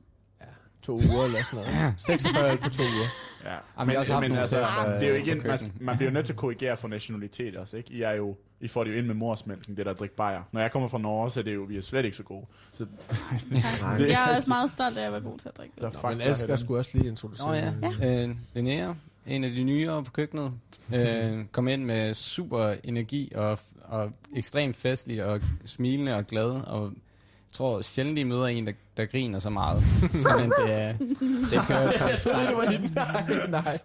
To 0.83 0.93
uger 0.93 1.25
eller 1.25 1.45
sådan 1.45 1.65
noget. 1.81 1.95
46 2.07 2.53
øl 2.53 2.59
på 2.59 2.71
to 2.71 2.83
uger. 2.83 3.09
Ja. 3.45 3.51
Jeg 3.51 3.61
har 3.95 3.99
også 3.99 4.13
haft 4.13 4.23
men 4.23 4.31
nogle 4.31 4.41
altså, 4.41 4.57
tester, 4.57 4.93
det 4.93 5.03
er 5.03 5.09
jo 5.09 5.13
øh, 5.15 5.19
ikke 5.21 5.33
en, 5.33 5.41
på 5.41 5.47
man, 5.47 5.59
man 5.81 5.97
bliver 5.97 6.11
jo 6.11 6.15
nødt 6.15 6.27
til 6.27 6.33
at 6.33 6.37
korrigere 6.37 6.77
for 6.77 6.89
nationalitet 6.89 7.57
også, 7.57 7.77
ikke? 7.77 7.93
I, 7.93 8.03
er 8.03 8.11
jo, 8.13 8.37
I 8.61 8.69
får 8.69 8.85
det 8.85 8.93
jo 8.93 8.97
ind 8.97 9.07
med 9.07 9.15
morsmælken, 9.15 9.77
det 9.77 9.87
der 9.87 9.93
drik 9.93 10.11
bajer. 10.11 10.43
Når 10.53 10.61
jeg 10.61 10.73
kommer 10.73 10.89
fra 10.89 10.99
Norge, 10.99 11.31
så 11.31 11.41
er 11.41 11.45
det 11.45 11.55
jo, 11.55 11.63
vi 11.63 11.77
er 11.77 11.81
slet 11.81 12.05
ikke 12.05 12.17
så 12.17 12.23
gode. 12.23 12.47
Så 12.79 12.87
Nej, 13.51 13.99
Det- 13.99 14.09
Jeg 14.09 14.31
er 14.31 14.37
også 14.37 14.49
meget 14.49 14.71
stolt 14.71 14.99
af 14.99 15.07
at 15.07 15.13
være 15.13 15.21
god 15.21 15.39
til 15.39 15.49
at 15.49 15.57
drikke 15.57 15.75
der 15.81 15.91
fuck 15.91 16.05
Men 16.05 16.21
Asger 16.21 16.57
skulle 16.57 16.81
også 16.81 16.91
lige 16.95 17.09
introducere. 17.09 17.73
Nå 17.81 17.89
ja. 18.01 18.25
Øh, 18.29 18.35
Linnea, 18.55 18.93
en 19.27 19.45
af 19.45 19.51
de 19.51 19.63
nyere 19.65 20.05
på 20.05 20.11
køkkenet, 20.11 20.53
øh, 20.95 21.45
kom 21.53 21.69
ind 21.69 21.85
med 21.85 22.15
super 22.15 22.75
energi 22.85 23.33
og, 23.35 23.59
og 23.85 24.13
ekstremt 24.37 24.77
festlig 24.77 25.25
og 25.25 25.41
smilende 25.65 26.15
og 26.15 26.27
glad. 26.27 26.51
Og 26.51 26.93
jeg 27.49 27.53
tror 27.55 27.83
sjældent, 27.83 28.19
I 28.19 28.23
møder 28.25 28.47
en, 28.47 28.67
der, 28.67 28.73
der 28.97 29.07
griner 29.07 29.39
så 29.39 29.51
meget. 29.51 29.83
Sådan 30.23 30.51
det, 30.51 30.73
er, 30.73 30.93
det 30.93 31.61
kører 31.69 31.83
Jeg 32.11 32.19
troede, 32.23 32.47
det 32.47 32.57
var 32.57 32.65
din 32.71 32.91
nej. 32.95 33.27
nej. 33.63 33.79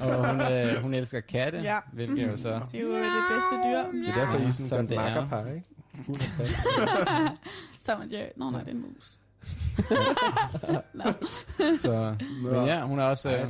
Og 0.00 0.28
hun, 0.30 0.40
øh, 0.52 0.82
hun 0.82 0.94
elsker 0.94 1.20
katte, 1.20 1.58
Ja. 1.62 1.78
hvilket 1.92 2.22
jo 2.32 2.36
så... 2.36 2.60
Det 2.72 2.80
er 2.80 2.82
jo 2.84 2.94
det 2.96 3.22
bedste 3.30 3.68
dyr. 3.68 3.98
Det 4.00 4.08
er 4.08 4.14
derfor, 4.14 4.38
I 4.38 4.42
er 4.44 4.50
sådan 4.50 4.66
Som 4.68 4.86
det 4.86 4.98
er. 4.98 5.02
makkerpar, 5.02 5.46
ikke? 5.46 5.62
Tom 7.86 8.00
og 8.00 8.06
Jerry. 8.12 8.28
Nå, 8.36 8.50
nej, 8.50 8.60
det 8.60 8.68
er 8.68 8.72
en 8.72 8.80
mus. 8.96 9.18
Så, 11.80 12.14
men 12.42 12.54
ja, 12.66 12.80
hun 12.82 12.98
har 12.98 13.04
også 13.08 13.36
øh, 13.36 13.48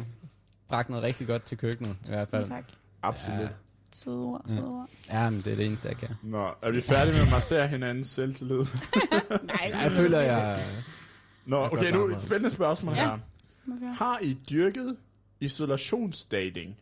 bragt 0.69 0.89
noget 0.89 1.05
rigtig 1.05 1.27
godt 1.27 1.43
til 1.43 1.59
køkkenet, 1.59 1.97
i 2.07 2.09
hvert 2.09 2.29
fald. 2.29 2.47
Tak. 2.47 2.65
Absolut. 3.03 3.41
Ja. 3.41 3.47
Søde 3.97 4.17
ord, 4.17 4.43
søde 4.49 4.65
ord. 4.69 4.89
Ja, 5.11 5.31
men 5.31 5.39
det 5.41 5.53
er 5.53 5.57
det 5.57 5.67
eneste, 5.67 5.89
jeg 5.89 5.97
kan. 5.97 6.09
Nå, 6.23 6.47
er 6.63 6.71
vi 6.71 6.81
færdige 6.81 7.13
med 7.13 7.21
at 7.21 7.33
massere 7.33 7.69
hinandens 7.69 8.09
selvtillid? 8.09 8.57
Nej, 9.43 9.71
Jeg 9.83 9.93
føler, 9.93 10.21
jeg... 10.21 10.65
Nå, 11.47 11.63
Jeg 11.63 11.73
okay, 11.73 11.93
nu 11.93 12.05
et 12.09 12.21
spændende 12.21 12.51
spørgsmål 12.51 12.95
Ja. 12.95 13.05
her. 13.05 13.19
Okay. 13.77 13.95
Har 13.95 14.19
I 14.23 14.39
dyrket 14.51 14.97
isolationsdating? 15.41 16.77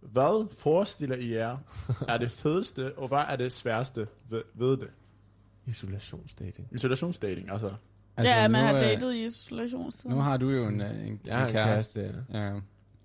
Hvad 0.00 0.48
forestiller 0.58 1.16
I 1.16 1.34
jer 1.34 1.56
er 2.08 2.16
det 2.18 2.30
fedeste, 2.30 2.98
og 2.98 3.08
hvad 3.08 3.22
er 3.28 3.36
det 3.36 3.52
sværeste 3.52 4.06
ved, 4.30 4.42
ved 4.54 4.76
det? 4.76 4.88
Isolationsdating. 5.66 6.68
Isolationsdating, 6.72 7.50
altså. 7.50 7.70
Altså, 8.16 8.34
ja, 8.34 8.48
man 8.48 8.60
nu, 8.60 8.66
har 8.66 8.74
øh, 8.74 8.80
datet 8.80 9.14
i 9.14 9.24
isolationstiden. 9.24 10.16
Nu 10.16 10.22
har 10.22 10.36
du 10.36 10.50
jo 10.50 10.66
en, 10.68 10.80
øh, 10.80 10.90
en, 10.90 10.96
en 10.96 11.08
en 11.08 11.18
kæreste. 11.24 11.54
kæreste, 11.54 12.24
ja. 12.32 12.52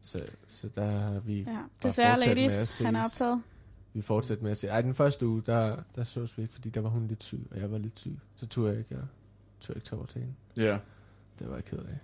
Så, 0.06 0.18
så 0.48 0.70
der 0.76 0.86
har 0.92 1.20
vi... 1.20 1.38
Ja, 1.40 1.44
Bare 1.46 1.68
desværre 1.84 2.14
fortsæt 2.16 2.28
med 2.38 2.44
at 2.46 2.52
ladies, 2.52 2.80
han 2.80 2.96
er 2.96 3.04
optaget. 3.04 3.42
Vi 3.94 4.02
fortsætter 4.02 4.44
med 4.44 4.52
at 4.52 4.58
se. 4.58 4.68
Ej, 4.68 4.82
den 4.82 4.94
første 4.94 5.28
uge, 5.28 5.42
der, 5.46 5.78
der 5.96 6.04
sås 6.04 6.38
vi 6.38 6.42
ikke, 6.42 6.54
fordi 6.54 6.70
der 6.70 6.82
var 6.82 6.90
hun 6.90 7.08
lidt 7.08 7.24
syg, 7.24 7.48
og 7.52 7.60
jeg 7.60 7.72
var 7.72 7.78
lidt 7.78 8.00
syg. 8.00 8.20
Så 8.36 8.48
turde 8.48 8.70
jeg 8.70 8.78
ikke, 8.80 8.96
jeg 8.96 9.04
turde 9.60 9.78
ikke 9.78 9.86
tage 9.88 9.98
over 9.98 10.06
til 10.08 10.22
hende. 10.22 10.34
Ja. 10.58 10.78
Det 11.40 11.50
var 11.50 11.56
jeg 11.56 11.66
ked 11.66 11.78
af. 11.78 11.98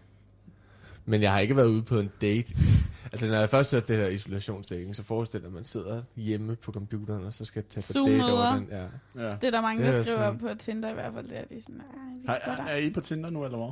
Men 1.05 1.21
jeg 1.21 1.31
har 1.31 1.39
ikke 1.39 1.55
været 1.57 1.67
ude 1.67 1.83
på 1.83 1.99
en 1.99 2.11
date. 2.21 2.53
altså, 3.11 3.27
når 3.27 3.39
jeg 3.39 3.49
først 3.49 3.71
hørte 3.71 3.87
det 3.87 3.97
her 3.97 4.07
isolationsdating, 4.07 4.95
så 4.95 5.03
forestiller 5.03 5.47
man, 5.49 5.53
at 5.53 5.53
man 5.53 5.63
sidder 5.63 6.03
hjemme 6.15 6.55
på 6.55 6.71
computeren, 6.71 7.23
og 7.25 7.33
så 7.33 7.45
skal 7.45 7.63
tage 7.63 7.99
på 8.03 8.09
date 8.09 8.23
over 8.23 8.55
den. 8.55 8.67
Ja. 8.71 8.85
ja. 9.15 9.35
Det 9.35 9.43
er 9.43 9.51
der 9.51 9.61
mange, 9.61 9.83
Det 9.85 9.93
der 9.93 9.99
er 9.99 10.03
skriver 10.03 10.25
sådan- 10.27 10.39
på 10.39 10.49
Tinder 10.59 10.89
i 10.89 10.93
hvert 10.93 11.13
fald. 11.13 11.27
Det 11.27 11.37
er 11.39 11.45
de 11.45 11.61
sådan, 11.61 11.75
nej, 11.75 12.15
vi 12.21 12.25
godt 12.45 12.59
er, 12.59 12.63
er 12.65 12.75
I 12.77 12.89
på 12.89 13.01
Tinder 13.01 13.29
nu, 13.29 13.45
eller 13.45 13.57
hvad? 13.57 13.71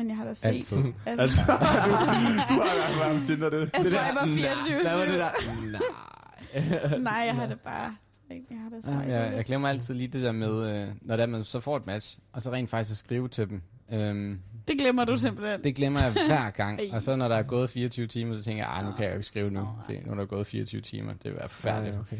Men 0.00 0.08
jeg 0.08 0.16
har 0.16 0.24
da 0.24 0.32
set. 0.34 0.48
Altid. 0.48 0.76
alt. 1.06 1.20
Altså, 1.20 1.42
du, 1.46 2.54
du 2.54 2.60
har 2.60 2.98
været 3.08 3.18
på 3.20 3.24
Tinder, 3.24 3.50
det. 3.50 3.58
Jeg 3.60 3.82
det 3.84 3.90
swiper 3.90 4.26
24 4.26 4.82
Hvad 4.82 4.98
var 4.98 5.04
det 5.04 5.18
der? 5.18 5.30
Nej. 5.72 6.98
Nej, 7.10 7.22
jeg 7.26 7.34
har 7.34 7.46
det 7.46 7.60
bare... 7.60 7.96
Jeg 8.30 8.58
har 8.62 8.68
det 8.76 8.88
Ja, 8.88 8.92
swipet 8.92 9.12
jeg, 9.12 9.32
jeg 9.36 9.44
glemmer 9.44 9.68
altid 9.68 9.94
lige 9.94 10.08
det 10.08 10.22
der 10.22 10.32
med, 10.32 10.82
øh, 10.82 10.88
når 11.02 11.16
det 11.16 11.22
er, 11.22 11.26
man 11.26 11.44
så 11.44 11.60
får 11.60 11.76
et 11.76 11.86
match, 11.86 12.18
og 12.32 12.42
så 12.42 12.52
rent 12.52 12.70
faktisk 12.70 12.90
at 12.92 12.96
skrive 12.96 13.28
til 13.28 13.50
dem. 13.50 13.62
Øhm, 13.92 14.38
Det 14.68 14.78
glemmer 14.78 15.04
du 15.04 15.16
simpelthen. 15.16 15.64
det 15.64 15.74
glemmer 15.74 16.00
jeg 16.00 16.12
hver 16.12 16.50
gang. 16.62 16.80
Og 16.92 17.02
så 17.02 17.16
når 17.16 17.28
der 17.28 17.36
er 17.36 17.42
gået 17.42 17.70
24 17.70 18.06
timer, 18.06 18.36
så 18.36 18.42
tænker 18.42 18.62
jeg, 18.62 18.70
"Ej, 18.72 18.82
nu 18.84 18.92
kan 18.92 19.04
jeg 19.04 19.10
jo 19.10 19.14
ikke 19.14 19.26
skrive 19.26 19.50
nu, 19.50 19.68
fordi 19.84 19.98
nu 20.06 20.12
er 20.12 20.16
der 20.16 20.26
gået 20.26 20.46
24 20.46 20.80
timer. 20.80 21.12
Det 21.22 21.34
være 21.36 21.48
forfærdeligt. 21.48 21.96
Nej, 21.96 22.02
okay. 22.12 22.16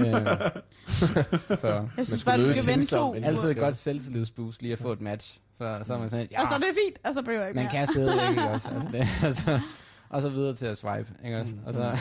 Øhm, 0.00 0.26
så 1.56 1.88
Jeg 1.96 2.06
synes 2.06 2.24
bare, 2.24 2.38
du 2.38 2.58
skal 2.58 2.84
som 2.84 2.98
to 2.98 3.14
altid 3.14 3.50
et 3.50 3.56
godt 3.56 3.76
selvtillidsboost 3.76 4.62
lige 4.62 4.72
at 4.72 4.78
få 4.78 4.92
et 4.92 5.00
match. 5.00 5.40
Så, 5.54 5.78
så 5.82 5.94
er 5.94 5.98
man 5.98 6.08
sådan, 6.08 6.28
ja, 6.30 6.40
Og 6.42 6.46
så 6.48 6.54
er 6.54 6.58
det 6.58 6.68
fint, 6.86 6.98
og 7.08 7.14
så 7.14 7.22
behøver 7.22 7.40
jeg 7.40 7.48
ikke 7.50 7.56
man 7.56 7.64
mere. 7.64 7.72
kan 7.72 7.86
stadig 7.86 8.30
ikke 8.30 8.42
også. 8.48 8.68
Altså, 8.74 8.88
det, 8.92 9.06
altså, 9.26 9.60
og 10.08 10.22
så 10.22 10.28
videre 10.28 10.54
til 10.54 10.66
at 10.66 10.76
swipe, 10.76 11.12
ikke 11.24 11.40
også? 11.40 11.54
Og 11.66 11.74
så, 11.74 11.80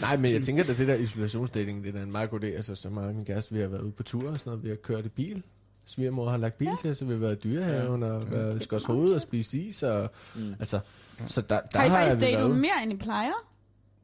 Nej, 0.00 0.16
men 0.16 0.32
jeg 0.32 0.42
tænker, 0.42 0.62
at 0.62 0.68
det 0.78 0.88
der 0.88 0.94
isolationsdating, 0.94 1.82
det 1.84 1.88
er 1.88 1.92
da 1.98 2.02
en 2.02 2.12
meget 2.12 2.30
god 2.30 2.40
idé. 2.40 2.46
Altså, 2.46 2.74
så 2.74 2.88
meget 2.90 3.14
min 3.14 3.24
kæreste, 3.24 3.54
vi 3.54 3.60
har 3.60 3.68
været 3.68 3.82
ude 3.82 3.92
på 3.92 4.02
tur 4.02 4.30
og 4.30 4.40
sådan 4.40 4.50
noget. 4.50 4.64
Vi 4.64 4.68
har 4.68 4.76
kørt 4.76 5.04
i 5.06 5.08
bil. 5.08 5.42
Svigermor 5.84 6.30
har 6.30 6.36
lagt 6.36 6.58
bil 6.58 6.68
ja. 6.68 6.74
til, 6.80 6.96
så 6.96 7.04
vi 7.04 7.12
har 7.12 7.18
været 7.20 7.36
i 7.36 7.48
dyrehaven 7.48 8.02
og 8.02 8.30
været 8.30 8.60
i 8.60 8.64
Skods 8.64 8.84
hoved 8.84 9.12
og 9.12 9.20
spist 9.20 9.54
is. 9.54 9.82
Og, 9.82 10.10
Mm. 10.34 10.54
altså, 10.60 10.80
så 11.26 11.40
der, 11.40 11.60
der 11.72 11.78
Har 11.78 11.86
I 11.86 11.90
faktisk 11.90 12.16
vi 12.16 12.20
datet 12.20 12.50
mere, 12.56 12.70
end 12.82 12.92
I 12.92 12.96
plejer? 12.96 13.32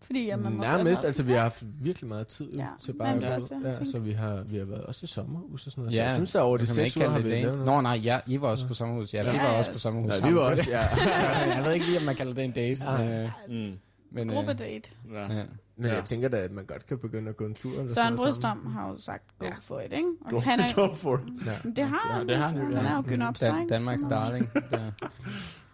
Fordi 0.03 0.27
ja, 0.27 0.37
man 0.37 0.53
Nærmest, 0.53 1.05
altså 1.05 1.23
vi 1.23 1.33
har 1.33 1.41
haft 1.41 1.63
virkelig 1.81 2.09
meget 2.09 2.27
tid 2.27 2.53
Ja, 2.53 2.61
ja, 2.63 2.67
til 2.81 2.95
men 2.95 2.99
bare 2.99 3.27
at 3.27 3.33
også 3.43 3.55
Ja, 3.65 3.85
så 3.85 3.99
vi 4.01 4.13
har, 4.13 4.43
vi 4.43 4.59
har 4.59 4.65
været 4.65 4.83
også 4.85 5.01
i 5.05 5.07
sommerhus 5.07 5.67
og 5.67 5.73
sådan 5.73 5.83
noget. 5.85 5.97
Ja, 5.97 6.01
så 6.01 6.05
jeg 6.05 6.13
synes, 6.15 6.31
der 6.33 6.41
over 6.41 6.57
de 6.57 6.67
seks 6.67 6.97
ikke 6.97 7.07
uger 7.07 7.11
har 7.11 7.19
vi 7.21 7.31
det 7.31 7.43
lavet. 7.43 7.65
Nå 7.67 7.81
nej, 7.81 8.01
ja, 8.05 8.21
I 8.27 8.41
var 8.41 8.49
også 8.49 8.67
på 8.69 8.75
sommerhus. 8.75 9.15
Ja, 9.15 9.23
Ja, 9.25 9.33
vi 9.33 9.39
var 9.39 9.45
ja, 9.45 9.59
også 9.59 9.73
på 9.73 9.79
sommerhus 9.79 10.09
Nej, 10.09 10.17
vi 10.17 10.21
sammen, 10.21 10.37
var 10.37 10.43
så 10.43 10.51
også, 10.51 10.71
ja. 10.77 11.55
jeg 11.57 11.65
ved 11.65 11.73
ikke 11.73 11.87
lige, 11.87 11.99
om 11.99 12.05
man 12.05 12.15
kalder 12.17 12.33
det 12.35 12.45
en 12.45 12.51
date. 12.53 12.85
Nej. 12.85 13.05
Men, 13.05 13.13
øh, 13.13 13.29
Mm. 13.49 13.79
men, 14.13 14.31
øh, 14.31 14.37
Gruppedate. 14.37 14.91
Ja. 15.13 15.21
ja. 15.23 15.43
Men 15.77 15.87
Ja. 15.91 15.95
jeg 15.95 16.05
tænker 16.05 16.29
da, 16.29 16.37
at 16.37 16.51
man 16.51 16.65
godt 16.65 16.87
kan 16.87 16.99
begynde 16.99 17.29
at 17.29 17.37
gå 17.37 17.45
en 17.45 17.55
tur. 17.55 17.73
Eller 17.73 17.89
Søren 17.95 18.17
Brødstom 18.17 18.67
har 18.67 18.89
jo 18.89 18.97
sagt, 19.01 19.23
go 19.39 19.45
Ja. 19.47 19.53
for 19.61 19.81
it, 19.81 19.93
ikke? 19.93 20.09
Og 20.25 20.31
Go, 20.31 20.39
han 20.41 20.61
er, 20.61 20.73
go 20.89 20.95
for 20.95 21.17
it. 21.17 21.47
Ja. 21.47 21.53
Men 21.65 21.77
det 21.77 21.85
har 21.85 22.09
Ja, 22.11 22.19
han, 22.19 22.29
det 22.29 22.37
har 22.37 22.49
han 22.49 22.57
ja. 22.73 22.79
Han 22.81 22.87
er 22.87 23.17
jo 23.19 23.27
op 23.29 23.41
Dan- 23.41 23.67
Danmarks 23.69 24.03
darling. 24.11 24.49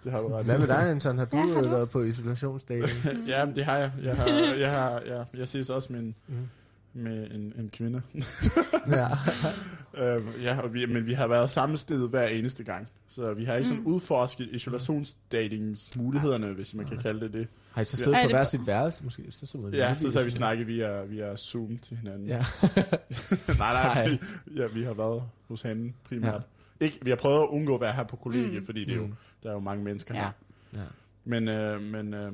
Det 0.04 0.12
har 0.12 0.20
du 0.20 0.28
ret. 0.28 0.44
Hvad 0.44 0.58
med 0.58 0.66
dig, 0.68 0.90
Anton? 0.90 1.18
Har 1.18 1.24
du, 1.24 1.36
Ja, 1.36 1.42
har 1.42 1.52
ja, 1.52 1.60
du? 1.64 1.68
været 1.68 1.90
på 1.90 2.02
isolationsdating? 2.02 2.88
Ja, 3.28 3.44
men 3.44 3.54
det 3.54 3.64
har 3.64 3.76
jeg. 3.78 3.92
Jeg, 4.02 4.16
har, 4.16 4.28
jeg, 4.54 4.70
har, 4.70 5.02
ja, 5.06 5.22
jeg 5.38 5.48
ses 5.48 5.70
også 5.70 5.92
med 5.92 6.00
en, 6.00 6.14
Mm. 6.28 6.48
med 7.02 7.30
en, 7.30 7.52
en 7.58 7.70
kvinde. 7.72 8.02
ja. 8.96 9.08
Øh, 9.98 10.22
ja, 10.44 10.60
og 10.60 10.74
vi, 10.74 10.86
men 10.86 11.06
vi 11.06 11.14
har 11.14 11.26
været 11.26 11.50
samme 11.50 11.76
sted 11.76 12.08
hver 12.08 12.26
eneste 12.26 12.64
gang. 12.64 12.88
Så 13.08 13.32
vi 13.34 13.44
har 13.44 13.54
ikke 13.54 13.68
sådan 13.68 13.82
Mm. 13.82 13.86
udforsket 13.92 14.48
isolationsdatingsmulighederne, 14.52 16.46
hvis 16.52 16.74
man 16.74 16.86
kan 16.86 16.98
kalde 16.98 17.20
det 17.20 17.32
det. 17.32 17.48
Har 17.72 17.82
I 17.82 17.84
så 17.84 17.96
Ja. 17.96 18.02
siddet 18.04 18.18
Er 18.18 18.22
på 18.24 18.28
hver 18.28 18.44
sit 18.44 18.66
værelse, 18.66 19.04
måske? 19.04 19.22
Så, 19.30 19.58
det 19.72 19.78
Ja, 19.78 19.94
så 19.98 20.10
så 20.10 20.18
har 20.18 20.24
vi 20.24 20.30
snakket 20.30 20.66
via, 20.66 21.02
via 21.04 21.36
Zoom 21.36 21.78
til 21.78 21.96
hinanden. 21.96 22.26
Ja. 22.28 22.36
nej, 22.36 22.44
nej, 23.58 23.94
Nej. 23.94 24.08
vi, 24.08 24.18
ja, 24.56 24.66
vi 24.74 24.84
har 24.84 24.92
været 24.94 25.22
hos 25.48 25.62
hende 25.62 25.92
primært. 26.08 26.34
Ja. 26.34 26.40
Ikke, 26.80 26.98
vi 27.02 27.10
har 27.10 27.16
prøvet 27.16 27.42
at 27.42 27.48
undgå 27.48 27.74
at 27.74 27.80
være 27.80 27.92
her 27.92 28.04
på 28.04 28.16
kollegie, 28.16 28.58
Mm. 28.60 28.66
fordi 28.66 28.84
det 28.84 28.92
er 28.92 28.96
jo, 28.96 29.06
Mm. 29.06 29.14
der 29.42 29.48
er 29.48 29.52
jo 29.52 29.60
mange 29.60 29.84
mennesker 29.84 30.14
Ja. 30.14 30.20
her. 30.20 30.30
Ja. 30.80 30.86
Men, 31.24 31.48
øh, 31.48 31.82
men 31.82 32.14
øh, 32.14 32.32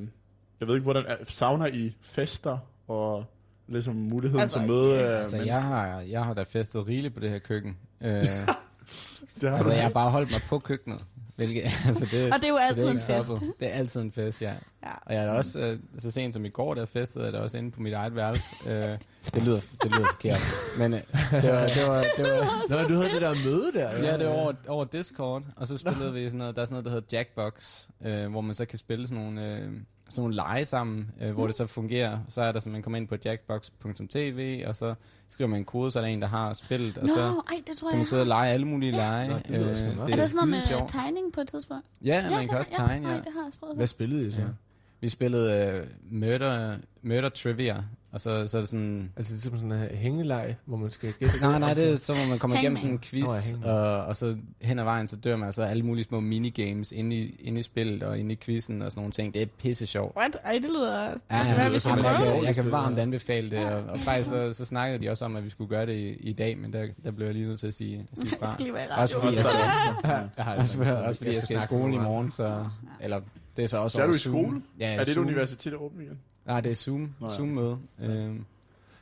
jeg 0.59 0.67
ved 0.67 0.75
ikke, 0.75 0.83
hvordan 0.83 1.03
er, 1.07 1.15
savner 1.23 1.67
I 1.67 1.95
fester 2.01 2.57
og 2.87 3.25
ligesom 3.67 3.95
muligheden 3.95 4.41
Altså, 4.41 4.57
til 4.57 4.63
at 4.63 4.69
møde 4.69 5.03
øh, 5.03 5.17
Altså, 5.19 5.37
mennesker? 5.37 5.55
jeg 5.55 5.63
har, 5.63 6.01
jeg 6.01 6.25
har 6.25 6.33
da 6.33 6.43
festet 6.43 6.87
rigeligt 6.87 7.13
på 7.13 7.19
det 7.19 7.29
her 7.29 7.39
køkken. 7.39 7.77
Øh, 8.01 8.09
Det 9.41 9.49
har 9.49 9.55
altså, 9.57 9.71
jeg 9.71 9.83
har 9.83 9.89
bare 9.89 10.11
holdt 10.11 10.31
mig 10.31 10.39
på 10.49 10.59
køkkenet. 10.59 11.05
Hvilket, 11.35 11.63
altså 11.87 12.07
det, 12.11 12.33
Og 12.33 12.37
det 12.39 12.43
er 12.43 12.49
jo 12.49 12.57
altid 12.57 12.85
er 12.85 12.91
en 12.91 12.99
fest. 12.99 13.25
stoppet. 13.25 13.53
Det 13.59 13.67
er 13.67 13.71
altid 13.73 14.01
en 14.01 14.11
fest, 14.11 14.41
ja. 14.41 14.53
Ja. 14.83 14.91
Og 15.05 15.13
jeg 15.13 15.23
er 15.25 15.31
også, 15.31 15.59
øh, 15.59 15.79
så 15.97 16.11
sent 16.11 16.33
som 16.33 16.45
i 16.45 16.49
går, 16.49 16.73
der 16.73 16.85
festede 16.85 17.25
jeg 17.25 17.33
da 17.33 17.39
også 17.39 17.57
inde 17.57 17.71
på 17.71 17.81
mit 17.81 17.93
eget 17.93 18.15
værelse. 18.15 18.43
Øh, 18.67 18.97
det, 19.33 19.43
lyder, 19.43 19.61
det 19.83 19.91
lyder 19.91 20.05
forkert. 20.11 20.39
Men 20.77 20.93
øh, 20.93 20.99
det 21.41 21.51
var, 21.51 21.67
det 21.67 21.87
var, 21.87 22.05
det 22.17 22.31
var, 22.31 22.81
Nå, 22.81 22.87
du 22.87 22.93
havde 22.95 23.09
det 23.09 23.21
der 23.21 23.35
møde 23.45 23.71
der. 23.73 23.91
Ja, 24.05 24.17
det 24.17 24.27
var 24.27 24.33
over, 24.33 24.53
over 24.67 24.85
Discord, 24.85 25.43
og 25.55 25.67
så 25.67 25.77
spillede 25.77 26.13
vi 26.13 26.25
sådan 26.25 26.37
noget, 26.37 26.55
der 26.55 26.61
er 26.61 26.65
sådan 26.65 26.73
noget, 26.73 26.85
der 26.85 26.91
hedder 26.91 27.07
Jackbox, 27.17 27.85
øh, 28.05 28.31
hvor 28.31 28.41
man 28.41 28.55
så 28.55 28.65
kan 28.65 28.77
spille 28.79 29.07
sådan 29.07 29.23
nogle, 29.23 29.45
øh, 29.55 29.71
sådan 30.15 30.21
nogle 30.21 30.35
lege 30.35 30.65
sammen, 30.65 31.11
øh, 31.21 31.33
hvor 31.33 31.47
det 31.47 31.55
så 31.55 31.67
fungerer. 31.67 32.19
Så 32.29 32.41
er 32.41 32.51
der 32.51 32.59
så, 32.59 32.69
man 32.69 32.81
kommer 32.81 32.97
ind 32.97 33.07
på 33.07 33.15
jackbox.tv, 33.25 34.63
og 34.67 34.75
så 34.75 34.95
skriver 35.29 35.49
man 35.49 35.59
en 35.59 35.65
kode, 35.65 35.91
så 35.91 35.99
er 35.99 36.03
der 36.03 36.09
en, 36.09 36.21
der 36.21 36.27
har 36.27 36.53
spillet, 36.53 36.97
og 36.97 37.07
Nå, 37.07 37.13
så 37.13 37.21
ej, 37.21 37.61
det 37.67 37.77
tror 37.77 37.89
kan 37.89 37.93
jeg, 37.93 37.97
man 37.97 38.05
sidde 38.05 38.21
og 38.21 38.27
lege 38.27 38.51
alle 38.51 38.67
mulige 38.67 38.91
lege. 38.91 39.29
Nå, 39.29 39.35
det 39.35 39.49
lyder 39.49 39.75
sgu 39.75 39.85
meget 39.85 40.11
Er 40.11 40.15
der 40.15 40.23
sådan 40.23 40.47
noget 40.47 40.69
med 40.69 40.87
tegning 40.87 41.33
på 41.33 41.41
et 41.41 41.47
tidspunkt? 41.47 41.85
Ja, 42.03 42.29
man 42.29 42.41
det 42.41 42.49
kan 42.49 42.57
også 42.57 42.71
tegne, 42.71 43.09
ja. 43.09 43.15
det 43.15 43.27
har 43.33 43.67
jeg. 43.67 43.75
Hvad 43.75 43.87
spillede 43.87 44.27
I 44.27 44.31
så? 44.31 44.41
Ja. 44.41 44.47
Vi 45.01 45.09
spillede 45.09 45.81
uh, 45.81 46.13
murder, 46.13 46.77
murder 47.01 47.29
Trivia, 47.29 47.83
og 48.15 48.21
så, 48.21 48.47
så 48.47 48.57
er 48.57 48.61
det 48.61 48.69
sådan... 48.69 49.11
Altså 49.17 49.33
ligesom 49.33 49.55
sådan 49.57 49.71
en 49.71 49.97
hængeleg, 49.97 50.55
hvor 50.65 50.77
man 50.77 50.91
skal 50.91 51.13
gætte. 51.19 51.35
Nej, 51.41 51.59
nej, 51.59 51.73
det 51.73 51.91
er 51.91 51.95
så, 51.95 52.13
hvor 52.13 52.25
man 52.29 52.39
kommer 52.39 52.57
igennem 52.59 52.77
sådan 52.77 52.91
en 52.91 52.99
quiz, 52.99 53.51
hangman. 53.51 53.69
og, 53.71 54.05
og 54.05 54.15
så 54.15 54.37
hen 54.61 54.79
ad 54.79 54.83
vejen, 54.83 55.07
så 55.07 55.15
dør 55.15 55.35
man, 55.35 55.47
og 55.47 55.53
så 55.53 55.63
er 55.63 55.67
alle 55.67 55.83
mulige 55.83 56.03
små 56.05 56.19
minigames 56.19 56.91
inde 56.91 57.15
i, 57.15 57.35
inde 57.39 57.59
i 57.59 57.63
spillet, 57.63 58.03
og 58.03 58.19
inde 58.19 58.33
i 58.33 58.37
quizzen, 58.41 58.81
og 58.81 58.91
sådan 58.91 58.99
nogle 59.01 59.11
ting. 59.11 59.33
Det 59.33 59.41
er 59.41 59.45
pisse 59.59 59.85
sjovt. 59.87 60.15
What? 60.17 60.37
Ej, 60.45 60.51
det 60.53 60.63
lyder... 60.69 61.11
det 61.13 61.21
Ja, 61.31 61.37
ja, 61.37 61.55
være, 61.55 61.71
vi 61.71 61.79
skal 61.79 61.91
jeg, 61.97 62.03
jeg, 62.05 62.33
kan, 62.33 62.43
jeg 62.45 62.55
kan 62.55 62.71
varmt 62.71 62.99
anbefale 62.99 63.51
det, 63.51 63.65
og, 63.65 63.83
og 63.83 63.99
faktisk 63.99 64.29
så, 64.29 64.53
så 64.53 64.65
snakkede 64.65 65.03
de 65.05 65.09
også 65.09 65.25
om, 65.25 65.35
at 65.35 65.43
vi 65.45 65.49
skulle 65.49 65.69
gøre 65.69 65.85
det 65.85 65.93
i, 65.97 66.09
i 66.13 66.33
dag, 66.33 66.57
men 66.57 66.73
der, 66.73 66.87
der 67.03 67.11
blev 67.11 67.25
jeg 67.25 67.35
lige 67.35 67.47
nødt 67.47 67.59
til 67.59 67.67
at 67.67 67.73
sige, 67.73 68.05
at 68.11 68.17
sige 68.19 68.29
Jeg 68.31 68.39
fra. 68.39 68.53
skal 68.53 68.63
lige 68.65 68.73
være 68.73 68.85
i 68.85 68.87
Også 68.97 69.17
radio. 69.17 69.25
fordi, 69.29 69.35
jeg 69.37 69.45
skal, 69.45 69.55
Jeg 70.37 70.45
har 70.45 70.55
også, 70.55 70.95
også 71.05 71.17
fordi 71.17 71.33
jeg 71.35 71.43
skal 71.43 71.57
i 71.57 71.59
skole 71.59 71.93
i 71.93 71.97
morgen, 71.97 72.31
så... 72.31 72.65
Eller, 73.01 73.21
det 73.57 73.63
er 73.63 73.67
så 73.67 73.77
også 73.77 73.97
Der 73.97 74.03
er 74.03 74.07
du 74.07 74.13
i 74.13 74.17
skole? 74.17 74.61
Ja, 74.79 74.93
Er 74.95 75.03
det 75.03 75.11
et 75.11 75.17
universitet, 75.17 75.71
der 75.73 75.77
åbner 75.79 76.01
igen? 76.01 76.19
Nej, 76.45 76.61
det 76.61 76.69
er 76.69 76.75
Zoom. 76.75 77.13
Nå, 77.19 77.27
ja. 77.29 77.35
Zoom-møde. 77.35 77.77
Øhm, 78.01 78.09
Jeg 78.09 78.45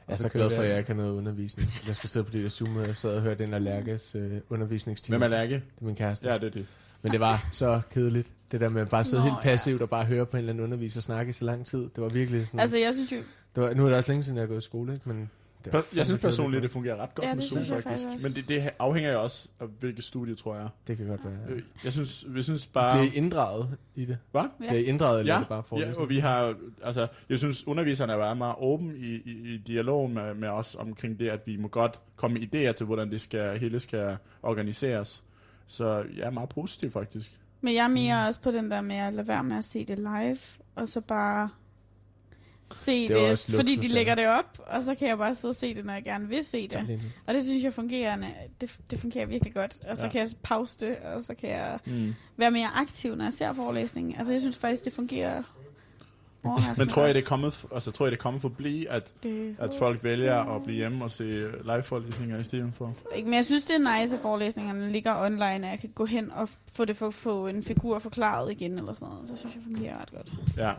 er 0.07 0.15
så 0.15 0.23
så 0.23 0.29
glad 0.29 0.49
for, 0.55 0.61
at 0.61 0.69
jeg 0.69 0.77
ikke 0.77 0.87
har 0.89 0.95
noget 0.95 1.11
undervisning. 1.11 1.69
Jeg 1.87 1.95
skal 1.95 2.09
sidde 2.09 2.23
på 2.25 2.31
det 2.31 2.43
der 2.43 2.49
Zoom, 2.49 2.77
og 2.77 2.87
jeg 2.87 2.95
sad 2.95 3.15
og 3.15 3.21
hørte 3.21 3.43
den 3.43 3.53
af 3.53 3.63
Lærkes 3.63 4.15
øh, 4.15 4.31
undervisningstime. 4.49 5.17
Hvem 5.17 5.23
er 5.23 5.37
Lærke? 5.37 5.53
Det 5.53 5.61
er 5.81 5.85
min 5.85 5.95
kæreste. 5.95 6.29
Ja, 6.29 6.37
det 6.37 6.43
er 6.43 6.49
det. 6.49 6.65
Men 7.01 7.11
det 7.11 7.19
var 7.19 7.47
så 7.51 7.81
kedeligt. 7.91 8.31
Det 8.51 8.61
der 8.61 8.69
med 8.69 8.81
at 8.81 8.89
bare 8.89 9.03
sidde 9.03 9.23
Nå, 9.23 9.29
helt 9.29 9.45
ja. 9.45 9.49
passivt 9.49 9.81
og 9.81 9.89
bare 9.89 10.05
høre 10.05 10.25
på 10.25 10.37
en 10.37 10.39
eller 10.39 10.53
anden 10.53 10.63
underviser 10.63 11.01
snakke 11.01 11.29
i 11.29 11.33
så 11.33 11.45
lang 11.45 11.65
tid. 11.65 11.79
Det 11.79 11.97
var 12.03 12.09
virkelig 12.09 12.47
sådan... 12.47 12.59
Altså, 12.59 12.77
jeg 12.77 12.93
synes 12.93 13.11
jo... 13.11 13.17
det 13.55 13.63
var, 13.63 13.73
nu 13.73 13.83
er 13.85 13.89
det 13.89 13.97
også 13.97 14.11
længe 14.11 14.23
siden, 14.23 14.37
jeg 14.37 14.41
har 14.41 14.47
gået 14.47 14.57
i 14.61 14.65
skole, 14.65 14.93
ikke? 14.93 15.09
Men 15.09 15.29
det 15.65 15.73
var 15.73 15.85
Jeg 15.95 16.05
synes 16.05 16.21
personligt, 16.21 16.63
det 16.63 16.71
fungerer 16.71 16.95
ret 16.97 17.15
godt 17.15 17.27
Ja, 17.27 17.33
med 17.33 17.41
det 17.41 17.49
Zoom, 17.49 17.63
faktisk. 17.81 18.07
faktisk. 18.07 18.27
Men 18.27 18.35
det, 18.35 18.47
det 18.49 18.69
afhænger 18.79 19.11
jo 19.11 19.21
også 19.23 19.47
af, 19.59 19.67
hvilket 19.79 20.03
studie, 20.03 20.35
tror 20.35 20.55
jeg. 20.55 20.67
Det 20.87 20.97
kan 20.97 21.07
godt 21.07 21.25
være. 21.25 21.33
Ja. 21.49 21.53
Øh, 21.53 21.61
Jeg 21.83 21.91
synes, 21.91 22.25
vi 22.27 22.43
synes 22.43 22.67
bare... 22.67 22.97
Bliver 22.99 23.11
I 23.13 23.15
inddraget 23.17 23.77
i 23.95 24.05
det? 24.05 24.17
Hvad? 24.31 24.41
Ja. 24.41 24.47
Bliver 24.57 24.73
I 24.73 24.83
inddraget, 24.83 25.19
eller 25.19 25.33
Ja, 25.33 25.37
er 25.37 25.39
det 25.41 25.47
bare 25.49 25.57
ja, 25.57 25.61
forelæsning? 25.61 25.97
og 25.97 26.09
vi 26.09 26.19
har, 26.19 26.55
altså, 26.83 27.07
jeg 27.29 27.37
synes, 27.37 27.67
underviserne 27.67 28.13
er 28.13 28.33
meget 28.33 28.55
åben 28.59 28.91
i, 28.97 29.05
i, 29.15 29.53
i 29.53 29.57
dialogen 29.57 30.13
med, 30.13 30.33
med 30.33 30.49
os 30.49 30.75
omkring 30.75 31.19
det, 31.19 31.29
at 31.29 31.39
vi 31.45 31.57
må 31.57 31.67
godt 31.67 31.99
komme 32.15 32.39
med 32.39 32.47
idéer 32.55 32.71
til, 32.73 32.85
hvordan 32.85 33.11
det 33.11 33.21
skal, 33.21 33.59
hele 33.59 33.79
skal 33.79 34.17
organiseres. 34.43 35.23
Så 35.67 36.03
jeg 36.17 36.23
er 36.25 36.29
meget 36.29 36.49
positiv, 36.49 36.91
faktisk. 36.91 37.31
Men 37.61 37.73
jeg 37.73 37.83
er 37.83 37.87
mere 37.87 38.27
også 38.27 38.41
på 38.41 38.51
den 38.51 38.71
der 38.71 38.81
med 38.81 38.95
at 38.95 39.13
lade 39.13 39.27
være 39.27 39.43
med 39.43 39.57
at 39.57 39.65
se 39.65 39.85
det 39.85 39.97
live, 39.99 40.37
og 40.75 40.87
så 40.87 41.01
bare 41.01 41.49
se 42.75 43.07
Det 43.07 43.09
det, 43.09 43.43
det 43.47 43.55
fordi 43.55 43.75
de 43.75 43.87
lægger 43.87 44.15
det 44.15 44.27
op, 44.27 44.59
og 44.67 44.83
så 44.83 44.95
kan 44.95 45.07
jeg 45.07 45.17
bare 45.17 45.35
sidde 45.35 45.51
og 45.51 45.55
se 45.55 45.75
det, 45.75 45.85
når 45.85 45.93
jeg 45.93 46.03
gerne 46.03 46.27
vil 46.29 46.43
se 46.45 46.67
det. 46.67 46.99
Og 47.27 47.33
det 47.33 47.43
synes 47.45 47.63
jeg 47.63 47.73
fungerer, 47.73 48.17
det, 48.61 48.77
det 48.91 48.99
fungerer 48.99 49.25
virkelig 49.25 49.53
godt. 49.53 49.79
Og 49.89 49.97
så 49.97 50.05
Ja. 50.05 50.11
kan 50.11 50.21
jeg 50.21 50.27
pause 50.43 50.77
det, 50.79 50.97
og 50.97 51.23
så 51.23 51.33
kan 51.35 51.49
jeg 51.49 51.79
Mm. 51.85 52.15
være 52.37 52.51
mere 52.51 52.67
aktiv, 52.75 53.15
når 53.15 53.23
jeg 53.23 53.33
ser 53.33 53.53
forelæsningen. 53.53 54.15
Altså 54.17 54.33
jeg 54.33 54.41
synes 54.41 54.57
faktisk, 54.57 54.85
det 54.85 54.93
fungerer 54.93 55.43
Men 56.77 56.87
tror 56.87 57.05
jeg, 57.05 57.15
det 57.15 57.21
er 57.21 57.25
kommet, 57.25 57.65
altså, 57.73 57.91
tror 57.91 58.05
jeg, 58.05 58.11
det 58.11 58.17
er 58.17 58.21
kommet 58.21 58.41
for 58.41 58.49
at 58.49 58.57
blive, 58.57 58.89
at, 58.89 59.13
det, 59.23 59.55
at 59.59 59.75
folk 59.79 60.03
vælger 60.03 60.55
at 60.55 60.63
blive 60.63 60.75
hjemme 60.77 61.03
og 61.03 61.11
se 61.11 61.23
live-forelæsninger 61.63 62.39
i 62.39 62.43
stedet 62.43 62.73
for? 62.77 62.93
Ikke, 63.15 63.25
men 63.29 63.33
jeg 63.35 63.45
synes, 63.45 63.63
det 63.63 63.75
er 63.75 64.01
nice, 64.01 64.15
at 64.15 64.21
forelæsningerne 64.21 64.91
ligger 64.91 65.21
online, 65.25 65.43
og 65.43 65.69
jeg 65.71 65.79
kan 65.81 65.89
gå 65.95 66.05
hen 66.05 66.31
og 66.31 66.49
få 66.73 66.85
det 66.85 66.95
for 66.97 67.07
at 67.07 67.13
få 67.13 67.47
en 67.47 67.63
figur 67.63 67.99
forklaret 67.99 68.51
igen, 68.51 68.71
eller 68.77 68.93
sådan 68.93 69.13
noget. 69.13 69.29
Så 69.29 69.35
synes 69.35 69.55
jeg, 69.55 69.63
fungerer 69.63 70.01
ret 70.01 70.11
godt. 70.11 70.33
Ja. 70.57 70.71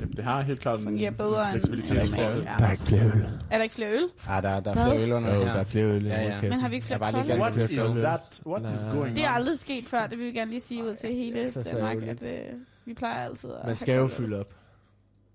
Jamen, 0.00 0.16
det 0.16 0.24
har 0.24 0.40
helt 0.40 0.60
klart 0.60 0.78
en 0.78 0.84
Fungerer 0.84 1.10
bedre 1.10 1.42
end- 1.42 1.50
fleksibilitet 1.50 2.16
ja. 2.18 2.22
Der 2.58 2.66
er 2.66 2.70
ikke 2.72 2.84
flere 2.84 3.04
øl. 3.04 3.26
Er 3.50 3.56
der 3.56 3.62
ikke 3.62 3.74
flere 3.74 3.90
øl? 3.92 4.08
Ah, 4.28 4.42
der, 4.42 4.60
der 4.60 4.70
er 4.70 4.74
flere 4.74 5.02
øl 5.02 5.12
under 5.12 5.34
her. 5.34 5.40
der 5.40 5.60
er 5.60 5.64
flere 5.64 5.84
øl. 5.84 6.06
i 6.06 6.08
Ja, 6.08 6.22
ja. 6.22 6.42
Men 6.42 6.60
har 6.60 6.68
vi 6.68 6.74
ikke 6.74 6.86
flere 6.86 6.98
kolde? 7.12 7.40
What 7.40 7.52
flere 7.52 7.64
is 7.72 7.96
øl. 7.96 8.02
that? 8.02 8.42
What 8.46 8.62
is 8.74 8.80
going 8.92 9.16
Det 9.16 9.24
er 9.24 9.28
on? 9.28 9.34
aldrig 9.34 9.58
sket 9.58 9.84
før, 9.84 10.06
det 10.06 10.18
vil 10.18 10.26
vi 10.26 10.32
gerne 10.32 10.50
lige 10.50 10.60
sige 10.60 10.84
ud 10.84 10.94
til 10.94 11.14
hele 11.14 11.50
Så 11.50 11.62
Danmark, 11.72 11.96
at 12.02 12.22
øh, 12.22 12.38
vi 12.84 12.94
plejer 12.94 13.24
altid 13.24 13.50
at 13.60 13.66
Man 13.66 13.76
skal 13.76 13.96
jo 13.96 14.06
fylde 14.06 14.40
op. 14.40 14.52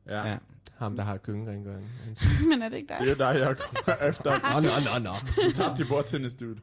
Ja. 0.10 0.28
Ja. 0.30 0.38
Ham, 0.78 0.96
der 0.96 1.04
har 1.04 1.18
køkkenrengøring. 1.18 1.90
Men 2.50 2.62
er 2.62 2.70
det 2.70 2.76
ikke 2.78 2.88
dig? 2.88 2.98
Det 3.00 3.22
er 3.22 3.32
dig, 3.34 3.40
jeg 3.40 3.56
kommer 3.86 4.08
efter. 4.10 4.32
Nå, 4.54 4.60
nå, 4.60 5.00
nå, 5.00 5.00
nå. 5.10 5.16
Du 5.50 5.52
tabte 5.56 5.84
i 5.84 5.86
bordtennis, 5.88 6.34
dude. 6.34 6.56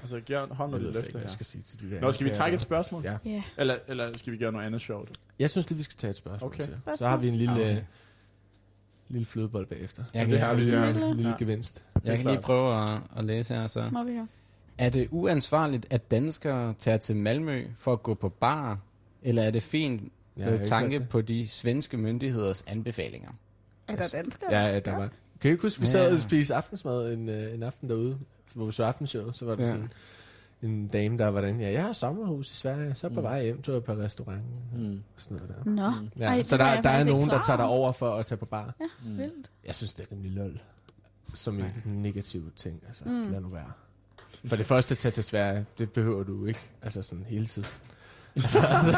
Altså, 0.00 0.20
giv 0.20 0.36
hånden 0.36 0.74
Jeg 0.74 0.82
lidt 0.82 0.86
ved 0.86 0.92
slet 0.94 1.06
efter 1.06 1.06
ikke, 1.06 1.12
hvad 1.12 1.20
her. 1.20 1.24
jeg 1.24 1.30
skal 1.30 1.46
sige 1.46 1.62
til 1.62 1.80
de 1.80 1.94
der. 1.94 2.00
Nå, 2.00 2.12
skal 2.12 2.26
vi 2.26 2.30
trække 2.34 2.54
et 2.54 2.60
spørgsmål? 2.60 3.04
Ja. 3.24 3.42
Eller, 3.58 3.76
eller 3.88 4.18
skal 4.18 4.32
vi 4.32 4.38
gøre 4.38 4.52
noget 4.52 4.66
andet 4.66 4.80
sjovt? 4.80 5.10
Jeg 5.38 5.50
synes 5.50 5.68
lige, 5.70 5.76
vi 5.76 5.82
skal 5.82 5.96
tage 5.96 6.10
et 6.10 6.16
spørgsmål 6.16 6.46
Okay. 6.50 6.62
til. 6.64 6.76
Så 6.94 7.06
har 7.06 7.16
vi 7.16 7.28
en 7.28 7.34
lille, 7.34 7.52
Okay. 7.54 7.70
okay. 7.72 7.82
lille 9.08 9.26
flødebold 9.26 9.66
bagefter. 9.66 10.04
Jeg 10.14 10.24
kan, 10.26 10.32
det 10.32 10.40
har 10.40 10.54
vi, 10.54 10.64
ja. 10.64 10.88
En 10.88 11.16
lille 11.16 11.30
Ja. 11.30 11.36
gevinst. 11.38 11.82
jeg 12.04 12.18
kan 12.18 12.30
lige 12.30 12.40
prøve 12.42 12.92
at, 12.94 13.00
at 13.16 13.24
læse 13.24 13.54
her 13.54 13.66
så. 13.66 13.88
Må 13.92 14.04
vi 14.04 14.12
høre. 14.12 14.26
Er 14.78 14.90
det 14.90 15.08
uansvarligt, 15.10 15.86
at 15.90 16.10
danskere 16.10 16.74
tager 16.78 16.96
til 16.98 17.16
Malmø 17.16 17.66
for 17.78 17.92
at 17.92 18.02
gå 18.02 18.14
på 18.14 18.28
bar? 18.28 18.78
Eller 19.22 19.42
er 19.42 19.50
det 19.50 19.62
fint 19.62 20.12
med 20.36 20.64
tanke 20.64 20.98
det. 20.98 21.08
på 21.08 21.20
de 21.20 21.48
svenske 21.48 21.96
myndigheders 21.96 22.62
anbefalinger? 22.66 23.30
Er 23.88 23.96
der 23.96 24.08
danskere? 24.12 24.52
Ja, 24.60 24.66
ja, 24.72 24.80
der 24.80 24.92
var. 24.96 25.08
Kan 25.40 25.48
I 25.48 25.52
ikke 25.52 25.62
huske, 25.62 25.80
vi 25.80 25.86
sad 25.86 26.12
og 26.12 26.18
spiste 26.18 26.54
aftensmad 26.54 27.12
en, 27.12 27.28
øh, 27.28 27.54
en 27.54 27.62
aften 27.62 27.88
derude, 27.88 28.18
hvor 28.54 28.66
vi 28.66 28.72
så 28.72 28.84
aftenshow, 28.84 29.32
så 29.32 29.44
var 29.44 29.54
der 29.56 29.62
Ja. 29.62 29.68
ja. 29.68 29.74
sådan 29.74 29.90
en 30.62 30.88
dame, 30.88 31.18
der 31.18 31.26
var 31.28 31.40
den, 31.40 31.60
ja, 31.60 31.72
jeg 31.72 31.82
har 31.84 31.92
sommerhus 31.92 32.52
i 32.52 32.54
Sverige, 32.56 32.94
så 32.94 33.08
på 33.08 33.14
Mm. 33.20 33.22
vej 33.22 33.42
hjem, 33.44 33.62
tog 33.62 33.74
jeg 33.74 33.84
på 33.84 33.92
restaurant 33.92 34.42
Mm. 34.76 34.92
og 35.14 35.20
sådan 35.22 35.36
noget 35.36 35.54
der. 35.64 35.70
Nå, 35.70 35.92
Ja, 36.18 36.24
Ej, 36.28 36.36
det 36.36 36.46
så 36.46 36.56
der, 36.56 36.82
der 36.82 36.90
er 36.90 37.04
nogen, 37.04 37.30
der 37.30 37.42
tager 37.42 37.56
dig 37.56 37.66
over. 37.66 37.92
for 37.92 38.14
at 38.16 38.26
tage 38.26 38.38
på 38.38 38.46
bar. 38.46 38.74
Mm. 39.04 39.18
vildt. 39.18 39.50
Jeg 39.66 39.74
synes, 39.74 39.92
det 39.94 40.06
er 40.06 40.12
rimelig 40.12 40.30
lol. 40.32 40.60
Som 41.34 41.58
en 41.58 41.72
negativ 41.86 42.52
ting, 42.56 42.82
altså. 42.86 43.04
Mm. 43.04 43.10
Mm. 43.10 43.30
Lad 43.32 43.40
nu 43.40 43.48
være. 43.48 43.72
For 44.44 44.56
det 44.56 44.66
første, 44.66 44.94
tage 44.94 45.12
til 45.12 45.24
Sverige, 45.24 45.66
det 45.78 45.92
behøver 45.92 46.22
du 46.24 46.46
ikke. 46.46 46.60
Altså 46.82 47.02
sådan 47.02 47.24
hele 47.28 47.46
tiden. 47.46 47.68
Altså, 48.36 48.58
altså, 48.58 48.90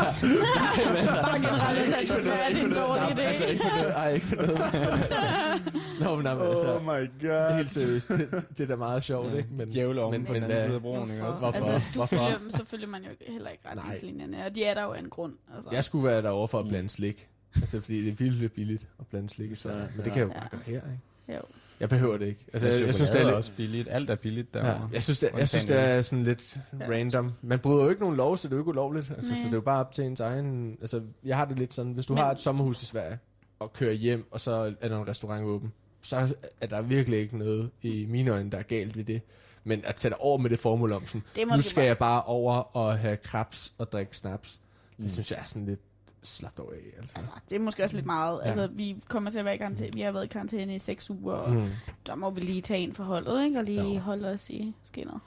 Jamen, 0.78 0.97
altså, 0.97 1.18
Bare 1.22 1.41
generelt 1.41 1.78
at 1.78 2.55
det 2.55 2.62
er 2.62 2.66
en 2.66 2.74
dårlig 2.74 3.18
idé. 3.18 3.20
Altså 3.20 3.45
ikke 3.45 3.62
for 3.62 3.76
noget. 3.76 3.93
Ej, 3.95 4.12
ikke 4.12 4.26
for 4.26 4.37
noget. 4.37 4.51
altså, 4.51 5.80
Nå, 6.01 6.14
men 6.14 6.24
nej, 6.24 6.35
men 6.35 6.47
altså, 6.47 6.74
Oh 6.74 6.83
my 6.83 7.11
god. 7.20 7.57
helt 7.57 7.70
seriøst, 7.70 8.09
det, 8.09 8.45
det 8.59 8.61
er 8.64 8.66
da 8.66 8.76
meget 8.76 9.05
sjovt, 9.05 9.35
ikke? 9.35 9.49
Men, 9.51 9.68
Djævle 9.68 10.01
om 10.03 10.11
men, 10.11 10.24
på 10.24 10.35
den 10.35 10.45
anden 10.45 10.61
side 10.61 10.74
af 10.74 10.83
broen, 10.83 11.11
ikke 11.11 11.26
også? 11.26 11.41
Hvorfor? 11.41 11.64
Altså, 11.72 11.89
du 11.95 11.99
Hvorfor? 11.99 12.16
følger, 12.16 12.39
så 12.51 12.64
følger 12.64 12.89
man 12.89 13.03
jo 13.03 13.11
heller 13.28 13.51
ikke 13.51 13.62
retningslinjerne, 13.70 14.47
og 14.47 14.55
de 14.55 14.64
er 14.64 14.74
der 14.74 14.83
jo 14.83 14.93
af 14.93 14.99
en 14.99 15.11
grund. 15.11 15.35
Altså. 15.57 15.68
Jeg 15.72 15.85
skulle 15.85 16.05
være 16.09 16.22
derovre 16.22 16.49
for 16.49 16.59
at 16.59 16.68
blande 16.68 16.91
slik. 16.91 17.28
Altså, 17.55 17.80
fordi 17.80 18.05
det 18.05 18.12
er 18.12 18.16
vildt 18.16 18.53
billigt 18.53 18.89
at 19.01 19.07
blande 19.07 19.30
slik 19.30 19.51
i 19.51 19.57
Sverige. 19.57 19.89
Men 19.97 20.05
det 20.05 20.12
kan 20.12 20.20
jeg 20.22 20.28
jo 20.28 20.33
bare 20.41 20.49
gøre 20.51 20.61
her, 20.66 20.74
ikke? 20.74 20.99
Jo. 21.28 21.41
Jeg 21.83 21.89
behøver 21.91 22.16
det 22.18 22.26
ikke. 22.26 22.45
Altså, 22.53 22.68
jeg, 22.68 22.87
jeg, 22.87 22.95
synes, 22.95 23.11
det 23.11 23.20
er 23.20 23.24
lidt, 23.24 23.35
også 23.35 23.53
billigt. 23.57 23.89
Alt 23.91 24.11
er 24.11 24.14
billigt 24.14 24.49
Ja, 24.55 24.61
derovre. 24.61 24.89
jeg 24.93 25.03
synes, 25.03 25.18
det, 25.18 25.30
jeg 25.39 25.49
synes, 25.49 25.64
det 25.64 25.78
er 25.80 26.03
sådan 26.03 26.24
lidt 26.24 26.57
Ja. 26.80 26.87
random. 26.91 27.33
Man 27.43 27.59
bryder 27.59 27.83
jo 27.85 27.89
ikke 27.91 28.01
nogen 28.03 28.16
lov, 28.16 28.37
så 28.37 28.49
det 28.49 28.53
er 28.53 28.57
jo 28.57 28.62
ikke 28.62 28.68
ulovligt. 28.68 29.11
Altså, 29.11 29.35
så 29.35 29.41
det 29.45 29.49
er 29.51 29.55
jo 29.55 29.61
bare 29.61 29.80
op 29.80 29.93
til 29.93 30.05
ens 30.05 30.20
egen... 30.20 30.76
Altså, 30.80 31.03
jeg 31.24 31.37
har 31.37 31.45
det 31.45 31.59
lidt 31.59 31.74
sådan, 31.74 31.93
hvis 31.93 32.07
du 32.07 32.12
Men- 32.14 32.22
har 32.22 32.30
et 32.30 32.41
sommerhus 32.41 32.83
i 32.83 32.87
Sverige, 32.87 33.18
og 33.59 33.72
kører 33.72 33.93
hjem, 33.93 34.24
og 34.30 34.41
så 34.41 34.74
er 34.80 34.89
der 34.89 34.99
en 35.01 35.09
restaurant 35.09 35.45
åben, 35.45 35.72
så 36.03 36.35
er 36.61 36.66
der 36.66 36.83
virkelig 36.83 37.18
ikke 37.18 37.39
noget 37.39 37.70
i 37.83 38.07
mine 38.09 38.30
øjne, 38.30 38.51
der 38.51 38.59
er 38.59 38.62
galt 38.62 38.97
ved 38.97 39.05
det. 39.05 39.20
Men 39.64 39.80
at 39.85 39.95
tage 39.97 40.20
over 40.20 40.39
med 40.39 40.51
det 40.51 40.59
formål 40.59 40.93
om 40.93 41.07
sådan, 41.07 41.22
Det 41.37 41.45
nu 41.57 41.62
skal 41.62 41.74
bare- 41.74 41.87
jeg 41.87 41.99
bare 41.99 42.22
over 42.22 42.76
og 42.76 42.99
have 42.99 43.16
krabs 43.16 43.72
og 43.78 43.93
drikke 43.93 44.16
snaps. 44.16 44.53
Det 44.97 45.05
Mm. 45.05 45.09
synes 45.09 45.30
jeg 45.30 45.39
er 45.39 45.45
sådan 45.45 45.66
lidt 45.66 45.80
slapt 46.23 46.61
over 46.61 46.73
af. 46.73 46.99
Altså. 46.99 47.14
Altså, 47.16 47.33
det 47.49 47.57
er 47.57 47.61
måske 47.61 47.85
også 47.85 47.95
lidt 47.97 48.07
meget. 48.07 48.41
Ja. 48.45 48.49
Altså, 48.51 48.68
vi 48.73 48.97
kommer 49.09 49.31
til 49.31 49.39
at 49.39 49.45
være 49.45 49.55
i 49.55 49.59
karantæne. 49.59 49.93
Vi 49.95 50.01
har 50.01 50.12
været 50.12 50.25
i 50.25 50.29
karantæne 50.29 50.75
i 50.75 50.79
seks 50.79 51.11
uger, 51.11 51.35
og 51.35 51.53
Mm. 51.55 51.68
der 52.07 52.14
må 52.14 52.31
vi 52.31 52.41
lige 52.41 52.62
tage 52.62 52.81
en 52.81 52.93
for 52.95 53.05
holdet, 53.05 53.45
ikke? 53.45 53.59
Og 53.59 53.64
lige 53.64 53.83
Jo. 53.95 53.99
holde 53.99 54.29
os 54.29 54.51
i 54.51 54.75
skinnet. 54.83 55.20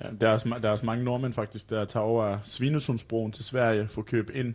Ja, 0.00 0.06
der, 0.20 0.28
er 0.28 0.32
også, 0.32 0.48
der 0.62 0.68
er 0.68 0.72
også 0.72 0.86
mange 0.86 1.04
nordmænd 1.04 1.32
faktisk, 1.32 1.70
der 1.70 1.84
tager 1.84 2.04
over 2.04 2.38
Svinesundsbroen 2.44 3.32
til 3.32 3.44
Sverige 3.44 3.88
for 3.88 4.00
at 4.02 4.06
købe 4.06 4.34
ind. 4.34 4.54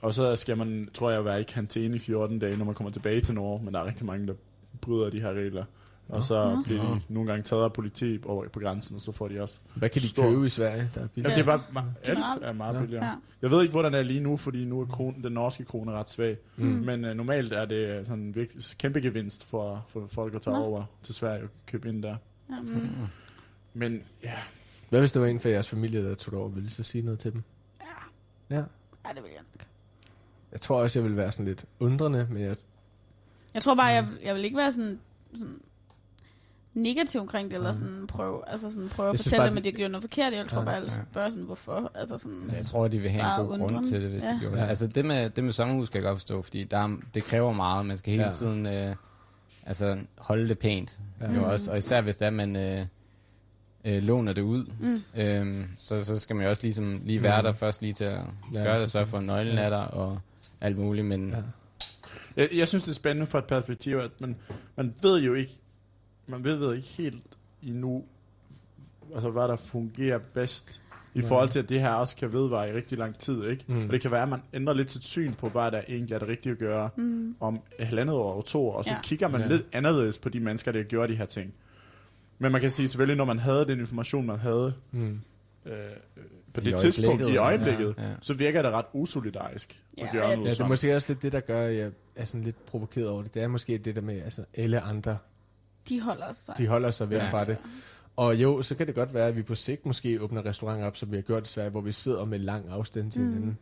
Og 0.00 0.14
så 0.14 0.36
skal 0.36 0.56
man, 0.56 0.88
tror 0.94 1.10
jeg, 1.10 1.24
være 1.24 1.40
i 1.40 1.44
karantæne 1.44 1.96
i 1.96 1.98
14 1.98 2.38
dage, 2.38 2.56
når 2.56 2.64
man 2.64 2.74
kommer 2.74 2.90
tilbage 2.90 3.20
til 3.20 3.34
Norge. 3.34 3.64
Men 3.64 3.74
der 3.74 3.80
er 3.80 3.84
rigtig 3.84 4.06
mange, 4.06 4.26
der 4.26 4.34
bryder 4.80 5.10
de 5.10 5.20
her 5.20 5.32
regler. 5.32 5.64
Og 6.12 6.22
så 6.22 6.54
Nå. 6.54 6.62
bliver 6.62 6.94
de 6.94 7.00
nogle 7.08 7.30
gange 7.30 7.42
taget 7.42 7.62
af 7.64 7.72
politi 7.72 8.18
over 8.24 8.48
på 8.48 8.60
grænsen, 8.60 8.94
og 8.96 9.00
så 9.00 9.12
får 9.12 9.28
de 9.28 9.40
også... 9.42 9.58
Hvad 9.74 9.88
kan 9.88 10.02
de 10.02 10.08
Stor- 10.08 10.22
købe 10.30 10.46
i 10.46 10.48
Sverige, 10.48 10.90
der 10.94 11.00
er 11.00 11.04
Ja, 11.04 11.08
billigt? 11.14 11.34
det 11.36 11.40
er 11.40 11.44
bare, 11.44 11.62
ma- 11.76 12.10
alt 12.10 12.18
er 12.44 12.52
meget 12.52 12.74
Ja. 12.74 12.80
billigere. 12.80 13.04
Ja. 13.04 13.12
Jeg 13.42 13.50
ved 13.50 13.62
ikke, 13.62 13.72
hvordan 13.72 13.92
det 13.92 13.98
er 13.98 14.02
lige 14.04 14.20
nu, 14.20 14.36
fordi 14.36 14.64
nu 14.64 14.80
er 14.80 14.86
kron, 14.86 15.22
den 15.22 15.32
norske 15.32 15.64
krone 15.64 15.92
ret 15.92 16.10
svag. 16.10 16.36
Mm. 16.56 16.64
Men 16.64 17.04
uh, 17.04 17.10
normalt 17.10 17.52
er 17.52 17.64
det 17.64 18.06
sådan 18.06 18.22
en 18.22 18.34
virkelig, 18.34 18.64
kæmpe 18.78 19.00
gevinst 19.00 19.44
for, 19.44 19.86
for 19.88 20.06
folk 20.06 20.34
at 20.34 20.42
tage 20.42 20.56
Nå. 20.56 20.62
over 20.64 20.84
til 21.02 21.14
Sverige 21.14 21.42
og 21.42 21.48
købe 21.66 21.88
ind 21.88 22.02
der. 22.02 22.16
Ja, 22.50 22.60
mm. 22.62 22.68
Mm. 22.68 22.88
Men 23.74 24.02
ja, 24.22 24.34
Hvad 24.90 25.00
hvis 25.00 25.12
det 25.12 25.22
var 25.22 25.28
en 25.28 25.40
fra 25.40 25.48
jeres 25.48 25.68
familie, 25.68 26.04
der 26.08 26.14
tog 26.14 26.32
det 26.32 26.40
over? 26.40 26.48
Vil 26.48 26.64
I 26.66 26.68
så 26.68 26.82
sige 26.82 27.02
noget 27.02 27.18
til 27.20 27.32
dem? 27.32 27.42
ja. 28.50 28.56
Ja. 28.56 28.62
Ej, 29.04 29.12
det 29.12 29.22
vil 29.22 29.30
jeg 29.30 29.40
nok. 29.56 29.66
Jeg 30.52 30.60
tror 30.60 30.82
også, 30.82 30.98
jeg 30.98 31.08
vil 31.08 31.16
være 31.16 31.32
sådan 31.32 31.46
lidt 31.46 31.64
undrende, 31.80 32.26
men 32.30 32.42
jeg, 32.42 32.56
Jeg 33.54 33.62
tror 33.62 33.74
bare, 33.74 33.86
jeg, 33.86 34.04
Mm. 34.10 34.16
jeg 34.24 34.34
vil 34.34 34.44
ikke 34.44 34.56
være 34.56 34.72
sådan, 34.72 35.00
sådan 35.34 35.60
negativ 36.74 37.20
omkring 37.20 37.50
det, 37.50 37.56
eller 37.56 37.72
sådan 37.72 38.06
prøve, 38.06 38.42
altså 38.48 38.70
sådan 38.70 38.88
prøve 38.88 39.10
at 39.10 39.16
fortælle 39.16 39.36
bare, 39.40 39.48
dem, 39.48 39.56
at 39.56 39.64
de 39.64 39.72
gjorde 39.72 39.92
noget 39.92 40.02
forkert. 40.02 40.32
Jeg 40.32 40.48
tror 40.48 40.58
Ja, 40.58 40.64
bare, 40.64 40.74
ja. 40.74 40.88
spørge 41.12 41.30
sådan, 41.30 41.44
hvorfor. 41.46 41.90
Altså 41.94 42.18
sådan, 42.18 42.40
Så 42.46 42.56
jeg 42.56 42.64
tror, 42.64 42.88
de 42.88 42.98
vil 42.98 43.10
have 43.10 43.40
en 43.40 43.46
god 43.48 43.58
grund 43.58 43.84
til 43.84 44.02
det, 44.02 44.10
hvis 44.10 44.22
Ja. 44.22 44.28
de 44.28 44.38
gjorde 44.40 44.56
det. 44.56 44.62
Ja. 44.62 44.66
Altså 44.68 44.86
det 44.86 45.04
med, 45.04 45.30
det 45.30 45.44
med 45.44 45.52
sommerhus 45.52 45.88
kan 45.88 46.00
jeg 46.02 46.08
godt 46.08 46.18
forstå, 46.18 46.42
fordi 46.42 46.64
der, 46.64 46.76
er- 46.78 46.96
det 47.14 47.24
kræver 47.24 47.52
meget. 47.52 47.86
Man 47.86 47.96
skal 47.96 48.10
hele 48.10 48.24
Ja. 48.24 48.30
tiden 48.30 48.66
øh, 48.66 48.96
altså, 49.66 49.98
holde 50.18 50.48
det 50.48 50.58
pænt. 50.58 50.98
Ja. 51.20 51.32
Jo 51.32 51.44
også, 51.52 51.70
og 51.70 51.78
især 51.78 52.00
hvis 52.00 52.16
det 52.16 52.26
er, 52.26 52.30
man 52.30 52.56
øh, 52.56 52.86
øh, 53.84 54.02
låner 54.02 54.32
det 54.32 54.42
ud, 54.42 54.64
mm. 54.80 55.20
øhm, 55.20 55.66
så, 55.78 56.04
så 56.04 56.18
skal 56.18 56.36
man 56.36 56.44
jo 56.44 56.50
også 56.50 56.62
ligesom 56.62 57.00
lige 57.04 57.22
være 57.22 57.40
Mm. 57.40 57.44
der 57.44 57.52
først 57.52 57.82
lige 57.82 57.92
til 57.94 58.04
at 58.04 58.20
Ja, 58.54 58.62
gøre 58.62 58.80
det, 58.80 58.90
så 58.90 59.04
for 59.04 59.20
nøglen 59.20 59.58
er 59.58 59.70
der 59.70 59.76
og 59.76 60.18
alt 60.60 60.78
muligt. 60.78 61.06
Men 61.06 61.30
ja. 61.30 61.36
Jeg, 62.36 62.48
jeg 62.54 62.68
synes, 62.68 62.82
det 62.84 62.90
er 62.90 62.94
spændende 62.94 63.26
fra 63.26 63.38
et 63.38 63.44
perspektiv, 63.44 63.96
at 63.96 64.10
man, 64.20 64.36
man 64.76 64.94
ved 65.02 65.20
jo 65.20 65.34
ikke, 65.34 65.52
man 66.26 66.44
ved, 66.44 66.56
ved 66.56 66.74
ikke 66.74 66.88
helt 66.88 67.22
endnu, 67.62 68.04
altså 69.14 69.30
hvad 69.30 69.42
der 69.48 69.56
fungerer 69.56 70.18
bedst, 70.34 70.82
i 71.14 71.18
Nej. 71.18 71.28
forhold 71.28 71.48
til, 71.48 71.58
at 71.58 71.68
det 71.68 71.80
her 71.80 71.90
også 71.90 72.16
kan 72.16 72.32
vedvare 72.32 72.70
i 72.70 72.72
rigtig 72.72 72.98
lang 72.98 73.18
tid, 73.18 73.44
ikke? 73.46 73.64
Mm. 73.68 73.84
Og 73.86 73.92
det 73.92 74.00
kan 74.00 74.10
være, 74.10 74.22
at 74.22 74.28
man 74.28 74.40
ændrer 74.54 74.74
lidt 74.74 74.90
sit 74.90 75.04
syn 75.04 75.34
på, 75.34 75.48
hvad 75.48 75.70
der 75.70 75.82
egentlig 75.88 76.14
er 76.14 76.18
det 76.18 76.28
rigtige 76.28 76.52
at 76.52 76.58
gøre 76.58 76.90
Mm. 76.96 77.36
om 77.40 77.60
et 77.78 77.86
halvandet 77.86 78.16
år 78.16 78.32
og 78.32 78.44
to 78.44 78.68
år, 78.68 78.74
og 78.76 78.84
så 78.84 78.90
Ja. 78.90 78.94
ja. 78.96 79.00
kigger 79.02 79.28
man 79.28 79.40
Ja. 79.40 79.46
ja. 79.46 79.52
lidt 79.52 79.66
anderledes 79.72 80.18
på 80.18 80.28
de 80.28 80.40
mennesker, 80.40 80.72
der 80.72 80.82
gjorde 80.82 81.12
de 81.12 81.18
her 81.18 81.24
ting. 81.26 81.54
Men 82.38 82.52
man 82.52 82.60
kan 82.60 82.70
sige 82.70 82.88
selvfølgelig, 82.88 83.16
når 83.16 83.24
man 83.24 83.38
havde 83.38 83.66
den 83.66 83.78
information, 83.80 84.26
man 84.26 84.38
havde 84.38 84.74
Mm. 84.90 85.20
øh, 85.66 85.72
på 86.54 86.60
I 86.60 86.64
det 86.64 86.80
tidspunkt 86.80 87.22
i 87.22 87.24
ja. 87.32 87.44
øjeblikket, 87.44 87.94
Ja, 87.98 88.02
ja. 88.08 88.14
så 88.20 88.34
virker 88.34 88.62
det 88.62 88.70
ret 88.72 88.84
usolidarisk 88.92 89.82
Ja, 89.98 90.04
at 90.06 90.12
gøre 90.12 90.28
ja, 90.28 90.34
noget 90.36 90.48
Ja, 90.48 90.54
det 90.54 90.60
er 90.60 90.68
måske 90.68 90.96
også 90.96 91.12
lidt 91.12 91.22
det, 91.22 91.32
der 91.32 91.40
gør, 91.40 91.66
at 91.66 91.76
jeg 91.76 91.90
er 92.16 92.24
sådan 92.24 92.42
lidt 92.44 92.66
provokeret 92.66 93.08
over 93.08 93.22
det. 93.22 93.34
Det 93.34 93.42
er 93.42 93.48
måske 93.48 93.78
det 93.78 93.94
der 93.96 94.02
med, 94.02 94.22
altså, 94.22 94.44
alle 94.54 94.80
andre, 94.80 95.18
De 95.88 96.00
holder 96.00 96.32
sig. 96.32 96.54
de 96.58 96.66
holder 96.66 96.90
sig 96.90 97.10
væk 97.10 97.18
Ja. 97.18 97.28
fra 97.30 97.44
det. 97.44 97.56
Og 98.16 98.36
jo, 98.36 98.62
så 98.62 98.74
kan 98.74 98.86
det 98.86 98.94
godt 98.94 99.14
være, 99.14 99.26
at 99.28 99.36
vi 99.36 99.42
på 99.42 99.54
sigt 99.54 99.86
måske 99.86 100.22
åbner 100.22 100.46
restauranter 100.46 100.86
op, 100.86 100.96
som 100.96 101.10
vi 101.10 101.16
har 101.16 101.22
gjort 101.22 101.46
i 101.46 101.50
Sverige, 101.50 101.70
hvor 101.70 101.80
vi 101.80 101.92
sidder 101.92 102.24
med 102.24 102.38
lang 102.38 102.64
afstand 102.70 103.10
til 103.12 103.20
Mm. 103.20 103.28
hinanden. 103.28 103.58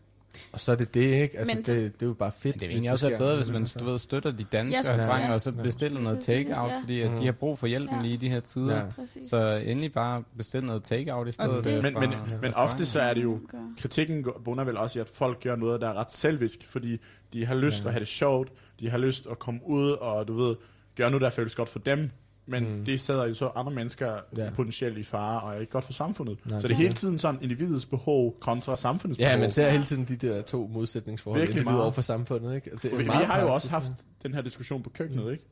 Og 0.52 0.60
så 0.60 0.72
er 0.72 0.76
det 0.76 0.94
det, 0.94 1.00
ikke? 1.22 1.38
Altså, 1.38 1.56
Men- 1.56 1.64
det, 1.64 1.76
det 2.00 2.02
er 2.02 2.06
jo 2.06 2.12
bare 2.14 2.32
fedt. 2.32 2.44
Men 2.56 2.60
det 2.60 2.68
hvis 2.68 2.74
egentlig 2.74 2.90
også 2.90 3.06
sker. 3.06 3.18
bedre, 3.18 3.36
hvis 3.36 3.50
man 3.50 3.64
du 3.80 3.84
ved, 3.84 3.98
støtter 3.98 4.30
de 4.30 4.44
danske 4.44 4.80
ja, 4.86 4.92
restauranter, 4.92 5.28
ja. 5.28 5.34
og 5.34 5.40
så 5.40 5.52
Ja. 5.56 5.62
bestiller 5.62 6.00
noget 6.00 6.24
sige 6.24 6.38
det, 6.38 6.46
take-out, 6.46 6.70
ja. 6.70 6.80
fordi 6.80 7.00
at 7.00 7.10
Mm. 7.10 7.16
de 7.18 7.24
har 7.24 7.32
brug 7.32 7.58
for 7.58 7.66
hjælpen 7.66 7.96
Ja. 7.96 8.02
lige 8.02 8.14
i 8.14 8.16
de 8.16 8.28
her 8.28 8.40
tider. 8.40 8.76
Ja. 8.76 8.82
Præcis. 8.96 9.28
Så 9.28 9.62
endelig 9.66 9.92
bare 9.92 10.22
bestil 10.36 10.64
noget 10.64 10.82
take-out 10.84 11.28
i 11.28 11.32
stedet. 11.32 11.64
det- 11.64 11.82
Men, 11.82 11.94
men, 11.94 12.10
Ja. 12.12 12.18
men 12.42 12.54
ofte 12.54 12.86
så 12.86 13.00
er 13.00 13.14
det 13.14 13.22
jo, 13.22 13.40
kritikken 13.80 14.26
bunder 14.44 14.64
vel 14.64 14.76
også 14.76 14.98
i, 14.98 15.00
at 15.00 15.08
folk 15.08 15.42
gør 15.42 15.56
noget, 15.56 15.80
der 15.80 15.88
er 15.88 15.94
ret 15.94 16.10
selvisk, 16.10 16.66
fordi 16.68 16.98
de 17.32 17.46
har 17.46 17.54
lyst 17.54 17.78
Ja. 17.78 17.82
ja. 17.82 17.88
at 17.88 17.92
have 17.92 18.00
det 18.00 18.08
sjovt, 18.08 18.52
de 18.80 18.90
har 18.90 18.98
lyst 18.98 19.26
at 19.30 19.38
komme 19.38 19.60
ud, 19.66 19.90
og 19.90 20.28
du 20.28 20.34
ved, 20.46 20.56
gøre 20.96 21.10
noget, 21.10 21.22
der 21.22 21.30
føles 21.30 21.54
godt 21.54 21.68
for 21.68 21.78
dem, 21.78 22.10
men 22.46 22.76
Mm. 22.78 22.84
det 22.84 23.00
sætter 23.00 23.26
jo 23.26 23.34
så 23.34 23.46
andre 23.54 23.72
mennesker 23.72 24.12
Ja. 24.36 24.44
ja. 24.44 24.50
potentielt 24.50 24.98
i 24.98 25.02
fare, 25.02 25.40
og 25.40 25.54
er 25.56 25.60
ikke 25.60 25.72
godt 25.72 25.84
for 25.84 25.92
samfundet. 25.92 26.38
Nej, 26.50 26.60
så 26.60 26.68
det 26.68 26.74
er 26.74 26.78
hele 26.78 26.92
tiden 26.94 27.18
sådan 27.18 27.42
individets 27.42 27.86
behov 27.86 28.36
kontra 28.40 28.76
samfundets 28.76 29.18
behov. 29.18 29.30
Ja, 29.32 29.38
man 29.38 29.50
ser 29.50 29.70
hele 29.70 29.84
tiden 29.84 30.04
de 30.04 30.16
der 30.16 30.42
to 30.42 30.70
modsætningsforhold, 30.72 31.40
Virkelig 31.40 31.54
individet 31.54 31.72
meget. 31.72 31.82
over 31.82 31.92
for 31.92 32.02
samfundet, 32.02 32.54
ikke? 32.54 32.70
Det 32.70 32.84
er 32.84 32.96
vi, 32.96 33.02
vi 33.02 33.06
meget 33.06 33.26
har 33.26 33.40
jo 33.40 33.54
også 33.54 33.70
haft 33.70 33.92
den 34.22 34.34
her 34.34 34.42
diskussion 34.42 34.82
på 34.82 34.90
køkkenet, 34.90 35.24
mm. 35.24 35.30
ikke? 35.32 35.44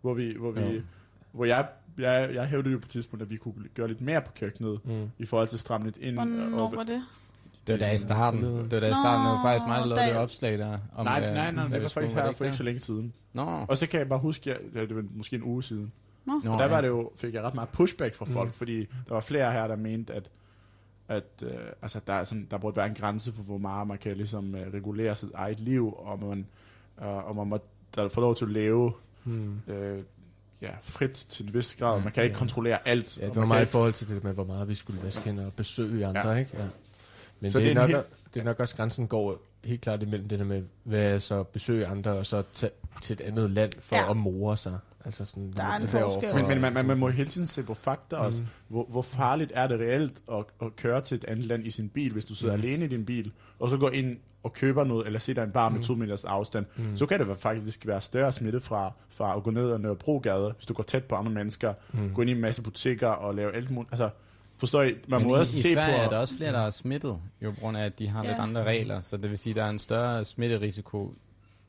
Hvor 0.00 0.14
vi, 0.14 0.34
hvor 0.38 0.50
vi, 0.50 0.60
Jo. 0.60 0.80
hvor 1.32 1.44
jeg, 1.44 1.66
jeg, 1.98 2.30
jeg 2.34 2.46
hævdede 2.46 2.72
jo 2.72 2.78
på 2.78 2.86
et 2.86 2.90
tidspunkt, 2.90 3.22
at 3.22 3.30
vi 3.30 3.36
kunne 3.36 3.54
gøre 3.74 3.88
lidt 3.88 4.00
mere 4.00 4.20
på 4.22 4.32
køkkenet, 4.40 4.80
Mm. 4.84 5.10
i 5.18 5.24
forhold 5.24 5.48
til 5.48 5.56
at 5.56 5.60
stramme 5.60 5.86
lidt 5.86 5.96
ind. 6.00 6.14
Hvornår 6.14 6.60
og, 6.66 6.72
var 6.76 6.82
det? 6.84 7.02
Det 7.68 7.80
var 7.80 7.86
da 7.86 7.92
i 7.94 7.98
starten. 7.98 8.42
Det 8.42 8.72
var 8.72 8.80
da 8.80 8.90
i 8.90 8.94
starten, 8.94 9.26
det 9.26 9.32
var 9.32 9.42
faktisk 9.42 9.66
mig, 9.66 9.80
der 9.80 9.86
lavede 9.86 10.06
det 10.12 10.16
opslag 10.16 10.58
der. 10.58 10.78
Om, 10.94 11.04
nej, 11.06 11.24
øh, 11.28 11.34
nej, 11.34 11.52
nej, 11.52 11.66
hvad 11.68 11.76
det 11.76 11.82
var 11.82 11.88
faktisk 11.88 12.14
her 12.14 12.32
for 12.32 12.44
ikke 12.44 12.56
så 12.56 12.62
længe 12.62 12.80
siden. 12.80 13.12
Nå, 13.32 13.64
Og 13.68 13.78
så 13.78 13.86
kan 13.86 14.00
jeg 14.00 14.08
bare 14.08 14.18
huske, 14.18 14.54
at 14.54 14.60
det 14.74 14.96
var 14.96 15.04
måske 15.10 15.36
en 15.36 15.42
uge 15.42 15.62
siden. 15.62 15.92
Nå. 16.26 16.32
Og 16.52 16.58
der 16.58 16.66
var 16.68 16.80
det 16.80 16.88
jo, 16.88 17.10
fik 17.16 17.34
jeg 17.34 17.42
ret 17.42 17.54
meget 17.54 17.68
pushback 17.68 18.14
fra 18.14 18.24
folk, 18.24 18.36
Mm. 18.46 18.48
mm. 18.48 18.52
fordi 18.52 18.78
der 18.80 19.14
var 19.14 19.20
flere 19.20 19.52
her, 19.52 19.66
der 19.66 19.76
mente, 19.76 20.14
at, 20.14 20.30
at 21.08 21.24
øh, 21.42 21.50
altså, 21.82 22.00
der, 22.06 22.12
er 22.12 22.24
sådan, 22.24 22.46
der 22.50 22.58
burde 22.58 22.76
være 22.76 22.86
en 22.86 22.94
grænse 22.94 23.32
for, 23.32 23.42
hvor 23.42 23.58
meget 23.58 23.88
man 23.88 23.98
kan 23.98 24.16
ligesom, 24.16 24.54
øh, 24.54 24.72
regulere 24.74 25.14
sit 25.14 25.30
eget 25.34 25.60
liv, 25.60 25.94
og 25.98 26.18
man, 26.22 26.46
øh, 27.02 27.28
og 27.28 27.36
man 27.36 27.46
må 27.46 27.58
der 27.94 28.08
får 28.08 28.20
lov 28.20 28.34
til 28.34 28.44
at 28.44 28.50
leve 28.50 28.92
Mm. 29.24 29.60
øh, 29.68 30.02
ja, 30.62 30.70
frit 30.82 31.26
til 31.28 31.46
en 31.46 31.54
vis 31.54 31.74
grad. 31.74 31.96
Ja. 31.96 32.02
Man 32.04 32.12
kan 32.12 32.22
ikke 32.24 32.34
Ja. 32.34 32.38
kontrollere 32.38 32.88
alt. 32.88 33.18
Ja, 33.18 33.26
det 33.26 33.36
var 33.36 33.46
meget 33.46 33.62
i 33.62 33.70
forhold 33.70 33.92
til 33.92 34.08
det 34.08 34.24
med, 34.24 34.32
hvor 34.32 34.44
meget 34.44 34.68
vi 34.68 34.74
skulle 34.74 35.02
vaske 35.04 35.30
og 35.46 35.52
besøge 35.52 36.06
andre, 36.06 36.28
Ja. 36.30 36.34
ikke? 36.36 36.50
Ja. 36.58 36.64
Men 37.40 37.50
Så 37.52 37.58
det, 37.58 37.66
det 37.66 37.76
er 37.76 37.80
er 37.80 37.84
en 37.86 37.90
nok, 37.92 37.96
helt- 38.04 38.34
det 38.34 38.40
er 38.40 38.44
nok 38.44 38.60
også, 38.60 38.76
grænsen 38.76 39.06
går 39.06 39.38
helt 39.64 39.80
klart 39.80 40.02
imellem 40.02 40.28
det 40.28 40.38
der 40.38 40.44
med, 40.44 40.62
hvad 40.84 41.00
er 41.02 41.18
så 41.18 41.42
besøge 41.42 41.86
andre, 41.86 42.10
og 42.10 42.26
så 42.26 42.42
tage 42.54 42.72
til 43.02 43.14
et 43.14 43.20
andet 43.20 43.50
land 43.50 43.72
for 43.80 43.96
Ja. 43.96 44.10
at 44.10 44.16
more 44.16 44.56
sig. 44.56 44.78
Altså 45.04 45.24
sådan, 45.24 45.52
Der 45.56 45.62
er 45.64 45.76
en 45.76 45.88
forskel. 45.88 46.30
for- 46.30 46.36
Men, 46.38 46.48
men 46.48 46.60
man, 46.60 46.72
man, 46.72 46.86
man 46.86 46.98
må 46.98 47.08
hele 47.08 47.28
tiden 47.28 47.46
se 47.46 47.62
på 47.62 47.74
fakta 47.74 48.16
mm. 48.20 48.26
også. 48.26 48.42
Hvor, 48.68 48.84
hvor 48.90 49.02
farligt 49.02 49.52
er 49.54 49.66
det 49.66 49.80
reelt 49.80 50.12
at, 50.32 50.44
at 50.62 50.76
køre 50.76 51.00
til 51.00 51.14
et 51.14 51.24
andet 51.24 51.44
land 51.44 51.66
i 51.66 51.70
sin 51.70 51.88
bil, 51.88 52.12
hvis 52.12 52.24
du 52.24 52.34
sidder 52.34 52.56
Mm. 52.56 52.62
alene 52.62 52.84
i 52.84 52.88
din 52.88 53.04
bil, 53.04 53.32
og 53.58 53.70
så 53.70 53.76
går 53.76 53.90
ind 53.90 54.16
og 54.42 54.52
køber 54.52 54.84
noget, 54.84 55.06
eller 55.06 55.18
sætter 55.18 55.42
en 55.42 55.50
bar 55.50 55.68
med 55.68 55.78
Mm. 55.78 55.84
to 55.84 55.94
meters 55.94 56.24
afstand, 56.24 56.66
Mm. 56.76 56.84
mm. 56.84 56.96
så 56.96 57.06
kan 57.06 57.18
det 57.18 57.26
være 57.28 57.36
faktisk 57.36 57.86
være 57.86 58.00
større 58.00 58.32
smitte 58.32 58.60
fra, 58.60 58.92
fra 59.10 59.36
at 59.36 59.42
gå 59.42 59.50
ned 59.50 59.70
ad 59.72 59.78
Nørrebrogade, 59.78 60.52
hvis 60.56 60.66
du 60.66 60.74
går 60.74 60.82
tæt 60.82 61.04
på 61.04 61.14
andre 61.14 61.32
mennesker, 61.32 61.74
Mm. 61.92 62.10
gå 62.14 62.20
ind 62.22 62.30
i 62.30 62.32
en 62.32 62.40
masse 62.40 62.62
butikker 62.62 63.08
og 63.08 63.34
lave 63.34 63.54
alt 63.56 63.70
muligt. 63.70 63.92
Altså, 63.92 64.10
forstår 64.58 64.82
I? 64.82 64.94
Man 65.08 65.20
Men 65.20 65.28
må 65.28 65.36
i, 65.36 65.38
også 65.38 65.58
i 65.58 65.62
se 65.62 65.72
Sverige 65.72 65.96
på... 65.98 66.02
er 66.04 66.08
der 66.08 66.18
også 66.18 66.36
flere, 66.36 66.52
der 66.52 66.58
er 66.58 66.70
smittet, 66.70 67.20
jo 67.44 67.50
på 67.50 67.60
grund 67.60 67.76
af, 67.76 67.84
at 67.84 67.98
de 67.98 68.08
har 68.08 68.24
Ja. 68.24 68.30
lidt 68.30 68.40
andre 68.40 68.64
regler. 68.64 69.00
Så 69.00 69.16
det 69.16 69.30
vil 69.30 69.38
sige, 69.38 69.52
at 69.52 69.56
der 69.56 69.64
er 69.64 69.70
en 69.70 69.78
større 69.78 70.24
smitterisiko 70.24 71.14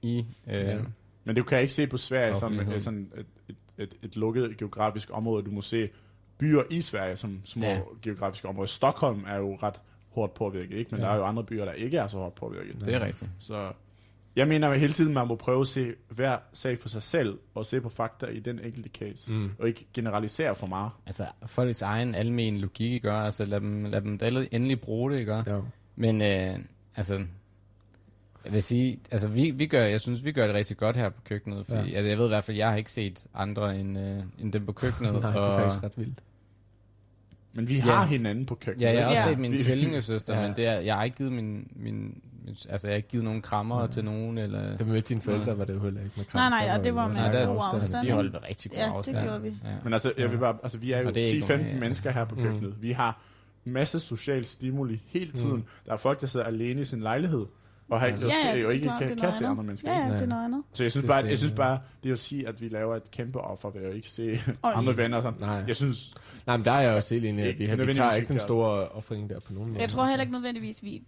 i... 0.02 0.26
Øh, 0.48 0.54
Ja. 0.54 0.78
Men 1.24 1.36
du 1.36 1.44
kan 1.44 1.62
ikke 1.62 1.74
se 1.74 1.88
på 1.88 1.98
Sverige 1.98 2.36
som 2.36 2.60
sådan 2.82 3.12
et, 3.18 3.26
et, 3.50 3.56
et, 3.78 3.96
et 4.04 4.16
lukket 4.16 4.58
geografisk 4.58 5.10
område. 5.14 5.44
Du 5.46 5.52
må 5.52 5.62
se 5.62 5.90
byer 6.38 6.62
i 6.72 6.82
Sverige 6.82 7.16
som 7.16 7.42
små 7.46 7.66
Ja. 7.66 7.80
geografiske 8.02 8.48
områder. 8.48 8.68
Stockholm 8.68 9.24
er 9.28 9.36
jo 9.38 9.56
ret 9.64 9.76
hårdt 10.10 10.34
påvirket, 10.34 10.78
ikke? 10.78 10.92
men 10.92 11.00
ja. 11.00 11.06
der 11.06 11.12
er 11.14 11.18
jo 11.18 11.26
andre 11.26 11.44
byer, 11.44 11.66
der 11.66 11.72
ikke 11.72 11.98
er 11.98 12.08
så 12.08 12.18
hårdt 12.18 12.36
påvirket. 12.36 12.86
Det 12.86 12.96
er 12.96 13.00
rigtigt. 13.06 13.32
Så 13.40 13.72
jeg 14.40 14.48
mener 14.48 14.70
at 14.70 14.80
hele 14.80 14.94
tiden, 14.94 15.14
man 15.14 15.28
må 15.28 15.36
prøve 15.36 15.62
at 15.62 15.68
se 15.68 15.94
hver 16.10 16.38
sag 16.54 16.80
for 16.80 16.90
sig 16.90 17.04
selv, 17.04 17.40
og 17.56 17.66
se 17.66 17.82
på 17.82 17.90
fakta 17.90 18.26
i 18.26 18.40
den 18.40 18.60
enkelte 18.60 18.90
case, 18.90 19.34
Mm. 19.34 19.50
og 19.60 19.68
ikke 19.68 19.88
generalisere 19.94 20.56
for 20.56 20.68
meget. 20.68 20.92
Altså, 21.06 21.26
folks 21.46 21.82
egen 21.82 22.16
almen 22.16 22.58
logik, 22.58 22.92
ikke? 22.94 23.12
Altså, 23.12 23.46
lad 23.46 23.60
dem, 23.60 23.84
lad 23.86 24.02
dem 24.02 24.20
endelig 24.52 24.82
bruge 24.82 25.12
det, 25.12 25.20
ikke? 25.20 25.34
Ja. 25.36 25.60
Men, 25.96 26.22
øh, 26.22 26.58
altså... 26.96 27.20
Jeg 28.46 28.54
vil 28.54 28.62
sige, 28.64 29.00
altså 29.12 29.28
vi, 29.28 29.52
vi 29.52 29.66
gør, 29.66 29.84
jeg 29.84 30.02
synes, 30.02 30.24
vi 30.26 30.32
gør 30.32 30.46
det 30.48 30.56
rigtig 30.56 30.78
godt 30.78 30.96
her 30.98 31.10
på 31.10 31.22
køkkenet, 31.26 31.66
fordi 31.66 31.80
Ja. 31.80 31.86
ja. 31.90 31.96
altså, 31.98 32.10
jeg 32.10 32.18
ved 32.18 32.26
i 32.26 32.28
hvert 32.28 32.44
fald, 32.44 32.58
jeg 32.58 32.70
har 32.70 32.76
ikke 32.78 32.92
set 32.92 33.28
andre 33.34 33.80
end, 33.80 34.00
øh, 34.00 34.24
end 34.40 34.54
dem 34.54 34.66
på 34.66 34.72
køkkenet. 34.72 35.14
Nej, 35.22 35.32
det 35.32 35.38
er 35.40 35.42
og, 35.42 35.60
faktisk 35.62 35.84
ret 35.84 35.98
vildt. 35.98 36.20
Men 37.54 37.70
vi 37.70 37.76
Ja. 37.76 37.82
har 37.82 38.06
hinanden 38.06 38.46
på 38.46 38.56
køkkenet. 38.56 38.88
Ja, 38.88 38.94
jeg 38.94 39.04
har 39.04 39.10
også 39.10 39.22
Ja. 39.22 39.30
set 39.30 39.40
min 39.40 39.52
Vi- 39.52 39.60
tvillingesøster, 39.60 40.34
Ja. 40.36 40.40
ja. 40.42 40.48
men 40.48 40.56
det 40.56 40.68
er, 40.68 40.80
jeg 40.80 40.96
har 40.96 41.04
ikke 41.04 41.18
givet 41.18 41.32
min, 41.32 41.68
min 41.76 42.22
altså 42.70 42.88
jeg 42.88 42.94
har 42.94 42.96
ikke 42.98 43.08
givet 43.10 43.24
nogen 43.24 43.42
krammer 43.42 43.82
Ja. 43.82 43.88
til 43.88 44.06
nogen, 44.06 44.38
eller... 44.38 44.78
Vi 44.78 44.84
mødte 44.84 45.02
dine 45.10 45.22
forældre, 45.22 45.46
Nej. 45.46 45.56
var 45.56 45.66
det 45.66 45.74
jo 45.74 45.80
heller 45.80 46.02
ikke 46.02 46.14
med 46.18 46.26
Nej, 46.34 46.50
nej, 46.50 46.66
Der 46.66 46.78
og 46.78 46.84
det 46.84 46.96
var 46.96 47.08
med 47.08 47.16
lang 47.16 47.32
god 47.34 47.40
afstand. 47.42 47.58
afstand. 47.58 47.82
Altså, 47.84 48.00
de 48.08 48.12
holdt 48.12 48.34
ved 48.34 48.40
rigtig 48.50 48.72
god 48.72 48.78
Ja, 48.80 48.86
det 48.86 48.92
afstand. 48.92 49.18
gjorde 49.24 49.42
vi. 49.42 49.48
Ja. 49.48 49.70
Men 49.84 49.94
altså, 49.94 50.14
jeg 50.18 50.32
vil 50.32 50.38
bare, 50.38 50.58
altså 50.64 50.78
vi 50.78 50.92
er 50.92 51.02
jo 51.02 51.08
Og 51.08 51.16
det 51.16 51.30
er 51.30 51.34
ikke 51.34 51.46
10-15 51.46 51.58
nogen, 51.58 51.74
ja. 51.74 51.80
mennesker 51.80 52.12
her 52.12 52.26
på 52.26 52.36
Mm. 52.36 52.42
køkkenet. 52.44 52.74
Vi 52.82 52.92
har 52.92 53.22
masse 53.66 54.00
social 54.00 54.46
stimuli 54.46 55.02
hele 55.08 55.32
tiden. 55.32 55.56
Mm. 55.56 55.64
Der 55.86 55.94
er 55.94 55.98
folk, 55.98 56.22
der 56.22 56.28
sidder 56.28 56.46
alene 56.46 56.82
i 56.82 56.86
sin 56.86 57.00
lejlighed, 57.02 57.46
og, 57.90 58.00
har, 58.00 58.08
Ja. 58.08 58.14
og, 58.16 58.22
Ja, 58.22 58.28
ja, 58.44 58.66
og 58.66 58.68
det 58.68 58.74
ikke 58.74 58.84
klart, 58.84 59.00
det 59.00 59.08
kan, 59.08 59.18
kan 59.18 59.34
se 59.34 59.46
andre 59.48 59.64
mennesker. 59.64 59.92
Ja, 59.92 59.98
ikke? 59.98 60.08
ja, 60.08 60.14
det 60.14 60.22
er 60.22 60.26
noget 60.26 60.46
andet. 60.46 60.64
Så 60.74 60.84
jeg 60.84 60.92
synes, 60.92 61.04
Det 61.04 61.08
bare, 61.10 61.18
jeg 61.18 61.30
det, 61.30 61.38
synes 61.38 61.54
bare, 61.54 61.80
det 62.04 62.10
er 62.10 62.14
at 62.14 62.20
sige, 62.20 62.48
at 62.48 62.62
vi 62.62 62.68
laver 62.70 62.96
et 62.96 63.12
kæmpe 63.12 63.42
offer 63.42 63.70
ved 63.70 63.82
at 63.82 63.96
ikke 63.96 64.10
se 64.10 64.40
Og 64.62 64.78
andre 64.78 64.98
venner 64.98 65.18
og 65.18 65.24
sådan. 65.24 65.40
Nej. 65.40 65.64
Jeg 65.68 65.76
synes, 65.76 66.14
Nej, 66.48 66.58
men 66.58 66.66
der 66.66 66.72
er 66.72 66.82
jeg 66.82 66.92
også 66.94 67.14
helt 67.14 67.26
enig, 67.26 67.44
at 67.44 67.50
Ikke 67.60 67.78
vi, 67.78 67.86
vi 67.86 67.94
tager 67.94 68.12
ikke 68.12 68.22
ikke 68.24 68.30
den 68.34 68.40
store 68.40 68.88
offring 68.88 69.30
der 69.30 69.40
på 69.40 69.54
nogen 69.54 69.70
måde. 69.70 69.82
Jeg 69.82 69.90
tror 69.90 70.06
heller 70.06 70.22
ikke 70.22 70.34
nødvendigvis, 70.34 70.84
vi, 70.84 71.04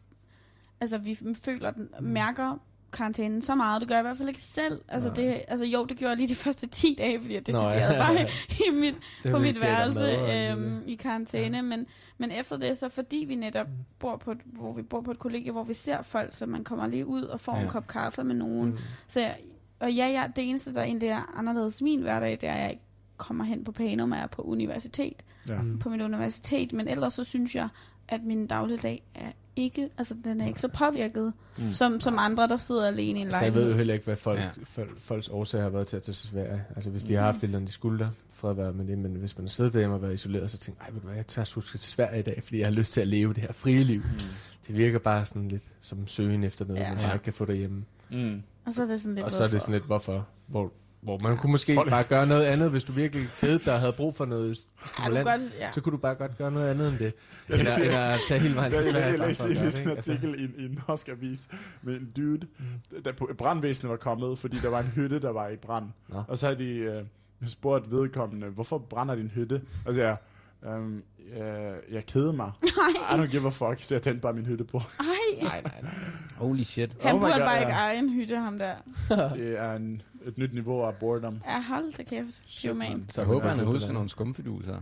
altså, 0.82 0.98
vi 0.98 1.18
føler, 1.36 1.72
den, 1.72 1.90
mærker 2.02 2.58
karantænen 2.92 3.42
så 3.42 3.56
meget. 3.56 3.82
Det 3.82 3.88
gør 3.90 3.96
jeg 3.96 4.02
i 4.02 4.08
hvert 4.08 4.18
fald 4.18 4.30
ikke 4.30 4.42
selv. 4.42 4.82
Altså, 4.88 5.10
Nej. 5.10 5.16
det, 5.16 5.42
altså 5.48 5.66
jo, 5.66 5.86
det 5.86 5.98
gjorde 5.98 6.10
jeg 6.10 6.18
lige 6.18 6.28
de 6.28 6.36
første 6.46 6.68
10 6.68 6.96
dage, 6.98 7.20
fordi 7.22 7.34
jeg 7.34 7.44
Nå, 7.48 7.58
ja. 7.60 7.66
deciderede 7.66 8.00
bare 8.00 8.28
i 8.68 8.76
mit, 8.76 9.00
Det 9.24 9.32
på 9.32 9.40
mit 9.40 9.62
værelse 9.62 10.08
alt 10.08 10.60
øhm, 10.60 10.84
i 10.88 10.96
karantæne. 10.96 11.58
Ja. 11.58 11.62
Men, 11.62 11.86
men 12.18 12.32
efter 12.32 12.58
det, 12.58 12.78
så 12.78 12.90
fordi 12.90 13.26
vi 13.28 13.36
netop 13.36 13.68
bor 14.00 14.18
på, 14.18 14.32
et, 14.32 14.38
hvor 14.46 14.74
vi 14.74 14.82
bor 14.82 15.02
på 15.02 15.12
et 15.12 15.20
kollegie, 15.20 15.52
hvor 15.52 15.64
vi 15.64 15.74
ser 15.74 16.02
folk, 16.02 16.34
så 16.34 16.46
man 16.46 16.64
kommer 16.64 16.88
lige 16.88 17.06
ud 17.06 17.24
og 17.24 17.40
får 17.40 17.56
ja. 17.56 17.62
en 17.62 17.68
kop 17.68 17.88
kaffe 17.88 18.24
med 18.24 18.36
nogen. 18.36 18.70
Mm. 18.70 18.78
Så 19.08 19.20
jeg, 19.20 19.38
og 19.80 19.94
ja, 19.94 20.08
ja, 20.08 20.24
det 20.36 20.50
eneste, 20.50 20.74
der 20.74 20.84
egentlig 20.84 21.10
er 21.10 21.38
anderledes 21.38 21.82
i 21.82 21.84
min 21.84 22.02
hverdag, 22.02 22.32
det 22.32 22.44
er, 22.44 22.54
at 22.54 22.62
jeg 22.62 22.72
ikke 22.72 22.84
kommer 23.18 23.44
hen 23.44 23.64
på 23.64 23.72
Panum, 23.72 24.12
er 24.12 24.28
på 24.28 24.42
universitet. 24.42 25.24
ja. 25.48 25.62
Mm. 25.62 25.80
På 25.80 25.90
mit 25.90 26.02
universitet. 26.02 26.74
Men 26.74 26.88
ellers 26.88 27.14
så 27.14 27.24
synes 27.24 27.56
jeg, 27.56 27.68
at 28.08 28.24
min 28.24 28.48
dagligdag 28.48 29.04
er 29.16 29.32
ikke, 29.56 29.90
altså 29.98 30.16
den 30.24 30.42
er 30.42 30.48
ikke 30.48 30.62
så 30.62 30.68
påvirket, 30.68 31.34
Mm. 31.58 31.64
mm. 31.66 31.72
som, 31.72 32.00
som 32.00 32.20
andre, 32.20 32.48
der 32.48 32.58
sidder 32.58 32.88
alene 32.88 33.20
i 33.20 33.22
en 33.22 33.32
Så 33.32 33.38
jeg 33.38 33.46
ved 33.46 33.50
jo 33.54 33.60
lejlighed. 33.60 33.76
heller 33.78 33.94
ikke, 33.94 34.06
hvad 34.06 34.16
folk, 34.16 34.40
ja. 34.40 34.50
Folk, 34.64 35.00
folks 35.00 35.30
årsager 35.30 35.64
har 35.64 35.70
været 35.70 35.88
til 35.88 35.98
at 35.98 36.04
tage 36.04 36.14
til 36.14 36.30
Sverige. 36.30 36.64
Altså 36.76 36.90
hvis 36.90 37.04
de 37.04 37.14
har 37.14 37.22
haft 37.24 37.38
et 37.38 37.44
eller 37.44 37.58
andet, 37.58 37.68
de 37.68 37.74
skulle 37.74 38.00
der, 38.00 38.10
for 38.30 38.50
at 38.50 38.58
være 38.58 38.74
med 38.74 38.86
det. 38.88 38.98
Men 38.98 39.16
hvis 39.16 39.38
man 39.38 39.46
har 39.46 39.50
siddet 39.50 39.74
derhjemme 39.74 39.96
og 39.96 40.02
været 40.02 40.14
isoleret, 40.14 40.52
så 40.52 40.58
tænker 40.58 40.82
jeg, 40.86 40.94
ved 40.94 41.02
du 41.02 41.08
hvad, 41.08 41.16
jeg 41.16 41.28
tager 41.28 41.46
sgu 41.46 41.62
til 41.62 41.80
Sverige 41.80 42.20
i 42.20 42.24
dag, 42.24 42.44
fordi 42.44 42.58
jeg 42.60 42.66
har 42.68 42.72
lyst 42.74 42.94
til 42.94 43.02
at 43.02 43.08
leve 43.08 43.34
det 43.34 43.44
her 43.44 43.52
frie 43.52 43.84
liv. 43.84 44.00
Mm. 44.02 44.20
Det 44.68 44.78
virker 44.78 45.00
bare 45.00 45.26
sådan 45.26 45.48
lidt 45.48 45.64
som 45.80 46.08
søgen 46.08 46.44
efter 46.44 46.66
noget, 46.66 46.82
Ja. 46.82 46.94
man 46.94 47.04
bare 47.04 47.14
ikke 47.16 47.24
kan 47.24 47.34
få 47.34 47.46
derhjemme. 47.46 47.86
Mm. 48.12 48.42
Og 48.66 48.74
så 48.74 48.82
er 48.82 48.86
det 48.86 49.02
sådan 49.02 49.16
lidt, 49.16 49.26
Og 49.26 49.32
så 49.32 49.44
er 49.44 49.48
det 49.48 49.62
sådan 49.62 49.74
lidt, 49.74 49.86
hvorfor? 49.86 50.28
Hvor, 50.48 50.72
hvor 51.02 51.20
man 51.24 51.38
kunne 51.38 51.52
måske 51.52 51.76
Folk- 51.76 51.90
bare 51.90 52.04
gøre 52.04 52.28
noget 52.28 52.44
andet, 52.46 52.72
hvis 52.72 52.84
du 52.84 52.92
virkelig 52.94 53.28
kedede 53.40 53.60
dig 53.66 53.74
og 53.74 53.80
havde 53.80 53.94
brug 53.94 54.16
for 54.16 54.26
noget 54.26 54.58
stimulant. 54.86 55.28
godt, 55.28 55.42
ja. 55.60 55.72
Så 55.74 55.82
kunne 55.82 55.92
du 55.92 55.98
bare 55.98 56.16
godt 56.16 56.38
gøre 56.38 56.52
noget 56.52 56.70
andet 56.70 56.90
end 56.90 56.98
det, 56.98 57.14
end 57.60 57.68
at, 57.68 57.78
end 57.84 57.94
at 57.94 58.20
tage 58.28 58.40
hele 58.40 58.56
vejen 58.56 58.72
til 58.72 58.84
Sverige. 58.84 59.06
jeg 59.06 59.20
læste 59.20 59.50
en? 59.52 59.58
Altså, 59.58 59.92
artikel 59.92 60.40
i, 60.40 60.44
en- 60.44 60.54
i 60.58 60.66
en 60.66 60.84
norsk 60.88 61.10
avis 61.10 61.48
med 61.82 61.94
en 61.98 62.12
dude, 62.18 62.48
der 63.06 63.12
på 63.12 63.30
brandvæsenet 63.38 63.90
var 63.90 63.98
kommet, 63.98 64.40
fordi 64.40 64.58
der 64.58 64.70
var 64.70 64.80
en 64.80 64.88
hytte, 64.88 65.20
der 65.22 65.30
var 65.32 65.48
i 65.50 65.56
brand. 65.56 65.86
Nå. 66.10 66.24
Og 66.28 66.38
så 66.38 66.46
havde 66.46 66.60
de 66.64 66.70
øh, 66.70 66.96
spurgt 67.46 67.92
vedkommende, 67.92 68.48
hvorfor 68.48 68.78
brænder 68.78 69.16
din 69.16 69.28
hytte? 69.28 69.56
Og 69.86 69.94
så 69.94 69.94
siger 69.94 70.08
jeg, 70.08 70.18
Um, 70.78 71.04
jeg, 71.38 71.74
jeg 71.92 72.06
kedede 72.06 72.34
mig. 72.34 72.52
Nej, 72.64 73.16
I 73.18 73.22
don't 73.22 73.32
give 73.32 73.46
a 73.46 73.50
fuck, 73.50 73.84
så 73.84 73.96
jeg 73.96 74.02
tændte 74.02 74.22
bare 74.22 74.34
min 74.34 74.46
hytte 74.46 74.64
på. 74.64 74.78
ej. 74.78 75.06
Nej, 75.44 75.62
nej, 75.62 75.82
nej. 75.82 75.92
Holy 76.38 76.62
shit. 76.64 76.98
Han 77.02 77.16
Oh 77.16 77.22
burde 77.22 77.34
God, 77.34 77.40
bare 77.42 77.52
ja. 77.52 77.60
ikke 77.60 77.72
eje 77.72 77.98
en 77.98 78.14
hytte, 78.14 78.36
ham 78.38 78.60
der. 78.60 78.74
Det 79.36 79.60
er 79.60 79.74
en, 79.74 80.02
et 80.26 80.38
nyt 80.38 80.54
niveau 80.54 80.84
af 80.84 80.96
boredom. 80.96 81.42
Ja, 81.48 81.62
hold 81.62 81.98
da 81.98 82.04
kæft. 82.04 82.44
Shit, 82.48 82.78
man. 82.78 82.90
man. 82.92 83.06
Så 83.10 83.22
jeg 83.22 83.28
håber, 83.28 83.50
han 83.50 83.60
er 83.60 83.64
husker 83.64 83.92
nogle 83.92 84.10
skumfiduser. 84.10 84.82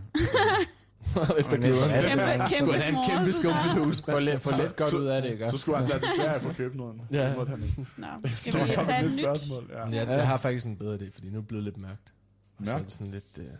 Efter 1.38 1.56
Og 1.56 1.58
næste 1.60 1.84
glæder. 1.84 2.42
aske. 2.42 2.56
Kæmpe, 2.56 2.72
kæmpe 2.74 2.98
kæmpe 3.08 3.32
små. 3.32 3.50
skumfidus? 3.50 4.02
Få 4.10 4.18
lidt, 4.18 4.40
få 4.40 4.50
lidt 4.50 4.76
godt 4.76 4.94
ud 4.94 5.06
af 5.06 5.22
det, 5.22 5.30
ikke 5.30 5.50
Så 5.50 5.58
skulle 5.58 5.78
han 5.78 5.86
tage 5.86 5.98
til 6.00 6.08
Sverige 6.16 6.40
for 6.40 6.48
at 6.50 6.56
købe 6.56 6.76
noget. 6.76 7.00
Ja. 7.12 7.34
Nå, 7.34 7.44
skal 8.24 8.52
der 8.52 8.64
vi 8.64 8.72
kommer 8.74 8.92
tage 8.92 9.04
et 9.06 9.12
nyt? 9.12 9.20
spørgsmål. 9.20 9.70
Ja. 9.72 9.84
Jeg, 9.84 10.08
jeg 10.08 10.26
har 10.26 10.36
faktisk 10.36 10.66
en 10.66 10.76
bedre 10.76 10.94
idé, 10.96 11.10
fordi 11.14 11.28
nu 11.30 11.36
er 11.36 11.40
det 11.40 11.48
blevet 11.48 11.64
lidt 11.64 11.76
mørkt. 11.76 12.12
Og 12.58 12.64
så 12.64 12.70
er 12.70 12.74
Mørkt? 12.74 12.86
det 12.86 12.94
sådan 12.94 13.12
lidt... 13.12 13.38
Øh, 13.38 13.44
der 13.44 13.50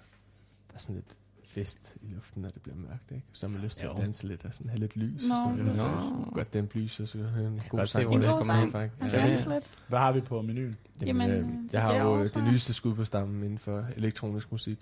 er 0.75 0.79
sådan 0.79 0.95
lidt 0.97 1.07
fest 1.51 1.97
i 2.03 2.07
luften, 2.15 2.43
når 2.43 2.49
det 2.51 2.63
bliver 2.63 2.77
mørkt, 2.77 3.11
ikke? 3.11 3.27
Så 3.33 3.47
har 3.47 3.53
man 3.53 3.61
lyst 3.63 3.79
til 3.79 3.87
Jo. 3.87 3.93
at 3.93 3.97
danse 4.01 4.29
lidt 4.29 4.45
og 4.45 4.55
sådan 4.55 4.71
have 4.71 4.81
lidt 4.81 4.97
lys. 4.97 5.23
Nå. 5.29 5.35
noget. 5.35 5.77
Nå. 5.77 6.31
Godt 6.35 6.55
dæmpe 6.55 6.79
lys, 6.79 7.01
og 7.01 7.09
så 7.09 7.19
høre 7.19 7.47
en 7.49 7.61
god 7.69 7.87
sang. 7.87 8.07
hvor 8.07 8.15
En 8.17 8.21
det 8.21 8.29
god 8.31 8.39
kommer 8.39 8.45
sang. 8.55 8.63
hen. 8.63 8.71
faktisk. 8.73 9.15
Ja, 9.51 9.55
ja. 9.55 9.61
Hvad 9.89 9.99
har 9.99 10.13
vi 10.13 10.21
på 10.21 10.43
menuen? 10.43 10.77
Jamen, 11.07 11.31
Jamen, 11.31 11.45
øh, 11.65 11.73
jeg 11.73 11.83
har 11.83 11.93
det 11.93 12.01
jo 12.01 12.25
det 12.25 12.45
nyeste 12.45 12.75
skud 12.75 12.95
på 12.95 13.05
stammen 13.05 13.43
inden 13.45 13.59
for 13.59 13.87
elektronisk 13.97 14.53
musik. 14.53 14.79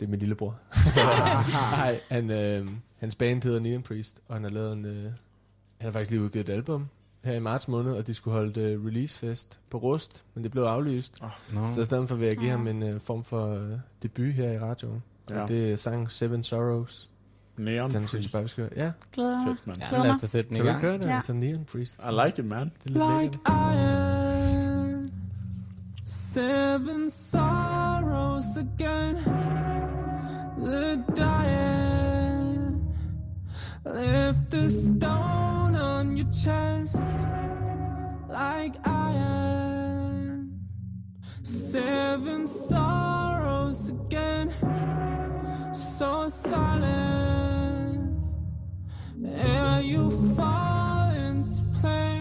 Det 0.00 0.06
er 0.06 0.10
min 0.10 0.20
lillebror. 0.20 0.56
Nej, 1.52 2.00
han, 2.08 2.30
øh, 2.30 2.68
hans 2.98 3.14
band 3.16 3.42
hedder 3.42 3.60
Neon 3.60 3.82
Priest, 3.82 4.20
og 4.28 4.34
han 4.36 4.42
har 4.42 4.50
lavet 4.50 4.72
en... 4.72 4.84
Øh, 4.84 5.02
han 5.04 5.12
har 5.80 5.90
faktisk 5.90 6.10
lige 6.10 6.22
udgivet 6.22 6.48
et 6.48 6.52
album 6.52 6.86
her 7.24 7.32
i 7.32 7.40
marts 7.40 7.68
måned, 7.68 7.92
og 7.92 8.06
de 8.06 8.14
skulle 8.14 8.34
holde 8.34 8.60
øh, 8.60 8.84
releasefest 8.86 9.60
på 9.70 9.78
Rust, 9.78 10.24
men 10.34 10.44
det 10.44 10.50
blev 10.52 10.62
aflyst. 10.62 11.22
Nå. 11.52 11.68
Så 11.68 11.80
i 11.80 11.84
stedet 11.84 12.08
for 12.08 12.16
vil 12.16 12.26
jeg 12.26 12.36
give 12.36 12.50
Ja. 12.50 12.56
ham 12.56 12.66
en 12.66 12.82
øh, 12.82 13.00
form 13.00 13.24
for 13.24 13.54
øh, 13.54 13.78
debut 14.02 14.32
her 14.34 14.52
i 14.52 14.58
radioen. 14.58 15.02
Ja. 15.30 15.36
Ja. 15.36 15.42
Og 15.42 15.48
det 15.48 15.72
er 15.72 15.76
sang 15.76 16.10
Seven 16.10 16.44
Sorrows. 16.44 17.10
Neon 17.58 17.90
Den 17.90 18.08
synes 18.08 18.12
jeg 18.12 18.18
Priest. 18.20 18.32
bare, 18.32 18.42
vi 18.42 18.48
skal 18.48 18.64
høre. 18.64 18.72
Ja, 18.86 18.92
Glæder. 19.12 19.46
Fedt, 19.46 19.66
man. 19.66 19.76
Ja, 19.92 19.98
lad 20.02 20.10
os 20.10 20.20
da 20.20 20.26
sætte 20.26 20.48
den 20.48 20.56
i 20.56 20.58
kan 20.58 20.64
vi 20.66 20.70
gang. 20.70 20.78
ikke 20.78 20.88
høre 20.88 20.98
det? 20.98 21.06
Ja. 21.06 21.14
Altså 21.14 21.32
Neon 21.32 21.64
Priest. 21.64 22.00
I 22.06 22.10
like 22.26 22.38
it, 22.42 22.44
man. 22.48 22.72
Det 22.84 22.96
er 22.96 23.20
lidt 23.20 23.22
like 23.22 23.38
lækkert. 23.38 23.74
iron. 23.74 25.10
Seven 26.04 27.10
sorrows 27.10 28.56
again. 28.56 29.16
The 30.58 31.04
dying. 31.16 32.82
Lift 33.84 34.50
the 34.50 34.70
stone 34.70 35.76
on 35.80 36.18
your 36.18 36.28
chest. 36.32 36.96
Like 38.28 38.74
iron. 38.86 40.50
Seven 41.44 42.46
sorrows 42.46 43.90
again 43.90 44.50
so 45.98 46.28
silent? 46.28 46.90
Are 49.46 49.80
you 49.80 50.10
falling 50.34 51.52
to 51.54 51.62
play? 51.80 52.13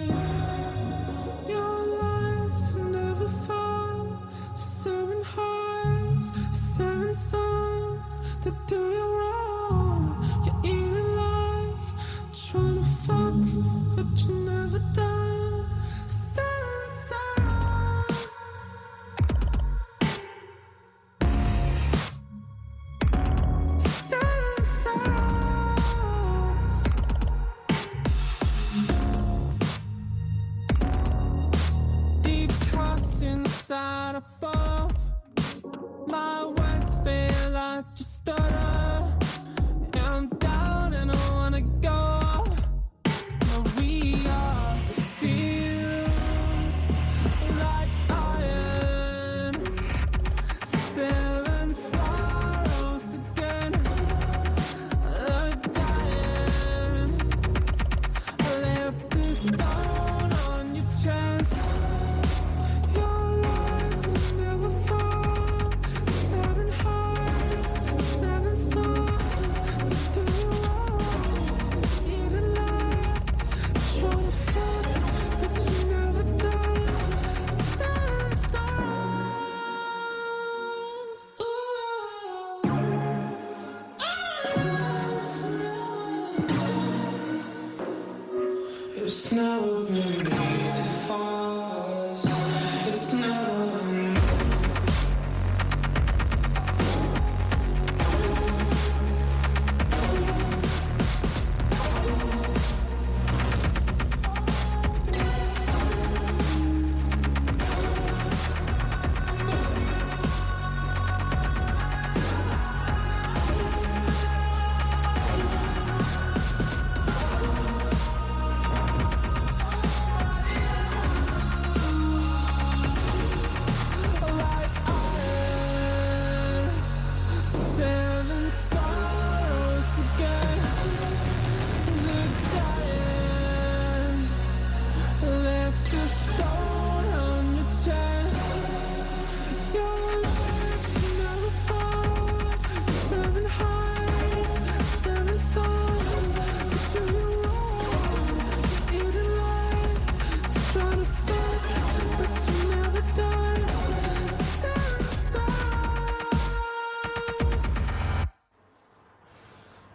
Inside 33.74 34.22
fall. 34.40 34.92
My 36.08 36.46
words 36.46 36.98
feel 37.04 37.52
like 37.52 37.96
just 37.96 38.14
stutter. 38.16 38.63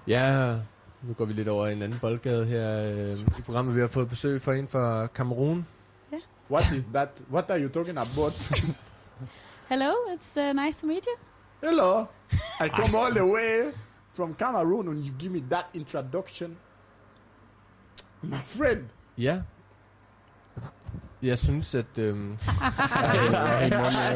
Ja, 0.08 0.56
nu 1.02 1.12
går 1.14 1.24
vi 1.24 1.32
lidt 1.32 1.48
over 1.48 1.66
i 1.66 1.72
en 1.72 1.82
anden 1.82 1.98
boldgade 1.98 2.46
her 2.46 2.82
øh, 2.82 3.38
i 3.38 3.42
programmet. 3.42 3.74
Vi 3.74 3.80
har 3.80 3.86
fået 3.86 4.08
besøg 4.08 4.42
fra 4.42 4.54
en 4.54 4.68
fra 4.68 5.06
Kamerun. 5.06 5.66
What 6.50 6.72
is 6.72 6.84
that? 6.84 7.22
What 7.30 7.50
are 7.50 7.60
you 7.60 7.68
talking 7.68 7.98
about? 7.98 8.32
Hello, 9.72 9.92
it's 10.14 10.36
uh, 10.36 10.64
nice 10.64 10.80
to 10.80 10.86
meet 10.86 11.06
you. 11.06 11.16
Hello. 11.68 12.06
I 12.60 12.68
come 12.68 12.98
all 12.98 13.12
the 13.12 13.26
way 13.26 13.72
from 14.12 14.34
Cameroon 14.34 14.88
and 14.88 15.04
you 15.04 15.12
give 15.18 15.32
me 15.32 15.40
that 15.50 15.66
introduction. 15.74 16.56
My 18.22 18.42
friend. 18.44 18.84
Ja. 19.18 19.42
Jeg 21.22 21.38
synes, 21.38 21.74
at... 21.74 21.98
Øhm, 21.98 22.30
Jeg 22.38 23.58
ved 23.58 23.64
ikke, 23.64 23.76
hvad 23.76 23.92
jeg, 23.92 24.14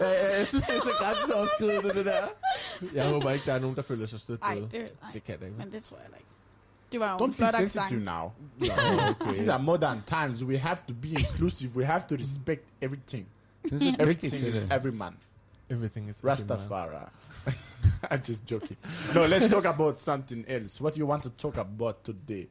jeg, 0.00 0.38
jeg 0.38 0.46
synes, 0.46 0.64
det 0.64 0.76
er 0.76 0.80
så 0.80 0.90
grænseoverskridende, 0.98 1.94
det 1.94 2.04
der. 2.04 2.26
Jeg 2.94 3.08
håber 3.08 3.30
ikke, 3.30 3.46
der 3.46 3.52
er 3.54 3.58
nogen, 3.58 3.76
der 3.76 3.82
føler 3.82 4.06
sig 4.06 4.20
stødt 4.20 4.40
Nej, 4.40 4.54
det, 4.54 4.72
nej, 4.72 5.10
Det 5.12 5.24
kan 5.24 5.38
det 5.38 5.46
ikke. 5.46 5.58
men 5.58 5.72
det 5.72 5.82
tror 5.82 5.96
jeg 5.96 6.06
ikke. 6.16 6.26
Det 6.92 7.00
var 7.00 7.18
Don't 7.18 7.26
be 7.26 7.32
flot 7.34 7.54
sensitive 7.54 7.82
accent. 7.82 8.04
now. 8.04 8.32
Nå, 8.58 8.66
okay. 9.20 9.34
These 9.34 9.52
are 9.52 9.62
modern 9.62 10.02
times. 10.06 10.44
We 10.44 10.58
have 10.58 10.76
to 10.88 10.94
be 10.94 11.08
inclusive. 11.08 11.76
We 11.76 11.84
have 11.84 12.02
to 12.08 12.14
respect 12.14 12.62
everythting. 12.80 13.26
Jeg 13.62 13.68
synes, 13.80 13.82
det 13.96 14.02
er 14.02 14.06
vigtigt 14.06 14.34
Everything 14.34 14.64
is 14.64 14.70
every 14.72 14.92
man. 14.92 15.14
Everything 15.70 16.10
is 16.10 16.16
Rastafari. 16.24 17.06
I'm 18.10 18.28
just 18.28 18.50
joking. 18.50 18.76
No, 19.14 19.20
let's 19.26 19.50
talk 19.50 19.64
about 19.64 20.00
something 20.00 20.44
else. 20.48 20.80
What 20.82 20.94
do 20.94 21.00
you 21.00 21.08
want 21.10 21.22
to 21.22 21.30
talk 21.30 21.56
about 21.56 21.94
today? 22.04 22.46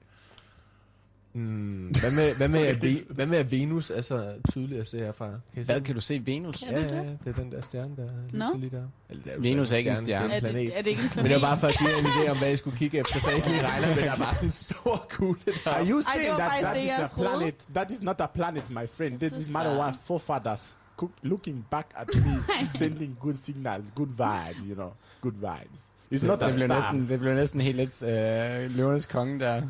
Mm, 1.35 1.88
hvad, 2.01 2.11
med, 2.11 2.35
hvad, 2.38 2.47
med, 2.47 2.60
at 2.68 2.76
Ve- 2.85 3.14
hvad 3.14 3.26
med, 3.26 3.38
at 3.38 3.51
Venus 3.51 3.89
er 3.91 4.01
så 4.01 4.34
tydelig 4.51 4.80
at 4.80 4.88
se 4.88 4.97
herfra? 4.97 5.26
Kan 5.27 5.38
I 5.53 5.55
se 5.55 5.64
Hvad 5.65 5.76
den? 5.76 5.84
kan 5.84 5.95
du 5.95 6.01
se 6.01 6.22
Venus? 6.26 6.57
Kan 6.57 6.68
Ja, 6.73 6.77
du 6.77 6.84
det? 6.84 6.91
ja, 6.91 7.03
det 7.03 7.27
er 7.27 7.34
den 7.43 7.51
der 7.51 7.61
stjerne, 7.61 7.95
der 7.95 8.03
Nå. 8.03 8.14
lyser 8.31 8.57
lige 8.57 8.69
der. 8.69 8.84
Eller, 9.10 9.23
det 9.23 9.31
er 9.31 9.35
jo 9.35 9.41
Venus 9.41 9.68
så 9.68 9.73
er 9.76 9.77
ikke 9.77 9.89
en 9.91 9.97
stjerne. 9.97 10.34
er 10.34 10.38
en 10.38 10.43
det, 10.43 10.51
planet. 10.51 10.77
er 10.77 10.81
det 10.81 10.89
ikke 10.89 11.01
en 11.03 11.10
Men 11.15 11.23
det 11.26 11.31
var 11.31 11.38
planet? 11.39 11.41
bare 11.41 11.57
for 11.60 11.68
at 11.68 11.76
give 11.80 11.89
jer 11.89 11.97
en 11.97 12.05
idé 12.05 12.30
om, 12.30 12.38
hvad 12.38 12.53
I 12.53 12.57
skulle 12.57 12.77
kigge 12.77 12.99
efter, 12.99 13.19
så 13.19 13.30
jeg 13.30 13.35
ikke 13.38 13.49
lige 13.49 13.68
regner 13.69 13.88
at 13.88 13.95
der 13.97 14.11
er 14.11 14.18
bare 14.18 14.35
sådan 14.35 14.47
en 14.47 14.51
stor 14.51 15.05
kugle 15.10 15.53
der. 15.64 15.72
Are 15.72 15.85
you 15.89 16.01
saying 16.01 16.31
var 16.31 16.38
that 16.38 16.51
faktisk 16.51 16.68
that 16.68 16.84
is 16.84 16.89
jeg 16.89 17.10
a 17.30 17.35
planet? 17.38 17.55
That 17.76 17.91
is 17.91 18.03
not 18.03 18.22
a 18.22 18.26
planet, 18.26 18.69
my 18.69 18.85
friend. 18.95 19.19
This 19.19 19.39
is 19.39 19.49
a 19.49 19.51
matter 19.53 19.77
what 19.80 19.95
forefathers 20.05 20.77
cook, 20.97 21.11
looking 21.23 21.65
back 21.72 21.88
at 21.95 22.10
me, 22.26 22.34
sending 22.80 23.18
good 23.22 23.35
signals, 23.35 23.85
good 23.95 24.10
vibes, 24.10 24.64
you 24.69 24.76
know, 24.76 24.91
good 25.22 25.34
vibes. 25.41 25.89
It's 26.14 26.26
not 26.26 26.44
a 26.44 26.48
Det 26.48 26.56
blev, 26.56 26.68
næsten, 26.68 27.10
det 27.10 27.19
blev 27.19 27.34
næsten 27.34 27.61
helt 27.61 27.77
lidt 27.77 28.03
øh, 28.03 28.76
løvernes 28.77 29.06
konge 29.06 29.40
der. 29.40 29.56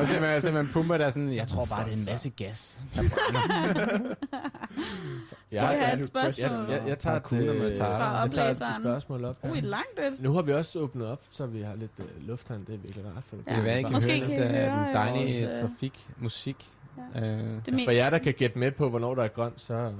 og 0.00 0.06
simpelthen, 0.06 0.40
simpelthen 0.40 0.72
pumper 0.72 0.98
der 0.98 1.10
sådan, 1.10 1.32
jeg 1.32 1.48
tror 1.48 1.64
bare, 1.64 1.84
det 1.84 1.94
er 1.94 1.98
en 1.98 2.04
masse 2.04 2.30
gas. 2.30 2.80
Der 2.94 3.02
brænder. 3.02 4.14
Vi 5.50 5.56
have 5.56 5.92
et 5.94 5.98
jeg, 5.98 6.06
spørgsmål? 6.06 6.70
jeg, 6.70 6.82
jeg 6.86 6.98
tager 6.98 7.16
et, 7.16 7.32
med 7.32 7.70
øh, 7.70 7.76
tarter. 7.76 8.20
jeg 8.22 8.30
tager 8.30 8.50
et 8.50 8.76
spørgsmål 8.82 9.24
op. 9.24 9.36
Ui, 9.52 9.60
langt 9.60 9.96
det. 9.96 10.22
Nu 10.22 10.32
har 10.32 10.42
vi 10.42 10.52
også 10.52 10.78
åbnet 10.78 11.06
op, 11.06 11.22
så 11.30 11.46
vi 11.46 11.60
har 11.62 11.74
lidt 11.74 11.90
øh, 11.98 12.28
luft 12.28 12.48
her. 12.48 12.56
Det 12.56 12.74
er 12.74 12.78
virkelig 12.78 13.04
rart 13.16 13.24
for 13.24 13.36
Det 13.36 13.46
kan 13.46 13.64
være, 13.64 13.80
I 13.80 13.82
kan 13.82 13.92
Måske 13.92 14.18
høre 14.18 14.28
lidt 14.28 14.40
af 14.40 14.70
høre 14.70 14.84
den 14.84 14.94
dejlige 14.94 15.44
vores, 15.46 15.58
øh, 15.58 15.68
trafik, 15.68 16.06
musik. 16.18 16.56
Ja. 17.14 17.32
Øh, 17.32 17.44
Det 17.66 17.80
For 17.84 17.90
jer, 17.90 18.10
der 18.10 18.18
kan 18.18 18.34
gætte 18.34 18.58
med 18.58 18.72
på, 18.72 18.88
hvornår 18.88 19.14
der 19.14 19.22
er 19.22 19.28
grønt, 19.28 19.60
så 19.60 19.92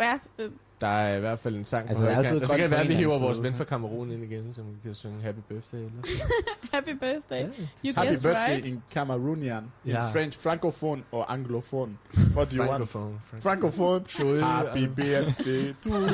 ja, 0.00 0.18
øh, 0.38 0.50
der 0.82 0.88
er 0.88 1.16
i 1.16 1.20
hvert 1.20 1.38
fald 1.38 1.56
en 1.56 1.66
sang 1.66 1.88
Altså, 1.88 2.02
på 2.02 2.06
der 2.06 2.10
er 2.12 2.14
højkant. 2.14 2.42
Og 2.42 2.48
så 2.48 2.52
grønt 2.52 2.60
kan 2.60 2.70
det 2.70 2.70
på 2.70 2.74
være, 2.74 2.82
at 2.82 2.88
vi 2.88 2.94
hiver 2.94 3.20
vores 3.24 3.42
ven 3.42 3.52
så. 3.52 3.56
fra 3.58 3.64
Kamerun 3.64 4.10
ind 4.10 4.22
igen, 4.24 4.52
som 4.52 4.64
kan 4.84 4.94
synge 4.94 5.22
Happy 5.22 5.40
Birthday. 5.48 5.78
Eller? 5.78 6.02
happy 6.74 6.90
birthday. 7.00 7.42
You 7.84 7.92
Happy 7.96 8.06
guessed 8.06 8.22
birthday 8.22 8.54
right. 8.54 8.64
in 8.66 8.82
Cameroonian, 8.94 9.64
in. 9.84 9.96
French, 10.12 10.38
francophone 10.38 11.02
or 11.12 11.24
anglophone. 11.30 11.90
What 12.36 12.50
do 12.50 12.56
you 12.56 12.68
want? 12.70 12.88
Francophone. 12.88 13.18
Francophone. 13.42 14.04
Joyeux, 14.18 14.44
Happy 14.44 14.86
birthday 15.00 15.74
to 15.82 15.90
you. 15.90 16.08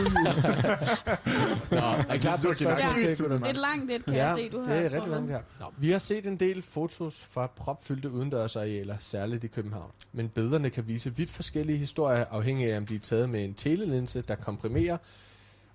Nå, 1.71 1.87
er 2.09 2.19
klar 2.21 2.37
på 2.37 2.49
et 2.51 2.57
spørgsmål 2.57 3.15
til, 3.15 3.23
gutter? 3.29 3.47
Et 3.51 3.57
langt 3.57 3.91
et, 3.93 4.05
kan 4.05 4.15
Ja, 4.15 4.27
jeg 4.27 4.37
se, 4.39 4.49
du 4.49 4.61
har. 4.61 4.75
det 4.75 4.85
er 4.85 4.93
rigtig 4.95 5.11
langt 5.13 5.31
her. 5.31 5.41
Nå, 5.61 5.67
vi 5.79 5.91
har 5.91 5.99
set 5.99 6.27
en 6.27 6.37
del 6.37 6.63
fotos 6.63 7.25
fra 7.31 7.47
propfyldte 7.57 8.11
udendørsarealer, 8.11 8.97
særligt 8.99 9.45
i 9.45 9.47
København. 9.47 9.91
Men 10.13 10.29
billederne 10.29 10.71
kan 10.71 10.87
vise 10.89 11.17
vidt 11.17 11.31
forskellige 11.31 11.79
historier, 11.79 12.25
afhængig 12.31 12.73
af 12.73 12.77
om 12.77 12.87
de 12.87 12.95
er 12.95 12.99
taget 12.99 13.29
med 13.31 13.45
en 13.45 13.55
telelinse, 13.55 14.23
der 14.29 14.35
komprimerer, 14.61 14.97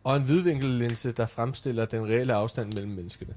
og 0.03 0.15
en 0.15 0.27
vidvinkellinse, 0.27 1.11
der 1.11 1.25
fremstiller 1.25 1.85
den 1.85 2.05
reelle 2.05 2.33
afstand 2.33 2.73
mellem 2.73 2.91
menneskene. 2.91 3.33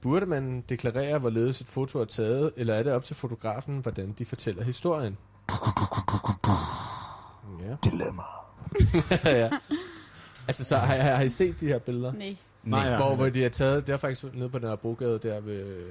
Burde 0.00 0.26
man 0.26 0.60
deklarere, 0.68 1.18
hvorledes 1.18 1.60
et 1.60 1.66
foto 1.66 1.98
er 2.00 2.04
taget, 2.04 2.52
eller 2.56 2.74
er 2.74 2.82
det 2.82 2.92
op 2.92 3.04
til 3.04 3.16
fotografen, 3.16 3.78
hvordan 3.78 4.14
de 4.18 4.24
fortæller 4.24 4.64
historien? 4.64 5.16
Ja. 7.60 7.76
Dilemma. 7.90 8.22
ja. 9.40 9.50
Altså, 10.48 10.64
så 10.64 10.76
har, 10.76 10.86
har, 10.96 11.14
har 11.16 11.22
I 11.22 11.28
set 11.28 11.60
de 11.60 11.66
her 11.66 11.78
billeder? 11.78 12.12
Nej. 12.12 12.36
Nej. 12.64 12.96
Hvor, 12.96 13.14
hvor 13.16 13.28
de 13.28 13.42
har 13.42 13.48
taget, 13.48 13.86
det 13.86 13.92
er 13.92 13.96
faktisk 13.96 14.34
nede 14.34 14.48
på 14.48 14.58
den 14.58 14.68
her 14.68 14.76
brogade 14.76 15.18
der 15.18 15.40
ved, 15.40 15.86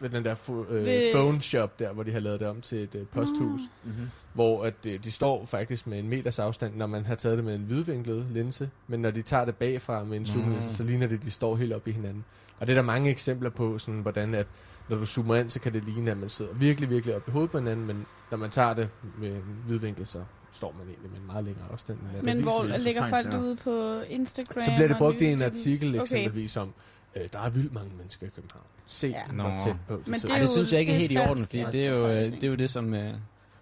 ved 0.00 0.10
den 0.10 0.24
der 0.24 0.34
fo, 0.34 0.64
øh, 0.64 0.86
Ved- 0.86 1.12
phone 1.14 1.40
shop 1.40 1.78
der, 1.78 1.92
hvor 1.92 2.02
de 2.02 2.12
har 2.12 2.20
lavet 2.20 2.40
det 2.40 2.48
om 2.48 2.60
til 2.60 2.78
et 2.78 2.94
øh, 2.94 3.06
posthus. 3.06 3.60
Mm-hmm. 3.84 4.10
Hvor 4.38 4.62
at, 4.64 4.74
øh, 4.86 5.04
de 5.04 5.12
står 5.12 5.44
faktisk 5.44 5.86
med 5.86 5.98
en 5.98 6.08
meters 6.08 6.38
afstand, 6.38 6.74
når 6.76 6.86
man 6.86 7.06
har 7.06 7.14
taget 7.14 7.36
det 7.36 7.44
med 7.44 7.54
en 7.54 7.68
vidvinklet 7.68 8.26
linse. 8.30 8.70
Men 8.88 9.00
når 9.00 9.10
de 9.10 9.22
tager 9.22 9.44
det 9.44 9.56
bagfra 9.56 10.04
med 10.04 10.16
en 10.16 10.26
zoomlinse, 10.26 10.72
så 10.74 10.84
ligner 10.84 11.06
det, 11.06 11.16
at 11.16 11.24
de 11.24 11.30
står 11.30 11.56
helt 11.56 11.72
op 11.72 11.88
i 11.88 11.92
hinanden. 11.92 12.24
Og 12.60 12.66
det 12.66 12.72
er 12.72 12.74
der 12.76 12.82
mange 12.82 13.10
eksempler 13.10 13.50
på, 13.50 13.78
sådan, 13.78 14.00
hvordan 14.00 14.34
at, 14.34 14.46
når 14.88 14.96
du 14.96 15.06
zoomer 15.06 15.36
ind, 15.36 15.50
så 15.50 15.60
kan 15.60 15.72
det 15.72 15.84
ligne, 15.84 16.10
at 16.10 16.16
man 16.16 16.28
sidder 16.28 16.54
virkelig, 16.54 16.90
virkelig 16.90 17.16
op 17.16 17.28
i 17.28 17.30
hovedet 17.30 17.50
på 17.50 17.58
hinanden. 17.58 17.86
Men 17.86 18.06
når 18.30 18.38
man 18.38 18.50
tager 18.50 18.74
det 18.74 18.88
med 19.20 19.28
en 19.28 19.42
vidvinkel, 19.68 20.06
så 20.06 20.18
står 20.52 20.74
man 20.78 20.86
egentlig 20.88 21.10
med 21.10 21.20
en 21.20 21.26
meget 21.26 21.44
længere 21.44 21.64
afstand. 21.72 21.98
Men 22.22 22.36
det 22.36 22.44
hvor 22.44 22.78
ligger 22.84 23.08
folk 23.08 23.34
ja. 23.34 23.38
ude 23.40 23.56
på 23.56 24.00
Instagram? 24.00 24.62
Så 24.62 24.70
bliver 24.76 24.88
det 24.88 24.96
brugt 24.98 25.20
i 25.20 25.24
en 25.24 25.42
artikel 25.42 25.88
Okay. 25.88 26.00
eksempelvis 26.00 26.56
om, 26.56 26.72
øh, 27.16 27.22
der 27.32 27.38
er 27.40 27.50
vildt 27.50 27.72
mange 27.74 27.90
mennesker 27.96 28.26
i 28.26 28.30
København. 28.34 28.66
Se, 28.86 29.06
Ja. 29.06 29.32
hvor 29.32 29.58
tæt 29.64 29.76
på. 29.88 29.94
de 29.94 30.02
Men 30.10 30.14
det 30.20 30.30
Ej, 30.30 30.38
det 30.38 30.48
synes 30.48 30.72
jeg 30.72 30.80
ikke 30.80 30.92
er 30.92 30.96
helt 30.96 31.12
i 31.12 31.16
orden, 31.16 31.44
fordi 31.44 31.64
det 31.72 31.86
er 31.86 31.90
jo, 31.90 32.06
øh, 32.06 32.24
det 32.24 32.44
er 32.44 32.48
jo 32.48 32.54
det, 32.54 32.70
som 32.70 32.94
øh, 32.94 33.12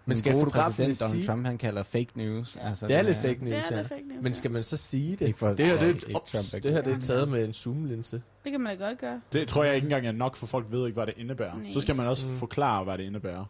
Men 0.08 0.16
skal 0.16 0.32
fotografen 0.32 0.72
præsident 0.72 0.96
sige- 0.96 1.08
Donald 1.08 1.26
Trump, 1.26 1.46
han 1.46 1.58
kalder 1.58 1.82
fake 1.82 2.06
news. 2.14 2.56
Ja. 2.56 2.68
Altså, 2.68 2.86
Det 2.88 2.96
er 2.96 3.02
lidt 3.02 3.16
fake 3.16 3.28
Det 3.34 3.42
news, 3.42 3.52
er 3.52 3.62
ja. 3.70 3.78
det 3.78 3.86
fake 3.88 4.02
news, 4.08 4.22
Men 4.22 4.34
skal 4.34 4.50
man 4.50 4.64
så 4.64 4.76
sige 4.76 5.16
det? 5.16 5.36
For- 5.36 5.48
det 5.48 5.66
her 5.66 5.78
det 5.78 6.04
er 6.04 6.16
ops. 6.16 6.30
Trump? 6.30 6.62
Det 6.62 6.72
her 6.72 6.82
det 6.82 6.92
er 6.94 7.00
taget 7.00 7.28
med 7.28 7.44
en 7.44 7.52
zoomlinse. 7.52 8.22
Det 8.44 8.52
kan 8.52 8.60
man 8.60 8.78
da 8.78 8.84
godt 8.88 8.98
gøre. 8.98 9.20
Det 9.32 9.48
tror 9.48 9.64
jeg 9.64 9.74
ikke 9.74 9.84
engang 9.84 10.06
er 10.06 10.12
nok, 10.12 10.36
for 10.36 10.46
folk 10.46 10.66
ved 10.70 10.86
ikke, 10.86 10.94
hvad 10.94 11.06
det 11.06 11.14
indebærer. 11.16 11.54
Nej. 11.56 11.70
Så 11.72 11.80
skal 11.80 11.96
man 11.96 12.06
også 12.06 12.26
Mm. 12.26 12.32
forklare, 12.34 12.84
hvad 12.84 12.98
det 12.98 13.04
indebærer. 13.04 13.44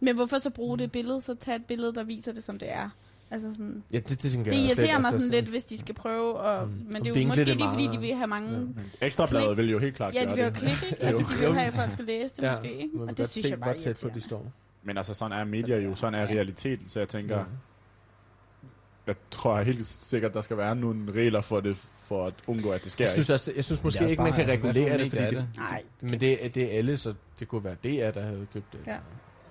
Men 0.00 0.14
hvorfor 0.14 0.38
så 0.38 0.50
bruge 0.50 0.78
det 0.78 0.92
billede, 0.92 1.20
så 1.20 1.34
tag 1.34 1.54
et 1.56 1.64
billede, 1.64 1.94
der 1.94 2.04
viser 2.04 2.32
det, 2.32 2.42
som 2.44 2.58
det 2.58 2.72
er? 2.72 2.88
Altså 3.30 3.48
sådan, 3.52 3.82
Ja, 3.92 3.96
det, 3.98 4.08
det 4.08 4.22
det 4.22 4.46
jeg 4.46 4.54
irriterer 4.54 4.98
mig 4.98 5.06
altså 5.12 5.26
sådan 5.26 5.30
lidt, 5.40 5.44
hvis 5.50 5.64
de 5.64 5.78
skal 5.78 5.94
prøve, 5.94 6.36
og, 6.36 6.68
Mm. 6.68 6.72
men 6.74 7.04
det 7.04 7.16
er 7.16 7.20
jo 7.22 7.28
måske 7.28 7.44
det 7.44 7.60
fordi 7.70 7.88
de 7.92 8.00
vil 8.00 8.14
have 8.14 8.26
mange... 8.26 8.50
Ja. 8.52 8.58
Men 8.58 8.80
Ekstrabladet 9.00 9.56
vil 9.56 9.70
jo 9.70 9.78
helt 9.78 9.96
klart 9.96 10.14
Ja, 10.14 10.24
de 10.24 10.34
vil 10.34 10.38
jo 10.44 10.44
det. 10.50 10.54
klikke, 10.54 10.86
ikke? 10.90 10.96
Jo. 11.02 11.06
Altså, 11.06 11.22
de 11.34 11.38
vil 11.38 11.46
Jo. 11.46 11.52
have, 11.52 11.66
at 11.66 11.74
folk 11.74 11.90
skal 11.96 12.04
læse 12.04 12.36
det 12.36 12.42
Ja, 12.42 12.50
måske, 12.50 12.72
ikke? 12.76 12.88
man 12.96 13.00
vil 13.02 13.10
Og 13.10 13.16
godt 13.16 13.28
se, 13.28 13.48
hvor 13.48 13.64
bare 13.64 13.74
tæt 13.78 13.98
på 14.02 14.08
de 14.14 14.20
står. 14.20 14.52
Men 14.86 14.96
altså, 14.96 15.14
sådan 15.14 15.38
er 15.38 15.44
media 15.44 15.78
jo. 15.78 15.94
Sådan 15.94 16.14
er 16.14 16.20
Ja. 16.22 16.26
realiteten. 16.34 16.88
Så 16.88 16.98
jeg 16.98 17.08
tænker, 17.08 17.38
Ja. 17.38 17.44
jeg 19.06 19.14
tror 19.30 19.62
helt 19.62 19.86
sikkert, 19.86 20.34
der 20.34 20.40
skal 20.40 20.56
være 20.56 20.76
nogle 20.76 21.12
regler 21.12 21.40
for 21.40 21.60
det, 21.60 21.76
for 22.08 22.26
at 22.26 22.34
undgå, 22.46 22.70
at 22.70 22.84
det 22.84 22.92
sker. 22.92 23.04
Jeg 23.04 23.12
synes, 23.12 23.30
også, 23.30 23.52
jeg 23.56 23.64
synes 23.64 23.84
måske 23.84 23.98
også 23.98 24.10
ikke, 24.10 24.22
man 24.22 24.32
kan 24.32 24.40
altså, 24.50 24.56
regulere 24.56 24.98
det, 24.98 25.10
fordi 25.10 25.22
er 25.22 25.30
det, 25.30 25.38
det? 25.38 25.48
Nej, 25.56 25.82
men 26.02 26.20
det, 26.20 26.54
det 26.54 26.74
er 26.74 26.78
alle, 26.78 26.96
så 26.96 27.14
det 27.40 27.48
kunne 27.48 27.64
være 27.64 27.74
DR, 27.74 28.10
der 28.10 28.22
havde 28.22 28.46
købt 28.52 28.72
det. 28.72 28.80
Ja. 28.86 28.96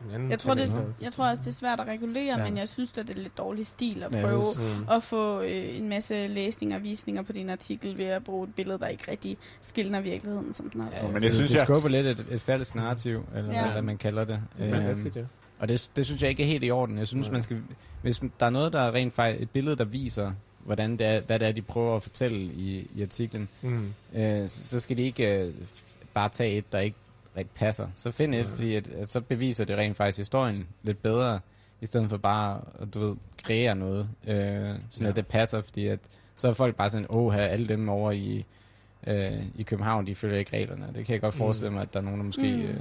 En 0.09 0.11
anden 0.15 0.29
jeg 0.31 0.39
tror, 0.39 0.53
det, 0.53 0.81
jeg 1.01 1.11
tror 1.11 1.25
også, 1.29 1.41
det 1.41 1.47
er 1.47 1.51
svært 1.51 1.79
at 1.79 1.87
regulere, 1.87 2.37
Ja. 2.39 2.43
men 2.49 2.57
jeg 2.57 2.69
synes, 2.69 2.97
at 2.97 3.07
det 3.07 3.15
er 3.17 3.21
lidt 3.21 3.37
dårlig 3.37 3.65
stil 3.67 4.03
at 4.03 4.11
prøve 4.11 4.41
synes- 4.53 4.57
Mm. 4.79 4.85
at 4.91 5.03
få 5.03 5.41
øh, 5.41 5.77
en 5.77 5.89
masse 5.89 6.27
læsninger 6.27 6.77
og 6.77 6.83
visninger 6.83 7.21
på 7.21 7.31
din 7.31 7.49
artikel 7.49 7.97
ved 7.97 8.05
at 8.05 8.23
bruge 8.23 8.43
et 8.47 8.55
billede, 8.55 8.79
der 8.79 8.87
ikke 8.87 9.11
rigtig 9.11 9.37
skildrer 9.61 10.01
virkeligheden, 10.01 10.53
som 10.53 10.69
den 10.69 10.81
har. 10.81 10.89
Ja, 10.95 11.03
men 11.03 11.13
jeg 11.13 11.21
det, 11.21 11.33
synes, 11.33 11.51
det 11.51 11.57
jeg- 11.57 11.65
skubber 11.65 11.89
lidt 11.89 12.07
et, 12.07 12.25
et 12.31 12.41
falsk 12.41 12.75
narrativ, 12.75 13.25
eller 13.35 13.51
Ja. 13.53 13.65
ja. 13.65 13.71
hvad 13.71 13.81
man 13.81 13.97
kalder 13.97 14.23
det. 14.25 14.41
Men 14.59 14.73
Øhm, 14.73 15.11
ja. 15.15 15.21
og 15.59 15.69
det, 15.69 15.89
det 15.95 16.05
synes 16.05 16.21
jeg 16.21 16.29
ikke 16.29 16.43
er 16.43 16.47
helt 16.47 16.63
i 16.63 16.71
orden. 16.71 16.97
Jeg 16.97 17.07
synes, 17.07 17.27
Nej. 17.27 17.33
man 17.33 17.43
skal, 17.43 17.61
hvis 18.01 18.21
der 18.39 18.45
er 18.45 18.49
noget, 18.49 18.73
der 18.73 18.79
er 18.81 18.91
rent 18.93 19.13
faktisk 19.13 19.41
et 19.43 19.49
billede, 19.49 19.75
der 19.75 19.85
viser, 19.85 20.31
hvordan 20.65 20.91
det 20.91 21.07
er, 21.07 21.21
hvad 21.21 21.39
det 21.39 21.47
er, 21.47 21.51
de 21.51 21.61
prøver 21.61 21.95
at 21.95 22.03
fortælle 22.03 22.37
i, 22.37 22.89
i 22.95 23.01
artiklen, 23.01 23.49
Mm. 23.61 23.93
øh, 24.15 24.47
så, 24.47 24.67
så 24.67 24.79
skal 24.79 24.97
de 24.97 25.01
ikke 25.01 25.39
øh, 25.45 25.53
bare 26.13 26.29
tage 26.29 26.57
et, 26.57 26.71
der 26.71 26.79
ikke 26.79 26.97
rigtig 27.37 27.55
passer. 27.55 27.87
Så 27.95 28.11
find 28.11 28.35
et, 28.35 28.47
fordi 28.47 28.75
at, 28.75 28.87
at 28.89 29.11
så 29.11 29.21
beviser 29.21 29.65
det 29.65 29.77
rent 29.77 29.97
faktisk 29.97 30.17
historien 30.17 30.67
lidt 30.83 31.01
bedre, 31.01 31.39
i 31.81 31.85
stedet 31.85 32.09
for 32.09 32.17
bare 32.17 32.61
at, 32.81 32.93
du 32.93 32.99
ved, 32.99 33.15
kreere 33.43 33.75
noget, 33.75 34.09
øh, 34.27 34.35
sådan 34.35 34.79
Ja. 35.01 35.07
at 35.07 35.15
det 35.15 35.27
passer, 35.27 35.61
fordi 35.61 35.87
at, 35.87 35.99
så 36.35 36.47
er 36.47 36.53
folk 36.53 36.75
bare 36.75 36.89
sådan, 36.89 37.05
åh, 37.09 37.33
her 37.33 37.41
alle 37.41 37.67
dem 37.67 37.89
over 37.89 38.11
i, 38.11 38.45
øh, 39.07 39.43
i 39.55 39.63
København, 39.63 40.07
de 40.07 40.15
følger 40.15 40.37
ikke 40.37 40.53
reglerne. 40.57 40.87
Det 40.95 41.05
kan 41.05 41.13
jeg 41.13 41.21
godt 41.21 41.35
Mm. 41.35 41.39
forestille 41.39 41.73
mig, 41.73 41.81
at 41.81 41.93
der 41.93 41.99
er 41.99 42.03
nogen, 42.03 42.19
der 42.19 42.25
måske 42.25 42.41
Mm. 42.55 42.61
øh, 42.61 42.75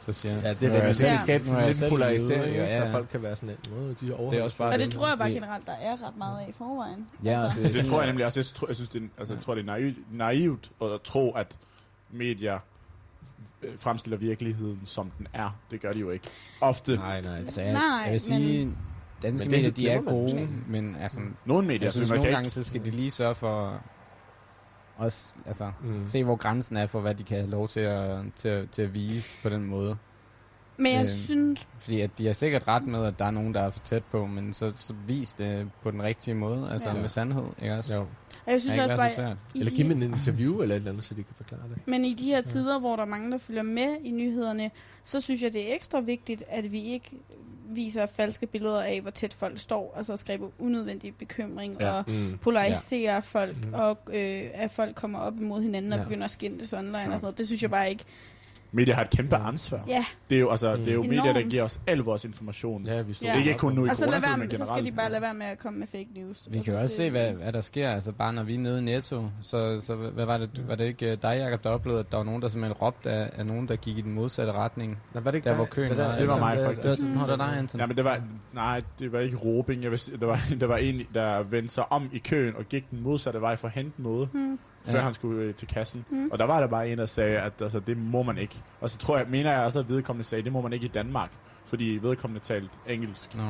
så 0.00 0.12
siger, 0.12 0.34
Ja, 0.34 0.40
det 0.40 0.62
er 0.62 0.68
"Nu 0.68 0.74
rigtigt. 0.74 0.82
Det 0.88 0.96
selv- 0.96 1.08
kan 1.10 1.18
skabe 1.18 1.44
nu 1.46 1.52
er 1.52 1.58
jeg 1.58 1.74
lidt 1.80 1.90
polarisering, 1.90 2.42
jøde", 2.44 2.50
ikke? 2.50 2.62
ja, 2.64 2.86
så 2.86 2.90
folk 2.92 3.08
kan 3.08 3.22
være 3.22 3.36
sådan 3.36 3.48
lidt, 3.48 3.70
"Nå, 3.70 3.76
de 3.76 4.12
overholder 4.14 4.30
Det 4.30 4.38
er 4.38 4.42
også 4.42 4.56
bare 4.58 4.68
Og 4.68 4.72
det. 4.78 4.80
det 4.86 4.90
tror 4.94 5.08
jeg 5.08 5.18
bare 5.18 5.30
generelt, 5.30 5.66
der 5.66 5.72
er 5.82 6.06
ret 6.06 6.16
meget 6.18 6.40
af 6.40 6.48
i 6.48 6.52
forvejen. 6.52 7.06
Ja, 7.24 7.30
altså, 7.42 7.62
det, 7.62 7.74
Det 7.74 7.84
tror 7.84 8.00
jeg 8.00 8.06
nemlig 8.06 8.26
også. 8.26 8.40
Jeg, 8.40 8.44
tror, 8.46 8.66
jeg 8.68 8.76
synes, 8.76 8.88
det 8.88 9.02
er, 9.02 9.06
altså, 9.18 9.34
jeg 9.34 9.42
tror, 9.42 9.54
det 9.54 9.62
er 9.62 9.66
naivt, 9.66 9.96
naivt 10.12 10.70
at 10.82 10.88
tro, 11.04 11.30
at 11.32 11.56
medier 12.10 12.58
fremstiller 13.78 14.18
virkeligheden, 14.18 14.86
som 14.86 15.10
den 15.18 15.26
er. 15.32 15.58
Det 15.70 15.80
gør 15.80 15.92
de 15.92 15.98
jo 15.98 16.10
ikke. 16.10 16.26
Ofte. 16.60 16.96
Nej, 16.96 17.20
nej. 17.20 17.38
Altså, 17.38 17.62
jeg, 17.62 17.72
Nej, 17.72 17.82
jeg 18.04 18.12
vil 18.12 18.20
sige, 18.20 18.72
danske 19.22 19.44
Men 19.44 19.50
det 19.52 19.58
medier, 19.58 19.70
de 19.70 19.88
er 19.88 20.00
man 20.02 20.14
gode, 20.14 20.48
men 20.68 20.96
altså, 20.96 21.20
Nogle 21.44 21.66
medier, 21.66 21.82
jeg 21.84 21.92
synes, 21.92 22.10
nogle 22.10 22.28
gange, 22.30 22.50
så 22.50 22.62
skal 22.62 22.84
de 22.84 22.90
lige 22.90 23.10
sørge 23.10 23.34
for 23.34 23.80
også, 24.96 25.34
altså, 25.46 25.72
Mm. 25.84 26.04
se, 26.04 26.24
hvor 26.24 26.36
grænsen 26.36 26.76
er 26.76 26.86
for, 26.86 27.00
hvad 27.00 27.14
de 27.14 27.22
kan 27.24 27.36
have 27.38 27.50
lov 27.50 27.68
til 27.68 27.80
at, 27.80 28.18
til, 28.36 28.48
at- 28.48 28.70
til 28.70 28.82
at 28.82 28.94
vise 28.94 29.36
på 29.42 29.48
den 29.48 29.64
måde. 29.64 29.96
Men 30.78 30.92
jeg 30.92 31.00
Øhm, 31.00 31.06
synes, 31.08 31.66
Fordi 31.80 32.00
at 32.00 32.10
de 32.18 32.26
har 32.26 32.32
sikkert 32.32 32.68
ret 32.68 32.86
med, 32.86 33.04
at 33.04 33.18
der 33.18 33.24
er 33.24 33.30
nogen, 33.30 33.54
der 33.54 33.60
er 33.60 33.70
for 33.70 33.80
tæt 33.80 34.04
på, 34.04 34.26
men 34.26 34.52
så, 34.52 34.72
så 34.76 34.94
vis 35.06 35.34
det 35.34 35.70
på 35.82 35.90
den 35.90 36.02
rigtige 36.02 36.34
måde, 36.34 36.68
altså 36.72 36.90
Ja. 36.90 36.94
med 37.00 37.08
sandhed, 37.08 37.44
ikke 37.62 37.74
også? 37.74 37.94
Jo. 37.96 38.00
og 38.46 38.52
jeg 38.52 38.60
synes 38.60 38.74
det 38.74 38.82
også 38.82 38.92
ikke 38.92 39.14
så 39.14 39.20
bare, 39.20 39.26
svært. 39.28 39.36
Eller 39.54 39.70
give 39.72 39.88
dem 39.88 40.02
en 40.02 40.02
interview 40.14 40.60
eller 40.62 40.74
et 40.74 40.78
eller 40.78 40.90
andet, 40.90 41.04
så 41.04 41.14
de 41.14 41.22
kan 41.22 41.34
forklare 41.36 41.60
det. 41.74 41.86
Men 41.86 42.04
i 42.04 42.14
de 42.14 42.24
her 42.24 42.40
tider, 42.40 42.78
hvor 42.78 42.96
der 42.96 43.02
er 43.02 43.06
mange, 43.06 43.30
der 43.30 43.38
følger 43.38 43.62
med 43.62 43.96
i 44.04 44.10
nyhederne, 44.10 44.70
så 45.02 45.20
synes 45.20 45.42
jeg, 45.42 45.52
det 45.52 45.70
er 45.70 45.74
ekstra 45.74 46.00
vigtigt, 46.00 46.42
at 46.48 46.72
vi 46.72 46.82
ikke 46.82 47.10
viser 47.68 48.06
falske 48.06 48.46
billeder 48.46 48.82
af, 48.82 49.00
hvor 49.00 49.10
tæt 49.10 49.34
folk 49.34 49.58
står, 49.58 49.94
altså 49.96 50.12
at 50.12 50.18
skabe 50.18 50.44
unødvendig 50.58 51.14
bekymring 51.14 51.76
Ja. 51.80 51.90
og 51.92 52.04
Mm. 52.10 52.38
polarisere 52.40 53.12
ja. 53.14 53.18
folk, 53.18 53.64
Mhm. 53.64 53.74
og 53.74 53.98
øh, 54.08 54.42
at 54.54 54.70
folk 54.70 54.94
kommer 54.94 55.18
op 55.18 55.40
imod 55.40 55.62
hinanden 55.62 55.92
og 55.92 55.98
Ja. 55.98 56.04
begynder 56.04 56.24
at 56.24 56.30
skændes 56.30 56.72
online 56.72 56.92
Sure. 56.92 56.98
og 57.12 57.18
sådan 57.18 57.18
noget. 57.22 57.38
Det 57.38 57.46
synes 57.46 57.62
jeg 57.62 57.70
bare 57.70 57.90
ikke, 57.90 58.04
Media 58.72 58.94
har 58.94 59.02
et 59.02 59.10
kæmpe 59.10 59.36
ansvar. 59.36 59.80
Ja, 59.88 60.04
Det 60.30 60.36
er 60.36 60.40
jo, 60.40 60.50
altså, 60.50 60.76
det 60.76 60.88
er 60.88 60.92
jo 60.92 61.02
Mm. 61.02 61.08
media, 61.08 61.22
der 61.24 61.30
Enormt. 61.30 61.48
giver 61.50 61.62
os 61.62 61.80
al 61.86 61.98
vores 61.98 62.24
information. 62.24 62.84
Ja, 62.86 63.02
vi 63.02 63.14
står 63.14 63.26
Ja. 63.26 63.32
Det 63.34 63.42
er 63.42 63.46
ikke 63.48 63.58
kun 63.58 63.72
nu 63.72 63.86
i 63.86 63.88
og 63.88 63.96
så, 63.96 64.00
lad 64.02 64.08
coronatiden, 64.12 64.30
være, 64.30 64.38
men 64.38 64.48
med- 64.48 64.50
så 64.58 64.64
skal 64.64 64.66
generelt. 64.66 64.86
de 64.86 64.92
bare 64.96 65.10
lade 65.10 65.22
være 65.22 65.34
med 65.34 65.46
at 65.46 65.58
komme 65.58 65.78
med 65.78 65.86
fake 65.86 66.08
news. 66.14 66.48
Vi 66.50 66.56
Altså, 66.56 66.64
kan 66.70 66.74
jo 66.74 66.80
også 66.80 66.96
se, 66.96 67.02
det- 67.02 67.10
hvad, 67.12 67.32
hvad 67.32 67.52
der 67.52 67.60
sker. 67.60 67.90
Altså 67.90 68.12
bare 68.12 68.32
når 68.32 68.42
vi 68.42 68.54
er 68.54 68.58
nede 68.58 68.78
i 68.78 68.82
Netto, 68.82 69.24
så, 69.42 69.80
så 69.80 69.94
hvad 69.94 70.24
var 70.24 70.38
det, 70.38 70.64
var 70.68 70.74
det 70.74 70.84
ikke 70.84 71.12
øh, 71.12 71.18
dig, 71.22 71.36
Jacob, 71.38 71.64
der 71.64 71.70
oplevede, 71.70 72.00
at 72.00 72.10
der 72.12 72.16
var 72.16 72.24
nogen, 72.24 72.42
der 72.42 72.48
simpelthen 72.48 72.72
råbte 72.82 73.10
af, 73.10 73.30
af 73.38 73.46
nogen, 73.46 73.68
der 73.68 73.76
gik 73.76 73.98
i 73.98 74.00
den 74.00 74.12
modsatte 74.12 74.52
retning? 74.52 74.98
Nå, 75.14 75.20
var 75.20 75.30
det 75.30 75.38
ikke 75.38 75.48
Der, 75.48 75.54
hvor 75.54 75.64
køen 75.64 75.90
der- 75.90 76.08
var. 76.08 76.16
Det 76.16 76.28
var 76.28 76.38
mig, 76.38 76.58
faktisk. 76.60 76.82
hvad- 76.84 76.96
Det 76.96 77.14
var, 77.20 77.26
det 77.26 77.38
var 77.38 77.46
dig, 77.46 77.58
Anton. 77.58 77.80
Ja, 77.80 77.86
men 77.86 77.96
det 77.96 78.04
var, 78.04 78.20
nej, 78.54 78.80
det 78.98 79.12
var 79.12 79.20
ikke 79.20 79.36
råbing. 79.36 79.82
Jeg 79.82 79.90
vil, 79.90 79.98
sige- 79.98 80.16
der, 80.18 80.26
var, 80.26 80.40
der 80.60 80.66
var 80.66 80.76
en, 80.76 81.00
der 81.14 81.42
vendte 81.42 81.74
sig 81.74 81.92
om 81.92 82.10
i 82.12 82.18
køen 82.18 82.56
og 82.56 82.64
gik 82.64 82.90
den 82.90 83.02
modsatte 83.02 83.40
vej 83.40 83.56
for 83.56 83.68
at 83.68 83.74
hente 83.74 84.02
noget, 84.02 84.28
Hmm. 84.32 84.58
Før 84.86 84.98
Ja. 84.98 85.04
han 85.04 85.14
skulle 85.14 85.42
øh, 85.42 85.54
til 85.54 85.68
kassen. 85.68 86.04
Mm. 86.10 86.28
Og 86.32 86.38
der 86.38 86.44
var 86.44 86.60
der 86.60 86.66
bare 86.66 86.88
en, 86.88 86.98
der 86.98 87.06
sagde, 87.06 87.38
at 87.38 87.52
altså, 87.62 87.80
det 87.80 87.96
må 87.96 88.22
man 88.22 88.38
ikke. 88.38 88.62
Og 88.80 88.90
så 88.90 88.98
tror 88.98 89.16
jeg, 89.16 89.26
mener 89.28 89.52
jeg 89.52 89.60
også, 89.64 89.78
at 89.78 89.88
vedkommende 89.88 90.24
sagde, 90.24 90.40
at 90.40 90.44
det 90.44 90.52
må 90.52 90.60
man 90.60 90.72
ikke 90.72 90.86
i 90.86 90.90
Danmark. 90.94 91.30
Fordi 91.64 91.98
vedkommende 92.02 92.44
talte 92.44 92.70
engelsk. 92.88 93.34
Nå. 93.34 93.42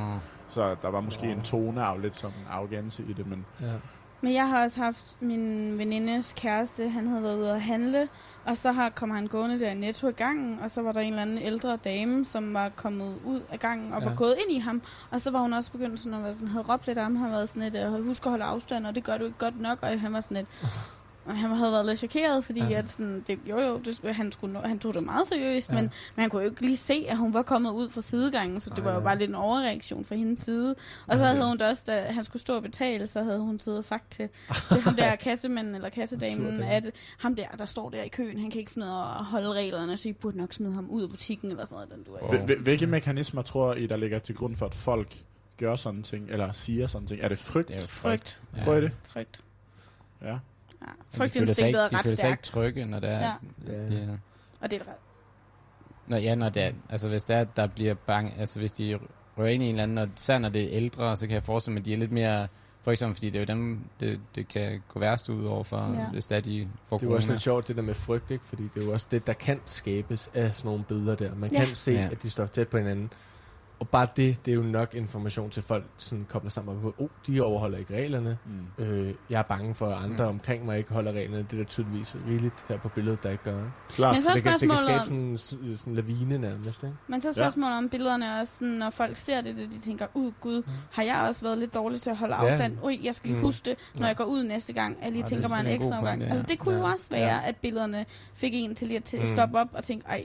Så 0.49 0.77
der 0.83 0.89
var 0.91 1.01
måske 1.01 1.27
en 1.27 1.43
tone 1.43 1.83
af 1.85 2.03
lidt 2.03 2.17
sådan 2.17 2.37
arrogance 2.51 3.03
i 3.09 3.13
det, 3.13 3.27
men 3.27 3.47
Ja. 3.61 3.73
Men 4.21 4.35
jeg 4.35 4.49
har 4.49 4.65
også 4.65 4.81
haft 4.81 5.17
min 5.21 5.79
venindes 5.79 6.35
kæreste, 6.37 6.89
han 6.89 7.07
havde 7.07 7.23
været 7.23 7.37
ude 7.39 7.53
at 7.53 7.61
handle, 7.63 8.09
og 8.45 8.57
så 8.57 8.73
har, 8.73 8.89
kom 8.89 9.11
han 9.11 9.27
gående 9.27 9.59
der 9.59 9.71
i 9.71 9.75
Netto 9.75 10.09
i 10.09 10.13
gangen, 10.13 10.59
og 10.65 10.71
så 10.71 10.83
var 10.83 10.93
der 10.93 11.01
en 11.01 11.09
eller 11.13 11.23
anden 11.23 11.39
ældre 11.39 11.77
dame, 11.77 12.25
som 12.25 12.55
var 12.55 12.69
kommet 12.69 13.15
ud 13.25 13.41
af 13.53 13.59
gangen 13.59 13.93
og 13.93 14.03
Ja. 14.03 14.09
var 14.09 14.15
gået 14.15 14.35
ind 14.47 14.57
i 14.57 14.59
ham, 14.59 14.83
og 15.11 15.21
så 15.21 15.31
var 15.31 15.39
hun 15.41 15.53
også 15.53 15.73
begyndt 15.73 16.01
sådan 16.01 16.19
at 16.19 16.25
være 16.25 16.35
sådan, 16.35 16.49
havde 16.49 16.65
råbt 16.73 16.87
lidt 16.87 16.99
af 16.99 17.05
ham, 17.05 17.17
han 17.17 17.23
havde 17.25 17.33
været 17.37 17.49
sådan 17.49 17.63
lidt, 17.63 17.75
øh, 17.75 18.07
husk 18.07 18.27
at 18.27 18.31
holde 18.31 18.45
afstand, 18.45 18.87
og 18.87 18.95
det 18.95 19.05
gør 19.05 19.19
du 19.19 19.25
ikke 19.25 19.39
godt 19.39 19.61
nok, 19.61 19.79
og 19.83 20.01
han 20.01 20.13
var 20.13 20.21
sådan 20.21 20.37
lidt, 20.37 20.49
og 21.27 21.37
han 21.39 21.51
havde 21.51 21.73
været 21.73 21.87
lidt 21.87 21.99
chokeret, 21.99 22.45
fordi 22.45 22.61
Ja. 22.61 22.69
ja. 22.69 22.79
at 22.79 22.89
sådan, 22.89 23.25
det, 23.27 23.39
jo 23.49 23.59
jo, 23.61 23.79
det, 23.79 24.15
han, 24.15 24.33
skulle, 24.33 24.61
han 24.65 24.79
tog 24.79 24.95
det 24.95 25.03
meget 25.03 25.27
seriøst, 25.29 25.71
Ja. 25.71 25.75
ja. 25.75 25.81
men, 25.83 25.91
men 26.17 26.21
han 26.23 26.31
kunne 26.31 26.43
jo 26.43 26.51
ikke 26.51 26.63
lige 26.63 26.77
se, 26.77 27.07
at 27.09 27.17
hun 27.17 27.35
var 27.35 27.43
kommet 27.43 27.71
ud 27.71 27.89
fra 27.89 28.03
sidegangen, 28.03 28.61
så 28.61 28.71
det 28.71 28.79
Ej, 28.79 28.85
var 28.85 28.91
jo 28.93 28.99
ja. 28.99 29.05
bare 29.05 29.19
lidt 29.19 29.29
en 29.31 29.35
overreaktion 29.35 30.05
fra 30.05 30.15
hendes 30.15 30.41
side. 30.41 30.75
Og 31.07 31.19
så 31.19 31.25
Ja. 31.25 31.31
havde 31.33 31.47
hun 31.49 31.59
da 31.59 31.69
også, 31.69 31.85
da 31.87 32.07
han 32.13 32.25
skulle 32.25 32.41
stå 32.43 32.57
og 32.57 32.63
betale, 32.63 33.07
så 33.07 33.23
havde 33.23 33.39
hun 33.39 33.59
siddet 33.59 33.79
og 33.79 33.85
sagt 33.85 34.11
til, 34.11 34.29
til 34.69 34.81
ham 34.81 34.95
der 34.95 35.17
kassemanden 35.27 35.75
eller 35.75 35.89
kassedamen, 35.89 36.47
dame. 36.53 36.67
at 36.71 36.85
ham 37.19 37.35
der, 37.37 37.47
der 37.59 37.67
står 37.67 37.91
der 37.91 38.03
i 38.03 38.09
køen, 38.09 38.41
han 38.41 38.51
kan 38.51 38.59
ikke 38.59 38.71
finde 38.73 38.87
ud 38.87 38.93
af 38.93 39.19
at 39.19 39.25
holde 39.25 39.53
reglerne, 39.53 39.97
så 39.97 40.09
I 40.09 40.13
burde 40.13 40.37
nok 40.39 40.53
smide 40.53 40.75
ham 40.75 40.91
ud 40.91 41.03
af 41.03 41.09
butikken 41.11 41.51
eller 41.51 41.65
sådan 41.65 41.75
noget. 41.75 41.91
Den 41.91 42.03
du 42.03 42.13
er. 42.15 42.21
Wow. 42.23 42.31
Hvil- 42.31 42.45
hvil- 42.47 42.63
hvilke 42.63 42.87
mekanismer 42.87 43.43
tror 43.43 43.75
I, 43.75 43.87
der 43.87 43.97
ligger 43.97 44.19
til 44.19 44.35
grund 44.35 44.57
for, 44.57 44.67
at 44.67 44.75
folk 44.75 45.17
gør 45.59 45.77
sådan 45.77 46.03
ting, 46.03 46.31
eller 46.31 46.53
siger 46.53 46.87
sådan 46.87 47.07
ting? 47.09 47.21
Er 47.23 47.29
det 47.29 47.39
frygt? 47.39 47.69
Det 47.69 47.77
er 47.77 47.81
jo 47.81 47.87
Frygt. 47.87 48.41
Ja. 48.57 48.65
Tror 48.65 48.75
I 48.75 48.81
det? 48.81 48.93
Frygt. 49.09 49.41
Ja. 50.23 50.39
Ja. 50.83 50.87
Men 50.87 51.29
de 51.29 51.29
føler 51.29 51.29
sig 51.29 51.63
Frygtinstinktet 51.63 51.67
ikke, 51.69 51.79
er 51.79 51.89
de 51.89 51.97
ret 51.97 52.03
føler 52.03 52.17
sig 52.17 52.29
ikke 52.31 52.39
stærkt, 52.39 52.43
trygge, 52.45 52.85
når 52.85 53.01
det 53.01 53.11
er... 53.11 53.19
Ja. 53.19 53.33
Ja. 53.67 53.73
Det, 53.87 54.03
er- 54.03 54.19
og 54.61 54.71
det 54.71 54.81
er 54.81 54.85
ret. 54.89 54.95
Når, 56.07 56.17
ja, 56.17 56.35
når 56.35 56.49
det 56.49 56.63
er, 56.63 56.73
altså 56.91 57.09
hvis 57.09 57.25
det 57.25 57.37
er, 57.37 57.41
at 57.41 57.57
der 57.57 57.67
bliver 57.67 57.95
bange, 57.95 58.33
altså 58.39 58.59
hvis 58.59 58.73
de 58.73 58.99
rører 59.39 59.49
ind 59.49 59.63
i 59.63 59.67
en 59.67 59.71
eller 59.75 59.83
anden, 59.83 59.99
og 59.99 60.09
især 60.17 60.39
når 60.39 60.49
det 60.49 60.63
er 60.63 60.69
ældre, 60.71 61.17
så 61.17 61.27
kan 61.27 61.35
jeg 61.35 61.43
forestille 61.43 61.73
mig, 61.75 61.81
at 61.81 61.85
de 61.85 61.93
er 61.93 61.97
lidt 61.97 62.13
mere, 62.13 62.49
for 62.83 62.93
eksempel, 62.93 63.15
fordi 63.15 63.27
det 63.31 63.37
er 63.37 63.41
jo 63.41 63.45
dem, 63.47 63.81
det, 64.01 64.21
det 64.35 64.49
kan 64.49 64.83
gå 64.89 65.01
værst 65.01 65.29
ud 65.29 65.45
over 65.45 65.65
for, 65.65 65.77
Ja. 65.95 66.01
ja. 66.01 66.09
hvis 66.09 66.27
det 66.27 66.37
er, 66.37 66.41
de 66.41 66.69
får 66.89 66.99
Det 66.99 67.07
er 67.07 67.11
jo 67.11 67.17
også 67.17 67.31
lidt 67.33 67.43
sjovt, 67.43 67.69
det 67.69 67.77
der 67.77 67.83
med 67.83 67.95
frygt, 67.95 68.31
ikke? 68.31 68.45
Fordi 68.45 68.63
det 68.75 68.83
er 68.83 68.87
jo 68.87 68.93
også 68.93 69.07
det, 69.11 69.27
der 69.27 69.33
kan 69.33 69.61
skabes 69.67 70.31
af 70.35 70.55
sådan 70.57 70.69
nogle 70.69 70.85
billeder 70.85 71.15
der. 71.15 71.35
Man 71.35 71.53
Ja. 71.53 71.65
kan 71.65 71.75
se, 71.75 71.93
Ja. 71.93 72.09
at 72.13 72.23
de 72.23 72.31
står 72.31 72.47
tæt 72.47 72.69
på 72.69 72.79
hinanden. 72.79 73.13
Og 73.79 73.89
bare 73.89 74.07
det, 74.17 74.47
det 74.47 74.51
er 74.51 74.55
jo 74.55 74.63
nok 74.63 74.95
information 74.95 75.51
til 75.51 75.63
folk, 75.63 75.85
sådan 75.99 76.27
kobler 76.29 76.51
sammen 76.51 76.81
på, 76.83 76.95
oh, 76.99 77.09
de 77.27 77.41
overholder 77.41 77.79
ikke 77.79 77.95
reglerne. 77.95 78.39
Mm. 78.79 78.85
Øh, 78.85 79.15
jeg 79.31 79.39
er 79.39 79.43
bange 79.43 79.75
for, 79.75 79.89
at 79.89 80.05
andre 80.05 80.25
Mm. 80.25 80.31
omkring 80.31 80.65
mig 80.65 80.79
ikke 80.79 80.93
holder 80.93 81.13
reglerne. 81.13 81.43
Det 81.43 81.53
er 81.53 81.57
der 81.57 81.65
tydeligvis 81.65 82.17
rigeligt 82.29 82.65
her 82.69 82.79
på 82.79 82.89
billedet, 82.89 83.23
der 83.23 83.31
ikke 83.31 83.45
gør. 83.45 83.63
Klart. 83.89 84.15
Men 84.15 84.23
så 84.23 84.31
det, 84.35 84.43
kan, 84.43 84.53
det 84.53 84.69
kan 84.69 84.79
skabe 84.79 85.03
sådan, 85.05 85.39
en 85.87 85.95
lavine 85.95 86.39
nærmest, 86.39 86.83
ikke? 86.83 86.95
Men 87.09 87.21
så 87.23 87.29
er 87.29 87.33
spørgsmålet 87.33 87.79
om 87.79 87.89
billederne 87.89 88.27
er 88.27 88.41
også 88.41 88.53
sådan, 88.59 88.75
når 88.75 88.91
folk 88.91 89.17
ser 89.17 89.41
det, 89.41 89.57
de 89.59 89.79
tænker, 89.81 90.07
ud 90.15 90.33
gud, 90.41 90.63
har 90.93 91.03
jeg 91.03 91.25
også 91.29 91.45
været 91.45 91.59
lidt 91.59 91.75
dårlig 91.75 92.01
til 92.01 92.11
at 92.11 92.17
holde 92.17 92.35
Ja. 92.35 92.45
afstand? 92.51 92.79
Ui, 92.85 93.01
jeg 93.05 93.15
skal 93.15 93.29
lige 93.29 93.39
Mm. 93.39 93.45
huske 93.45 93.65
det, 93.65 93.79
når 93.95 94.03
Ja. 94.03 94.07
jeg 94.09 94.17
går 94.17 94.25
ud 94.25 94.45
næste 94.45 94.73
gang, 94.73 94.97
at 94.97 95.03
jeg 95.03 95.11
lige 95.11 95.19
Ja, 95.19 95.25
er 95.25 95.29
tænker 95.29 95.49
mig 95.49 95.61
en 95.61 95.67
ekstra 95.67 96.01
pointe, 96.01 96.27
ja. 96.27 96.31
Altså 96.33 96.47
det 96.49 96.59
kunne 96.59 96.75
jo 96.75 96.87
Ja. 96.87 96.93
også 96.93 97.11
være, 97.11 97.35
Ja. 97.35 97.39
at 97.49 97.57
billederne 97.57 98.05
fik 98.35 98.51
en 98.55 98.75
til 98.75 98.89
lige 98.89 98.99
at 98.99 99.05
til- 99.05 99.21
Mm. 99.21 99.27
stoppe 99.27 99.59
op 99.61 99.69
og 99.73 99.85
tænke, 99.85 100.07
ej, 100.09 100.25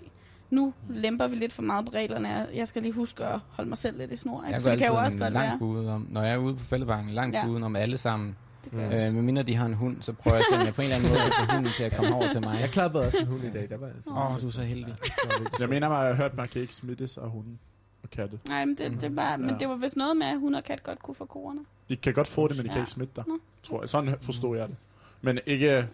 nu 0.51 0.73
lemper 0.89 1.27
vi 1.27 1.35
lidt 1.35 1.53
for 1.53 1.61
meget 1.61 1.85
på 1.85 1.91
reglerne, 1.91 2.47
jeg 2.53 2.67
skal 2.67 2.81
lige 2.81 2.91
huske 2.93 3.25
at 3.25 3.39
holde 3.49 3.69
mig 3.69 3.77
selv 3.77 3.97
lidt 3.97 4.11
i 4.11 4.15
snor. 4.15 4.41
Ikke? 4.43 4.53
Jeg 4.53 4.61
For 4.61 4.69
går 4.69 4.75
det 4.75 4.83
kan 4.85 4.93
jo 4.95 4.99
også 4.99 5.17
godt 5.17 5.33
langt 5.33 5.61
være. 5.61 5.69
udenom, 5.69 6.07
når 6.09 6.21
jeg 6.21 6.33
er 6.33 6.37
ude 6.37 6.53
på 6.55 6.63
fældebanken, 6.63 7.13
langt 7.13 7.35
Ja. 7.35 7.47
udenom 7.47 7.75
alle 7.75 7.97
sammen. 7.97 8.35
Det 8.65 8.73
også. 8.93 9.07
Øh, 9.07 9.13
medmindre 9.15 9.43
de 9.43 9.55
har 9.55 9.65
en 9.65 9.73
hund, 9.73 10.01
så 10.01 10.13
prøver 10.13 10.35
jeg 10.35 10.39
at 10.39 10.45
se, 10.49 10.55
om 10.59 10.65
jeg 10.65 10.73
på 10.73 10.81
en 10.81 10.85
eller 10.85 10.95
anden 10.95 11.09
måde 11.09 11.19
kan 11.37 11.45
få 11.49 11.55
hunden 11.55 11.71
til 11.77 11.83
at 11.83 11.95
komme 11.95 12.15
over 12.15 12.29
til 12.29 12.41
mig. 12.41 12.57
Jeg 12.61 12.69
klappede 12.69 13.05
også 13.07 13.17
en 13.19 13.27
hund 13.27 13.43
i 13.43 13.51
dag, 13.51 13.69
der 13.69 13.77
var 13.77 13.87
altså. 13.87 14.09
Åh, 14.11 14.35
oh, 14.35 14.41
du 14.41 14.47
er 14.47 14.51
så 14.51 14.61
heldig. 14.61 14.95
Jeg 15.59 15.69
mener 15.69 15.89
mig, 15.89 15.97
at 15.97 16.05
jeg 16.07 16.15
har 16.15 16.23
hørt, 16.23 16.31
at 16.31 16.37
man 16.37 16.47
kan 16.47 16.61
ikke 16.61 16.75
smittes 16.75 17.17
af 17.17 17.29
hunden 17.29 17.59
og 18.03 18.09
katte. 18.09 18.39
Nej, 18.49 18.65
men 18.65 18.75
det, 18.75 19.01
det, 19.01 19.15
var, 19.15 19.37
men 19.37 19.49
Ja. 19.49 19.55
det 19.59 19.69
var 19.69 19.75
vist 19.75 19.95
noget 19.95 20.17
med, 20.17 20.25
at 20.27 20.39
hun 20.39 20.55
og 20.55 20.63
kat 20.63 20.83
godt 20.83 20.99
kunne 21.03 21.15
få 21.15 21.25
corona. 21.25 21.61
De 21.89 21.95
kan 21.95 22.13
godt 22.13 22.27
få 22.27 22.47
det, 22.47 22.57
men 22.57 22.65
de 22.65 22.71
kan 22.71 22.79
ikke 22.81 22.91
smitte 22.91 23.13
dig. 23.15 23.23
Nå. 23.27 23.37
Tror 23.63 23.81
jeg. 23.81 23.89
Sådan 23.89 24.15
forstod 24.21 24.57
jeg 24.57 24.67
det. 24.67 24.75
Men 25.21 25.39
ikke... 25.45 25.87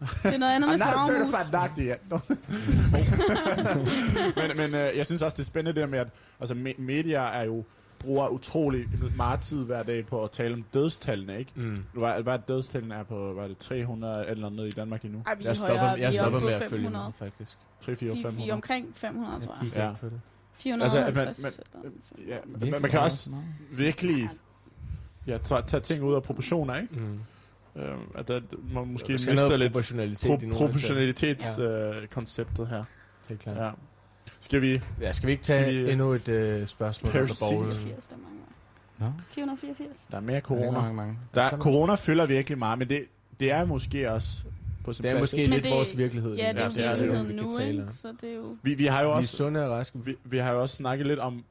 Det 0.00 0.34
er 0.34 0.38
noget 0.38 0.52
andet 0.52 0.68
I'm 0.68 0.70
med 0.70 0.78
not 0.78 0.88
flagermus. 1.06 1.34
certified 1.34 1.60
doctor 1.60 1.82
yet. 1.82 2.00
Men 4.48 4.56
men 4.56 4.74
øh, 4.74 4.96
jeg 4.96 5.06
synes 5.06 5.22
også, 5.22 5.36
det 5.36 5.42
er 5.42 5.46
spændende 5.46 5.80
det 5.80 5.86
der 5.86 5.90
med, 5.90 5.98
at 5.98 6.08
altså, 6.40 6.54
me- 6.54 6.80
medier 6.82 7.20
er 7.22 7.44
jo 7.44 7.64
bruger 7.98 8.28
utrolig 8.28 8.86
meget 9.16 9.40
tid 9.40 9.64
hver 9.64 9.82
dag 9.82 10.06
på 10.06 10.24
at 10.24 10.30
tale 10.30 10.54
om 10.54 10.64
dødstallene, 10.74 11.38
ikke? 11.38 11.52
Mm. 11.56 11.84
Hvad, 11.92 12.22
hvad 12.22 12.38
dødstallene 12.48 12.94
er 12.94 13.02
på, 13.02 13.32
hvad 13.32 13.44
er 13.44 13.48
det, 13.48 13.58
300 13.58 14.26
eller 14.28 14.46
andet 14.46 14.66
i 14.66 14.70
Danmark 14.70 15.02
lige 15.02 15.12
nu? 15.12 15.22
Ej, 15.26 15.36
Jeg 15.42 15.56
stopper, 15.56 15.76
højere, 15.78 15.98
jeg 16.00 16.06
er 16.06 16.10
stopper 16.10 16.38
med 16.40 16.52
at 16.52 16.60
følge 16.70 16.82
500. 16.84 17.04
med, 17.04 17.12
faktisk. 17.28 17.58
3, 17.80 17.96
4, 17.96 18.08
Vi, 18.10 18.14
vi 18.14 18.20
er 18.20 18.22
500. 18.30 18.52
omkring 18.52 18.86
500, 18.94 19.40
tror 19.40 19.52
Jeg 19.52 19.60
kigger 19.62 19.82
Ja. 19.84 19.88
ikke 19.90 20.00
på 20.00 20.06
det. 20.08 20.20
450. 20.54 21.44
Altså, 21.44 21.62
eller- 21.74 21.90
Ja, 22.28 22.36
Virkelig 22.46 22.70
man, 22.72 22.82
man 22.82 22.90
kan 22.90 23.00
også 23.00 23.30
virkelig 23.72 24.28
ja, 25.26 25.38
tage, 25.38 25.62
tage 25.62 25.80
ting 25.80 26.02
ud 26.04 26.14
af 26.14 26.22
proportioner, 26.22 26.76
ikke? 26.76 26.94
Mm. 26.94 27.18
Øh, 27.76 27.84
at 28.14 28.28
der, 28.28 28.40
man 28.74 28.86
måske 28.86 29.12
Der 29.12 29.18
skal 29.18 29.30
mister 29.32 29.46
noget 29.46 29.60
lidt 29.60 29.72
proportionalitet 29.72 30.28
pro- 30.28 30.32
af 30.32 30.40
proportionalitetskonceptet 30.56 32.68
her. 32.68 32.84
Helt 33.28 33.40
klart. 33.40 33.56
Ja. 33.56 33.70
Skal 34.40 34.62
vi... 34.62 34.80
Ja, 35.00 35.12
skal 35.12 35.26
vi 35.26 35.32
ikke 35.32 35.44
tage 35.44 35.70
vi, 35.70 35.76
øh, 35.78 35.92
endnu 35.92 36.12
et 36.12 36.28
øh, 36.28 36.66
spørgsmål 36.66 37.12
Parasite? 37.12 37.44
borgen? 37.54 37.72
484, 37.72 38.06
der 38.06 38.16
mangler. 38.16 38.44
Nå, 38.98 39.06
484. 39.30 40.06
Der 40.10 40.16
er 40.16 40.20
mere 40.20 40.40
corona. 40.40 40.62
corona. 40.64 40.80
Mange, 40.80 40.94
mange. 40.96 41.18
Der, 41.34 41.44
Sådan. 41.44 41.58
corona 41.62 41.94
fylder 41.94 42.26
virkelig 42.26 42.58
meget, 42.58 42.78
men 42.78 42.88
det, 42.88 43.00
det 43.40 43.50
er 43.52 43.64
måske 43.64 44.10
også 44.12 44.42
på 44.84 44.92
sin 44.92 45.02
Det 45.02 45.08
er 45.10 45.14
plads. 45.14 45.22
måske 45.32 45.46
lidt 45.46 45.64
det- 45.64 45.72
vores 45.72 45.96
virkelighed. 45.96 46.34
Ja, 46.36 46.52
det 46.52 46.60
er 46.60 46.70
Ja, 46.76 46.82
jo 46.84 46.90
er 46.90 46.94
virkeligheden 46.98 47.36
nu, 47.36 47.58
ikke? 47.58 47.86
Så 47.90 48.12
det 48.20 48.30
er 48.30 48.34
jo... 48.34 48.56
Vi, 48.62 48.74
vi 48.74 48.86
har 48.86 49.02
jo 49.02 49.08
Vi 49.08 49.12
er 49.12 49.16
også... 49.16 49.36
sunde 49.36 49.64
og 49.64 49.70
raske. 49.70 49.98
Vi, 50.04 50.16
vi 50.24 50.38
har 50.38 50.52
jo 50.52 50.62
også 50.62 50.76
snakket 50.76 51.06
lidt 51.06 51.18
om 51.18 51.44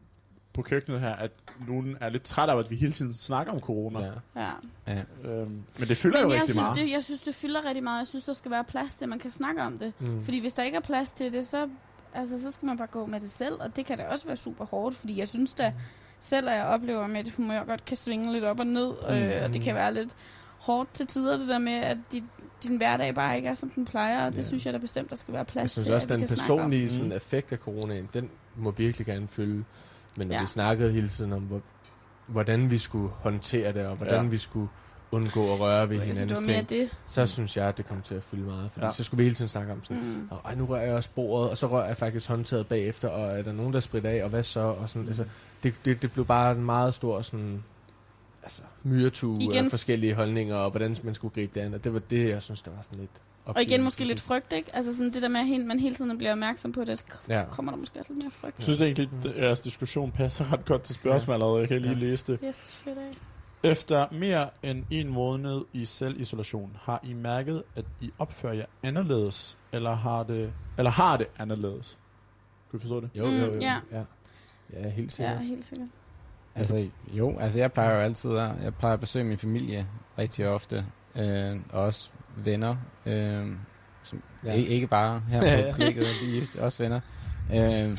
på 0.57 0.61
køkkenet 0.63 0.99
her, 1.01 1.15
at 1.15 1.31
nogen 1.67 1.97
er 2.01 2.09
lidt 2.09 2.23
træt 2.23 2.49
af, 2.49 2.57
at 2.59 2.71
vi 2.71 2.75
hele 2.75 2.91
tiden 2.93 3.13
snakker 3.13 3.53
om 3.53 3.59
corona. 3.59 3.99
Ja. 3.99 4.11
Ja. 4.35 4.49
Ja. 4.87 5.29
Øhm, 5.31 5.49
men 5.79 5.87
det 5.87 5.97
fylder 5.97 6.19
jo 6.21 6.27
Men 6.27 6.31
jeg 6.33 6.41
rigtig 6.41 6.53
synes, 6.55 6.55
meget. 6.55 6.75
det, 6.75 6.91
jeg 6.91 7.03
synes, 7.03 7.21
det 7.21 7.35
fylder 7.35 7.65
rigtig 7.65 7.83
meget. 7.83 7.99
Jeg 7.99 8.07
synes, 8.07 8.25
der 8.25 8.33
skal 8.33 8.51
være 8.51 8.63
plads 8.63 8.95
til, 8.95 9.05
at 9.05 9.09
man 9.09 9.19
kan 9.19 9.31
snakke 9.31 9.61
om 9.61 9.77
det. 9.77 9.93
Mm. 9.99 10.23
Fordi 10.23 10.41
hvis 10.41 10.53
der 10.53 10.63
ikke 10.63 10.75
er 10.75 10.81
plads 10.81 11.11
til 11.11 11.33
det, 11.33 11.47
så, 11.47 11.69
altså, 12.13 12.41
så 12.41 12.51
skal 12.51 12.65
man 12.65 12.77
bare 12.77 12.87
gå 12.87 13.05
med 13.05 13.19
det 13.19 13.29
selv. 13.29 13.61
Og 13.61 13.75
det 13.75 13.85
kan 13.85 13.97
da 13.97 14.03
også 14.03 14.25
være 14.27 14.37
super 14.37 14.65
hårdt, 14.65 14.95
fordi 14.95 15.19
jeg 15.19 15.27
synes 15.27 15.53
da 15.53 15.73
selv, 16.19 16.49
at 16.49 16.55
jeg 16.55 16.65
oplever, 16.65 17.03
at 17.03 17.09
mit 17.09 17.31
humør 17.31 17.63
godt 17.63 17.85
kan 17.85 17.97
svinge 17.97 18.31
lidt 18.33 18.43
op 18.43 18.59
og 18.59 18.67
ned. 18.67 18.93
Øh, 19.09 19.43
og 19.43 19.53
det 19.53 19.61
kan 19.61 19.75
være 19.75 19.93
lidt 19.93 20.09
hårdt 20.59 20.93
til 20.93 21.07
tider, 21.07 21.37
det 21.37 21.47
der 21.47 21.57
med, 21.59 21.73
at 21.73 21.97
dit, 22.11 22.23
din 22.63 22.77
hverdag 22.77 23.15
bare 23.15 23.35
ikke 23.35 23.49
er, 23.49 23.53
som 23.55 23.69
den 23.69 23.85
plejer. 23.85 24.25
Og 24.25 24.31
det 24.31 24.37
Ja. 24.37 24.41
synes 24.43 24.65
jeg 24.65 24.73
da 24.73 24.77
bestemt, 24.77 25.09
der 25.09 25.15
skal 25.15 25.33
være 25.33 25.45
plads 25.45 25.63
Jeg 25.63 25.69
synes 25.69 25.85
til, 25.85 25.93
også, 25.93 26.05
at 26.05 26.09
den 26.09 26.19
kan 26.19 26.27
snakke 26.27 26.53
om. 26.53 26.57
personlige 26.59 26.89
sådan, 26.89 27.05
Mm. 27.05 27.11
effekt 27.11 27.51
af 27.51 27.57
coronaen, 27.57 28.09
den 28.13 28.29
må 28.55 28.71
virkelig 28.71 29.05
gerne 29.07 29.27
fylde. 29.27 29.63
Men 30.17 30.27
når 30.27 30.35
Ja. 30.35 30.41
vi 30.41 30.47
snakkede 30.47 30.91
hele 30.91 31.09
tiden 31.09 31.33
om, 31.33 31.41
hvor, 31.41 31.61
hvordan 32.27 32.71
vi 32.71 32.77
skulle 32.77 33.09
håndtere 33.09 33.73
det, 33.73 33.85
og 33.85 33.95
hvordan 33.95 34.23
Ja. 34.23 34.29
vi 34.29 34.37
skulle 34.37 34.69
undgå 35.11 35.53
at 35.53 35.59
røre 35.59 35.89
ved 35.89 35.99
hinandens 36.01 36.39
ting, 36.41 36.69
det. 36.69 36.89
så 37.05 37.25
synes 37.25 37.57
jeg, 37.57 37.67
at 37.67 37.77
det 37.77 37.87
kom 37.87 38.01
til 38.01 38.15
at 38.15 38.23
fylde 38.23 38.43
meget. 38.43 38.71
Fordi 38.71 38.85
Ja. 38.85 38.91
så 38.91 39.03
skulle 39.03 39.17
vi 39.17 39.23
hele 39.23 39.35
tiden 39.35 39.49
snakke 39.49 39.71
om 39.73 39.83
sådan, 39.83 40.03
Mm. 40.03 40.27
og, 40.31 40.41
ej, 40.45 40.55
nu 40.55 40.65
rører 40.65 40.85
jeg 40.85 40.93
også 40.95 41.09
bordet, 41.15 41.49
og 41.49 41.57
så 41.57 41.67
rører 41.67 41.87
jeg 41.87 41.97
faktisk 41.97 42.27
håndtaget 42.27 42.67
bagefter, 42.67 43.09
og 43.09 43.39
er 43.39 43.43
der 43.43 43.51
nogen, 43.51 43.73
der 43.73 43.79
spritter 43.79 44.09
af, 44.09 44.23
og 44.23 44.29
hvad 44.29 44.43
så? 44.43 44.59
Og 44.59 44.89
sådan, 44.89 45.07
altså, 45.07 45.25
det, 45.63 45.73
det, 45.85 46.01
det 46.01 46.11
blev 46.11 46.25
bare 46.25 46.51
en 46.51 46.63
meget 46.65 46.93
stor 46.93 47.21
sådan, 47.21 47.63
altså, 48.43 48.61
myretue 48.83 49.37
Igen- 49.41 49.65
af 49.65 49.69
forskellige 49.69 50.13
holdninger, 50.13 50.55
og 50.55 50.69
hvordan 50.71 50.95
man 51.03 51.13
skulle 51.13 51.33
gribe 51.33 51.51
det 51.59 51.61
an, 51.65 51.73
og 51.73 51.83
det 51.83 51.93
var 51.93 51.99
det, 51.99 52.29
jeg 52.29 52.41
synes, 52.41 52.61
der 52.61 52.71
var 52.71 52.81
sådan 52.81 52.99
lidt 52.99 53.11
Og 53.55 53.61
igen 53.61 53.83
måske 53.83 54.03
lidt 54.03 54.19
frygt, 54.21 54.53
ikke? 54.53 54.75
Altså 54.75 54.93
sådan 54.97 55.11
det 55.13 55.21
der 55.21 55.27
med, 55.27 55.39
at 55.59 55.65
man 55.65 55.79
hele 55.79 55.95
tiden 55.95 56.17
bliver 56.17 56.31
opmærksom 56.31 56.71
på 56.71 56.83
det, 56.83 56.99
så 56.99 57.05
Ja. 57.29 57.43
kommer 57.49 57.71
der 57.71 57.79
måske 57.79 57.99
også 57.99 58.13
lidt 58.13 58.23
mere 58.23 58.31
frygt. 58.31 58.57
Jeg 58.57 58.63
synes 58.63 58.77
det 58.77 58.85
egentlig, 58.87 59.35
at 59.35 59.43
jeres 59.43 59.59
diskussion 59.59 60.11
passer 60.11 60.53
ret 60.53 60.65
godt 60.65 60.83
til 60.83 60.95
spørgsmålet. 60.95 61.59
Jeg 61.59 61.67
kan 61.67 61.81
lige 61.81 61.93
Ja. 61.93 61.99
læse 61.99 62.27
det. 62.27 62.39
Yes, 62.43 62.73
fedt 62.83 62.97
af. 62.97 63.11
Efter 63.63 64.05
mere 64.11 64.49
end 64.63 64.83
en 64.91 65.09
måned 65.09 65.61
i 65.73 65.85
selvisolation, 65.85 66.77
har 66.81 66.99
I 67.03 67.13
mærket, 67.13 67.63
at 67.75 67.85
I 68.01 68.11
opfører 68.19 68.53
jer 68.53 68.65
anderledes, 68.83 69.57
eller 69.71 69.95
har 69.95 70.23
det, 70.23 70.53
eller 70.77 70.91
har 70.91 71.17
det 71.17 71.27
anderledes? 71.39 71.97
Kunne 72.71 72.77
I 72.77 72.81
forstå 72.81 72.99
det? 73.01 73.09
Jo, 73.15 73.25
jo, 73.25 73.31
jo. 73.45 73.51
Mm, 73.53 73.59
ja. 73.59 73.75
ja. 73.91 74.03
Ja, 74.73 74.89
helt 74.89 75.19
Ja, 75.19 75.25
sikkert. 75.25 75.45
helt 75.45 75.65
sikkert. 75.65 75.87
Altså, 76.55 76.89
jo, 77.13 77.37
altså 77.39 77.59
jeg 77.59 77.71
plejer 77.73 77.93
jo 77.95 77.99
altid 77.99 78.31
at, 78.37 78.63
jeg 78.63 78.75
plejer 78.75 78.93
at 78.93 78.99
besøge 78.99 79.25
min 79.25 79.37
familie 79.37 79.87
rigtig 80.17 80.47
ofte, 80.47 80.85
øh, 81.15 81.55
og 81.69 81.81
også 81.83 82.09
venner. 82.45 82.75
Øh, 83.05 83.47
som 84.03 84.21
Ja. 84.43 84.49
ja. 84.49 84.53
ikke, 84.57 84.69
ikke 84.69 84.87
bare 84.87 85.21
her 85.29 85.43
Ja, 85.47 85.61
på 85.61 85.67
ja. 85.67 85.73
klikket, 85.73 86.05
vi 86.21 86.39
er 86.57 86.61
også 86.63 86.83
venner. 86.83 86.99
Øh, 87.55 87.97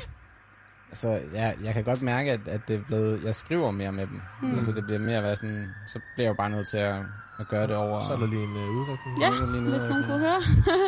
så 0.92 1.20
ja, 1.32 1.52
jeg 1.64 1.74
kan 1.74 1.84
godt 1.84 2.02
mærke, 2.02 2.32
at, 2.32 2.48
at 2.48 2.60
det 2.68 2.76
er 2.76 2.80
blevet, 2.86 3.24
jeg 3.24 3.34
skriver 3.34 3.70
mere 3.70 3.92
med 3.92 4.06
dem. 4.06 4.20
Mm. 4.42 4.54
Altså 4.54 4.72
det 4.72 4.84
bliver 4.84 4.98
mere 4.98 5.16
at 5.16 5.22
være 5.22 5.36
sådan, 5.36 5.68
så 5.86 6.00
bliver 6.14 6.24
jeg 6.26 6.28
jo 6.28 6.34
bare 6.34 6.50
nødt 6.50 6.68
til 6.68 6.76
at, 6.76 6.94
at 7.40 7.48
gøre 7.48 7.66
det 7.66 7.76
over. 7.76 8.00
Så 8.00 8.12
er 8.12 8.16
der 8.18 8.26
lige 8.26 8.42
en 8.42 8.50
uh, 8.56 8.76
udrykning. 8.76 9.20
Ja, 9.20 9.30
lige 9.50 9.62
nu, 9.62 9.70
hvis 9.70 9.82
nogen 9.82 10.02
ikke? 10.02 10.06
kunne 10.12 10.18
høre. 10.18 10.40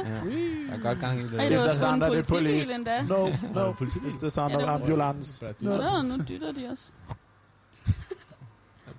Ja, 0.05 0.14
der 0.70 0.77
er 0.77 0.82
godt 0.82 1.01
gang 1.01 1.20
i 1.20 1.22
det. 1.22 1.35
Ej, 1.35 1.44
Is 1.44 1.51
det 1.51 1.60
var 1.60 1.74
sgu 1.74 1.94
en 1.94 2.01
politibil 2.01 2.66
endda. 2.78 3.02
No, 3.02 3.28
no. 3.55 3.72
It's 3.72 4.18
the 4.20 4.31
sound 4.31 4.52
Ja, 4.52 4.62
of 4.64 4.68
ambulance. 4.81 5.44
Nå, 5.60 6.02
nu 6.02 6.16
dytter 6.28 6.52
de 6.52 6.68
også. 6.72 6.85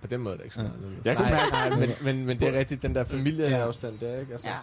På 0.02 0.08
den 0.08 0.22
måde 0.22 0.34
er 0.34 0.38
det 0.38 0.44
ikke 0.44 0.56
så 0.56 0.62
Ja. 0.62 0.68
meget. 0.68 1.06
Jeg 1.06 1.18
kunne 1.18 1.30
nej, 1.30 1.40
mærke- 1.52 1.76
nej, 1.76 1.80
men, 1.80 1.90
men, 2.18 2.26
men 2.26 2.40
det 2.40 2.48
er 2.48 2.60
rigtigt, 2.60 2.82
den 2.82 2.96
der 2.96 3.04
familieafstand 3.04 4.00
der, 4.00 4.20
ikke? 4.20 4.32
Altså, 4.32 4.50
Ja. 4.50 4.56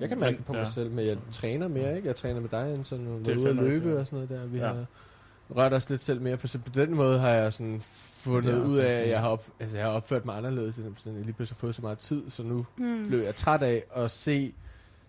Jeg 0.00 0.08
kan 0.08 0.18
mærke 0.18 0.36
det 0.36 0.44
på 0.44 0.52
mig 0.52 0.58
Ja. 0.58 0.64
selv, 0.64 0.90
men 0.90 1.06
jeg 1.06 1.16
træner 1.32 1.68
mere, 1.68 1.96
ikke? 1.96 2.08
Jeg 2.08 2.16
træner 2.16 2.40
med 2.40 2.48
dig, 2.48 2.74
end 2.74 2.84
sådan 2.84 3.04
Det 3.06 3.22
noget 3.26 3.36
ude 3.38 3.48
at 3.48 3.56
løbe 3.56 3.88
ja. 3.88 3.94
og 4.00 4.06
sådan 4.06 4.26
noget 4.28 4.42
der. 4.42 4.48
Vi 4.48 4.58
Ja. 4.58 4.66
har 4.66 4.84
rørt 5.56 5.72
os 5.72 5.90
lidt 5.90 6.00
selv 6.02 6.20
mere 6.20 6.36
på, 6.36 6.46
så 6.46 6.58
på 6.58 6.70
den 6.74 6.96
måde 6.96 7.18
har 7.18 7.30
jeg 7.30 7.52
sådan 7.52 7.80
fundet 8.24 8.54
Det 8.54 8.64
ud 8.64 8.76
af, 8.78 9.00
at 9.02 9.08
jeg 9.10 9.20
har, 9.20 9.28
op, 9.28 9.44
altså, 9.60 9.76
jeg 9.76 9.86
har 9.86 9.92
opført 9.92 10.24
mig 10.24 10.36
anderledes, 10.36 10.78
end 10.78 10.94
sådan, 10.98 11.16
jeg 11.16 11.24
lige 11.24 11.34
pludselig 11.34 11.56
har 11.56 11.60
fået 11.60 11.74
så 11.74 11.82
meget 11.82 11.98
tid, 11.98 12.30
så 12.30 12.42
nu 12.42 12.66
Hmm. 12.76 13.06
blev 13.08 13.20
jeg 13.20 13.36
træt 13.36 13.62
af 13.62 13.82
at 13.96 14.10
se 14.10 14.54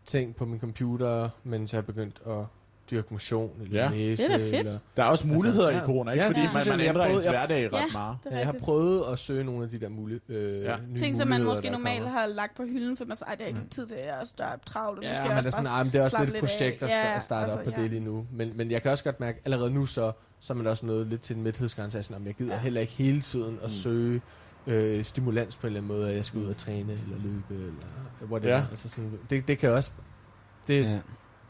ting 0.05 0.35
på 0.35 0.45
min 0.45 0.59
computer, 0.59 1.29
mens 1.43 1.73
jeg 1.73 1.77
har 1.77 1.83
begyndt 1.85 2.21
at 2.27 2.45
dyrke 2.91 3.07
motion 3.11 3.51
eller 3.61 3.83
Ja. 3.83 3.89
læse. 3.89 4.23
Det 4.23 4.33
er 4.33 4.37
da 4.37 4.43
fedt. 4.43 4.53
Eller, 4.53 4.79
Der 4.97 5.03
er 5.03 5.07
også 5.07 5.27
muligheder 5.27 5.67
Altså, 5.67 5.83
i 5.83 5.85
corona, 5.85 6.11
ikke? 6.11 6.23
ja, 6.23 6.29
Fordi 6.29 6.41
det 6.41 6.49
man, 6.53 6.63
man 6.67 6.79
jeg, 6.79 6.85
jeg 6.85 6.89
ændrer 6.89 7.05
ens 7.05 7.25
hverdag 7.25 7.73
ret 7.73 7.79
Ja. 7.79 7.85
meget. 7.93 8.17
Ja, 8.31 8.37
jeg 8.37 8.45
har 8.45 8.55
prøvet 8.61 9.03
at 9.11 9.19
søge 9.19 9.43
nogle 9.43 9.63
af 9.63 9.69
de 9.69 9.79
der 9.79 9.89
mulige, 9.89 10.19
øh, 10.29 10.63
Ja. 10.63 10.75
nye 10.89 10.99
Ting, 10.99 11.17
som 11.17 11.27
man 11.27 11.43
måske 11.43 11.63
der 11.67 11.71
normalt 11.71 12.09
har 12.09 12.25
lagt 12.25 12.57
på 12.57 12.63
hylden, 12.63 12.97
for 12.97 13.05
man 13.05 13.17
siger, 13.17 13.31
det 13.31 13.41
er 13.41 13.47
ikke 13.47 13.59
tid 13.71 13.87
til, 13.87 13.95
at 13.95 14.33
der 14.37 14.43
er 14.45 14.55
travlt. 14.65 15.03
Ja, 15.03 15.13
skal 15.15 15.23
men 15.27 15.31
jeg 15.35 15.37
det 15.37 15.43
er, 15.43 15.47
også 15.47 15.51
sådan, 15.57 15.65
bare 15.65 15.79
ah, 15.79 15.85
men 15.85 15.93
det 15.93 15.99
er 15.99 16.03
også 16.03 16.17
lidt 16.19 16.29
et 16.29 16.33
lidt 16.33 16.43
af." 16.43 16.49
projekt 16.49 16.83
at 16.83 16.89
Ja, 16.89 17.15
sta- 17.15 17.19
starte 17.19 17.43
altså, 17.43 17.57
op 17.59 17.65
på 17.65 17.71
ja. 17.77 17.81
det 17.81 17.89
lige 17.89 17.99
nu. 18.03 18.25
Men, 18.31 18.53
men 18.55 18.71
jeg 18.71 18.81
kan 18.81 18.91
også 18.91 19.03
godt 19.03 19.19
mærke, 19.19 19.41
allerede 19.45 19.71
nu 19.73 19.85
så, 19.85 20.11
så 20.39 20.53
er 20.53 20.57
man 20.57 20.67
også 20.67 20.85
nået 20.85 21.07
lidt 21.07 21.21
til 21.21 21.35
en 21.35 21.41
midthedsgrænse 21.43 22.03
sådan, 22.03 22.17
om 22.21 22.27
jeg 22.27 22.33
gider 22.33 22.53
Ja. 22.53 22.59
heller 22.59 22.81
ikke 22.81 22.93
hele 22.93 23.21
tiden 23.21 23.55
at 23.57 23.63
Mm. 23.63 23.69
søge 23.69 24.21
øh, 24.67 25.03
stimulans 25.03 25.55
på 25.55 25.67
en 25.67 25.73
eller 25.75 25.81
anden 25.81 25.97
måde, 25.97 26.09
at 26.09 26.15
jeg 26.15 26.25
skal 26.25 26.39
ud 26.39 26.45
og 26.45 26.57
træne 26.57 26.93
eller 26.93 27.15
løbe 27.23 27.43
eller 27.63 27.71
whatever. 28.31 28.53
Ja. 28.57 28.63
Altså 28.71 28.89
sådan, 28.89 29.11
det, 29.29 29.47
det 29.47 29.57
kan 29.57 29.71
også... 29.71 29.91
Det, 30.67 30.83
Ja. 30.83 30.99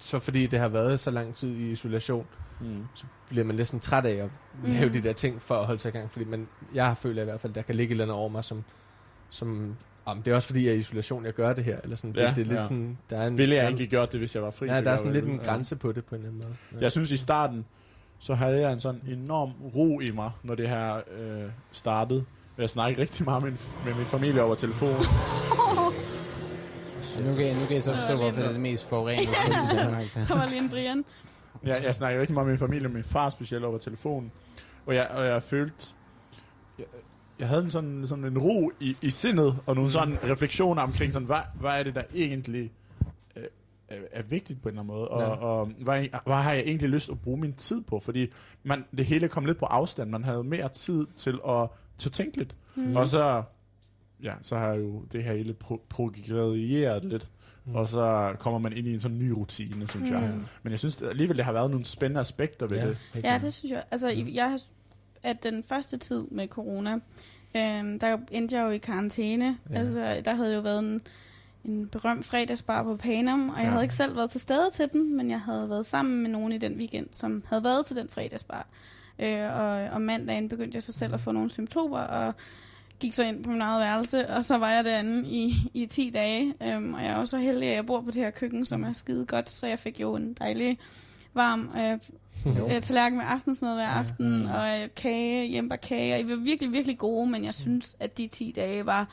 Så 0.03 0.19
fordi 0.19 0.45
det 0.47 0.59
har 0.59 0.67
været 0.67 0.99
så 0.99 1.11
lang 1.11 1.35
tid 1.35 1.55
i 1.55 1.71
isolation, 1.71 2.25
Mm. 2.59 2.83
så 2.95 3.05
bliver 3.29 3.45
man 3.45 3.55
næsten 3.55 3.79
træt 3.79 4.05
af 4.05 4.11
at 4.23 4.29
lave 4.65 4.85
Mm. 4.85 4.93
de 4.93 5.01
der 5.03 5.13
ting 5.13 5.41
for 5.41 5.55
at 5.55 5.65
holde 5.65 5.79
sig 5.79 5.89
i 5.89 5.91
gang. 5.97 6.11
Fordi 6.11 6.25
man, 6.25 6.47
jeg 6.73 6.87
har 6.87 6.93
følt 6.93 7.19
i 7.19 7.23
hvert 7.23 7.39
fald, 7.39 7.53
der 7.53 7.61
kan 7.61 7.75
ligge 7.75 7.91
et 7.91 7.93
eller 7.93 8.03
andet 8.05 8.17
over 8.17 8.29
mig, 8.29 8.43
som... 8.43 8.63
som 9.29 9.75
om 10.05 10.21
det 10.21 10.31
er 10.31 10.35
også 10.35 10.47
fordi, 10.47 10.63
jeg 10.65 10.71
er 10.71 10.75
i 10.75 10.77
isolation, 10.79 11.25
jeg 11.25 11.33
gør 11.33 11.53
det 11.53 11.63
her. 11.63 11.79
Eller 11.83 11.95
sådan. 11.95 12.15
Ja, 12.15 12.27
det, 12.27 12.35
det 12.35 12.41
er 12.41 12.45
lidt 12.45 12.57
ja. 12.57 12.61
sådan, 12.61 12.97
der 13.09 13.17
er 13.17 13.27
en, 13.27 13.37
Ville 13.37 13.55
jeg 13.55 13.61
en- 13.61 13.67
egentlig 13.67 13.89
gjort 13.89 14.11
det, 14.11 14.19
hvis 14.19 14.35
jeg 14.35 14.43
var 14.43 14.51
fri 14.51 14.65
Ja, 14.65 14.71
til 14.73 14.77
at 14.77 14.85
der 14.85 14.91
er 14.91 14.93
gøre, 14.93 14.99
sådan 14.99 15.13
lidt 15.13 15.25
en? 15.25 15.35
Ja. 15.35 15.43
grænse 15.45 15.75
på 15.75 15.91
det 15.91 16.05
på 16.05 16.15
en 16.15 16.21
eller 16.21 16.31
anden 16.31 16.43
måde. 16.47 16.57
Ja. 16.73 16.77
Jeg 16.83 16.91
synes 16.91 17.11
i 17.11 17.17
starten, 17.17 17.65
så 18.19 18.33
havde 18.33 18.59
jeg 18.61 18.73
en 18.73 18.79
sådan 18.79 19.01
enorm 19.07 19.51
ro 19.75 19.99
i 19.99 20.11
mig, 20.11 20.31
når 20.43 20.55
det 20.55 20.69
her 20.69 20.95
øh, 20.95 21.49
startede. 21.71 22.25
Jeg 22.57 22.69
snakkede 22.69 23.01
rigtig 23.01 23.25
meget 23.25 23.43
med 23.43 23.51
min, 23.51 23.59
med 23.85 23.95
min 23.95 24.05
familie 24.05 24.43
over 24.43 24.55
telefon. 24.55 24.89
Nu, 27.19 27.35
kan, 27.35 27.55
nu 27.55 27.65
kan 27.67 27.77
I 27.77 27.79
så 27.79 27.93
forstå, 27.95 28.15
hvorfor 28.15 28.39
det 28.41 28.47
er 28.47 28.51
det 28.51 28.61
mest 28.61 28.89
forurenede 28.89 29.23
i 29.23 29.75
Danmark. 29.77 30.03
Der 30.27 30.35
var 30.35 30.45
lige 30.47 30.57
en 30.57 30.69
Brian. 30.69 31.05
Jeg, 31.63 31.81
jeg 31.83 31.95
snakkede 31.95 32.21
rigtig 32.21 32.33
meget 32.33 32.45
med 32.47 32.53
min 32.53 32.59
familie, 32.59 32.89
min 32.89 33.03
far 33.03 33.29
specielt 33.29 33.65
over 33.65 33.77
telefonen. 33.77 34.31
Og 34.85 34.95
jeg, 34.95 35.07
og 35.07 35.25
jeg 35.25 35.43
følte... 35.43 35.75
Jeg, 36.79 36.85
jeg 37.39 37.47
havde 37.47 37.63
en 37.63 37.69
sådan, 37.71 38.07
sådan 38.07 38.25
en 38.25 38.37
ro 38.37 38.71
i, 38.79 38.97
i 39.01 39.09
sindet, 39.09 39.55
og 39.65 39.75
nogle 39.75 39.91
sådan 39.91 40.17
refleksioner 40.29 40.81
omkring, 40.81 41.13
sådan, 41.13 41.25
hvad, 41.25 41.37
hvad 41.59 41.71
er 41.79 41.83
det, 41.83 41.95
der 41.95 42.03
egentlig 42.15 42.71
øh, 43.35 43.43
er, 43.89 43.95
er 44.11 44.21
vigtigt 44.29 44.61
på 44.61 44.69
en 44.69 44.73
eller 44.75 44.81
anden 44.81 44.95
måde, 44.95 45.07
og, 45.07 45.21
Ja. 45.21 45.27
og 45.27 45.65
hvad, 45.65 46.05
hvad 46.25 46.35
har 46.35 46.53
jeg 46.53 46.63
egentlig 46.65 46.89
lyst 46.89 47.09
at 47.09 47.21
bruge 47.21 47.37
min 47.39 47.53
tid 47.53 47.81
på, 47.81 47.99
fordi 47.99 48.27
man, 48.63 48.85
det 48.97 49.05
hele 49.05 49.27
kom 49.27 49.45
lidt 49.45 49.57
på 49.57 49.65
afstand, 49.65 50.09
man 50.09 50.23
havde 50.23 50.43
mere 50.43 50.69
tid 50.69 51.05
til 51.15 51.39
at, 51.49 51.67
til 51.97 52.09
at 52.09 52.13
tænke 52.13 52.37
lidt, 52.37 52.55
Mm. 52.75 52.95
og 52.95 53.07
så, 53.07 53.43
ja, 54.23 54.33
så 54.41 54.57
har 54.57 54.73
jo 54.73 55.01
det 55.11 55.23
her 55.23 55.33
hele 55.33 55.55
pro- 55.63 55.85
progredieret 55.89 57.05
lidt, 57.05 57.29
Mm. 57.65 57.75
og 57.75 57.87
så 57.87 58.35
kommer 58.39 58.59
man 58.59 58.73
ind 58.73 58.87
i 58.87 58.93
en 58.93 58.99
sådan 58.99 59.19
ny 59.19 59.29
rutine, 59.29 59.87
synes 59.87 60.09
jeg. 60.09 60.21
Mm. 60.35 60.43
Men 60.63 60.71
jeg 60.71 60.79
synes 60.79 61.01
alligevel, 61.01 61.37
det 61.37 61.45
har 61.45 61.51
været 61.51 61.69
nogle 61.71 61.85
spændende 61.85 62.19
aspekter 62.21 62.67
ved 62.67 62.77
Ja, 62.77 62.87
det. 62.87 63.23
Ja, 63.23 63.39
det 63.41 63.53
synes 63.53 63.71
jeg. 63.71 63.83
Altså, 63.91 64.07
i- 64.07 64.35
jeg 64.35 64.49
har, 64.49 64.59
at 65.23 65.43
den 65.43 65.63
første 65.63 65.97
tid 65.97 66.21
med 66.31 66.47
corona, 66.47 66.91
øhm, 67.55 67.99
der 67.99 68.17
endte 68.31 68.57
jeg 68.57 68.63
jo 68.65 68.69
i 68.69 68.77
karantæne. 68.77 69.57
Ja. 69.69 69.79
Altså, 69.79 70.21
der 70.25 70.33
havde 70.35 70.55
jo 70.55 70.61
været 70.61 70.79
en, 70.79 71.01
en 71.65 71.87
berømt 71.87 72.25
fredagsbar 72.25 72.83
på 72.83 72.95
Panum, 72.95 73.49
og 73.49 73.57
jeg 73.57 73.63
Ja. 73.65 73.69
havde 73.69 73.83
ikke 73.83 73.95
selv 73.95 74.15
været 74.15 74.29
til 74.31 74.41
stede 74.41 74.69
til 74.73 74.89
den, 74.91 75.17
men 75.17 75.29
jeg 75.29 75.41
havde 75.41 75.69
været 75.69 75.85
sammen 75.85 76.21
med 76.21 76.29
nogen 76.29 76.51
i 76.51 76.57
den 76.57 76.73
weekend, 76.77 77.07
som 77.11 77.43
havde 77.47 77.63
været 77.63 77.85
til 77.85 77.95
den 77.95 78.09
fredagsbar. 78.09 78.67
Øh, 79.19 79.59
og 79.59 79.87
om 79.89 80.01
mandagen 80.01 80.49
begyndte 80.49 80.75
jeg 80.75 80.83
så 80.83 80.91
selv 80.91 81.13
at 81.13 81.19
få 81.19 81.31
nogle 81.31 81.49
symptomer, 81.49 81.99
og 81.99 82.33
gik 82.99 83.13
så 83.13 83.23
ind 83.23 83.43
på 83.43 83.49
min 83.49 83.61
eget 83.61 83.81
værelse, 83.81 84.29
og 84.29 84.43
så 84.43 84.57
var 84.57 84.69
jeg 84.69 84.85
derinde 84.85 85.29
i, 85.29 85.55
i 85.73 85.85
10 85.85 86.09
dage. 86.09 86.53
Øhm, 86.63 86.93
og 86.93 87.03
jeg 87.03 87.09
er 87.09 87.15
også 87.15 87.31
så 87.31 87.37
heldig, 87.37 87.69
at 87.69 87.75
jeg 87.75 87.85
bor 87.85 88.01
på 88.01 88.11
det 88.11 88.21
her 88.21 88.31
køkken, 88.31 88.65
som 88.65 88.83
er 88.83 88.93
skide 88.93 89.25
godt, 89.25 89.49
så 89.49 89.67
jeg 89.67 89.79
fik 89.79 89.99
jo 89.99 90.15
en 90.15 90.33
dejlig 90.33 90.79
varm 91.33 91.71
øh, 91.77 91.99
øh, 92.73 92.81
tallerken 92.81 93.17
med 93.17 93.25
aftensmad 93.27 93.73
hver 93.73 93.87
aften, 93.87 94.45
og 94.45 94.81
øh, 94.81 94.87
kage, 94.95 95.47
hjemmebagkage, 95.47 96.13
og 96.13 96.19
I 96.19 96.29
var 96.29 96.35
virkelig, 96.35 96.73
virkelig 96.73 96.97
gode, 96.97 97.29
men 97.29 97.45
jeg 97.45 97.53
synes, 97.53 97.95
at 97.99 98.17
de 98.17 98.27
10 98.27 98.53
dage 98.55 98.85
var 98.85 99.07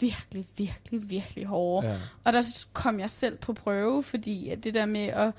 virkelig, 0.00 0.46
virkelig, 0.56 1.10
virkelig 1.10 1.46
hårde. 1.46 1.88
Ja. 1.88 1.96
Og 2.24 2.32
der 2.32 2.64
kom 2.72 3.00
jeg 3.00 3.10
selv 3.10 3.36
på 3.36 3.52
prøve, 3.52 4.02
fordi 4.02 4.48
at 4.48 4.64
det 4.64 4.74
der 4.74 4.86
med 4.86 5.06
at 5.06 5.32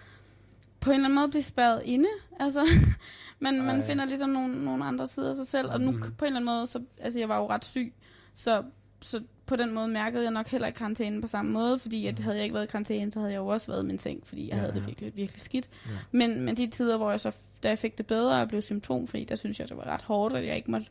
på 0.84 0.90
en 0.90 0.96
eller 0.96 1.06
anden 1.06 1.16
måde 1.16 1.30
blive 1.30 1.42
spærret 1.42 1.82
inde, 1.86 2.10
altså, 2.40 2.66
man, 3.40 3.62
man 3.64 3.84
finder 3.84 4.06
ligesom 4.06 4.30
nogle, 4.30 4.66
nogle 4.66 4.86
andre 4.86 5.08
sider 5.08 5.30
af 5.30 5.36
sig 5.36 5.48
selv, 5.48 5.70
og 5.72 5.82
nu 5.82 5.92
Mhm. 5.92 6.02
på 6.02 6.26
en 6.26 6.28
eller 6.36 6.40
anden 6.40 6.56
måde, 6.56 6.68
så, 6.68 6.82
altså 7.02 7.20
jeg 7.20 7.30
var 7.30 7.38
jo 7.38 7.50
ret 7.50 7.66
syg, 7.66 7.94
så, 8.34 8.64
så 9.02 9.22
på 9.46 9.56
den 9.56 9.74
måde 9.74 9.88
mærkede 9.88 10.24
jeg 10.24 10.32
nok 10.32 10.48
heller 10.48 10.68
ikke 10.68 10.78
karantænen 10.78 11.22
på 11.22 11.28
samme 11.28 11.52
måde, 11.52 11.80
fordi 11.80 12.08
at 12.08 12.20
havde 12.20 12.36
jeg 12.36 12.44
ikke 12.44 12.54
været 12.54 12.64
i 12.66 12.68
karantæne, 12.72 13.12
så 13.12 13.20
havde 13.20 13.32
jeg 13.32 13.40
jo 13.40 13.48
også 13.48 13.72
været 13.72 13.84
i 13.84 13.88
min 13.88 14.00
seng, 14.00 14.28
fordi 14.28 14.48
jeg 14.48 14.56
Ja, 14.56 14.60
havde 14.60 14.74
det 14.74 14.88
virkelig, 14.88 15.16
virkelig 15.16 15.42
skidt. 15.42 15.70
Ja. 15.86 15.92
Men, 16.12 16.42
men 16.42 16.58
de 16.58 16.68
tider, 16.68 16.98
hvor 16.98 17.12
jeg 17.12 17.20
så, 17.20 17.32
da 17.64 17.70
jeg 17.70 17.80
fik 17.80 17.98
det 17.98 18.08
bedre 18.08 18.42
og 18.42 18.48
blev 18.48 18.62
symptomfri, 18.62 19.24
der 19.24 19.36
synes 19.36 19.60
jeg, 19.60 19.70
det 19.70 19.78
var 19.78 19.88
ret 19.88 20.02
hårdt, 20.02 20.36
at 20.36 20.46
jeg 20.46 20.56
ikke 20.56 20.72
måtte 20.72 20.88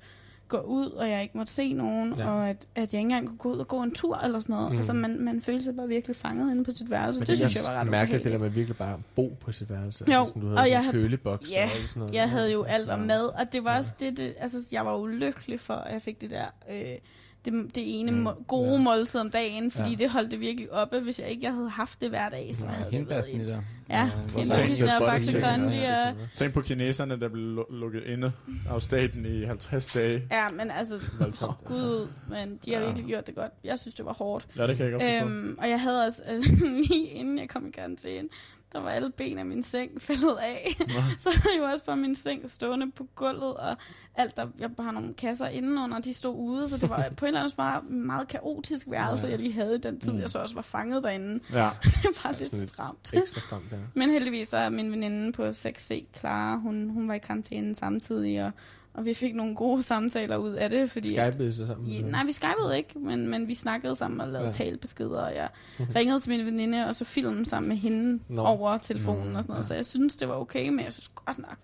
gå 0.60 0.66
ud, 0.66 0.90
og 0.90 1.10
jeg 1.10 1.22
ikke 1.22 1.38
måtte 1.38 1.52
se 1.52 1.72
nogen, 1.72 2.14
Ja. 2.18 2.30
og 2.30 2.48
at, 2.48 2.56
at 2.56 2.66
jeg 2.76 2.84
ikke 2.84 2.98
engang 2.98 3.26
kunne 3.28 3.38
gå 3.38 3.52
ud 3.52 3.58
og 3.58 3.68
gå 3.68 3.82
en 3.82 3.94
tur 3.94 4.16
eller 4.16 4.40
sådan 4.40 4.56
noget. 4.56 4.72
Mm. 4.72 4.76
Altså, 4.78 4.92
man, 4.92 5.20
man 5.20 5.42
følte 5.42 5.64
sig 5.64 5.76
bare 5.76 5.88
virkelig 5.88 6.16
fanget 6.16 6.50
inde 6.50 6.64
på 6.64 6.70
sit 6.70 6.90
værelse. 6.90 7.20
Men 7.20 7.26
det, 7.26 7.36
synes 7.36 7.54
jeg 7.56 7.62
var 7.74 7.80
ret 7.80 7.86
mærkeligt, 7.90 8.24
det 8.24 8.32
der 8.32 8.38
med 8.38 8.48
virkelig 8.48 8.76
bare 8.76 8.98
bo 9.14 9.36
på 9.40 9.52
sit 9.52 9.70
værelse. 9.70 10.04
Jo, 10.08 10.18
altså, 10.18 10.28
sådan, 10.30 10.42
du 10.42 10.48
havde 10.48 10.60
og 10.60 10.70
jeg 10.70 10.84
havde- 10.84 10.92
køleboks 10.92 11.50
ja, 11.52 11.64
og 11.82 11.88
sådan 11.88 12.00
noget. 12.00 12.14
Jeg 12.14 12.30
havde 12.30 12.52
jo 12.52 12.62
alt 12.62 12.90
om 12.90 13.00
mad, 13.00 13.24
og 13.40 13.52
det 13.52 13.64
var 13.64 13.72
Ja. 13.72 13.78
også 13.78 13.94
det, 14.00 14.16
det, 14.16 14.34
altså 14.38 14.58
jeg 14.72 14.86
var 14.86 14.96
ulykkelig 14.96 15.60
for, 15.60 15.74
at 15.74 15.92
jeg 15.92 16.02
fik 16.02 16.20
det 16.20 16.30
der, 16.30 16.46
øh, 16.70 16.98
det, 17.44 17.74
det 17.74 18.00
ene 18.00 18.10
Mm, 18.10 18.16
må, 18.16 18.32
gode 18.46 18.72
ja. 18.72 18.82
måltid 18.82 19.20
om 19.20 19.30
dagen, 19.30 19.70
fordi 19.70 19.90
Ja. 19.90 19.96
det 19.96 20.10
holdt 20.10 20.30
det 20.30 20.40
virkelig 20.40 20.72
oppe, 20.72 21.00
hvis 21.00 21.20
jeg 21.20 21.28
ikke 21.28 21.44
jeg 21.44 21.54
havde 21.54 21.68
haft 21.70 22.00
det 22.00 22.08
hver 22.10 22.28
dag, 22.28 22.50
så 22.54 22.66
Ja, 22.66 22.72
havde 22.72 22.84
det 22.84 22.92
været 22.92 23.24
Hindbærsnitter. 23.30 23.62
Ja, 23.90 24.10
hindbærsnitter, 24.36 26.06
og... 26.10 26.14
Tænk 26.36 26.52
på 26.54 26.60
kineserne, 26.60 27.20
der 27.20 27.28
blev 27.28 27.58
lu- 27.58 27.74
lukket 27.74 28.02
inde 28.04 28.32
af 28.70 28.82
staten 28.82 29.26
i 29.26 29.44
50 29.44 29.86
dage. 29.92 30.22
Ja, 30.32 30.48
men 30.48 30.70
altså, 30.70 30.94
Voldsomt, 31.20 31.56
altså. 31.68 31.82
gud, 31.82 32.08
men 32.30 32.58
de 32.64 32.72
har 32.74 32.80
Ja. 32.80 32.86
virkelig 32.86 33.06
gjort 33.08 33.26
det 33.26 33.34
godt. 33.34 33.52
Jeg 33.64 33.78
synes, 33.78 33.94
det 33.94 34.04
var 34.04 34.12
hårdt. 34.12 34.46
Ja, 34.56 34.66
det 34.66 34.76
kan 34.76 34.84
jeg 34.86 34.92
godt 34.92 35.02
forstå. 35.02 35.26
Øhm, 35.26 35.56
og 35.58 35.68
jeg 35.70 35.80
havde 35.80 36.06
også, 36.06 36.22
altså, 36.26 36.50
lige 36.88 37.04
inden 37.06 37.38
jeg 37.38 37.48
kom 37.48 37.66
i 37.66 37.70
karantæne, 37.70 38.28
der 38.72 38.80
var 38.80 38.90
alle 38.90 39.10
ben 39.10 39.38
af 39.38 39.46
min 39.46 39.62
seng 39.62 40.02
faldet 40.02 40.36
af. 40.42 40.66
så 41.18 41.28
havde 41.42 41.54
jeg 41.56 41.58
jo 41.58 41.64
også 41.64 41.84
bare 41.84 41.96
min 41.96 42.14
seng 42.14 42.50
stående 42.50 42.90
på 42.90 43.06
gulvet, 43.14 43.54
og 43.54 43.76
alt 44.14 44.36
der, 44.36 44.46
jeg 44.58 44.70
har 44.80 44.90
nogle 44.90 45.14
kasser 45.14 45.46
indenunder, 45.46 45.98
de 45.98 46.14
stod 46.14 46.36
ude, 46.36 46.68
så 46.68 46.76
det 46.76 46.90
var 46.90 47.08
på 47.16 47.24
en 47.24 47.28
eller 47.28 47.40
anden 47.40 47.56
bare 47.56 47.82
en 47.90 48.06
meget 48.06 48.28
kaotisk 48.28 48.86
værelse, 48.90 49.26
Ja. 49.26 49.30
jeg 49.30 49.38
lige 49.40 49.52
havde 49.52 49.74
i 49.74 49.78
den 49.78 50.00
tid, 50.00 50.12
Mm. 50.12 50.18
jeg 50.20 50.30
så 50.30 50.38
også 50.38 50.54
var 50.54 50.62
fanget 50.62 51.02
derinde. 51.02 51.40
Ja. 51.52 51.70
Det 52.02 52.24
var 52.24 52.32
lidt 52.38 52.52
lidt 52.52 52.68
stramt. 52.68 53.10
Ekstra 53.12 53.40
stramt, 53.40 53.72
ja. 53.72 53.76
Men 53.94 54.10
heldigvis 54.10 54.48
så 54.48 54.56
er 54.56 54.68
min 54.68 54.92
veninde 54.92 55.32
på 55.32 55.42
6C, 55.48 56.04
Clara, 56.18 56.56
hun, 56.56 56.88
hun 56.90 57.08
var 57.08 57.14
i 57.14 57.18
karantæne 57.18 57.74
samtidig, 57.74 58.44
og, 58.44 58.50
og 58.94 59.04
vi 59.04 59.14
fik 59.14 59.34
nogle 59.34 59.54
gode 59.56 59.82
samtaler 59.82 60.36
ud 60.36 60.52
af 60.52 60.70
det, 60.70 60.90
fordi... 60.90 61.16
at- 61.16 61.32
Skype 61.34 61.52
så 61.52 61.66
sammen. 61.66 61.86
i, 61.88 62.02
nej, 62.02 62.24
vi 62.24 62.32
skypede 62.32 62.76
ikke, 62.76 62.98
men, 62.98 63.28
men 63.28 63.48
vi 63.48 63.54
snakkede 63.54 63.96
sammen 63.96 64.20
og 64.20 64.26
lavede 64.26 64.40
Ja. 64.40 64.46
ja. 64.46 64.52
talebeskeder, 64.52 65.20
og 65.20 65.34
jeg 65.34 65.48
ringede 65.96 66.20
til 66.20 66.30
min 66.30 66.46
veninde, 66.46 66.86
og 66.86 66.94
så 66.94 67.04
filmede 67.04 67.46
sammen 67.46 67.68
med 67.68 67.76
hende. 67.76 68.22
Nå. 68.28 68.42
over 68.44 68.78
telefonen 68.78 69.32
Nå, 69.32 69.36
og 69.38 69.42
sådan 69.42 69.52
noget. 69.52 69.62
ja. 69.62 69.66
Så 69.68 69.74
jeg 69.74 69.86
synes, 69.86 70.16
det 70.16 70.28
var 70.28 70.34
okay, 70.34 70.68
men 70.68 70.84
jeg 70.84 70.92
synes 70.92 71.08
godt 71.14 71.38
nok, 71.38 71.56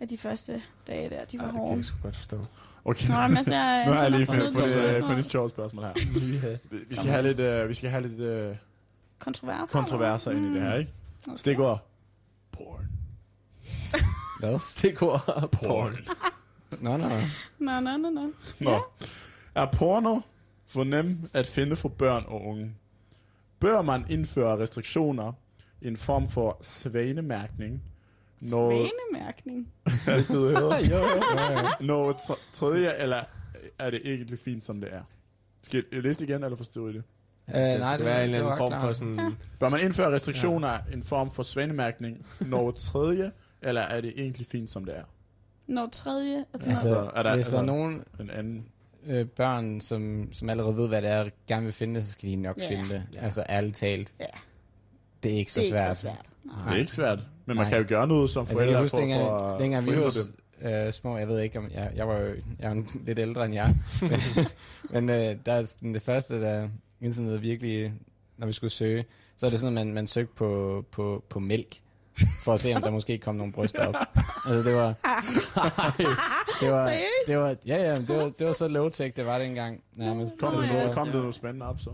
at 0.00 0.10
de 0.10 0.18
første 0.18 0.62
dage 0.86 1.10
der, 1.10 1.24
de 1.24 1.38
var 1.38 1.44
Ej, 1.44 1.50
det 1.50 1.54
kan 1.54 1.66
hårde. 1.66 1.76
jeg 1.76 1.84
godt 2.02 2.16
forstå. 2.16 2.44
Okay. 2.84 3.08
Nå, 3.08 3.26
men 3.28 3.36
altså, 3.36 3.54
jeg, 3.64 3.84
nu 3.86 3.92
har 3.92 4.02
jeg 4.02 4.10
lige 4.10 4.26
fundet 4.26 4.52
fundet, 4.52 4.96
et 4.98 5.04
fundet, 5.04 5.24
et 5.24 5.30
sjovt 5.30 5.50
spørgsmål 5.50 5.84
her. 5.84 5.92
Ja. 6.48 6.56
Vi- 6.88 6.94
skal 6.94 7.10
have 7.10 7.22
lidt, 7.34 7.62
uh, 7.62 7.68
vi 7.68 7.74
skal 7.74 7.90
have 7.90 8.08
lidt 8.08 8.50
uh, 8.50 8.56
Kontroverser. 9.18 9.72
kontroverser 9.72 10.30
ind 10.30 10.46
i 10.46 10.54
det 10.54 10.62
her, 10.62 10.74
ikke? 10.74 10.90
Okay. 11.26 11.36
Stikord. 11.36 11.86
Porn. 12.52 12.88
Hvad? 14.40 14.58
Stikord. 14.58 15.48
Porn. 15.52 15.96
Nå, 16.80 16.96
nå. 16.96 17.08
Nå, 17.58 17.80
nå, 17.80 17.96
nå, 17.96 18.10
nå. 18.10 18.32
Nå. 18.60 18.80
Er 19.54 19.66
porno 19.72 20.20
for 20.66 20.84
nem 20.84 21.24
at 21.34 21.46
finde 21.46 21.76
for 21.76 21.88
børn 21.88 22.24
og 22.26 22.46
unge? 22.46 22.72
Bør 23.60 23.82
man 23.82 24.04
indføre 24.10 24.58
restriktioner 24.58 25.32
en 25.82 25.96
form 25.96 26.28
for 26.28 26.58
svanemærkning. 26.62 27.82
Når, 28.40 28.70
Svanemærkning. 28.70 29.68
er 29.86 29.90
det 30.16 30.28
det, 30.28 30.28
det 30.28 30.58
hedder? 30.58 30.78
jo, 30.78 30.96
jo. 30.96 31.86
Når 31.86 32.12
tr- 32.12 32.38
tredje, 32.52 32.94
eller 32.98 33.24
er 33.78 33.90
det 33.90 34.00
egentlig 34.04 34.38
fint, 34.38 34.64
som 34.64 34.80
det 34.80 34.88
er? 34.92 35.02
Skal 35.62 35.84
jeg 35.92 36.02
læse 36.02 36.20
det 36.20 36.28
igen, 36.28 36.44
eller 36.44 36.56
forstår 36.56 36.88
I 36.88 36.92
det? 36.92 37.02
Øh, 37.48 37.54
det 37.54 37.88
skal 37.88 38.04
være 38.04 38.24
en 38.24 38.30
eller 38.30 38.38
anden 38.46 38.58
form 38.58 38.68
klart. 38.68 38.80
for 38.80 38.92
sådan... 38.92 39.36
Bør 39.60 39.68
man 39.68 39.80
indføre 39.80 40.12
restriktioner 40.12 40.68
ja. 40.72 40.78
en 40.92 41.02
form 41.02 41.30
for 41.30 41.42
svanemærkning 41.42 42.26
når 42.40 42.70
tredje, 42.70 43.32
eller 43.62 43.80
er 43.80 44.00
det 44.00 44.12
egentlig 44.16 44.46
fint, 44.46 44.70
som 44.70 44.84
det 44.84 44.96
er? 44.96 45.02
Når 45.68 45.88
tredje, 45.92 46.44
altså, 46.54 46.70
Altså, 46.70 46.88
når, 46.88 46.96
Altså, 46.96 47.10
er 47.16 47.22
der- 47.22 47.34
hvis 47.34 47.46
der 47.46 47.56
er 47.56 47.60
altså- 47.60 47.72
nogen 47.74 48.04
En 48.20 48.30
anden... 48.30 48.64
øh, 49.06 49.26
børn, 49.26 49.80
som, 49.80 50.28
som 50.32 50.50
allerede 50.50 50.76
ved, 50.76 50.88
hvad 50.88 51.02
det 51.02 51.10
er, 51.10 51.28
gerne 51.48 51.64
vil 51.64 51.72
finde 51.72 51.94
det, 51.94 52.04
så 52.04 52.12
skal 52.12 52.28
de 52.28 52.36
nok 52.36 52.58
Ja. 52.58 52.70
finde 52.70 52.94
det. 52.94 53.02
Ja. 53.14 53.20
Altså 53.24 53.44
ærligt 53.48 53.74
talt. 53.76 54.14
Ja. 54.20 54.24
Det 55.22 55.32
er 55.32 55.36
ikke 55.36 55.52
så 55.52 55.60
det 55.60 55.66
er 55.66 55.70
svært. 55.70 55.86
ikke 55.88 55.94
så 55.94 56.00
svært. 56.00 56.30
Nej. 56.44 56.64
Det 56.64 56.74
er 56.74 56.78
ikke 56.78 56.92
svært, 56.92 57.18
men 57.46 57.56
man 57.56 57.64
Nej. 57.66 57.70
kan 57.70 57.78
jo 57.82 57.84
gøre 57.88 58.06
noget 58.06 58.30
som 58.30 58.46
Altså, 58.48 58.62
jeg 58.62 58.72
forældre 58.72 58.74
kan 58.74 58.82
huske, 58.82 58.94
for, 58.94 59.00
dengang, 59.00 59.22
for, 59.22 59.38
at 59.38 59.60
dengang 59.60 59.86
vi 59.86 59.96
var 60.70 60.86
øh, 60.86 60.92
små, 60.92 61.16
jeg 61.18 61.28
ved 61.28 61.40
ikke 61.40 61.58
om, 61.58 61.70
jeg, 61.74 61.92
jeg 61.96 62.08
var 62.08 62.18
jo 62.20 62.26
jeg 62.58 62.70
er 62.70 62.74
jo 62.74 62.84
lidt 63.06 63.18
ældre 63.18 63.44
end 63.44 63.54
jer, 63.54 63.68
men, 64.90 65.06
men 65.06 65.10
øh, 65.10 65.36
der 65.46 65.52
er 65.52 65.62
sådan 65.62 65.94
det 65.94 66.02
første, 66.02 66.40
der 66.40 66.68
internettet 67.00 67.42
virkelig, 67.42 67.92
når 68.36 68.46
vi 68.46 68.52
skulle 68.52 68.70
søge, 68.70 69.04
så 69.36 69.46
er 69.46 69.50
det 69.50 69.58
sådan, 69.60 69.78
at 69.78 69.86
man, 69.86 69.94
man 69.94 70.06
søgte 70.06 70.34
på, 70.36 70.84
på, 70.90 71.24
på 71.28 71.40
mælk, 71.40 71.76
for 72.42 72.52
at 72.52 72.60
se, 72.60 72.74
om 72.74 72.82
der 72.82 72.90
måske 72.90 73.18
kom 73.18 73.34
nogle 73.34 73.52
bryster 73.52 73.86
op. 73.86 73.94
Altså, 74.46 74.70
det 74.70 74.76
var... 74.76 74.86
det 76.60 76.70
var, 76.72 76.86
Seriøst? 76.86 77.26
det 77.26 77.36
var, 77.36 77.56
ja, 77.66 77.76
ja, 77.76 77.98
det 77.98 78.16
var, 78.16 78.28
det 78.38 78.46
var 78.46 78.52
så 78.52 78.68
low-tech, 78.68 79.12
det 79.16 79.26
var 79.26 79.38
dengang. 79.38 79.80
Nærmest. 79.96 80.40
Kom, 80.40 80.54
Nå, 80.54 80.62
det, 80.62 80.68
noget, 80.68 80.94
kom 80.94 81.06
det 81.06 81.16
noget 81.16 81.34
spændende 81.34 81.66
op, 81.66 81.80
så? 81.80 81.90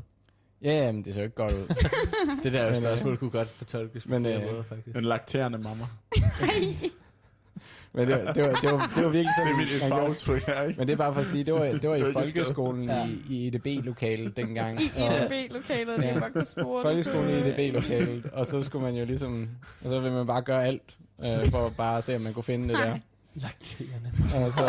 Ja, 0.62 0.84
ja, 0.84 0.92
men 0.92 1.04
det 1.04 1.14
så 1.14 1.22
ikke 1.22 1.34
godt 1.34 1.52
ud. 1.52 1.66
Det 2.42 2.52
der 2.52 2.64
Men, 2.64 2.72
øh, 2.72 2.76
spørgsmål 2.76 3.16
kunne 3.16 3.30
godt 3.30 3.48
fortolkes 3.48 4.04
på 4.04 4.10
men, 4.10 4.24
flere 4.24 4.42
øh, 4.42 4.50
måder, 4.50 4.62
faktisk. 4.62 4.96
En 4.96 5.04
lakterende 5.04 5.58
mamma. 5.58 5.84
Men 7.96 8.08
det, 8.08 8.24
var- 8.24 8.32
det, 8.32 8.44
var, 8.46 8.52
det, 8.52 8.72
var, 8.72 8.92
det 8.96 9.04
var 9.04 9.10
virkelig 9.10 9.24
Det 9.26 9.34
sådan... 9.38 9.52
er 9.52 9.56
mit 9.56 9.92
fagudtryk 9.92 10.46
her, 10.46 10.62
ikke? 10.62 10.78
Men 10.78 10.86
det 10.86 10.92
er 10.92 10.96
bare 10.96 11.12
for 11.14 11.20
at 11.20 11.26
sige, 11.26 11.44
det 11.44 11.54
var, 11.54 11.60
det 11.60 11.72
var 11.72 11.78
Det 11.78 11.90
var 11.90 11.96
i 12.08 12.12
folkeskolen 12.12 12.90
i, 12.90 13.34
i 13.34 13.46
EDB-lokalet 13.46 14.36
dengang. 14.36 14.78
Og 14.78 15.12
IDB-lokalet, 15.12 15.96
det 16.02 16.20
bare 16.20 16.30
kunne 16.30 16.44
spore 16.44 16.78
det 16.78 16.84
folkeskolen 16.86 17.30
i 17.30 17.32
EDB-lokalet. 17.32 18.30
Og 18.32 18.46
så 18.46 18.62
skulle 18.62 18.84
man 18.84 18.94
jo 18.94 19.04
ligesom... 19.04 19.48
Og 19.84 19.88
så 19.88 20.00
ville 20.00 20.14
man 20.16 20.26
bare 20.26 20.42
gøre 20.42 20.64
alt, 20.64 20.82
øh, 21.24 21.50
for 21.50 21.66
at 21.66 21.76
bare 21.76 22.02
se, 22.02 22.16
om 22.16 22.20
man 22.22 22.32
kunne 22.32 22.42
finde 22.42 22.68
det 22.68 22.76
der. 22.76 22.98
Lakterende. 23.34 24.10
Og 24.34 24.52
så, 24.52 24.68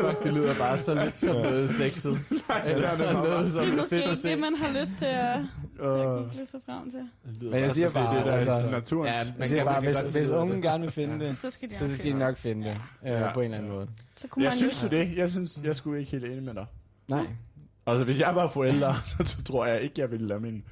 Fuck, 0.00 0.22
det 0.24 0.32
lyder 0.34 0.54
bare 0.58 0.78
så 0.78 0.94
lidt 0.94 1.18
som 1.18 1.34
noget 1.36 1.70
sexet. 1.70 2.18
Eller 2.66 2.96
sådan 2.96 3.14
noget, 3.14 3.52
som 3.52 3.60
Det 3.64 3.72
er 3.72 3.76
måske 3.76 3.96
ikke 4.10 4.22
det, 4.28 4.38
man 4.38 4.54
har 4.56 4.80
lyst 4.80 4.98
til 4.98 5.04
at, 5.04 5.38
til 5.76 5.82
at 5.82 5.88
Øh, 5.88 5.96
google 5.96 6.46
sig 6.50 6.60
frem 6.66 6.90
til. 6.90 7.00
Men 7.42 7.52
jeg 7.52 7.60
bare 7.62 7.70
siger 7.70 7.88
så- 7.88 7.98
det 8.00 8.06
er 8.06 8.10
bare, 8.10 8.18
det, 8.18 8.26
der 8.26 8.32
altså, 8.54 8.70
naturens... 8.70 9.10
Ja, 9.10 9.32
man 9.32 9.40
jeg 9.40 9.48
siger 9.48 9.64
bare 9.64 9.80
hvis, 9.80 9.96
hvis 10.00 10.28
ungen 10.28 10.56
det. 10.56 10.62
gerne 10.64 10.82
vil 10.82 10.92
finde 10.92 11.26
det, 11.26 11.36
Så 11.36 11.50
skal 11.50 11.70
de 11.70 11.74
så 11.78 11.84
nok 11.84 11.92
skal 11.94 11.98
de 11.98 12.02
finde 12.10 12.18
nok 12.18 12.36
finde 12.36 12.64
det. 12.68 12.76
Øh, 13.04 13.10
Ja. 13.12 13.32
på 13.34 13.40
en 13.40 13.44
eller 13.44 13.56
anden 13.58 13.72
måde. 13.72 13.88
Så 14.16 14.28
kunne 14.28 14.42
jeg 14.44 14.50
man 14.50 14.56
synes 14.58 14.82
jo... 14.82 14.88
du 14.88 14.96
det? 14.96 15.16
Jeg 15.16 15.28
synes, 15.30 15.58
jeg 15.64 15.74
skulle 15.74 15.98
ikke 16.00 16.10
helt 16.12 16.24
enig 16.24 16.42
med 16.42 16.54
dig. 16.54 16.66
Nej. 17.08 17.26
Altså, 17.86 18.04
hvis 18.04 18.20
jeg 18.20 18.34
var 18.34 18.48
forælder, 18.48 18.94
så 19.26 19.42
tror 19.44 19.66
jeg 19.66 19.80
ikke, 19.80 19.94
jeg 20.00 20.10
ville 20.10 20.26
lade 20.26 20.40
min, 20.40 20.62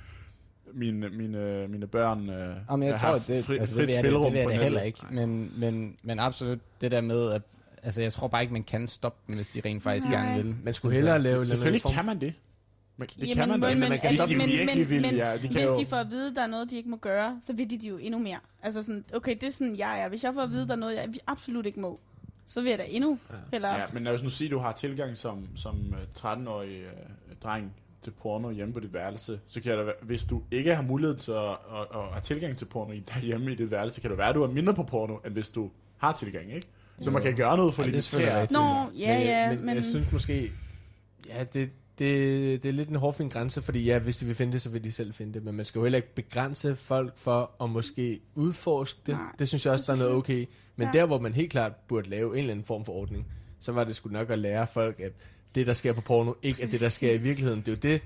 mine, 0.74 1.10
mine, 1.10 1.68
mine 1.68 1.86
børn 1.86 2.30
øh, 2.30 2.56
Jamen, 2.70 2.88
jeg 2.88 2.98
tror, 2.98 3.12
det, 3.12 3.44
fri, 3.44 3.58
altså, 3.58 3.74
det, 3.74 3.86
vil 3.86 3.92
jeg, 3.92 4.02
det, 4.02 4.10
spilrum 4.10 4.24
det 4.24 4.32
vil 4.32 4.38
jeg 4.38 4.46
på 4.46 4.50
da 4.50 4.62
heller 4.62 4.82
ikke. 4.82 5.00
Men, 5.10 5.52
men, 5.56 5.96
men 6.02 6.18
absolut 6.18 6.58
det 6.80 6.90
der 6.90 7.00
med, 7.00 7.30
at 7.30 7.42
altså, 7.82 8.02
jeg 8.02 8.12
tror 8.12 8.28
bare 8.28 8.42
ikke, 8.42 8.52
man 8.52 8.64
kan 8.64 8.88
stoppe 8.88 9.18
dem, 9.26 9.36
hvis 9.36 9.48
de 9.48 9.60
rent 9.64 9.82
faktisk 9.82 10.06
Nej. 10.06 10.20
gerne 10.20 10.42
vil. 10.42 10.56
Man 10.62 10.74
skulle 10.74 10.94
hellere 10.94 11.18
lave 11.18 11.32
eller 11.32 11.40
anden 11.40 11.50
Selvfølgelig 11.50 11.82
form 11.82 11.92
kan 11.92 12.04
man 12.04 12.20
det. 12.20 12.34
Men 12.96 13.08
det 13.08 13.22
Jamen, 13.22 13.34
kan 13.34 13.48
man 13.48 13.60
da. 13.60 13.68
men, 13.68 13.80
men 13.80 13.88
man 13.88 14.00
kan 14.00 14.10
Hvis 14.10 14.20
altså, 14.20 14.34
de 14.34 14.38
men, 14.38 14.48
virkelig 14.48 14.78
men, 14.78 14.90
vil, 14.90 15.02
men, 15.02 15.14
ja, 15.14 15.32
de 15.36 15.38
kan 15.38 15.50
hvis 15.50 15.64
jo... 15.64 15.78
de 15.78 15.86
får 15.86 15.96
at 15.96 16.10
vide, 16.10 16.28
at 16.30 16.36
der 16.36 16.42
er 16.42 16.46
noget, 16.46 16.70
de 16.70 16.76
ikke 16.76 16.90
må 16.90 16.96
gøre, 16.96 17.38
så 17.40 17.52
vil 17.52 17.70
de 17.70 17.78
det 17.78 17.88
jo 17.88 17.98
endnu 17.98 18.18
mere. 18.18 18.38
Altså 18.62 18.82
sådan, 18.82 19.04
okay, 19.14 19.34
det 19.34 19.44
er 19.44 19.50
sådan, 19.50 19.78
jeg 19.78 20.00
er. 20.00 20.08
Hvis 20.08 20.24
jeg 20.24 20.34
får 20.34 20.42
at 20.42 20.50
vide, 20.50 20.62
at 20.62 20.68
der 20.68 20.74
er 20.74 20.78
noget, 20.78 20.94
jeg 20.94 21.08
absolut 21.26 21.66
ikke 21.66 21.80
må, 21.80 22.00
så 22.46 22.60
vil 22.60 22.70
jeg 22.70 22.78
da 22.78 22.84
endnu 22.88 23.18
hellere... 23.52 23.74
Ja, 23.74 23.84
men 23.92 24.04
lad 24.04 24.12
os 24.12 24.22
nu 24.22 24.30
sige, 24.30 24.48
at 24.48 24.52
du 24.52 24.58
har 24.58 24.72
tilgang 24.72 25.16
som, 25.16 25.48
som 25.56 25.94
øh, 25.94 26.32
13-årig 26.32 26.80
øh, 26.80 26.92
dreng 27.42 27.74
til 28.04 28.10
porno 28.22 28.50
hjemme 28.50 28.74
på 28.74 28.80
dit 28.80 28.92
værelse, 28.94 29.40
så 29.46 29.60
kan 29.60 29.78
det 29.78 29.86
være, 29.86 29.94
hvis 30.02 30.24
du 30.24 30.42
ikke 30.50 30.74
har 30.74 30.82
mulighed 30.82 31.16
til 31.16 31.32
at, 31.32 31.38
at, 31.50 31.54
at, 31.94 32.00
have 32.12 32.20
tilgang 32.22 32.56
til 32.56 32.64
porno 32.64 32.92
i- 32.92 33.04
derhjemme 33.14 33.52
i 33.52 33.54
dit 33.54 33.70
værelse, 33.70 34.00
kan 34.00 34.10
det 34.10 34.18
være, 34.18 34.28
at 34.28 34.34
du 34.34 34.42
er 34.42 34.48
mindre 34.50 34.74
på 34.74 34.82
porno, 34.82 35.16
end 35.16 35.32
hvis 35.32 35.48
du 35.50 35.70
har 35.98 36.12
tilgang, 36.12 36.52
ikke? 36.54 36.66
Så 37.00 37.10
man 37.10 37.22
kan 37.22 37.36
gøre 37.36 37.56
noget 37.56 37.74
for 37.74 37.82
Ja, 37.82 37.88
ja, 37.90 37.96
det 37.96 38.28
er. 38.28 38.58
Nå, 38.58 38.90
ja, 38.98 39.18
men, 39.18 39.26
ja, 39.26 39.48
men, 39.48 39.56
men... 39.56 39.66
men 39.66 39.74
jeg 39.74 39.84
synes 39.84 40.12
måske, 40.12 40.50
ja, 41.28 41.44
det, 41.44 41.70
det, 41.98 42.62
det 42.62 42.68
er 42.68 42.72
lidt 42.72 42.88
en 42.88 42.96
hårfin 42.96 43.28
grænse, 43.28 43.62
fordi 43.62 43.84
ja, 43.84 43.98
hvis 43.98 44.16
de 44.16 44.26
vil 44.26 44.34
finde 44.34 44.52
det, 44.52 44.62
så 44.62 44.70
vil 44.70 44.84
de 44.84 44.92
selv 44.92 45.12
finde 45.14 45.34
det, 45.34 45.44
men 45.44 45.54
man 45.54 45.64
skal 45.64 45.78
jo 45.78 45.84
heller 45.84 45.96
ikke 45.96 46.14
begrænse 46.14 46.76
folk 46.76 47.16
for 47.16 47.50
at 47.64 47.70
måske 47.70 48.20
udforske 48.34 48.98
det. 49.06 49.14
Nej, 49.14 49.26
det 49.38 49.48
synes 49.48 49.64
jeg 49.66 49.72
også, 49.72 49.84
der 49.86 49.92
er 49.92 49.96
noget 50.02 50.14
okay. 50.14 50.46
Men 50.76 50.88
Ja. 50.94 50.98
der, 51.00 51.06
hvor 51.06 51.18
man 51.20 51.32
helt 51.32 51.50
klart 51.50 51.72
burde 51.88 52.10
lave 52.10 52.32
en 52.32 52.38
eller 52.38 52.50
anden 52.50 52.64
form 52.64 52.84
for 52.84 52.92
ordning, 52.92 53.26
så 53.60 53.72
var 53.72 53.84
det 53.84 53.96
sgu 53.96 54.08
nok 54.08 54.30
at 54.30 54.38
lære 54.38 54.66
folk, 54.66 55.00
at 55.00 55.12
det, 55.54 55.66
der 55.66 55.72
sker 55.72 55.92
på 55.92 56.00
porno, 56.00 56.32
ikke 56.42 56.62
er 56.62 56.66
det, 56.66 56.80
der 56.80 56.88
sker 56.88 57.12
i 57.12 57.18
virkeligheden. 57.18 57.60
Det 57.60 57.68
er 57.68 57.72
jo 57.72 57.78
det, 57.82 58.02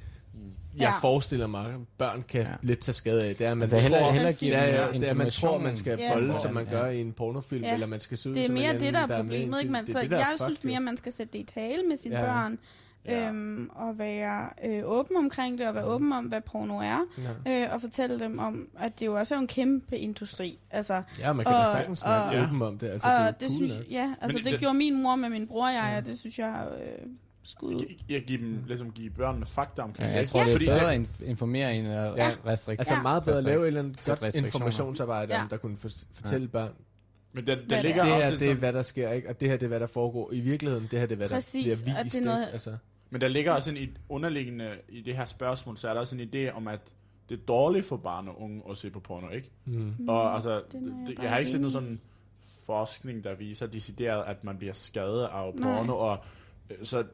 jeg 0.76 0.92
Ja. 0.94 0.98
forestiller 1.08 1.46
mig, 1.46 1.66
at 1.66 1.74
børn 1.98 2.22
kan 2.28 2.40
Ja. 2.42 2.48
ja. 2.50 2.56
lidt 2.62 2.78
tage 2.78 2.92
skade 2.94 3.24
af. 3.24 3.36
Det 3.36 3.46
er, 3.46 3.50
at 3.50 3.56
man 3.56 3.62
Altså 3.62 3.76
tror, 3.76 3.82
hellere, 3.82 4.12
hellere 4.12 4.32
give 4.32 4.50
ja, 4.58 4.64
ja, 4.64 4.70
det 4.92 5.04
er, 5.06 5.10
at 5.10 5.16
man 5.16 5.30
tror, 5.30 5.48
information. 5.48 5.62
man 5.62 5.76
skal 5.76 5.98
Ja. 6.00 6.12
bolle, 6.12 6.32
Ja. 6.32 6.38
som 6.40 6.54
man 6.54 6.64
Ja. 6.64 6.70
gør 6.70 6.86
i 6.86 7.00
en 7.00 7.12
pornofilm, 7.12 7.64
Ja. 7.64 7.74
eller 7.74 7.86
man 7.86 8.00
skal 8.00 8.18
ud 8.28 8.34
Det 8.34 8.44
er 8.44 8.52
mere 8.52 8.72
det, 8.78 8.94
der 8.94 9.00
er 9.00 9.22
problemet, 9.22 9.60
ikke? 9.60 9.72
Man, 9.72 9.84
Det 9.84 9.92
så 9.92 10.00
det, 10.00 10.10
jeg 10.10 10.26
synes 10.44 10.64
mere, 10.64 10.80
man 10.80 10.96
skal 10.96 11.12
sætte 11.12 11.32
det 11.32 11.38
i 11.38 11.44
tale 11.54 11.82
med 11.82 11.96
sine 11.96 12.16
Ja. 12.18 12.24
børn, 12.26 12.58
Ja. 13.06 13.28
øhm, 13.28 13.70
og 13.74 13.98
være 13.98 14.48
øh, 14.64 14.82
åben 14.84 15.16
omkring 15.16 15.58
det, 15.58 15.68
og 15.68 15.74
være 15.74 15.84
åben 15.84 16.12
om, 16.12 16.24
hvad 16.24 16.40
porno 16.40 16.78
er, 16.78 16.98
Ja. 17.46 17.62
øh, 17.66 17.74
og 17.74 17.80
fortælle 17.80 18.18
dem 18.20 18.38
om, 18.38 18.68
at 18.80 19.00
det 19.00 19.06
jo 19.06 19.14
også 19.14 19.34
er 19.34 19.38
en 19.38 19.46
kæmpe 19.46 19.98
industri. 19.98 20.58
Altså, 20.70 21.02
Ja, 21.18 21.32
man 21.32 21.44
kan 21.46 21.54
da 21.54 21.60
Og- 21.60 21.66
sagtens 21.72 21.98
snakke 21.98 22.38
og- 22.38 22.44
åben 22.46 22.62
om 22.62 22.78
det. 22.78 22.88
Altså, 22.88 23.08
og 23.08 23.12
det, 23.14 23.20
er 23.26 23.30
det, 23.30 23.40
cool 23.48 23.56
synes, 23.56 23.74
nok. 23.76 23.84
ja, 23.90 24.14
altså 24.20 24.36
Men 24.38 24.44
det, 24.44 24.52
det- 24.52 24.60
gjorde 24.60 24.74
min 24.78 25.02
mor 25.02 25.16
med 25.16 25.28
min 25.28 25.46
bror 25.46 25.66
og 25.66 25.72
jeg, 25.74 25.94
og 25.98 26.06
det 26.06 26.18
synes 26.18 26.38
jeg 26.38 26.66
øh, 26.80 27.06
skud 27.48 27.74
ud. 27.74 27.80
Jeg, 27.88 27.96
jeg 28.10 28.22
giver 28.24 28.38
dem, 28.38 28.64
ligesom 28.66 28.90
give 28.90 29.10
børnene 29.10 29.46
fakta 29.46 29.82
Ja, 29.82 29.84
omkring 29.84 30.12
jeg 30.12 30.20
det. 30.20 30.28
tror, 30.28 30.40
det 30.40 30.48
er 30.48 30.52
Fordi 30.52 30.64
bedre 30.66 30.94
at 30.94 31.00
inf- 31.00 31.24
informere 31.24 31.76
end 31.76 31.88
at 31.88 31.94
Ja. 32.16 32.30
restriktioner. 32.46 32.80
Altså 32.80 32.94
Ja. 32.94 33.02
meget 33.02 33.24
bedre 33.24 33.38
at 33.38 33.44
lave 33.44 33.62
et 33.62 33.66
eller 33.66 33.80
andet 33.80 34.04
godt 34.06 34.34
informationsarbejde, 34.44 35.34
Ja. 35.34 35.42
om 35.42 35.48
der 35.48 35.56
kunne 35.56 35.76
for, 35.76 35.88
fortælle 36.12 36.48
børn, 36.48 36.70
Men 37.32 37.46
der, 37.46 37.54
Hvad 37.56 37.64
der 37.68 37.76
det 37.76 37.84
ligger 37.84 38.04
det 38.04 38.12
også 38.14 38.26
her 38.28 38.34
et 38.34 38.40
det 38.40 38.46
er, 38.46 38.50
sådan, 38.50 38.58
hvad 38.58 38.72
der 38.72 38.82
sker, 38.82 39.10
ikke? 39.12 39.28
og 39.28 39.40
det 39.40 39.48
her 39.48 39.56
det 39.56 39.62
er, 39.66 39.68
hvad 39.68 39.80
der 39.80 39.86
foregår 39.86 40.32
i 40.32 40.40
virkeligheden. 40.40 40.88
Det 40.90 40.98
her 40.98 41.06
det 41.06 41.12
er, 41.12 41.16
hvad 41.16 41.28
Præcis, 41.28 41.78
der 41.78 41.84
bliver 41.84 41.96
det 41.96 42.04
vist. 42.04 42.18
er 42.18 42.24
noget- 42.24 42.40
Ikke? 42.40 42.52
Altså, 42.52 42.76
men 43.10 43.20
der 43.20 43.28
ligger 43.28 43.52
også 43.52 43.70
en 43.70 43.96
underliggende 44.08 44.70
i 44.88 45.00
det 45.00 45.16
her 45.16 45.24
spørgsmål, 45.24 45.76
så 45.76 45.88
er 45.88 45.92
der 45.92 46.00
også 46.00 46.16
en 46.16 46.30
idé 46.34 46.50
om, 46.56 46.68
at 46.68 46.80
det 47.28 47.40
er 47.40 47.44
dårligt 47.48 47.86
for 47.86 47.96
barn 47.96 48.28
og 48.28 48.40
unge 48.42 48.62
at 48.70 48.76
se 48.76 48.90
på 48.90 49.00
porno, 49.00 49.30
ikke? 49.30 49.50
mm. 49.64 50.08
Og 50.08 50.34
altså, 50.34 50.52
jeg 50.52 50.60
det, 50.72 50.82
bare 51.16 51.22
jeg 51.22 51.30
har 51.32 51.38
ikke 51.38 51.50
set 51.50 51.60
noget 51.60 51.72
sådan 51.72 52.00
forskning, 52.66 53.24
der 53.24 53.34
viser 53.34 53.66
decideret, 53.66 54.24
at 54.26 54.44
man 54.44 54.58
bliver 54.58 54.72
skadet 54.72 55.22
af 55.24 55.54
Nej. 55.54 55.76
porno, 55.76 55.98
og 55.98 56.18
øh, 56.70 56.76
så 56.82 57.04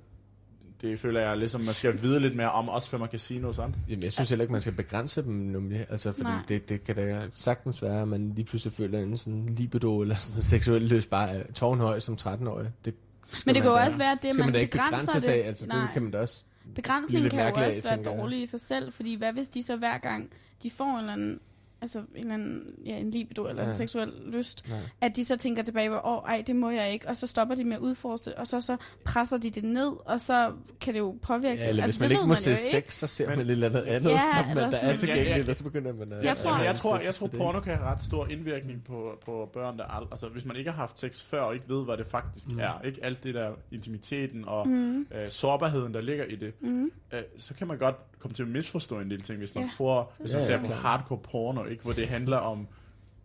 det 0.84 1.00
føler 1.00 1.20
jeg 1.20 1.36
ligesom, 1.36 1.60
man 1.60 1.74
skal 1.74 2.02
vide 2.02 2.20
lidt 2.20 2.36
mere 2.36 2.52
om, 2.52 2.68
også 2.68 2.88
før 2.88 2.98
man 2.98 3.08
kan 3.08 3.18
sige 3.18 3.40
noget 3.40 3.56
sådan. 3.56 3.74
Jamen, 3.88 4.02
jeg 4.02 4.12
synes 4.12 4.28
heller 4.28 4.42
ikke, 4.42 4.52
man 4.52 4.60
skal 4.60 4.72
begrænse 4.72 5.22
dem, 5.22 5.32
nemlig. 5.32 5.86
Altså, 5.90 6.12
fordi 6.12 6.30
Nej. 6.30 6.42
det, 6.48 6.68
det 6.68 6.84
kan 6.84 6.96
da 6.96 7.20
sagtens 7.32 7.82
være, 7.82 8.02
at 8.02 8.08
man 8.08 8.32
lige 8.34 8.44
pludselig 8.44 8.72
føler 8.72 8.98
en 8.98 9.16
sådan 9.16 9.46
libido 9.46 10.00
eller 10.00 10.14
sådan 10.14 10.42
seksuel 10.42 10.82
løs 10.82 11.06
bare 11.06 11.52
tårnhøj 11.52 12.00
som 12.00 12.16
13-årig. 12.20 12.70
Det 12.84 12.94
Men 13.24 13.32
det 13.34 13.46
man 13.46 13.54
kan 13.54 13.64
jo 13.64 13.76
også 13.76 13.98
være, 13.98 14.12
at 14.12 14.18
det, 14.22 14.36
man, 14.36 14.46
man 14.46 14.54
da 14.54 14.60
ikke 14.60 14.70
begrænser 14.70 14.98
begrænse 14.98 15.20
sig 15.20 15.34
af. 15.34 15.46
Altså, 15.48 15.66
Nej. 15.68 15.80
det 15.80 15.88
kan 15.92 16.02
man 16.02 16.10
da 16.10 16.18
også. 16.20 16.44
Begrænsningen 16.74 17.30
kan 17.30 17.40
jo 17.40 17.64
også 17.66 17.88
være 17.88 18.16
dårlig 18.16 18.42
i 18.42 18.46
sig 18.46 18.60
selv, 18.60 18.92
fordi 18.92 19.14
hvad 19.14 19.32
hvis 19.32 19.48
de 19.48 19.62
så 19.62 19.76
hver 19.76 19.98
gang, 19.98 20.30
de 20.62 20.70
får 20.70 20.92
en 20.92 20.98
eller 20.98 21.12
anden, 21.12 21.40
altså 21.82 21.98
en, 21.98 22.06
eller 22.16 22.34
anden, 22.34 22.74
ja, 22.86 22.96
en 22.96 23.10
libido 23.10 23.42
eller 23.46 23.62
ja. 23.62 23.66
Ja. 23.66 23.68
en 23.68 23.74
seksuel 23.74 24.12
lyst, 24.26 24.68
Nej. 24.68 24.78
at 25.00 25.16
de 25.16 25.24
så 25.24 25.36
tænker 25.36 25.62
tilbage 25.62 25.88
på, 25.90 26.00
åh, 26.04 26.22
ej, 26.28 26.42
det 26.46 26.56
må 26.56 26.70
jeg 26.70 26.92
ikke, 26.92 27.08
og 27.08 27.16
så 27.16 27.26
stopper 27.26 27.54
de 27.54 27.64
med 27.64 27.76
at 27.76 27.78
udforske 27.82 28.38
og 28.38 28.46
så, 28.46 28.60
så 28.60 28.76
presser 29.04 29.36
de 29.38 29.50
det 29.50 29.64
ned, 29.64 29.92
og 30.06 30.20
så 30.20 30.52
kan 30.80 30.94
det 30.94 31.00
jo 31.00 31.18
påvirke 31.22 31.62
Ja, 31.62 31.68
eller 31.68 31.82
altså, 31.82 31.98
hvis 31.98 32.00
man 32.00 32.10
det 32.10 32.16
ikke 32.16 32.28
må 32.28 32.34
se 32.34 32.50
ikke. 32.50 32.62
sex, 32.62 32.94
så 32.94 33.06
ser 33.06 33.28
Men- 33.28 33.36
man 33.38 33.46
lidt 33.46 33.64
andet 33.64 33.80
andet, 33.80 34.10
Ja, 34.10 34.20
som 34.34 34.46
man, 34.46 34.50
eller 34.56 34.70
der 34.70 34.76
er 34.76 34.80
sådan- 34.80 34.98
tilgængeligt, 34.98 35.30
Ja, 35.36 35.42
ja. 35.44 35.50
og 35.50 35.56
så 35.56 35.64
begynder 35.64 35.92
man 35.94 36.12
at... 36.12 36.24
Jeg 36.24 36.36
tror- 36.36 36.56
jeg, 36.56 36.64
jeg 36.66 36.76
tror, 36.76 36.98
jeg 36.98 37.14
tror 37.14 37.26
porno 37.26 37.60
kan 37.60 37.76
have 37.76 37.86
ret 37.88 38.02
stor 38.02 38.26
indvirkning 38.26 38.84
på, 38.84 39.18
på 39.24 39.50
børn, 39.52 39.78
der 39.78 39.84
ald- 39.84 40.08
altså 40.10 40.28
hvis 40.28 40.44
man 40.44 40.56
ikke 40.56 40.70
har 40.70 40.78
haft 40.78 40.98
sex 41.00 41.22
før, 41.22 41.40
og 41.40 41.54
ikke 41.54 41.68
ved, 41.68 41.84
hvad 41.84 41.96
det 41.96 42.06
faktisk 42.06 42.52
mm. 42.52 42.58
er, 42.58 42.80
ikke 42.84 43.04
alt 43.04 43.24
det 43.24 43.34
der 43.34 43.50
intimiteten 43.72 44.44
og 44.48 44.68
mm. 44.68 45.00
øh, 45.14 45.30
sårbarheden, 45.30 45.94
der 45.94 46.00
ligger 46.00 46.24
i 46.24 46.36
det, 46.36 46.52
Mm. 46.60 46.90
øh, 47.12 47.22
så 47.36 47.54
kan 47.54 47.66
man 47.66 47.78
godt 47.78 47.96
komme 48.24 48.34
til 48.34 48.42
at 48.42 48.48
misforstå 48.48 48.98
en 49.00 49.10
del 49.10 49.22
ting, 49.22 49.38
hvis 49.38 49.54
man 49.54 49.64
Ja, 49.64 49.70
får, 49.76 50.14
hvis 50.20 50.32
man 50.32 50.40
Ja, 50.40 50.46
ser 50.46 50.54
ja, 50.58 50.66
på 50.66 50.72
hardcore 50.72 51.18
porno, 51.18 51.64
ikke, 51.64 51.82
hvor 51.82 51.92
det 51.92 52.08
handler 52.08 52.36
om 52.36 52.66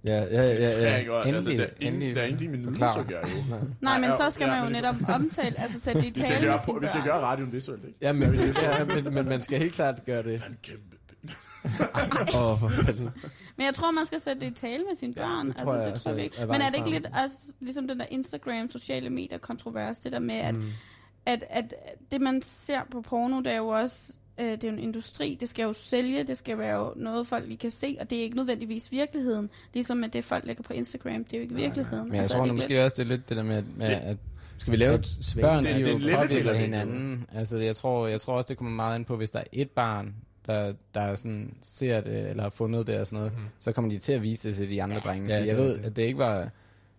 Ja, 0.05 0.11
ja, 0.11 0.23
ja, 0.23 0.41
ja. 0.41 0.41
altså, 0.55 0.87
Endelig- 1.25 1.57
der, 1.57 1.63
er 1.63 1.69
ingen, 1.81 2.15
der 2.15 2.21
er 2.21 2.25
ingenting 2.25 2.51
med 2.51 2.81
at 2.81 3.07
gøre, 3.07 3.19
jo. 3.19 3.43
Nej. 3.55 3.59
Nej, 3.81 3.99
men 3.99 4.09
Ja, 4.09 4.17
så 4.17 4.29
skal 4.29 4.47
ja, 4.47 4.55
man 4.55 4.63
jo 4.63 4.69
netop 4.81 4.95
omtale, 5.15 5.59
altså 5.59 5.79
sætte 5.79 6.01
det 6.05 6.07
i 6.17 6.21
tale 6.21 6.47
med 6.49 6.59
sine 6.65 6.81
vi 6.81 6.87
skal 6.87 7.03
gøre 7.03 7.19
radioen 7.19 7.51
visuelt, 7.53 7.85
ikke? 7.85 7.97
Ja, 8.01 8.13
men, 8.13 8.33
ja, 8.61 8.85
men, 9.03 9.13
men 9.13 9.25
man 9.25 9.41
skal 9.41 9.57
helt 9.59 9.73
klart 9.73 10.05
gøre 10.05 10.23
det. 10.23 10.33
En 10.33 10.57
kæmpe 10.63 10.83
altså, 12.87 13.03
Men 13.57 13.65
jeg 13.65 13.73
tror, 13.73 13.91
man 13.91 14.05
skal 14.05 14.19
sætte 14.19 14.45
det 14.45 14.51
i 14.51 14.53
tale 14.53 14.83
med 14.83 14.95
sine 14.95 15.13
Ja, 15.17 15.21
børn. 15.27 15.47
det 15.47 15.55
tror 15.57 15.73
altså, 15.73 15.75
jeg 15.75 15.85
det 15.85 15.93
tror 15.93 15.95
også 15.95 16.09
jeg 16.09 16.19
er- 16.19 16.23
ikke. 16.23 16.37
er 16.37 16.45
Men 16.45 16.61
er 16.61 16.69
det 16.69 16.77
ikke 16.77 16.89
lidt 16.89 17.07
også, 17.23 17.53
ligesom 17.59 17.87
den 17.87 17.99
der 17.99 18.05
Instagram, 18.09 18.69
sociale 18.69 19.09
medier 19.09 19.37
kontrovers, 19.37 19.97
det 19.99 20.11
der 20.11 20.19
med, 20.19 20.35
at, 20.35 20.55
mm. 20.55 20.69
at, 21.25 21.43
at 21.49 21.73
det 22.11 22.21
man 22.21 22.41
ser 22.41 22.79
på 22.91 23.01
porno, 23.01 23.39
det 23.39 23.47
er 23.53 23.57
jo 23.57 23.67
også 23.67 24.13
Øh, 24.39 24.51
det 24.51 24.63
er 24.63 24.67
jo 24.67 24.73
en 24.73 24.79
industri, 24.83 25.37
det 25.39 25.49
skal 25.49 25.63
jo 25.63 25.73
sælge, 25.73 26.23
det 26.23 26.37
skal 26.37 26.57
være 26.57 26.77
jo 26.79 26.93
noget, 26.95 27.27
folk 27.27 27.45
lige 27.47 27.57
kan 27.57 27.71
se, 27.71 27.97
og 27.99 28.09
det 28.09 28.17
er 28.17 28.23
ikke 28.23 28.35
nødvendigvis 28.35 28.91
virkeligheden. 28.91 29.49
Ligesom 29.73 29.97
med 29.97 30.09
det, 30.09 30.23
folk 30.23 30.45
lægger 30.45 30.63
på 30.63 30.73
Instagram, 30.73 31.23
det 31.23 31.33
er 31.33 31.37
jo 31.37 31.41
ikke 31.43 31.55
virkeligheden. 31.55 32.05
Men 32.05 32.13
jeg 32.13 32.21
Altså, 32.21 32.37
tror 32.37 32.45
nu 32.45 32.53
måske 32.53 32.69
ikke 32.69 32.83
også, 32.85 32.95
det 32.97 33.01
er 33.11 33.15
lidt 33.15 33.29
det 33.29 33.37
der 33.37 33.43
med, 33.43 33.63
med 33.77 33.87
Det- 33.89 33.95
at 33.95 34.17
Skal 34.57 34.71
vi 34.71 34.77
lave 34.77 34.95
et 34.95 35.05
sving? 35.07 35.45
børn 35.45 35.63
Det- 35.63 35.75
de 35.75 35.79
det 35.79 35.87
er 36.13 36.43
jo 36.43 36.49
det, 36.49 36.57
hinanden. 36.59 37.25
Altså, 37.33 37.57
jeg 37.57 37.75
tror, 37.75 38.07
jeg 38.07 38.21
tror 38.21 38.33
også, 38.33 38.47
det 38.47 38.57
kommer 38.57 38.71
meget 38.73 38.97
ind 38.97 39.05
på, 39.05 39.15
hvis 39.17 39.31
der 39.31 39.39
er 39.39 39.43
et 39.53 39.69
barn, 39.69 40.15
der, 40.45 40.73
der 40.93 41.15
sådan 41.15 41.53
ser 41.61 42.01
det, 42.01 42.29
eller 42.29 42.43
har 42.43 42.49
fundet 42.49 42.87
det 42.87 42.99
og 42.99 43.07
sådan 43.07 43.17
noget, 43.19 43.37
mm. 43.37 43.43
så 43.59 43.71
kommer 43.71 43.91
de 43.91 43.97
til 43.97 44.13
at 44.13 44.21
vise 44.21 44.47
det 44.47 44.55
til 44.57 44.69
de 44.69 44.83
andre 44.83 44.99
drenge. 44.99 45.27
Ja, 45.29 45.33
Ja, 45.39 45.45
jeg 45.45 45.55
det 45.55 45.63
ved, 45.63 45.77
det. 45.77 45.85
at 45.85 45.95
det 45.95 46.01
ikke 46.03 46.17
var, 46.17 46.49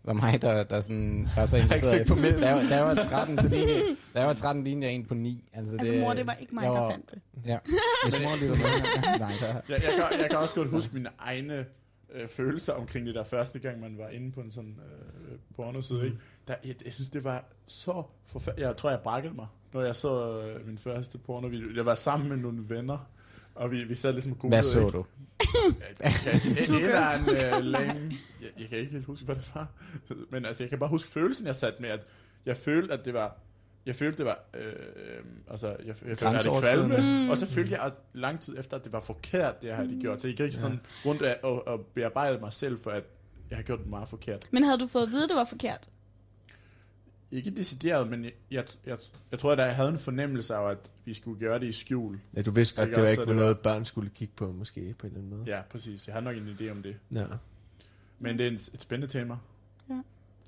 var 0.05 0.13
mig, 0.13 0.43
der, 0.43 0.65
der, 0.65 0.81
sådan, 0.81 1.25
der 1.35 1.41
var 1.41 1.47
så 1.47 1.57
interesseret. 1.63 2.07
på 2.07 2.15
da 2.15 2.77
jeg 2.77 2.85
var 2.85 2.95
13, 2.95 3.39
så 3.39 3.49
lignede, 3.49 3.81
da 4.15 4.19
jeg 4.19 4.27
var 4.29 4.35
13, 4.35 4.65
lignede 4.65 4.87
jeg 4.87 4.95
en 4.95 5.05
på 5.05 5.15
9. 5.15 5.49
Altså, 5.53 5.77
Altså 5.81 5.95
mor, 6.01 6.15
det 6.15 6.27
var 6.27 6.33
ikke 6.35 6.55
mig, 6.55 6.63
jeg 6.65 6.73
der 6.73 6.81
var- 6.81 6.91
fandt 6.91 7.11
det. 7.11 7.19
Ja, 7.47 7.59
hvis 8.05 8.21
mor 8.23 8.37
lytter 8.41 8.57
med. 8.57 9.19
Nej, 9.19 9.33
Jeg, 9.43 9.63
jeg, 9.69 9.81
kan, 10.11 10.21
jeg 10.21 10.27
kan 10.31 10.39
også 10.39 10.55
godt 10.55 10.69
huske 10.69 10.95
mine 10.95 11.09
egne 11.19 11.67
øh, 12.15 12.29
følelser 12.29 12.73
omkring 12.73 13.07
det 13.07 13.15
der 13.15 13.25
første 13.25 13.59
gang, 13.59 13.81
man 13.81 13.99
var 13.99 14.09
inde 14.09 14.33
på 14.33 14.41
en 14.41 14.51
sådan 14.51 14.77
øh, 15.31 15.39
pornoside. 15.57 16.05
Ikke? 16.05 16.17
Der, 16.49 16.55
jeg, 16.65 16.75
jeg 16.85 16.93
synes, 16.93 17.11
det 17.11 17.25
var 17.25 17.45
så 17.67 18.03
forfærdeligt. 18.25 18.67
Jeg 18.69 18.77
tror, 18.77 18.91
jeg 18.91 19.01
brækkede 19.01 19.35
mig, 19.35 19.47
når 19.73 19.83
jeg 19.83 19.97
så 19.97 20.41
øh, 20.43 20.67
min 20.67 20.79
første 20.79 21.19
pornovideo. 21.19 21.75
Jeg 21.77 21.87
var 21.87 21.95
sammen 21.95 22.29
med 22.29 22.37
nogle 22.37 22.65
venner, 22.69 23.11
og 23.55 23.71
vi, 23.71 23.85
vi 23.85 23.95
sad 23.95 24.13
ligesom 24.13 24.33
og 24.33 24.39
googlede. 24.39 24.57
Hvad 24.57 24.63
så 24.63 24.79
ikke? 24.79 24.91
du? 24.91 25.05
Det, 26.01 26.67
Two 26.67 26.77
det 26.77 26.93
var 26.93 27.25
girls. 27.25 27.45
en 27.45 27.55
øh, 27.55 27.65
længe... 27.65 28.19
Jeg, 28.43 28.49
jeg 28.61 28.69
kan 28.69 28.79
ikke 28.79 28.93
helt 28.93 29.05
huske, 29.05 29.25
hvad 29.25 29.35
det 29.37 29.51
var. 29.55 29.67
Men 30.31 30.45
altså, 30.45 30.63
jeg 30.63 30.71
kan 30.71 30.79
bare 30.79 30.89
huske 30.91 31.11
følelsen, 31.11 31.47
jeg 31.47 31.57
satte 31.57 31.83
med, 31.83 31.91
at 31.91 32.01
jeg 32.47 32.57
følte, 32.57 32.95
at 32.95 33.05
det 33.05 33.15
var... 33.15 33.37
Jeg 33.87 33.97
følte, 33.97 34.19
det 34.19 34.27
var... 34.27 34.39
Øh, 34.55 34.63
altså, 35.51 35.69
jeg, 35.69 35.77
jeg 35.87 35.97
følte, 35.97 36.27
at 36.29 36.45
det 36.45 36.63
kvalme. 36.63 36.97
Mm. 37.25 37.31
Og 37.31 37.37
så 37.37 37.47
følte 37.47 37.73
jeg, 37.73 37.81
at 37.81 37.93
lang 38.13 38.41
tid 38.41 38.59
efter, 38.59 38.77
at 38.77 38.85
det 38.85 38.93
var 38.93 39.01
forkert, 39.01 39.63
det 39.63 39.69
jeg 39.69 39.77
havde 39.77 39.99
gjort. 40.01 40.21
Så 40.21 40.29
jeg 40.29 40.37
gik 40.37 40.45
ikke 40.45 40.57
sådan 40.57 40.81
rundt 41.07 41.23
og, 41.23 41.37
og, 41.43 41.69
og 41.69 41.81
bearbejdede 41.95 42.41
mig 42.41 42.53
selv, 42.53 42.79
for 42.79 42.91
at 42.91 43.05
jeg 43.51 43.59
har 43.59 43.63
gjort 43.63 43.79
det 43.79 43.87
meget 43.89 44.09
forkert. 44.09 44.47
Men 44.51 44.65
havde 44.65 44.79
du 44.79 44.87
fået 44.87 45.03
at 45.03 45.11
vide, 45.11 45.29
det 45.29 45.37
var 45.37 45.45
forkert? 45.45 45.89
Ikke 47.33 47.51
decideret, 47.51 48.09
men 48.11 48.25
jeg, 48.25 48.33
jeg, 48.51 48.65
jeg, 48.87 48.99
jeg 49.31 49.39
tror, 49.39 49.53
at 49.53 49.59
jeg 49.59 49.77
havde 49.77 49.89
en 49.89 49.99
fornemmelse 49.99 50.55
af, 50.55 50.71
at 50.71 50.79
vi 51.05 51.15
skulle 51.15 51.41
gøre 51.41 51.59
det 51.61 51.67
i 51.67 51.73
skjul. 51.73 52.21
Ja, 52.37 52.43
du 52.43 52.51
vidste 52.51 52.77
godt, 52.77 52.89
Ikke 52.89 52.95
det 52.97 53.03
var 53.03 53.09
også, 53.09 53.13
ikke 53.13 53.23
så 53.23 53.27
var 53.27 53.33
det 53.33 53.43
noget, 53.43 53.59
børn 53.61 53.85
skulle 53.85 54.11
kigge 54.11 54.35
på, 54.37 54.53
måske 54.53 54.95
på 54.99 55.07
en 55.07 55.13
eller 55.13 55.25
anden 55.25 55.39
måde. 55.39 55.51
Ja, 55.57 55.63
præcis. 55.71 56.07
Jeg 56.07 56.15
har 56.15 56.21
nok 56.21 56.37
en 56.37 56.57
idé 56.61 56.71
om 56.71 56.83
det. 56.83 56.97
Ja. 57.15 57.25
Men 58.19 58.39
det 58.39 58.47
er 58.47 58.51
et 58.51 58.71
spændende 58.83 59.13
tema. 59.13 59.37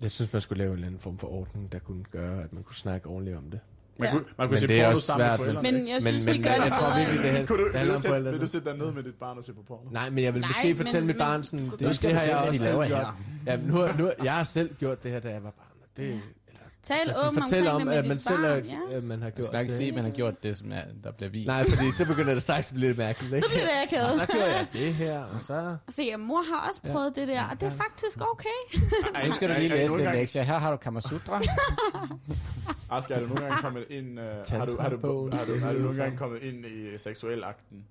Jeg 0.03 0.11
synes, 0.11 0.33
man 0.33 0.43
skulle 0.43 0.59
lave 0.59 0.69
en 0.71 0.75
eller 0.75 0.87
anden 0.87 1.01
form 1.01 1.19
for 1.19 1.29
ordning, 1.29 1.73
der 1.73 1.79
kunne 1.79 2.05
gøre, 2.05 2.43
at 2.45 2.53
man 2.53 2.63
kunne 2.63 2.77
snakke 2.77 3.07
ordentligt 3.09 3.37
om 3.37 3.51
det. 3.51 3.61
Man, 3.99 4.07
Ja. 4.09 4.13
kunne, 4.13 4.25
man 4.39 4.49
kunne 4.49 4.51
Men 4.51 4.61
se 4.61 4.67
det 4.67 4.77
er 4.81 4.85
porno 4.85 4.91
også 4.91 5.03
sammen 5.07 5.25
med 5.25 5.31
svært, 5.31 5.39
forældrene. 5.39 5.73
Men 5.73 5.81
ikke? 5.81 5.93
jeg 5.93 6.03
synes, 6.03 6.17
men, 6.25 6.27
vi 6.27 6.39
men 6.39 6.43
gør 6.43 6.51
jeg 6.51 6.63
det 6.65 6.73
tror 6.73 6.87
bedre. 6.87 6.99
virkelig, 6.99 7.21
det, 7.39 7.49
Kunne 7.49 7.59
du, 7.59 7.65
det 7.65 7.73
vil, 7.73 7.79
handler 7.79 7.95
du 7.95 7.97
om 7.97 8.03
sætte, 8.15 8.31
vil 8.31 8.41
du 8.41 8.47
sætte 8.47 8.71
dig 8.71 8.79
ned 8.79 8.93
med 8.93 9.03
dit 9.03 9.15
barn 9.15 9.39
og 9.39 9.45
se 9.45 9.53
på 9.53 9.63
porno? 9.63 9.91
Nej, 9.91 10.11
men 10.11 10.25
jeg 10.25 10.35
vil 10.35 10.41
Nej, 10.41 10.49
måske 10.49 10.69
men- 10.69 10.77
fortælle 10.77 11.07
mit 11.07 11.17
men- 11.17 11.21
barn 11.27 11.45
sådan, 11.45 11.67
det, 11.71 11.79
det, 11.81 11.97
skal 11.97 12.11
det 12.11 12.19
har 12.19 12.27
jeg 12.27 12.37
også 12.49 12.61
selv 12.61 12.75
gjort. 12.75 12.87
her. 12.89 13.23
Ja, 13.47 13.57
men 13.57 13.67
nu, 13.67 13.75
har- 13.75 13.97
nu, 13.99 14.11
jeg 14.25 14.35
har 14.35 14.45
selv 14.45 14.75
gjort 14.75 15.03
det 15.05 15.11
her, 15.13 15.21
da 15.21 15.29
jeg 15.31 15.43
var 15.45 15.51
barn. 15.51 15.67
Det, 15.97 16.21
Tal 16.83 17.15
så 17.15 17.31
fortæl 17.35 17.67
omkring 17.67 17.69
om, 17.69 17.81
det 17.81 17.87
med 17.87 17.97
at 17.97 18.07
man 18.07 18.19
selv 18.19 18.37
barn, 18.37 18.45
er, 18.91 18.95
ja. 18.95 19.01
man 19.01 19.23
har 19.23 19.31
gjort 19.31 19.45
skal 19.45 19.61
ikke 19.61 19.71
det. 19.71 19.79
sige, 19.79 19.89
at 19.89 19.95
man 19.95 20.05
har 20.05 20.11
gjort 20.11 20.43
det, 20.43 20.57
som 20.57 20.73
er, 20.73 20.81
der 21.05 21.11
bliver 21.13 21.31
vist. 21.31 21.47
Nej, 21.47 21.65
fordi 21.69 21.91
så 21.91 22.07
begynder 22.07 22.35
det 22.35 22.43
straks 22.43 22.69
at 22.71 22.75
blive 22.75 22.89
lidt 22.89 22.99
mærkeligt, 22.99 23.33
ikke? 23.35 23.47
Så 23.49 23.51
bliver 23.55 23.65
det 23.65 23.73
akavet. 23.87 24.07
Og 24.07 24.13
så 24.13 24.27
gjorde 24.33 24.47
jeg 24.57 24.67
det 24.73 24.95
her, 24.95 25.23
og 25.25 25.43
så... 25.43 25.77
Altså, 25.87 26.03
ja, 26.03 26.17
mor 26.17 26.43
har 26.53 26.69
også 26.69 26.81
prøvet 26.83 27.17
det 27.17 27.29
der, 27.29 27.45
og 27.45 27.61
det 27.61 27.67
er 27.67 27.71
faktisk 27.71 28.21
okay. 28.33 28.81
Ej, 29.15 29.27
Nu 29.27 29.33
skal 29.33 29.49
du 29.49 29.55
lige 29.55 29.69
læse 29.69 29.97
gange- 29.97 30.19
lektier. 30.19 30.43
Her 30.43 30.59
har 30.59 30.71
du 30.71 30.77
Kamasutra. 30.77 31.41
Asger, 32.91 33.15
er 33.15 33.21
du 33.21 33.27
nogle 33.27 33.41
gange 33.45 33.57
kommet 33.63 33.85
ind, 33.91 34.19
uh, 34.19 34.25
har, 34.25 34.33
du, 34.43 34.51
har, 34.51 34.67
du, 34.67 34.79
har, 34.81 34.89
du, 34.89 35.31
har, 35.37 35.45
du, 35.45 35.59
har 35.59 35.73
du 35.73 35.79
nogle 35.79 35.97
gange 36.03 36.17
kommet 36.19 36.43
ind 36.43 36.67
i 36.67 36.99
seksuel 36.99 37.45
akten? 37.45 37.85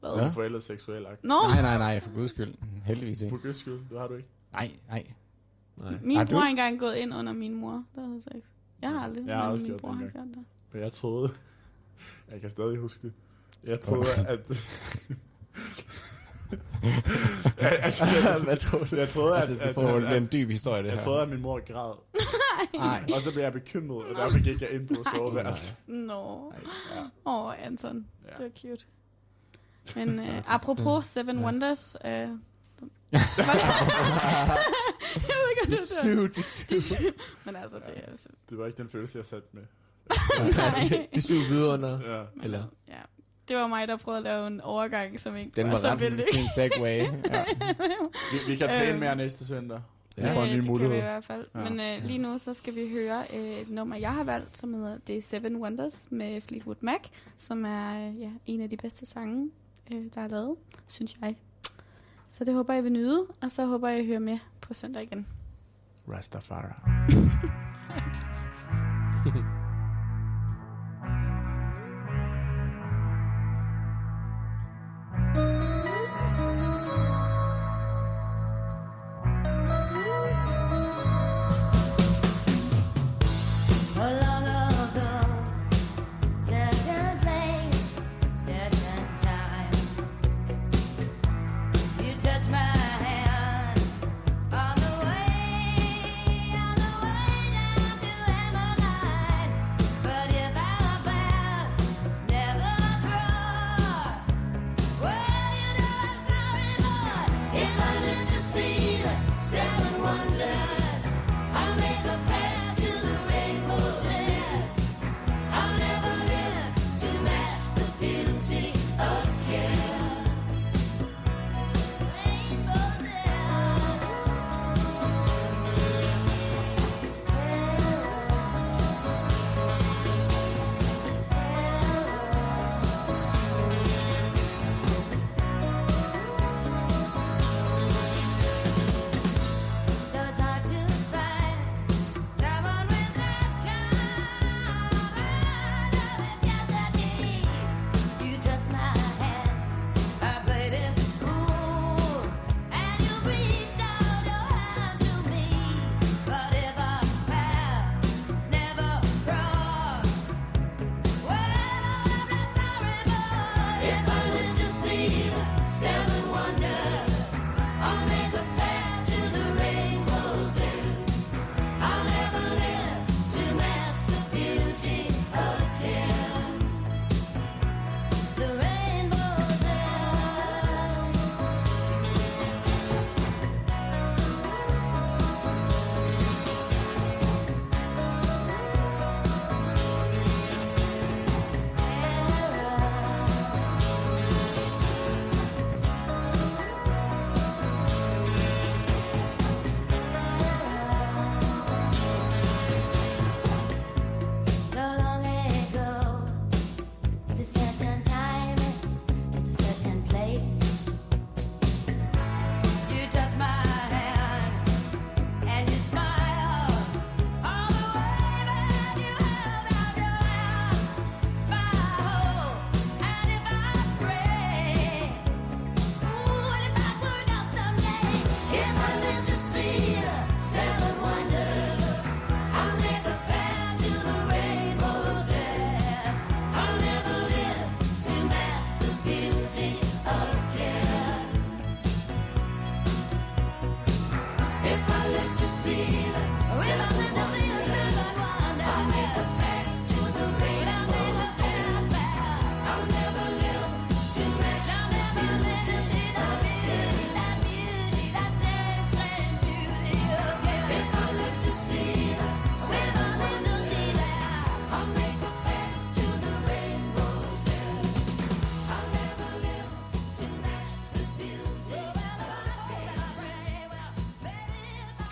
Hvad? 0.00 0.10
Ja. 0.16 0.28
Forældres 0.28 0.64
seksuel 0.64 1.06
akt? 1.06 1.24
Nå, 1.24 1.34
Nej, 1.52 1.62
nej, 1.62 1.78
nej, 1.78 2.00
for 2.00 2.14
guds 2.14 2.30
skyld. 2.30 2.54
Heldigvis 2.84 3.22
ikke. 3.22 3.30
For 3.36 3.42
guds 3.42 3.56
skyld, 3.56 3.78
det 3.90 3.98
har 4.00 4.06
du 4.06 4.14
ikke. 4.14 4.28
Nej, 4.52 4.70
nej. 4.90 5.04
Nej. 5.82 5.98
min 6.02 6.16
Har 6.16 6.24
bror 6.24 6.30
du? 6.36 6.40
har 6.40 6.48
engang 6.50 6.78
gået 6.78 6.96
ind 6.96 7.14
under 7.14 7.32
min 7.32 7.54
mor, 7.54 7.84
der 7.94 8.00
havde 8.06 8.20
sex. 8.20 8.44
Jeg 8.82 8.90
har 8.90 9.00
aldrig, 9.00 9.26
Jeg 9.26 9.36
har 9.36 9.42
men 9.44 9.52
også 9.52 9.62
min 9.62 9.70
gjort 9.70 9.80
bror 9.80 9.90
det 9.90 9.98
har 9.98 10.08
gjort 10.08 10.26
det. 10.34 10.44
Og 10.74 10.80
jeg 10.80 10.92
troede, 10.92 11.28
jeg 12.32 12.40
kan 12.40 12.50
stadig 12.50 12.78
huske 12.78 13.02
det. 13.02 13.12
Jeg 13.64 13.80
troede, 13.80 14.06
at... 14.28 14.40
altså, 17.60 18.04
jeg, 18.04 18.40
Hvad 18.44 18.56
tror 18.56 18.78
du? 18.78 18.96
jeg 18.96 19.08
troede, 19.08 19.34
at, 19.34 19.38
Altså, 19.40 19.54
det 19.54 19.74
får 19.74 19.88
at, 19.88 20.02
er 20.02 20.16
en 20.16 20.28
dyb 20.32 20.50
historie, 20.50 20.82
det 20.82 20.88
jeg 20.88 20.96
her. 20.98 21.04
troede, 21.04 21.22
at 21.22 21.28
min 21.28 21.40
mor 21.42 21.72
græd. 21.72 21.94
Nej. 22.78 23.04
Og 23.14 23.20
så 23.20 23.32
blev 23.32 23.42
jeg 23.42 23.52
bekymret, 23.52 24.08
og 24.08 24.14
derfor 24.22 24.44
gik 24.44 24.60
jeg 24.62 24.70
ind 24.70 24.88
på 24.88 24.94
soveværelset. 25.14 25.76
Nå. 25.86 26.52
Ja. 26.94 27.00
Åh, 27.26 27.44
oh, 27.44 27.66
Anton. 27.66 28.06
Ja. 28.24 28.30
Det 28.30 28.44
var 28.44 28.50
cute. 28.60 28.84
Men 29.96 30.18
uh, 30.18 30.54
apropos 30.54 31.04
Seven 31.06 31.44
Wonders. 31.44 31.96
Uh, 32.04 32.10
jeg 35.28 35.36
ved 35.36 35.50
ikke, 35.50 35.62
om 35.64 35.70
det 35.70 35.70
De 35.70 35.72
var 35.72 36.02
syv, 36.02 36.28
de 36.70 36.80
syv, 36.82 36.96
Men 37.44 37.56
altså, 37.56 37.76
det 37.76 37.94
er... 38.12 38.16
så- 38.16 38.28
Det 38.50 38.58
var 38.58 38.66
ikke 38.66 38.76
den 38.78 38.88
følelse, 38.88 39.18
jeg 39.18 39.24
satte 39.26 39.48
med. 39.52 39.62
Nej. 40.54 41.06
de 41.14 41.22
syv 41.22 41.36
vidunder. 41.50 42.16
Ja. 42.16 42.24
Eller? 42.44 42.64
Ja. 42.88 42.94
Det 43.48 43.56
var 43.56 43.66
mig, 43.66 43.88
der 43.88 43.96
prøvede 43.96 44.18
at 44.18 44.24
lave 44.24 44.46
en 44.46 44.60
overgang, 44.60 45.20
som 45.20 45.36
ikke 45.36 45.50
Den 45.56 45.66
var, 45.66 45.72
var 45.72 45.78
så 45.80 45.88
ret 45.88 46.00
vældig. 46.00 46.24
fin 46.34 46.44
segway. 46.54 46.98
Ja. 47.32 47.44
Vi, 48.32 48.38
vi 48.52 48.56
kan 48.56 48.68
træne 48.68 48.90
Øhm. 48.90 48.98
mere 48.98 49.16
næste 49.16 49.46
søndag. 49.46 49.80
Ja. 50.18 50.28
Vi 50.28 50.34
får 50.34 50.42
en 50.44 50.50
ny 50.50 50.56
det 50.56 50.62
kan 50.62 50.62
vi 50.62 50.66
i 50.66 50.70
mulighed. 50.70 50.96
hvert 51.00 51.24
fald. 51.24 51.46
Ja. 51.54 51.60
Ja. 51.62 51.68
Men 51.70 51.80
øh, 51.80 52.04
lige 52.06 52.18
nu 52.18 52.38
så 52.38 52.54
skal 52.54 52.74
vi 52.74 52.88
høre 52.88 53.24
øh, 53.34 53.58
et 53.58 53.68
nummer, 53.70 53.96
jeg 53.96 54.12
har 54.14 54.24
valgt, 54.24 54.58
som 54.58 54.74
hedder 54.74 54.98
Det 55.06 55.16
er 55.16 55.22
Seven 55.22 55.56
Wonders 55.56 56.06
med 56.10 56.40
Fleetwood 56.40 56.76
Mac, 56.80 57.00
som 57.36 57.64
er 57.64 58.08
øh, 58.08 58.20
ja, 58.20 58.30
en 58.46 58.60
af 58.60 58.70
de 58.70 58.76
bedste 58.76 59.06
sange, 59.06 59.50
øh, 59.92 60.02
der 60.14 60.20
er 60.20 60.28
lavet, 60.28 60.56
synes 60.86 61.14
jeg. 61.22 61.36
Så 62.28 62.44
det 62.44 62.54
håber 62.54 62.74
jeg 62.74 62.84
vil 62.84 62.92
nyde, 62.92 63.26
og 63.42 63.50
så 63.50 63.66
håber 63.66 63.88
jeg, 63.88 64.02
I 64.02 64.06
hører 64.06 64.18
med 64.18 64.38
på 64.60 64.74
søndag 64.74 65.02
igen. 65.02 65.26
Rastafari. 66.08 66.72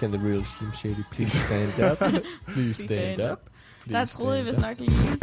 Can 0.04 0.12
the 0.12 0.18
real 0.18 0.44
Slim 0.44 0.70
Shady 0.72 1.02
please 1.10 1.32
stand 1.32 1.80
up? 1.80 1.98
please 2.46 2.84
stand 2.84 3.20
up. 3.20 3.40
Der 3.90 4.04
troede 4.04 4.36
jeg 4.36 4.46
vist 4.46 4.60
nok 4.60 4.78
lige, 4.78 5.18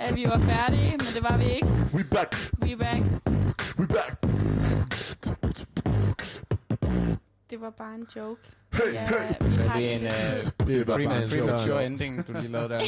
at 0.00 0.14
vi 0.16 0.24
var 0.28 0.38
færdige, 0.38 0.90
men 0.90 1.06
det 1.14 1.22
var 1.22 1.36
vi 1.36 1.44
ikke. 1.44 1.68
We 1.94 2.04
back, 2.04 2.50
We 2.62 2.76
back. 2.76 3.02
we 3.78 3.86
back. 3.86 4.22
Det 7.50 7.60
var 7.60 7.70
bare 7.70 7.94
en 7.94 8.06
joke. 8.16 8.40
Hey, 8.72 8.92
Ja, 8.92 9.06
hey. 9.06 9.16
vi 9.40 9.56
Men 9.56 9.68
har 9.68 9.78
det 9.78 9.94
er 9.94 9.98
en 9.98 10.06
uh, 10.06 10.66
Det 10.76 10.86
bare 10.86 10.96
premature, 10.96 11.22
en 11.22 11.28
premature 11.42 11.86
ending, 11.86 12.26
du 12.26 12.32
lige 12.32 12.48
lavede 12.52 12.68
der. 12.68 12.80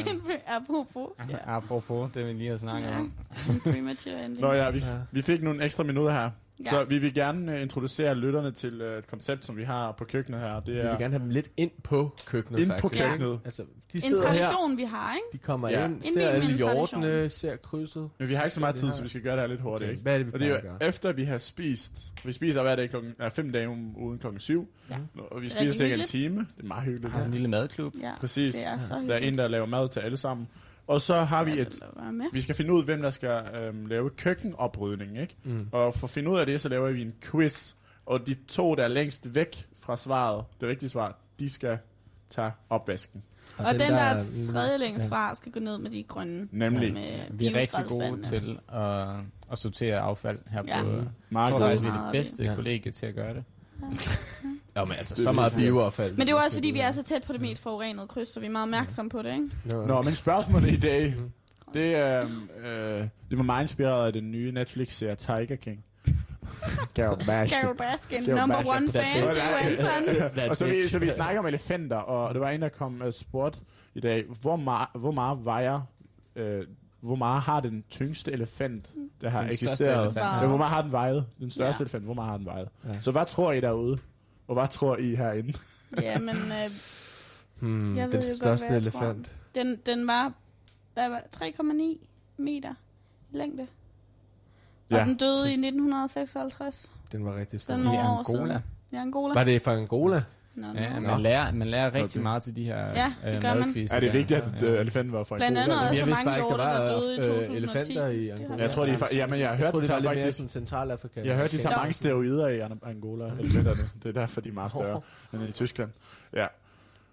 Apropos. 0.56 1.08
er, 1.18 1.24
Ja, 1.30 1.36
apropos 1.56 2.10
det, 2.12 2.26
vi 2.26 2.32
lige 2.32 2.50
har 2.50 2.58
snakket 2.58 2.88
Ja. 2.90 2.98
om. 2.98 3.12
en 3.50 3.60
premature 3.60 4.24
ending. 4.24 4.40
Nå 4.40 4.52
ja, 4.52 4.70
vi, 4.70 4.82
vi 5.12 5.22
fik 5.22 5.42
nogle 5.42 5.64
ekstra 5.64 5.82
minutter 5.84 6.12
her. 6.12 6.30
Ja. 6.64 6.70
Så 6.70 6.84
vi 6.84 6.98
vil 6.98 7.14
gerne 7.14 7.52
uh, 7.52 7.62
introducere 7.62 8.14
lytterne 8.14 8.50
til 8.50 8.82
uh, 8.82 8.88
et 8.88 9.06
koncept, 9.06 9.46
som 9.46 9.56
vi 9.56 9.62
har 9.64 9.92
på 9.92 10.04
køkkenet 10.04 10.40
her. 10.40 10.60
Det 10.60 10.74
Vi 10.74 10.78
er 10.80 10.90
vil 10.90 10.98
gerne 10.98 11.12
have 11.14 11.22
dem 11.22 11.30
lidt 11.30 11.50
ind 11.56 11.70
på 11.84 12.16
køkkenet, 12.26 12.60
ind 12.60 12.70
på 12.70 12.88
faktisk. 12.88 13.08
køkkenet. 13.10 13.40
Altså, 13.44 13.62
de 13.62 13.96
En 13.96 14.00
sidder 14.00 14.22
her, 14.22 14.28
tradition, 14.28 14.76
vi 14.76 14.82
har, 14.84 15.14
ikke? 15.14 15.26
de 15.32 15.38
kommer 15.38 15.68
Ja. 15.68 15.84
ind, 15.84 16.02
ser 16.02 16.28
alle 16.28 16.52
en 16.52 16.58
tradition. 16.58 17.02
hjortene, 17.02 17.30
ser 17.30 17.56
krydset. 17.56 18.08
Men 18.18 18.28
vi 18.28 18.34
har 18.34 18.44
ikke 18.44 18.54
så 18.54 18.60
meget 18.60 18.74
tid, 18.76 18.92
så 18.92 19.02
vi 19.02 19.08
skal 19.08 19.20
gøre 19.22 19.32
det 19.36 19.40
her 19.42 19.48
lidt 19.48 19.60
hurtigt. 19.60 19.88
Okay, 19.88 19.92
Ikke? 19.92 20.02
hvad 20.02 20.14
er 20.14 20.18
det, 20.18 20.26
vi 20.26 20.32
Og 20.34 20.38
det 20.40 20.46
er 20.46 20.50
jo 20.50 20.56
at 20.56 20.62
gøre? 20.62 20.82
efter, 20.82 21.12
vi 21.12 21.24
har 21.24 21.38
spist. 21.38 21.92
Vi 22.24 22.32
spiser 22.32 22.62
hver 22.62 22.76
dag 22.76 22.90
klokken, 22.90 23.12
ja, 23.20 23.28
fem 23.28 23.52
dage 23.52 23.68
om 23.68 23.96
ugen 23.98 24.18
klokken 24.18 24.40
syv. 24.40 24.68
Ja. 24.90 24.96
Og 25.30 25.40
vi 25.40 25.46
er 25.46 25.50
spiser 25.50 25.70
cirka 25.74 25.94
en 25.94 26.04
time. 26.06 26.38
Det 26.56 26.62
er 26.62 26.66
meget 26.66 26.84
hyggeligt. 26.84 27.12
Har 27.12 27.20
sådan 27.20 27.30
en 27.30 27.34
lille 27.34 27.48
madklub. 27.48 27.92
Ja, 28.02 28.12
Præcis. 28.20 28.54
det 28.54 28.66
er 28.66 28.78
så 28.78 28.94
Der 29.08 29.14
er 29.14 29.18
en, 29.18 29.38
der 29.38 29.48
laver 29.48 29.66
mad 29.66 29.88
til 29.88 30.00
alle 30.00 30.16
sammen. 30.16 30.48
Og 30.86 31.00
så 31.00 31.14
har 31.14 31.44
vi 31.44 31.60
et... 31.60 31.80
Vi 32.32 32.40
skal 32.40 32.54
finde 32.54 32.72
ud, 32.72 32.84
hvem 32.84 33.02
der 33.02 33.10
skal 33.10 33.42
øhm, 33.54 33.86
lave 33.86 34.10
køkkenoprydning, 34.10 35.18
ikke? 35.20 35.36
Mm. 35.44 35.68
Og 35.72 35.94
for 35.94 36.06
at 36.06 36.10
finde 36.10 36.30
ud 36.30 36.38
af 36.38 36.46
det, 36.46 36.60
så 36.60 36.68
laver 36.68 36.90
vi 36.90 37.02
en 37.02 37.14
quiz. 37.22 37.72
Og 38.06 38.26
de 38.26 38.36
to, 38.48 38.74
der 38.74 38.84
er 38.84 38.88
længst 38.88 39.34
væk 39.34 39.66
fra 39.78 39.96
svaret, 39.96 40.44
det 40.60 40.68
rigtige 40.68 40.88
svar, 40.88 41.18
de 41.38 41.50
skal 41.50 41.78
tage 42.30 42.52
opvasken. 42.70 43.22
Og 43.58 43.72
den, 43.72 43.80
der 43.80 43.96
er 43.96 44.14
mm, 44.14 44.52
tredje 44.52 44.78
længst 44.78 45.08
fra, 45.08 45.34
skal 45.34 45.52
gå 45.52 45.60
ned 45.60 45.78
med 45.78 45.90
de 45.90 46.02
grønne. 46.02 46.48
Nemlig. 46.50 46.92
Med 46.92 47.02
Vi 47.30 47.46
er 47.46 47.54
rigtig 47.54 47.84
gode 47.88 48.22
til 48.22 48.58
at, 48.72 49.06
at 49.52 49.58
sortere 49.58 49.98
affald 49.98 50.38
her 50.50 50.62
Ja. 50.66 50.82
på... 50.82 50.88
Mm. 50.88 50.96
Jeg 50.96 51.04
Meget 51.30 51.50
tror 51.50 51.58
faktisk, 51.60 51.82
vi 51.82 51.88
er 51.88 51.92
det 51.92 52.12
bedste 52.12 52.44
Ja. 52.44 52.54
kollega 52.54 52.90
til 52.90 53.06
at 53.06 53.14
gøre 53.14 53.34
det. 53.34 53.44
Ja, 53.82 53.86
men 54.84 54.92
altså, 54.98 55.22
så 55.22 55.32
meget 55.32 55.52
bioaffald. 55.56 56.12
Men 56.12 56.20
det 56.20 56.28
er 56.32 56.32
jo 56.36 56.42
også, 56.44 56.56
fordi 56.56 56.68
vi 56.70 56.80
er 56.80 56.92
så 56.92 57.02
tæt 57.02 57.22
på 57.26 57.32
det 57.32 57.40
mest 57.40 57.62
forurenede 57.62 58.06
kryds, 58.06 58.28
så 58.34 58.40
vi 58.40 58.46
er 58.46 58.50
meget 58.50 58.62
opmærksomme 58.64 59.08
på 59.10 59.22
det, 59.22 59.32
ikke? 59.32 59.86
Nå, 59.86 60.02
men 60.02 60.14
spørgsmålet 60.14 60.70
i 60.72 60.76
dag, 60.76 61.14
Mm. 61.16 61.30
det, 61.74 61.94
er, 61.96 62.24
øh, 62.64 63.00
det 63.30 63.38
var 63.38 63.42
meget 63.42 63.62
inspireret 63.62 64.06
af 64.06 64.12
den 64.12 64.30
nye 64.30 64.52
Netflix-serie 64.52 65.14
Tiger 65.16 65.56
King. 65.56 65.84
Carol 66.96 67.18
Baskin. 67.26 67.58
Carol 67.60 67.76
Baskin, 67.76 68.22
number 68.22 68.56
Baskin. 68.56 68.72
one 68.76 68.88
fan. 68.92 69.34
That 70.34 70.48
og 70.50 70.56
så 70.56 70.64
vi, 70.66 70.88
så 70.88 70.98
vi 70.98 71.10
snakker 71.10 71.40
om 71.40 71.46
elefanter, 71.46 71.96
og 71.96 72.34
det 72.34 72.40
var 72.40 72.50
en, 72.50 72.62
der 72.62 72.68
kom 72.68 73.02
uh, 73.06 73.12
spurgt 73.12 73.58
i 73.94 74.00
dag, 74.00 74.24
hvor, 74.40 74.56
meget, 74.56 74.88
hvor 74.94 75.10
meget 75.10 75.44
vejer, 75.44 75.80
øh, 76.36 76.62
hvor 77.00 77.14
meget 77.16 77.42
har 77.42 77.60
den 77.60 77.84
tyngste 77.90 78.32
elefant, 78.32 78.90
der 79.20 79.30
har 79.30 79.38
Den 79.40 79.46
eksisteret? 79.46 80.00
elefant. 80.04 80.26
Ja, 80.42 80.46
hvor 80.46 80.56
meget 80.56 80.72
har 80.72 80.82
den 80.82 80.92
vejet? 80.92 81.26
Den 81.38 81.50
største 81.50 81.80
Ja. 81.80 81.84
elefant, 81.84 82.04
hvor 82.04 82.14
meget 82.14 82.30
har 82.30 82.36
den 82.36 82.46
vejet? 82.46 82.68
Ja. 82.88 83.00
Så 83.00 83.10
hvad 83.10 83.26
tror 83.26 83.52
I 83.52 83.60
derude? 83.60 83.98
Og 84.48 84.54
hvad 84.54 84.68
tror 84.68 84.96
I 84.96 85.14
herinde? 85.14 85.52
Ja, 86.02 86.18
men 86.18 86.28
øh, 86.36 86.70
Hmm, 87.60 87.96
Jeg 87.96 88.04
ved 88.06 88.12
den 88.12 88.20
jo 88.20 88.26
godt, 88.26 88.36
største 88.60 88.66
tror. 88.68 88.74
elefant. 88.76 89.34
den, 89.54 89.76
den 89.86 90.06
var, 90.06 90.32
hvad 90.94 91.08
var 91.08 91.22
3,9 91.36 92.06
meter 92.36 92.74
i 93.32 93.36
længde. 93.36 93.62
Og 93.62 93.68
Ja, 94.90 95.04
den 95.04 95.16
døde 95.16 95.36
så- 95.38 95.44
i 95.44 95.52
1956. 95.52 96.92
Den 97.12 97.24
var 97.24 97.36
rigtig 97.36 97.60
stor. 97.60 97.74
Den 97.74 97.84
I 97.84 97.96
Angola. 97.96 98.24
siden. 98.24 98.62
Ja, 98.92 99.00
Angola. 99.00 99.34
Var 99.34 99.44
det 99.44 99.62
fra 99.62 99.72
Angola? 99.74 100.22
Nå, 100.56 100.66
Ja, 100.74 100.94
nå. 100.94 101.00
man 101.00 101.20
lærer, 101.20 101.52
man 101.52 101.68
lærer 101.68 101.94
rigtig 101.94 102.20
Okay. 102.20 102.22
meget 102.22 102.42
til 102.42 102.56
de 102.56 102.64
her 102.64 102.76
Ja, 102.78 103.12
det 103.24 103.34
øh, 103.36 103.42
gør 103.42 103.54
man. 103.54 103.68
Er 103.68 103.72
det 103.72 103.90
der. 104.02 104.12
vigtigt, 104.12 104.40
at 104.40 104.62
øh, 104.62 104.80
elefanten 104.80 105.12
var 105.12 105.24
fra 105.24 105.36
Blandt 105.36 105.58
Angola? 105.58 105.74
andet 105.80 105.96
Jamen, 105.98 105.98
jeg 105.98 106.00
så 106.00 106.04
vidste 106.06 106.24
mange 106.24 106.30
bare 106.30 106.38
ikke, 106.38 106.48
der 106.50 106.56
var 106.56 106.86
der 106.86 107.00
døde 107.00 107.14
i 107.14 107.18
øh, 107.18 107.24
2010. 107.24 107.56
elefanter 107.56 108.06
i 108.08 108.18
Det 108.24 108.30
Angola. 108.30 108.62
Jeg 108.62 108.70
tror, 108.70 108.86
de 108.86 108.90
er 108.92 108.96
fra, 108.96 109.08
jamen, 109.12 109.38
jeg 109.40 109.48
har 109.48 109.54
Jeg 109.56 109.64
hørt, 109.64 109.74
de 109.74 109.80
det 109.80 109.88
tager 109.88 110.00
mere 110.00 110.14
faktisk, 110.16 110.36
sådan 110.36 110.48
Centralafrika. 110.48 111.20
jeg 111.24 111.34
har 111.34 111.40
hørt, 111.42 111.52
de 111.52 111.56
tager 111.62 111.76
mange 111.76 111.92
steroider 111.92 112.48
i 112.48 112.58
An- 112.60 112.80
Angola, 112.86 113.24
elefanterne. 113.40 113.90
Det 114.02 114.08
er 114.08 114.12
derfor, 114.20 114.40
de 114.40 114.48
er 114.48 114.52
meget 114.52 114.70
større 114.70 115.00
end 115.32 115.42
i 115.48 115.52
Tyskland. 115.52 115.90
Ja, 116.36 116.46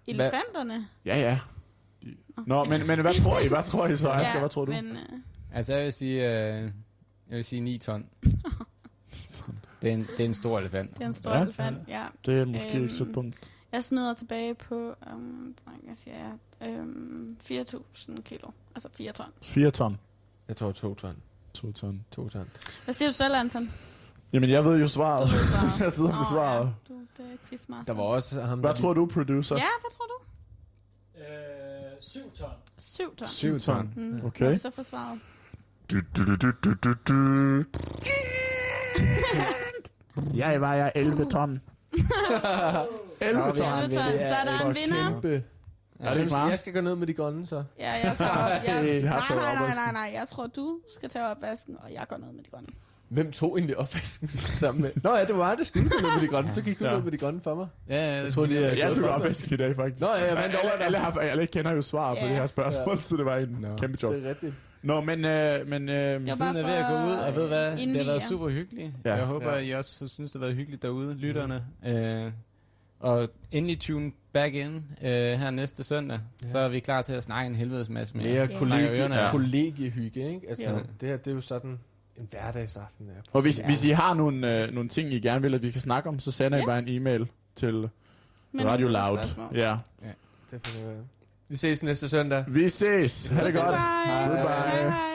Elefanterne? 0.06 0.86
ja. 1.04 1.16
ja. 1.18 1.38
Nå, 2.46 2.64
men, 2.64 2.86
men 2.86 3.00
hvad 3.00 3.22
tror 3.22 3.40
I? 3.44 3.48
Hvad 3.48 3.62
tror 3.62 3.86
I 3.86 3.96
så, 3.96 4.10
Asger? 4.10 4.38
Hvad 4.38 4.48
tror 4.48 4.64
du? 4.64 4.72
Men, 4.72 4.86
øh, 4.90 4.96
Altså, 5.54 5.74
jeg 5.74 5.84
vil 5.84 5.92
sige, 5.92 6.22
jeg 6.24 6.70
vil 7.30 7.44
sige 7.44 7.60
9 7.60 7.78
ton. 7.78 8.04
det, 9.84 9.90
er 9.90 9.94
en, 9.94 10.06
det 10.16 10.20
er 10.20 10.24
en 10.24 10.34
stor 10.34 10.58
elefant. 10.58 10.94
det 10.94 11.02
er 11.02 11.06
en 11.06 11.12
stor 11.14 11.30
Ja. 11.30 11.42
elefant, 11.42 11.78
ja. 11.88 12.04
Det 12.26 12.38
er 12.38 12.44
måske 12.44 12.72
ikke 12.80 12.88
så 12.90 13.04
Øhm, 13.04 13.14
dumt. 13.14 13.34
Jeg 13.72 13.84
smider 13.84 14.14
tilbage 14.14 14.54
på, 14.54 14.94
um, 15.12 15.54
hvad 15.84 15.94
siger 15.94 16.16
jeg, 16.60 16.80
um, 16.80 17.36
4.000 17.50 18.22
kilo. 18.22 18.48
Altså 18.74 18.88
4 18.92 19.12
ton. 19.12 19.26
4 19.42 19.70
ton. 19.70 19.98
Jeg 20.48 20.56
tror 20.56 20.72
to 20.72 20.94
ton. 20.94 21.16
2 21.54 21.72
ton. 21.72 22.04
To 22.10 22.28
ton. 22.28 22.50
Hvad 22.84 22.94
siger 22.94 23.08
du 23.08 23.12
selv, 23.14 23.34
Anton? 23.34 23.70
Jamen, 24.32 24.50
jeg 24.50 24.64
ved 24.64 24.80
jo 24.80 24.88
svaret. 24.88 25.28
Jeg 25.84 25.92
sidder 25.92 26.10
med 26.10 26.18
Åh, 26.18 26.26
svaret. 26.32 26.64
Ja. 26.88 26.94
Du, 26.94 27.00
det 27.16 27.32
er 27.32 27.36
quizmaster. 27.48 27.84
Der 27.94 28.00
var 28.02 28.02
også 28.08 28.40
ham, 28.42 28.58
Hvad 28.60 28.70
der 28.70 28.76
tror 28.76 28.94
du, 28.94 29.06
producer? 29.06 29.56
Ja, 29.56 29.62
hvad 29.80 29.90
tror 29.90 30.04
du? 30.06 30.14
Øh, 31.20 31.92
7 32.00 32.20
ton. 32.34 32.48
7 32.78 33.16
ton. 33.16 33.28
7 33.28 33.58
ton. 33.60 33.90
Mm. 33.96 34.20
Okay. 34.24 34.44
Har 34.44 34.52
vi 34.52 34.58
så 34.58 34.70
fået 34.70 34.86
svaret? 34.86 35.20
Du, 35.90 35.96
du, 36.16 36.24
du, 36.34 36.50
du, 36.64 36.74
du, 36.84 36.94
du. 37.08 37.64
Jeg 40.34 40.60
vejer 40.60 40.90
11 40.94 41.30
ton. 41.30 41.60
11 43.20 43.42
ton. 43.42 43.54
ton. 43.54 43.90
Så 43.92 44.00
er 44.00 44.44
der 44.44 44.66
en 44.66 44.74
vinder. 44.76 45.10
Kæmpe. 45.10 45.42
Er 46.00 46.14
det 46.14 46.20
ikke? 46.20 46.36
Jeg 46.36 46.58
skal 46.58 46.72
gå 46.72 46.80
ned 46.80 46.96
med 46.96 47.06
de 47.06 47.14
grønne, 47.14 47.46
så. 47.46 47.62
Ja, 47.78 47.92
jeg 47.92 48.12
tror, 48.18 48.48
jeg, 48.48 48.62
Jeg 49.02 49.10
har 49.10 49.34
nej, 49.34 49.54
nej, 49.54 49.66
nej, 49.66 49.74
nej, 49.74 49.92
nej, 49.92 50.18
jeg 50.20 50.28
tror, 50.28 50.46
du 50.46 50.78
skal 50.96 51.08
tage 51.08 51.26
opvasken, 51.26 51.76
og 51.84 51.92
jeg 51.92 52.04
går 52.08 52.16
ned 52.16 52.26
med 52.32 52.44
de 52.44 52.50
grønne. 52.50 52.68
Hvem 53.08 53.32
tog 53.32 53.58
egentlig 53.58 53.78
opvasken 53.78 54.28
sammen 54.62 54.82
med? 54.82 54.90
Nå 55.02 55.16
ja, 55.16 55.24
det 55.24 55.38
var 55.38 55.48
mig, 55.48 55.58
der 55.58 55.64
skulle 55.64 55.88
gå 55.90 55.96
ned 56.02 56.12
med 56.14 56.20
de 56.20 56.28
grønne. 56.28 56.52
Så 56.52 56.62
gik 56.62 56.80
du 56.80 56.84
Ja. 56.84 56.94
ned 56.94 57.02
med 57.02 57.12
de 57.12 57.16
grønne 57.16 57.40
for 57.40 57.54
mig. 57.54 57.66
Ja, 57.88 57.94
ja, 58.16 58.22
Jeg 58.24 58.32
troede 58.32 58.48
lige, 58.48 58.60
jeg 58.60 58.78
Jeg 58.78 58.94
tog 58.94 59.08
opvasken 59.08 59.54
i 59.54 59.56
dag, 59.56 59.76
faktisk. 59.76 60.00
Nå, 60.00 60.06
ja, 60.06 60.26
jeg 60.26 60.36
vandt 60.36 60.56
alle, 60.56 60.58
over 60.62 60.70
alle, 60.84 60.98
har, 60.98 61.18
alle 61.20 61.46
kender 61.46 61.72
jo 61.72 61.82
svaret 61.82 62.18
på 62.18 62.24
Ja. 62.24 62.30
det 62.30 62.36
her 62.38 62.46
spørgsmål, 62.46 62.96
Ja. 62.96 63.02
så 63.02 63.16
det 63.16 63.24
var 63.24 63.36
en 63.36 63.58
Nå, 63.60 63.76
kæmpe 63.76 63.98
job. 64.02 64.12
Det 64.14 64.24
er 64.26 64.28
rigtigt. 64.28 64.54
Nå, 64.84 65.00
men, 65.00 65.24
øh, 65.24 65.68
men 65.68 65.88
øh, 65.88 65.94
Jeg 65.96 66.36
Tiden 66.36 66.56
er 66.56 66.62
ved 66.66 66.74
at 66.74 66.86
gå 66.90 66.94
ud, 67.06 67.12
og 67.16 67.36
ved 67.36 67.48
hvad? 67.48 67.76
Det 67.76 67.96
har 67.96 68.04
været 68.04 68.22
super 68.22 68.48
hyggeligt. 68.48 68.92
Ja. 69.04 69.10
Ja. 69.10 69.16
Jeg 69.16 69.26
håber, 69.26 69.50
Ja. 69.52 69.58
at 69.58 69.66
I 69.66 69.70
også 69.70 70.08
synes, 70.08 70.30
det 70.30 70.40
har 70.40 70.46
været 70.46 70.54
hyggeligt 70.56 70.82
derude, 70.82 71.14
lytterne. 71.14 71.64
Øh, 71.86 72.32
og 73.00 73.28
endelig 73.52 73.80
tune 73.80 74.12
back 74.32 74.54
in 74.54 74.74
øh, 75.02 75.08
her 75.10 75.50
næste 75.50 75.84
søndag. 75.84 76.18
Ja. 76.42 76.48
Så 76.48 76.58
er 76.58 76.68
vi 76.68 76.80
klar 76.80 77.02
til 77.02 77.12
at 77.12 77.22
snakke 77.24 77.46
en 77.50 77.54
helvedes 77.56 77.88
masse 77.88 78.16
mere. 78.16 78.26
Mere 78.32 78.48
kollegie, 78.58 79.14
af. 79.14 79.30
kollegiehygge, 79.30 80.28
ikke? 80.34 80.48
Altså, 80.48 80.70
Jo. 80.70 80.76
det 81.00 81.08
her, 81.08 81.16
det 81.16 81.30
er 81.30 81.34
jo 81.34 81.40
sådan 81.40 81.78
en 82.16 82.28
hverdagsaften. 82.30 83.06
Er 83.06 83.12
og 83.32 83.42
hvis, 83.42 83.60
Ja. 83.60 83.66
hvis 83.66 83.84
I 83.84 83.90
har 83.90 84.14
nogle, 84.14 84.62
øh, 84.64 84.74
nogle 84.74 84.88
ting, 84.88 85.12
I 85.12 85.20
gerne 85.20 85.42
vil, 85.42 85.54
at 85.54 85.62
vi 85.62 85.70
kan 85.70 85.80
snakke 85.80 86.08
om, 86.08 86.18
så 86.18 86.30
sender 86.30 86.58
I 86.58 86.60
Ja. 86.60 86.66
bare 86.66 86.78
en 86.78 86.88
e-mail 86.88 87.26
til 87.56 87.88
Men 88.52 88.66
Radio 88.66 88.88
Loud. 88.88 89.18
spørgsmål. 89.18 89.56
Ja. 89.56 89.76
det 90.50 90.66
for, 90.66 90.92
vi 91.54 91.58
ses 91.58 91.82
næste 91.82 92.08
søndag. 92.08 92.44
Vi 92.48 92.68
ses. 92.68 93.26
Ha' 93.26 93.44
det 93.46 93.54
godt. 93.54 93.66
Bye. 93.66 94.28
Bye. 94.28 94.42
Bye. 94.42 94.84
Bye. 94.84 95.13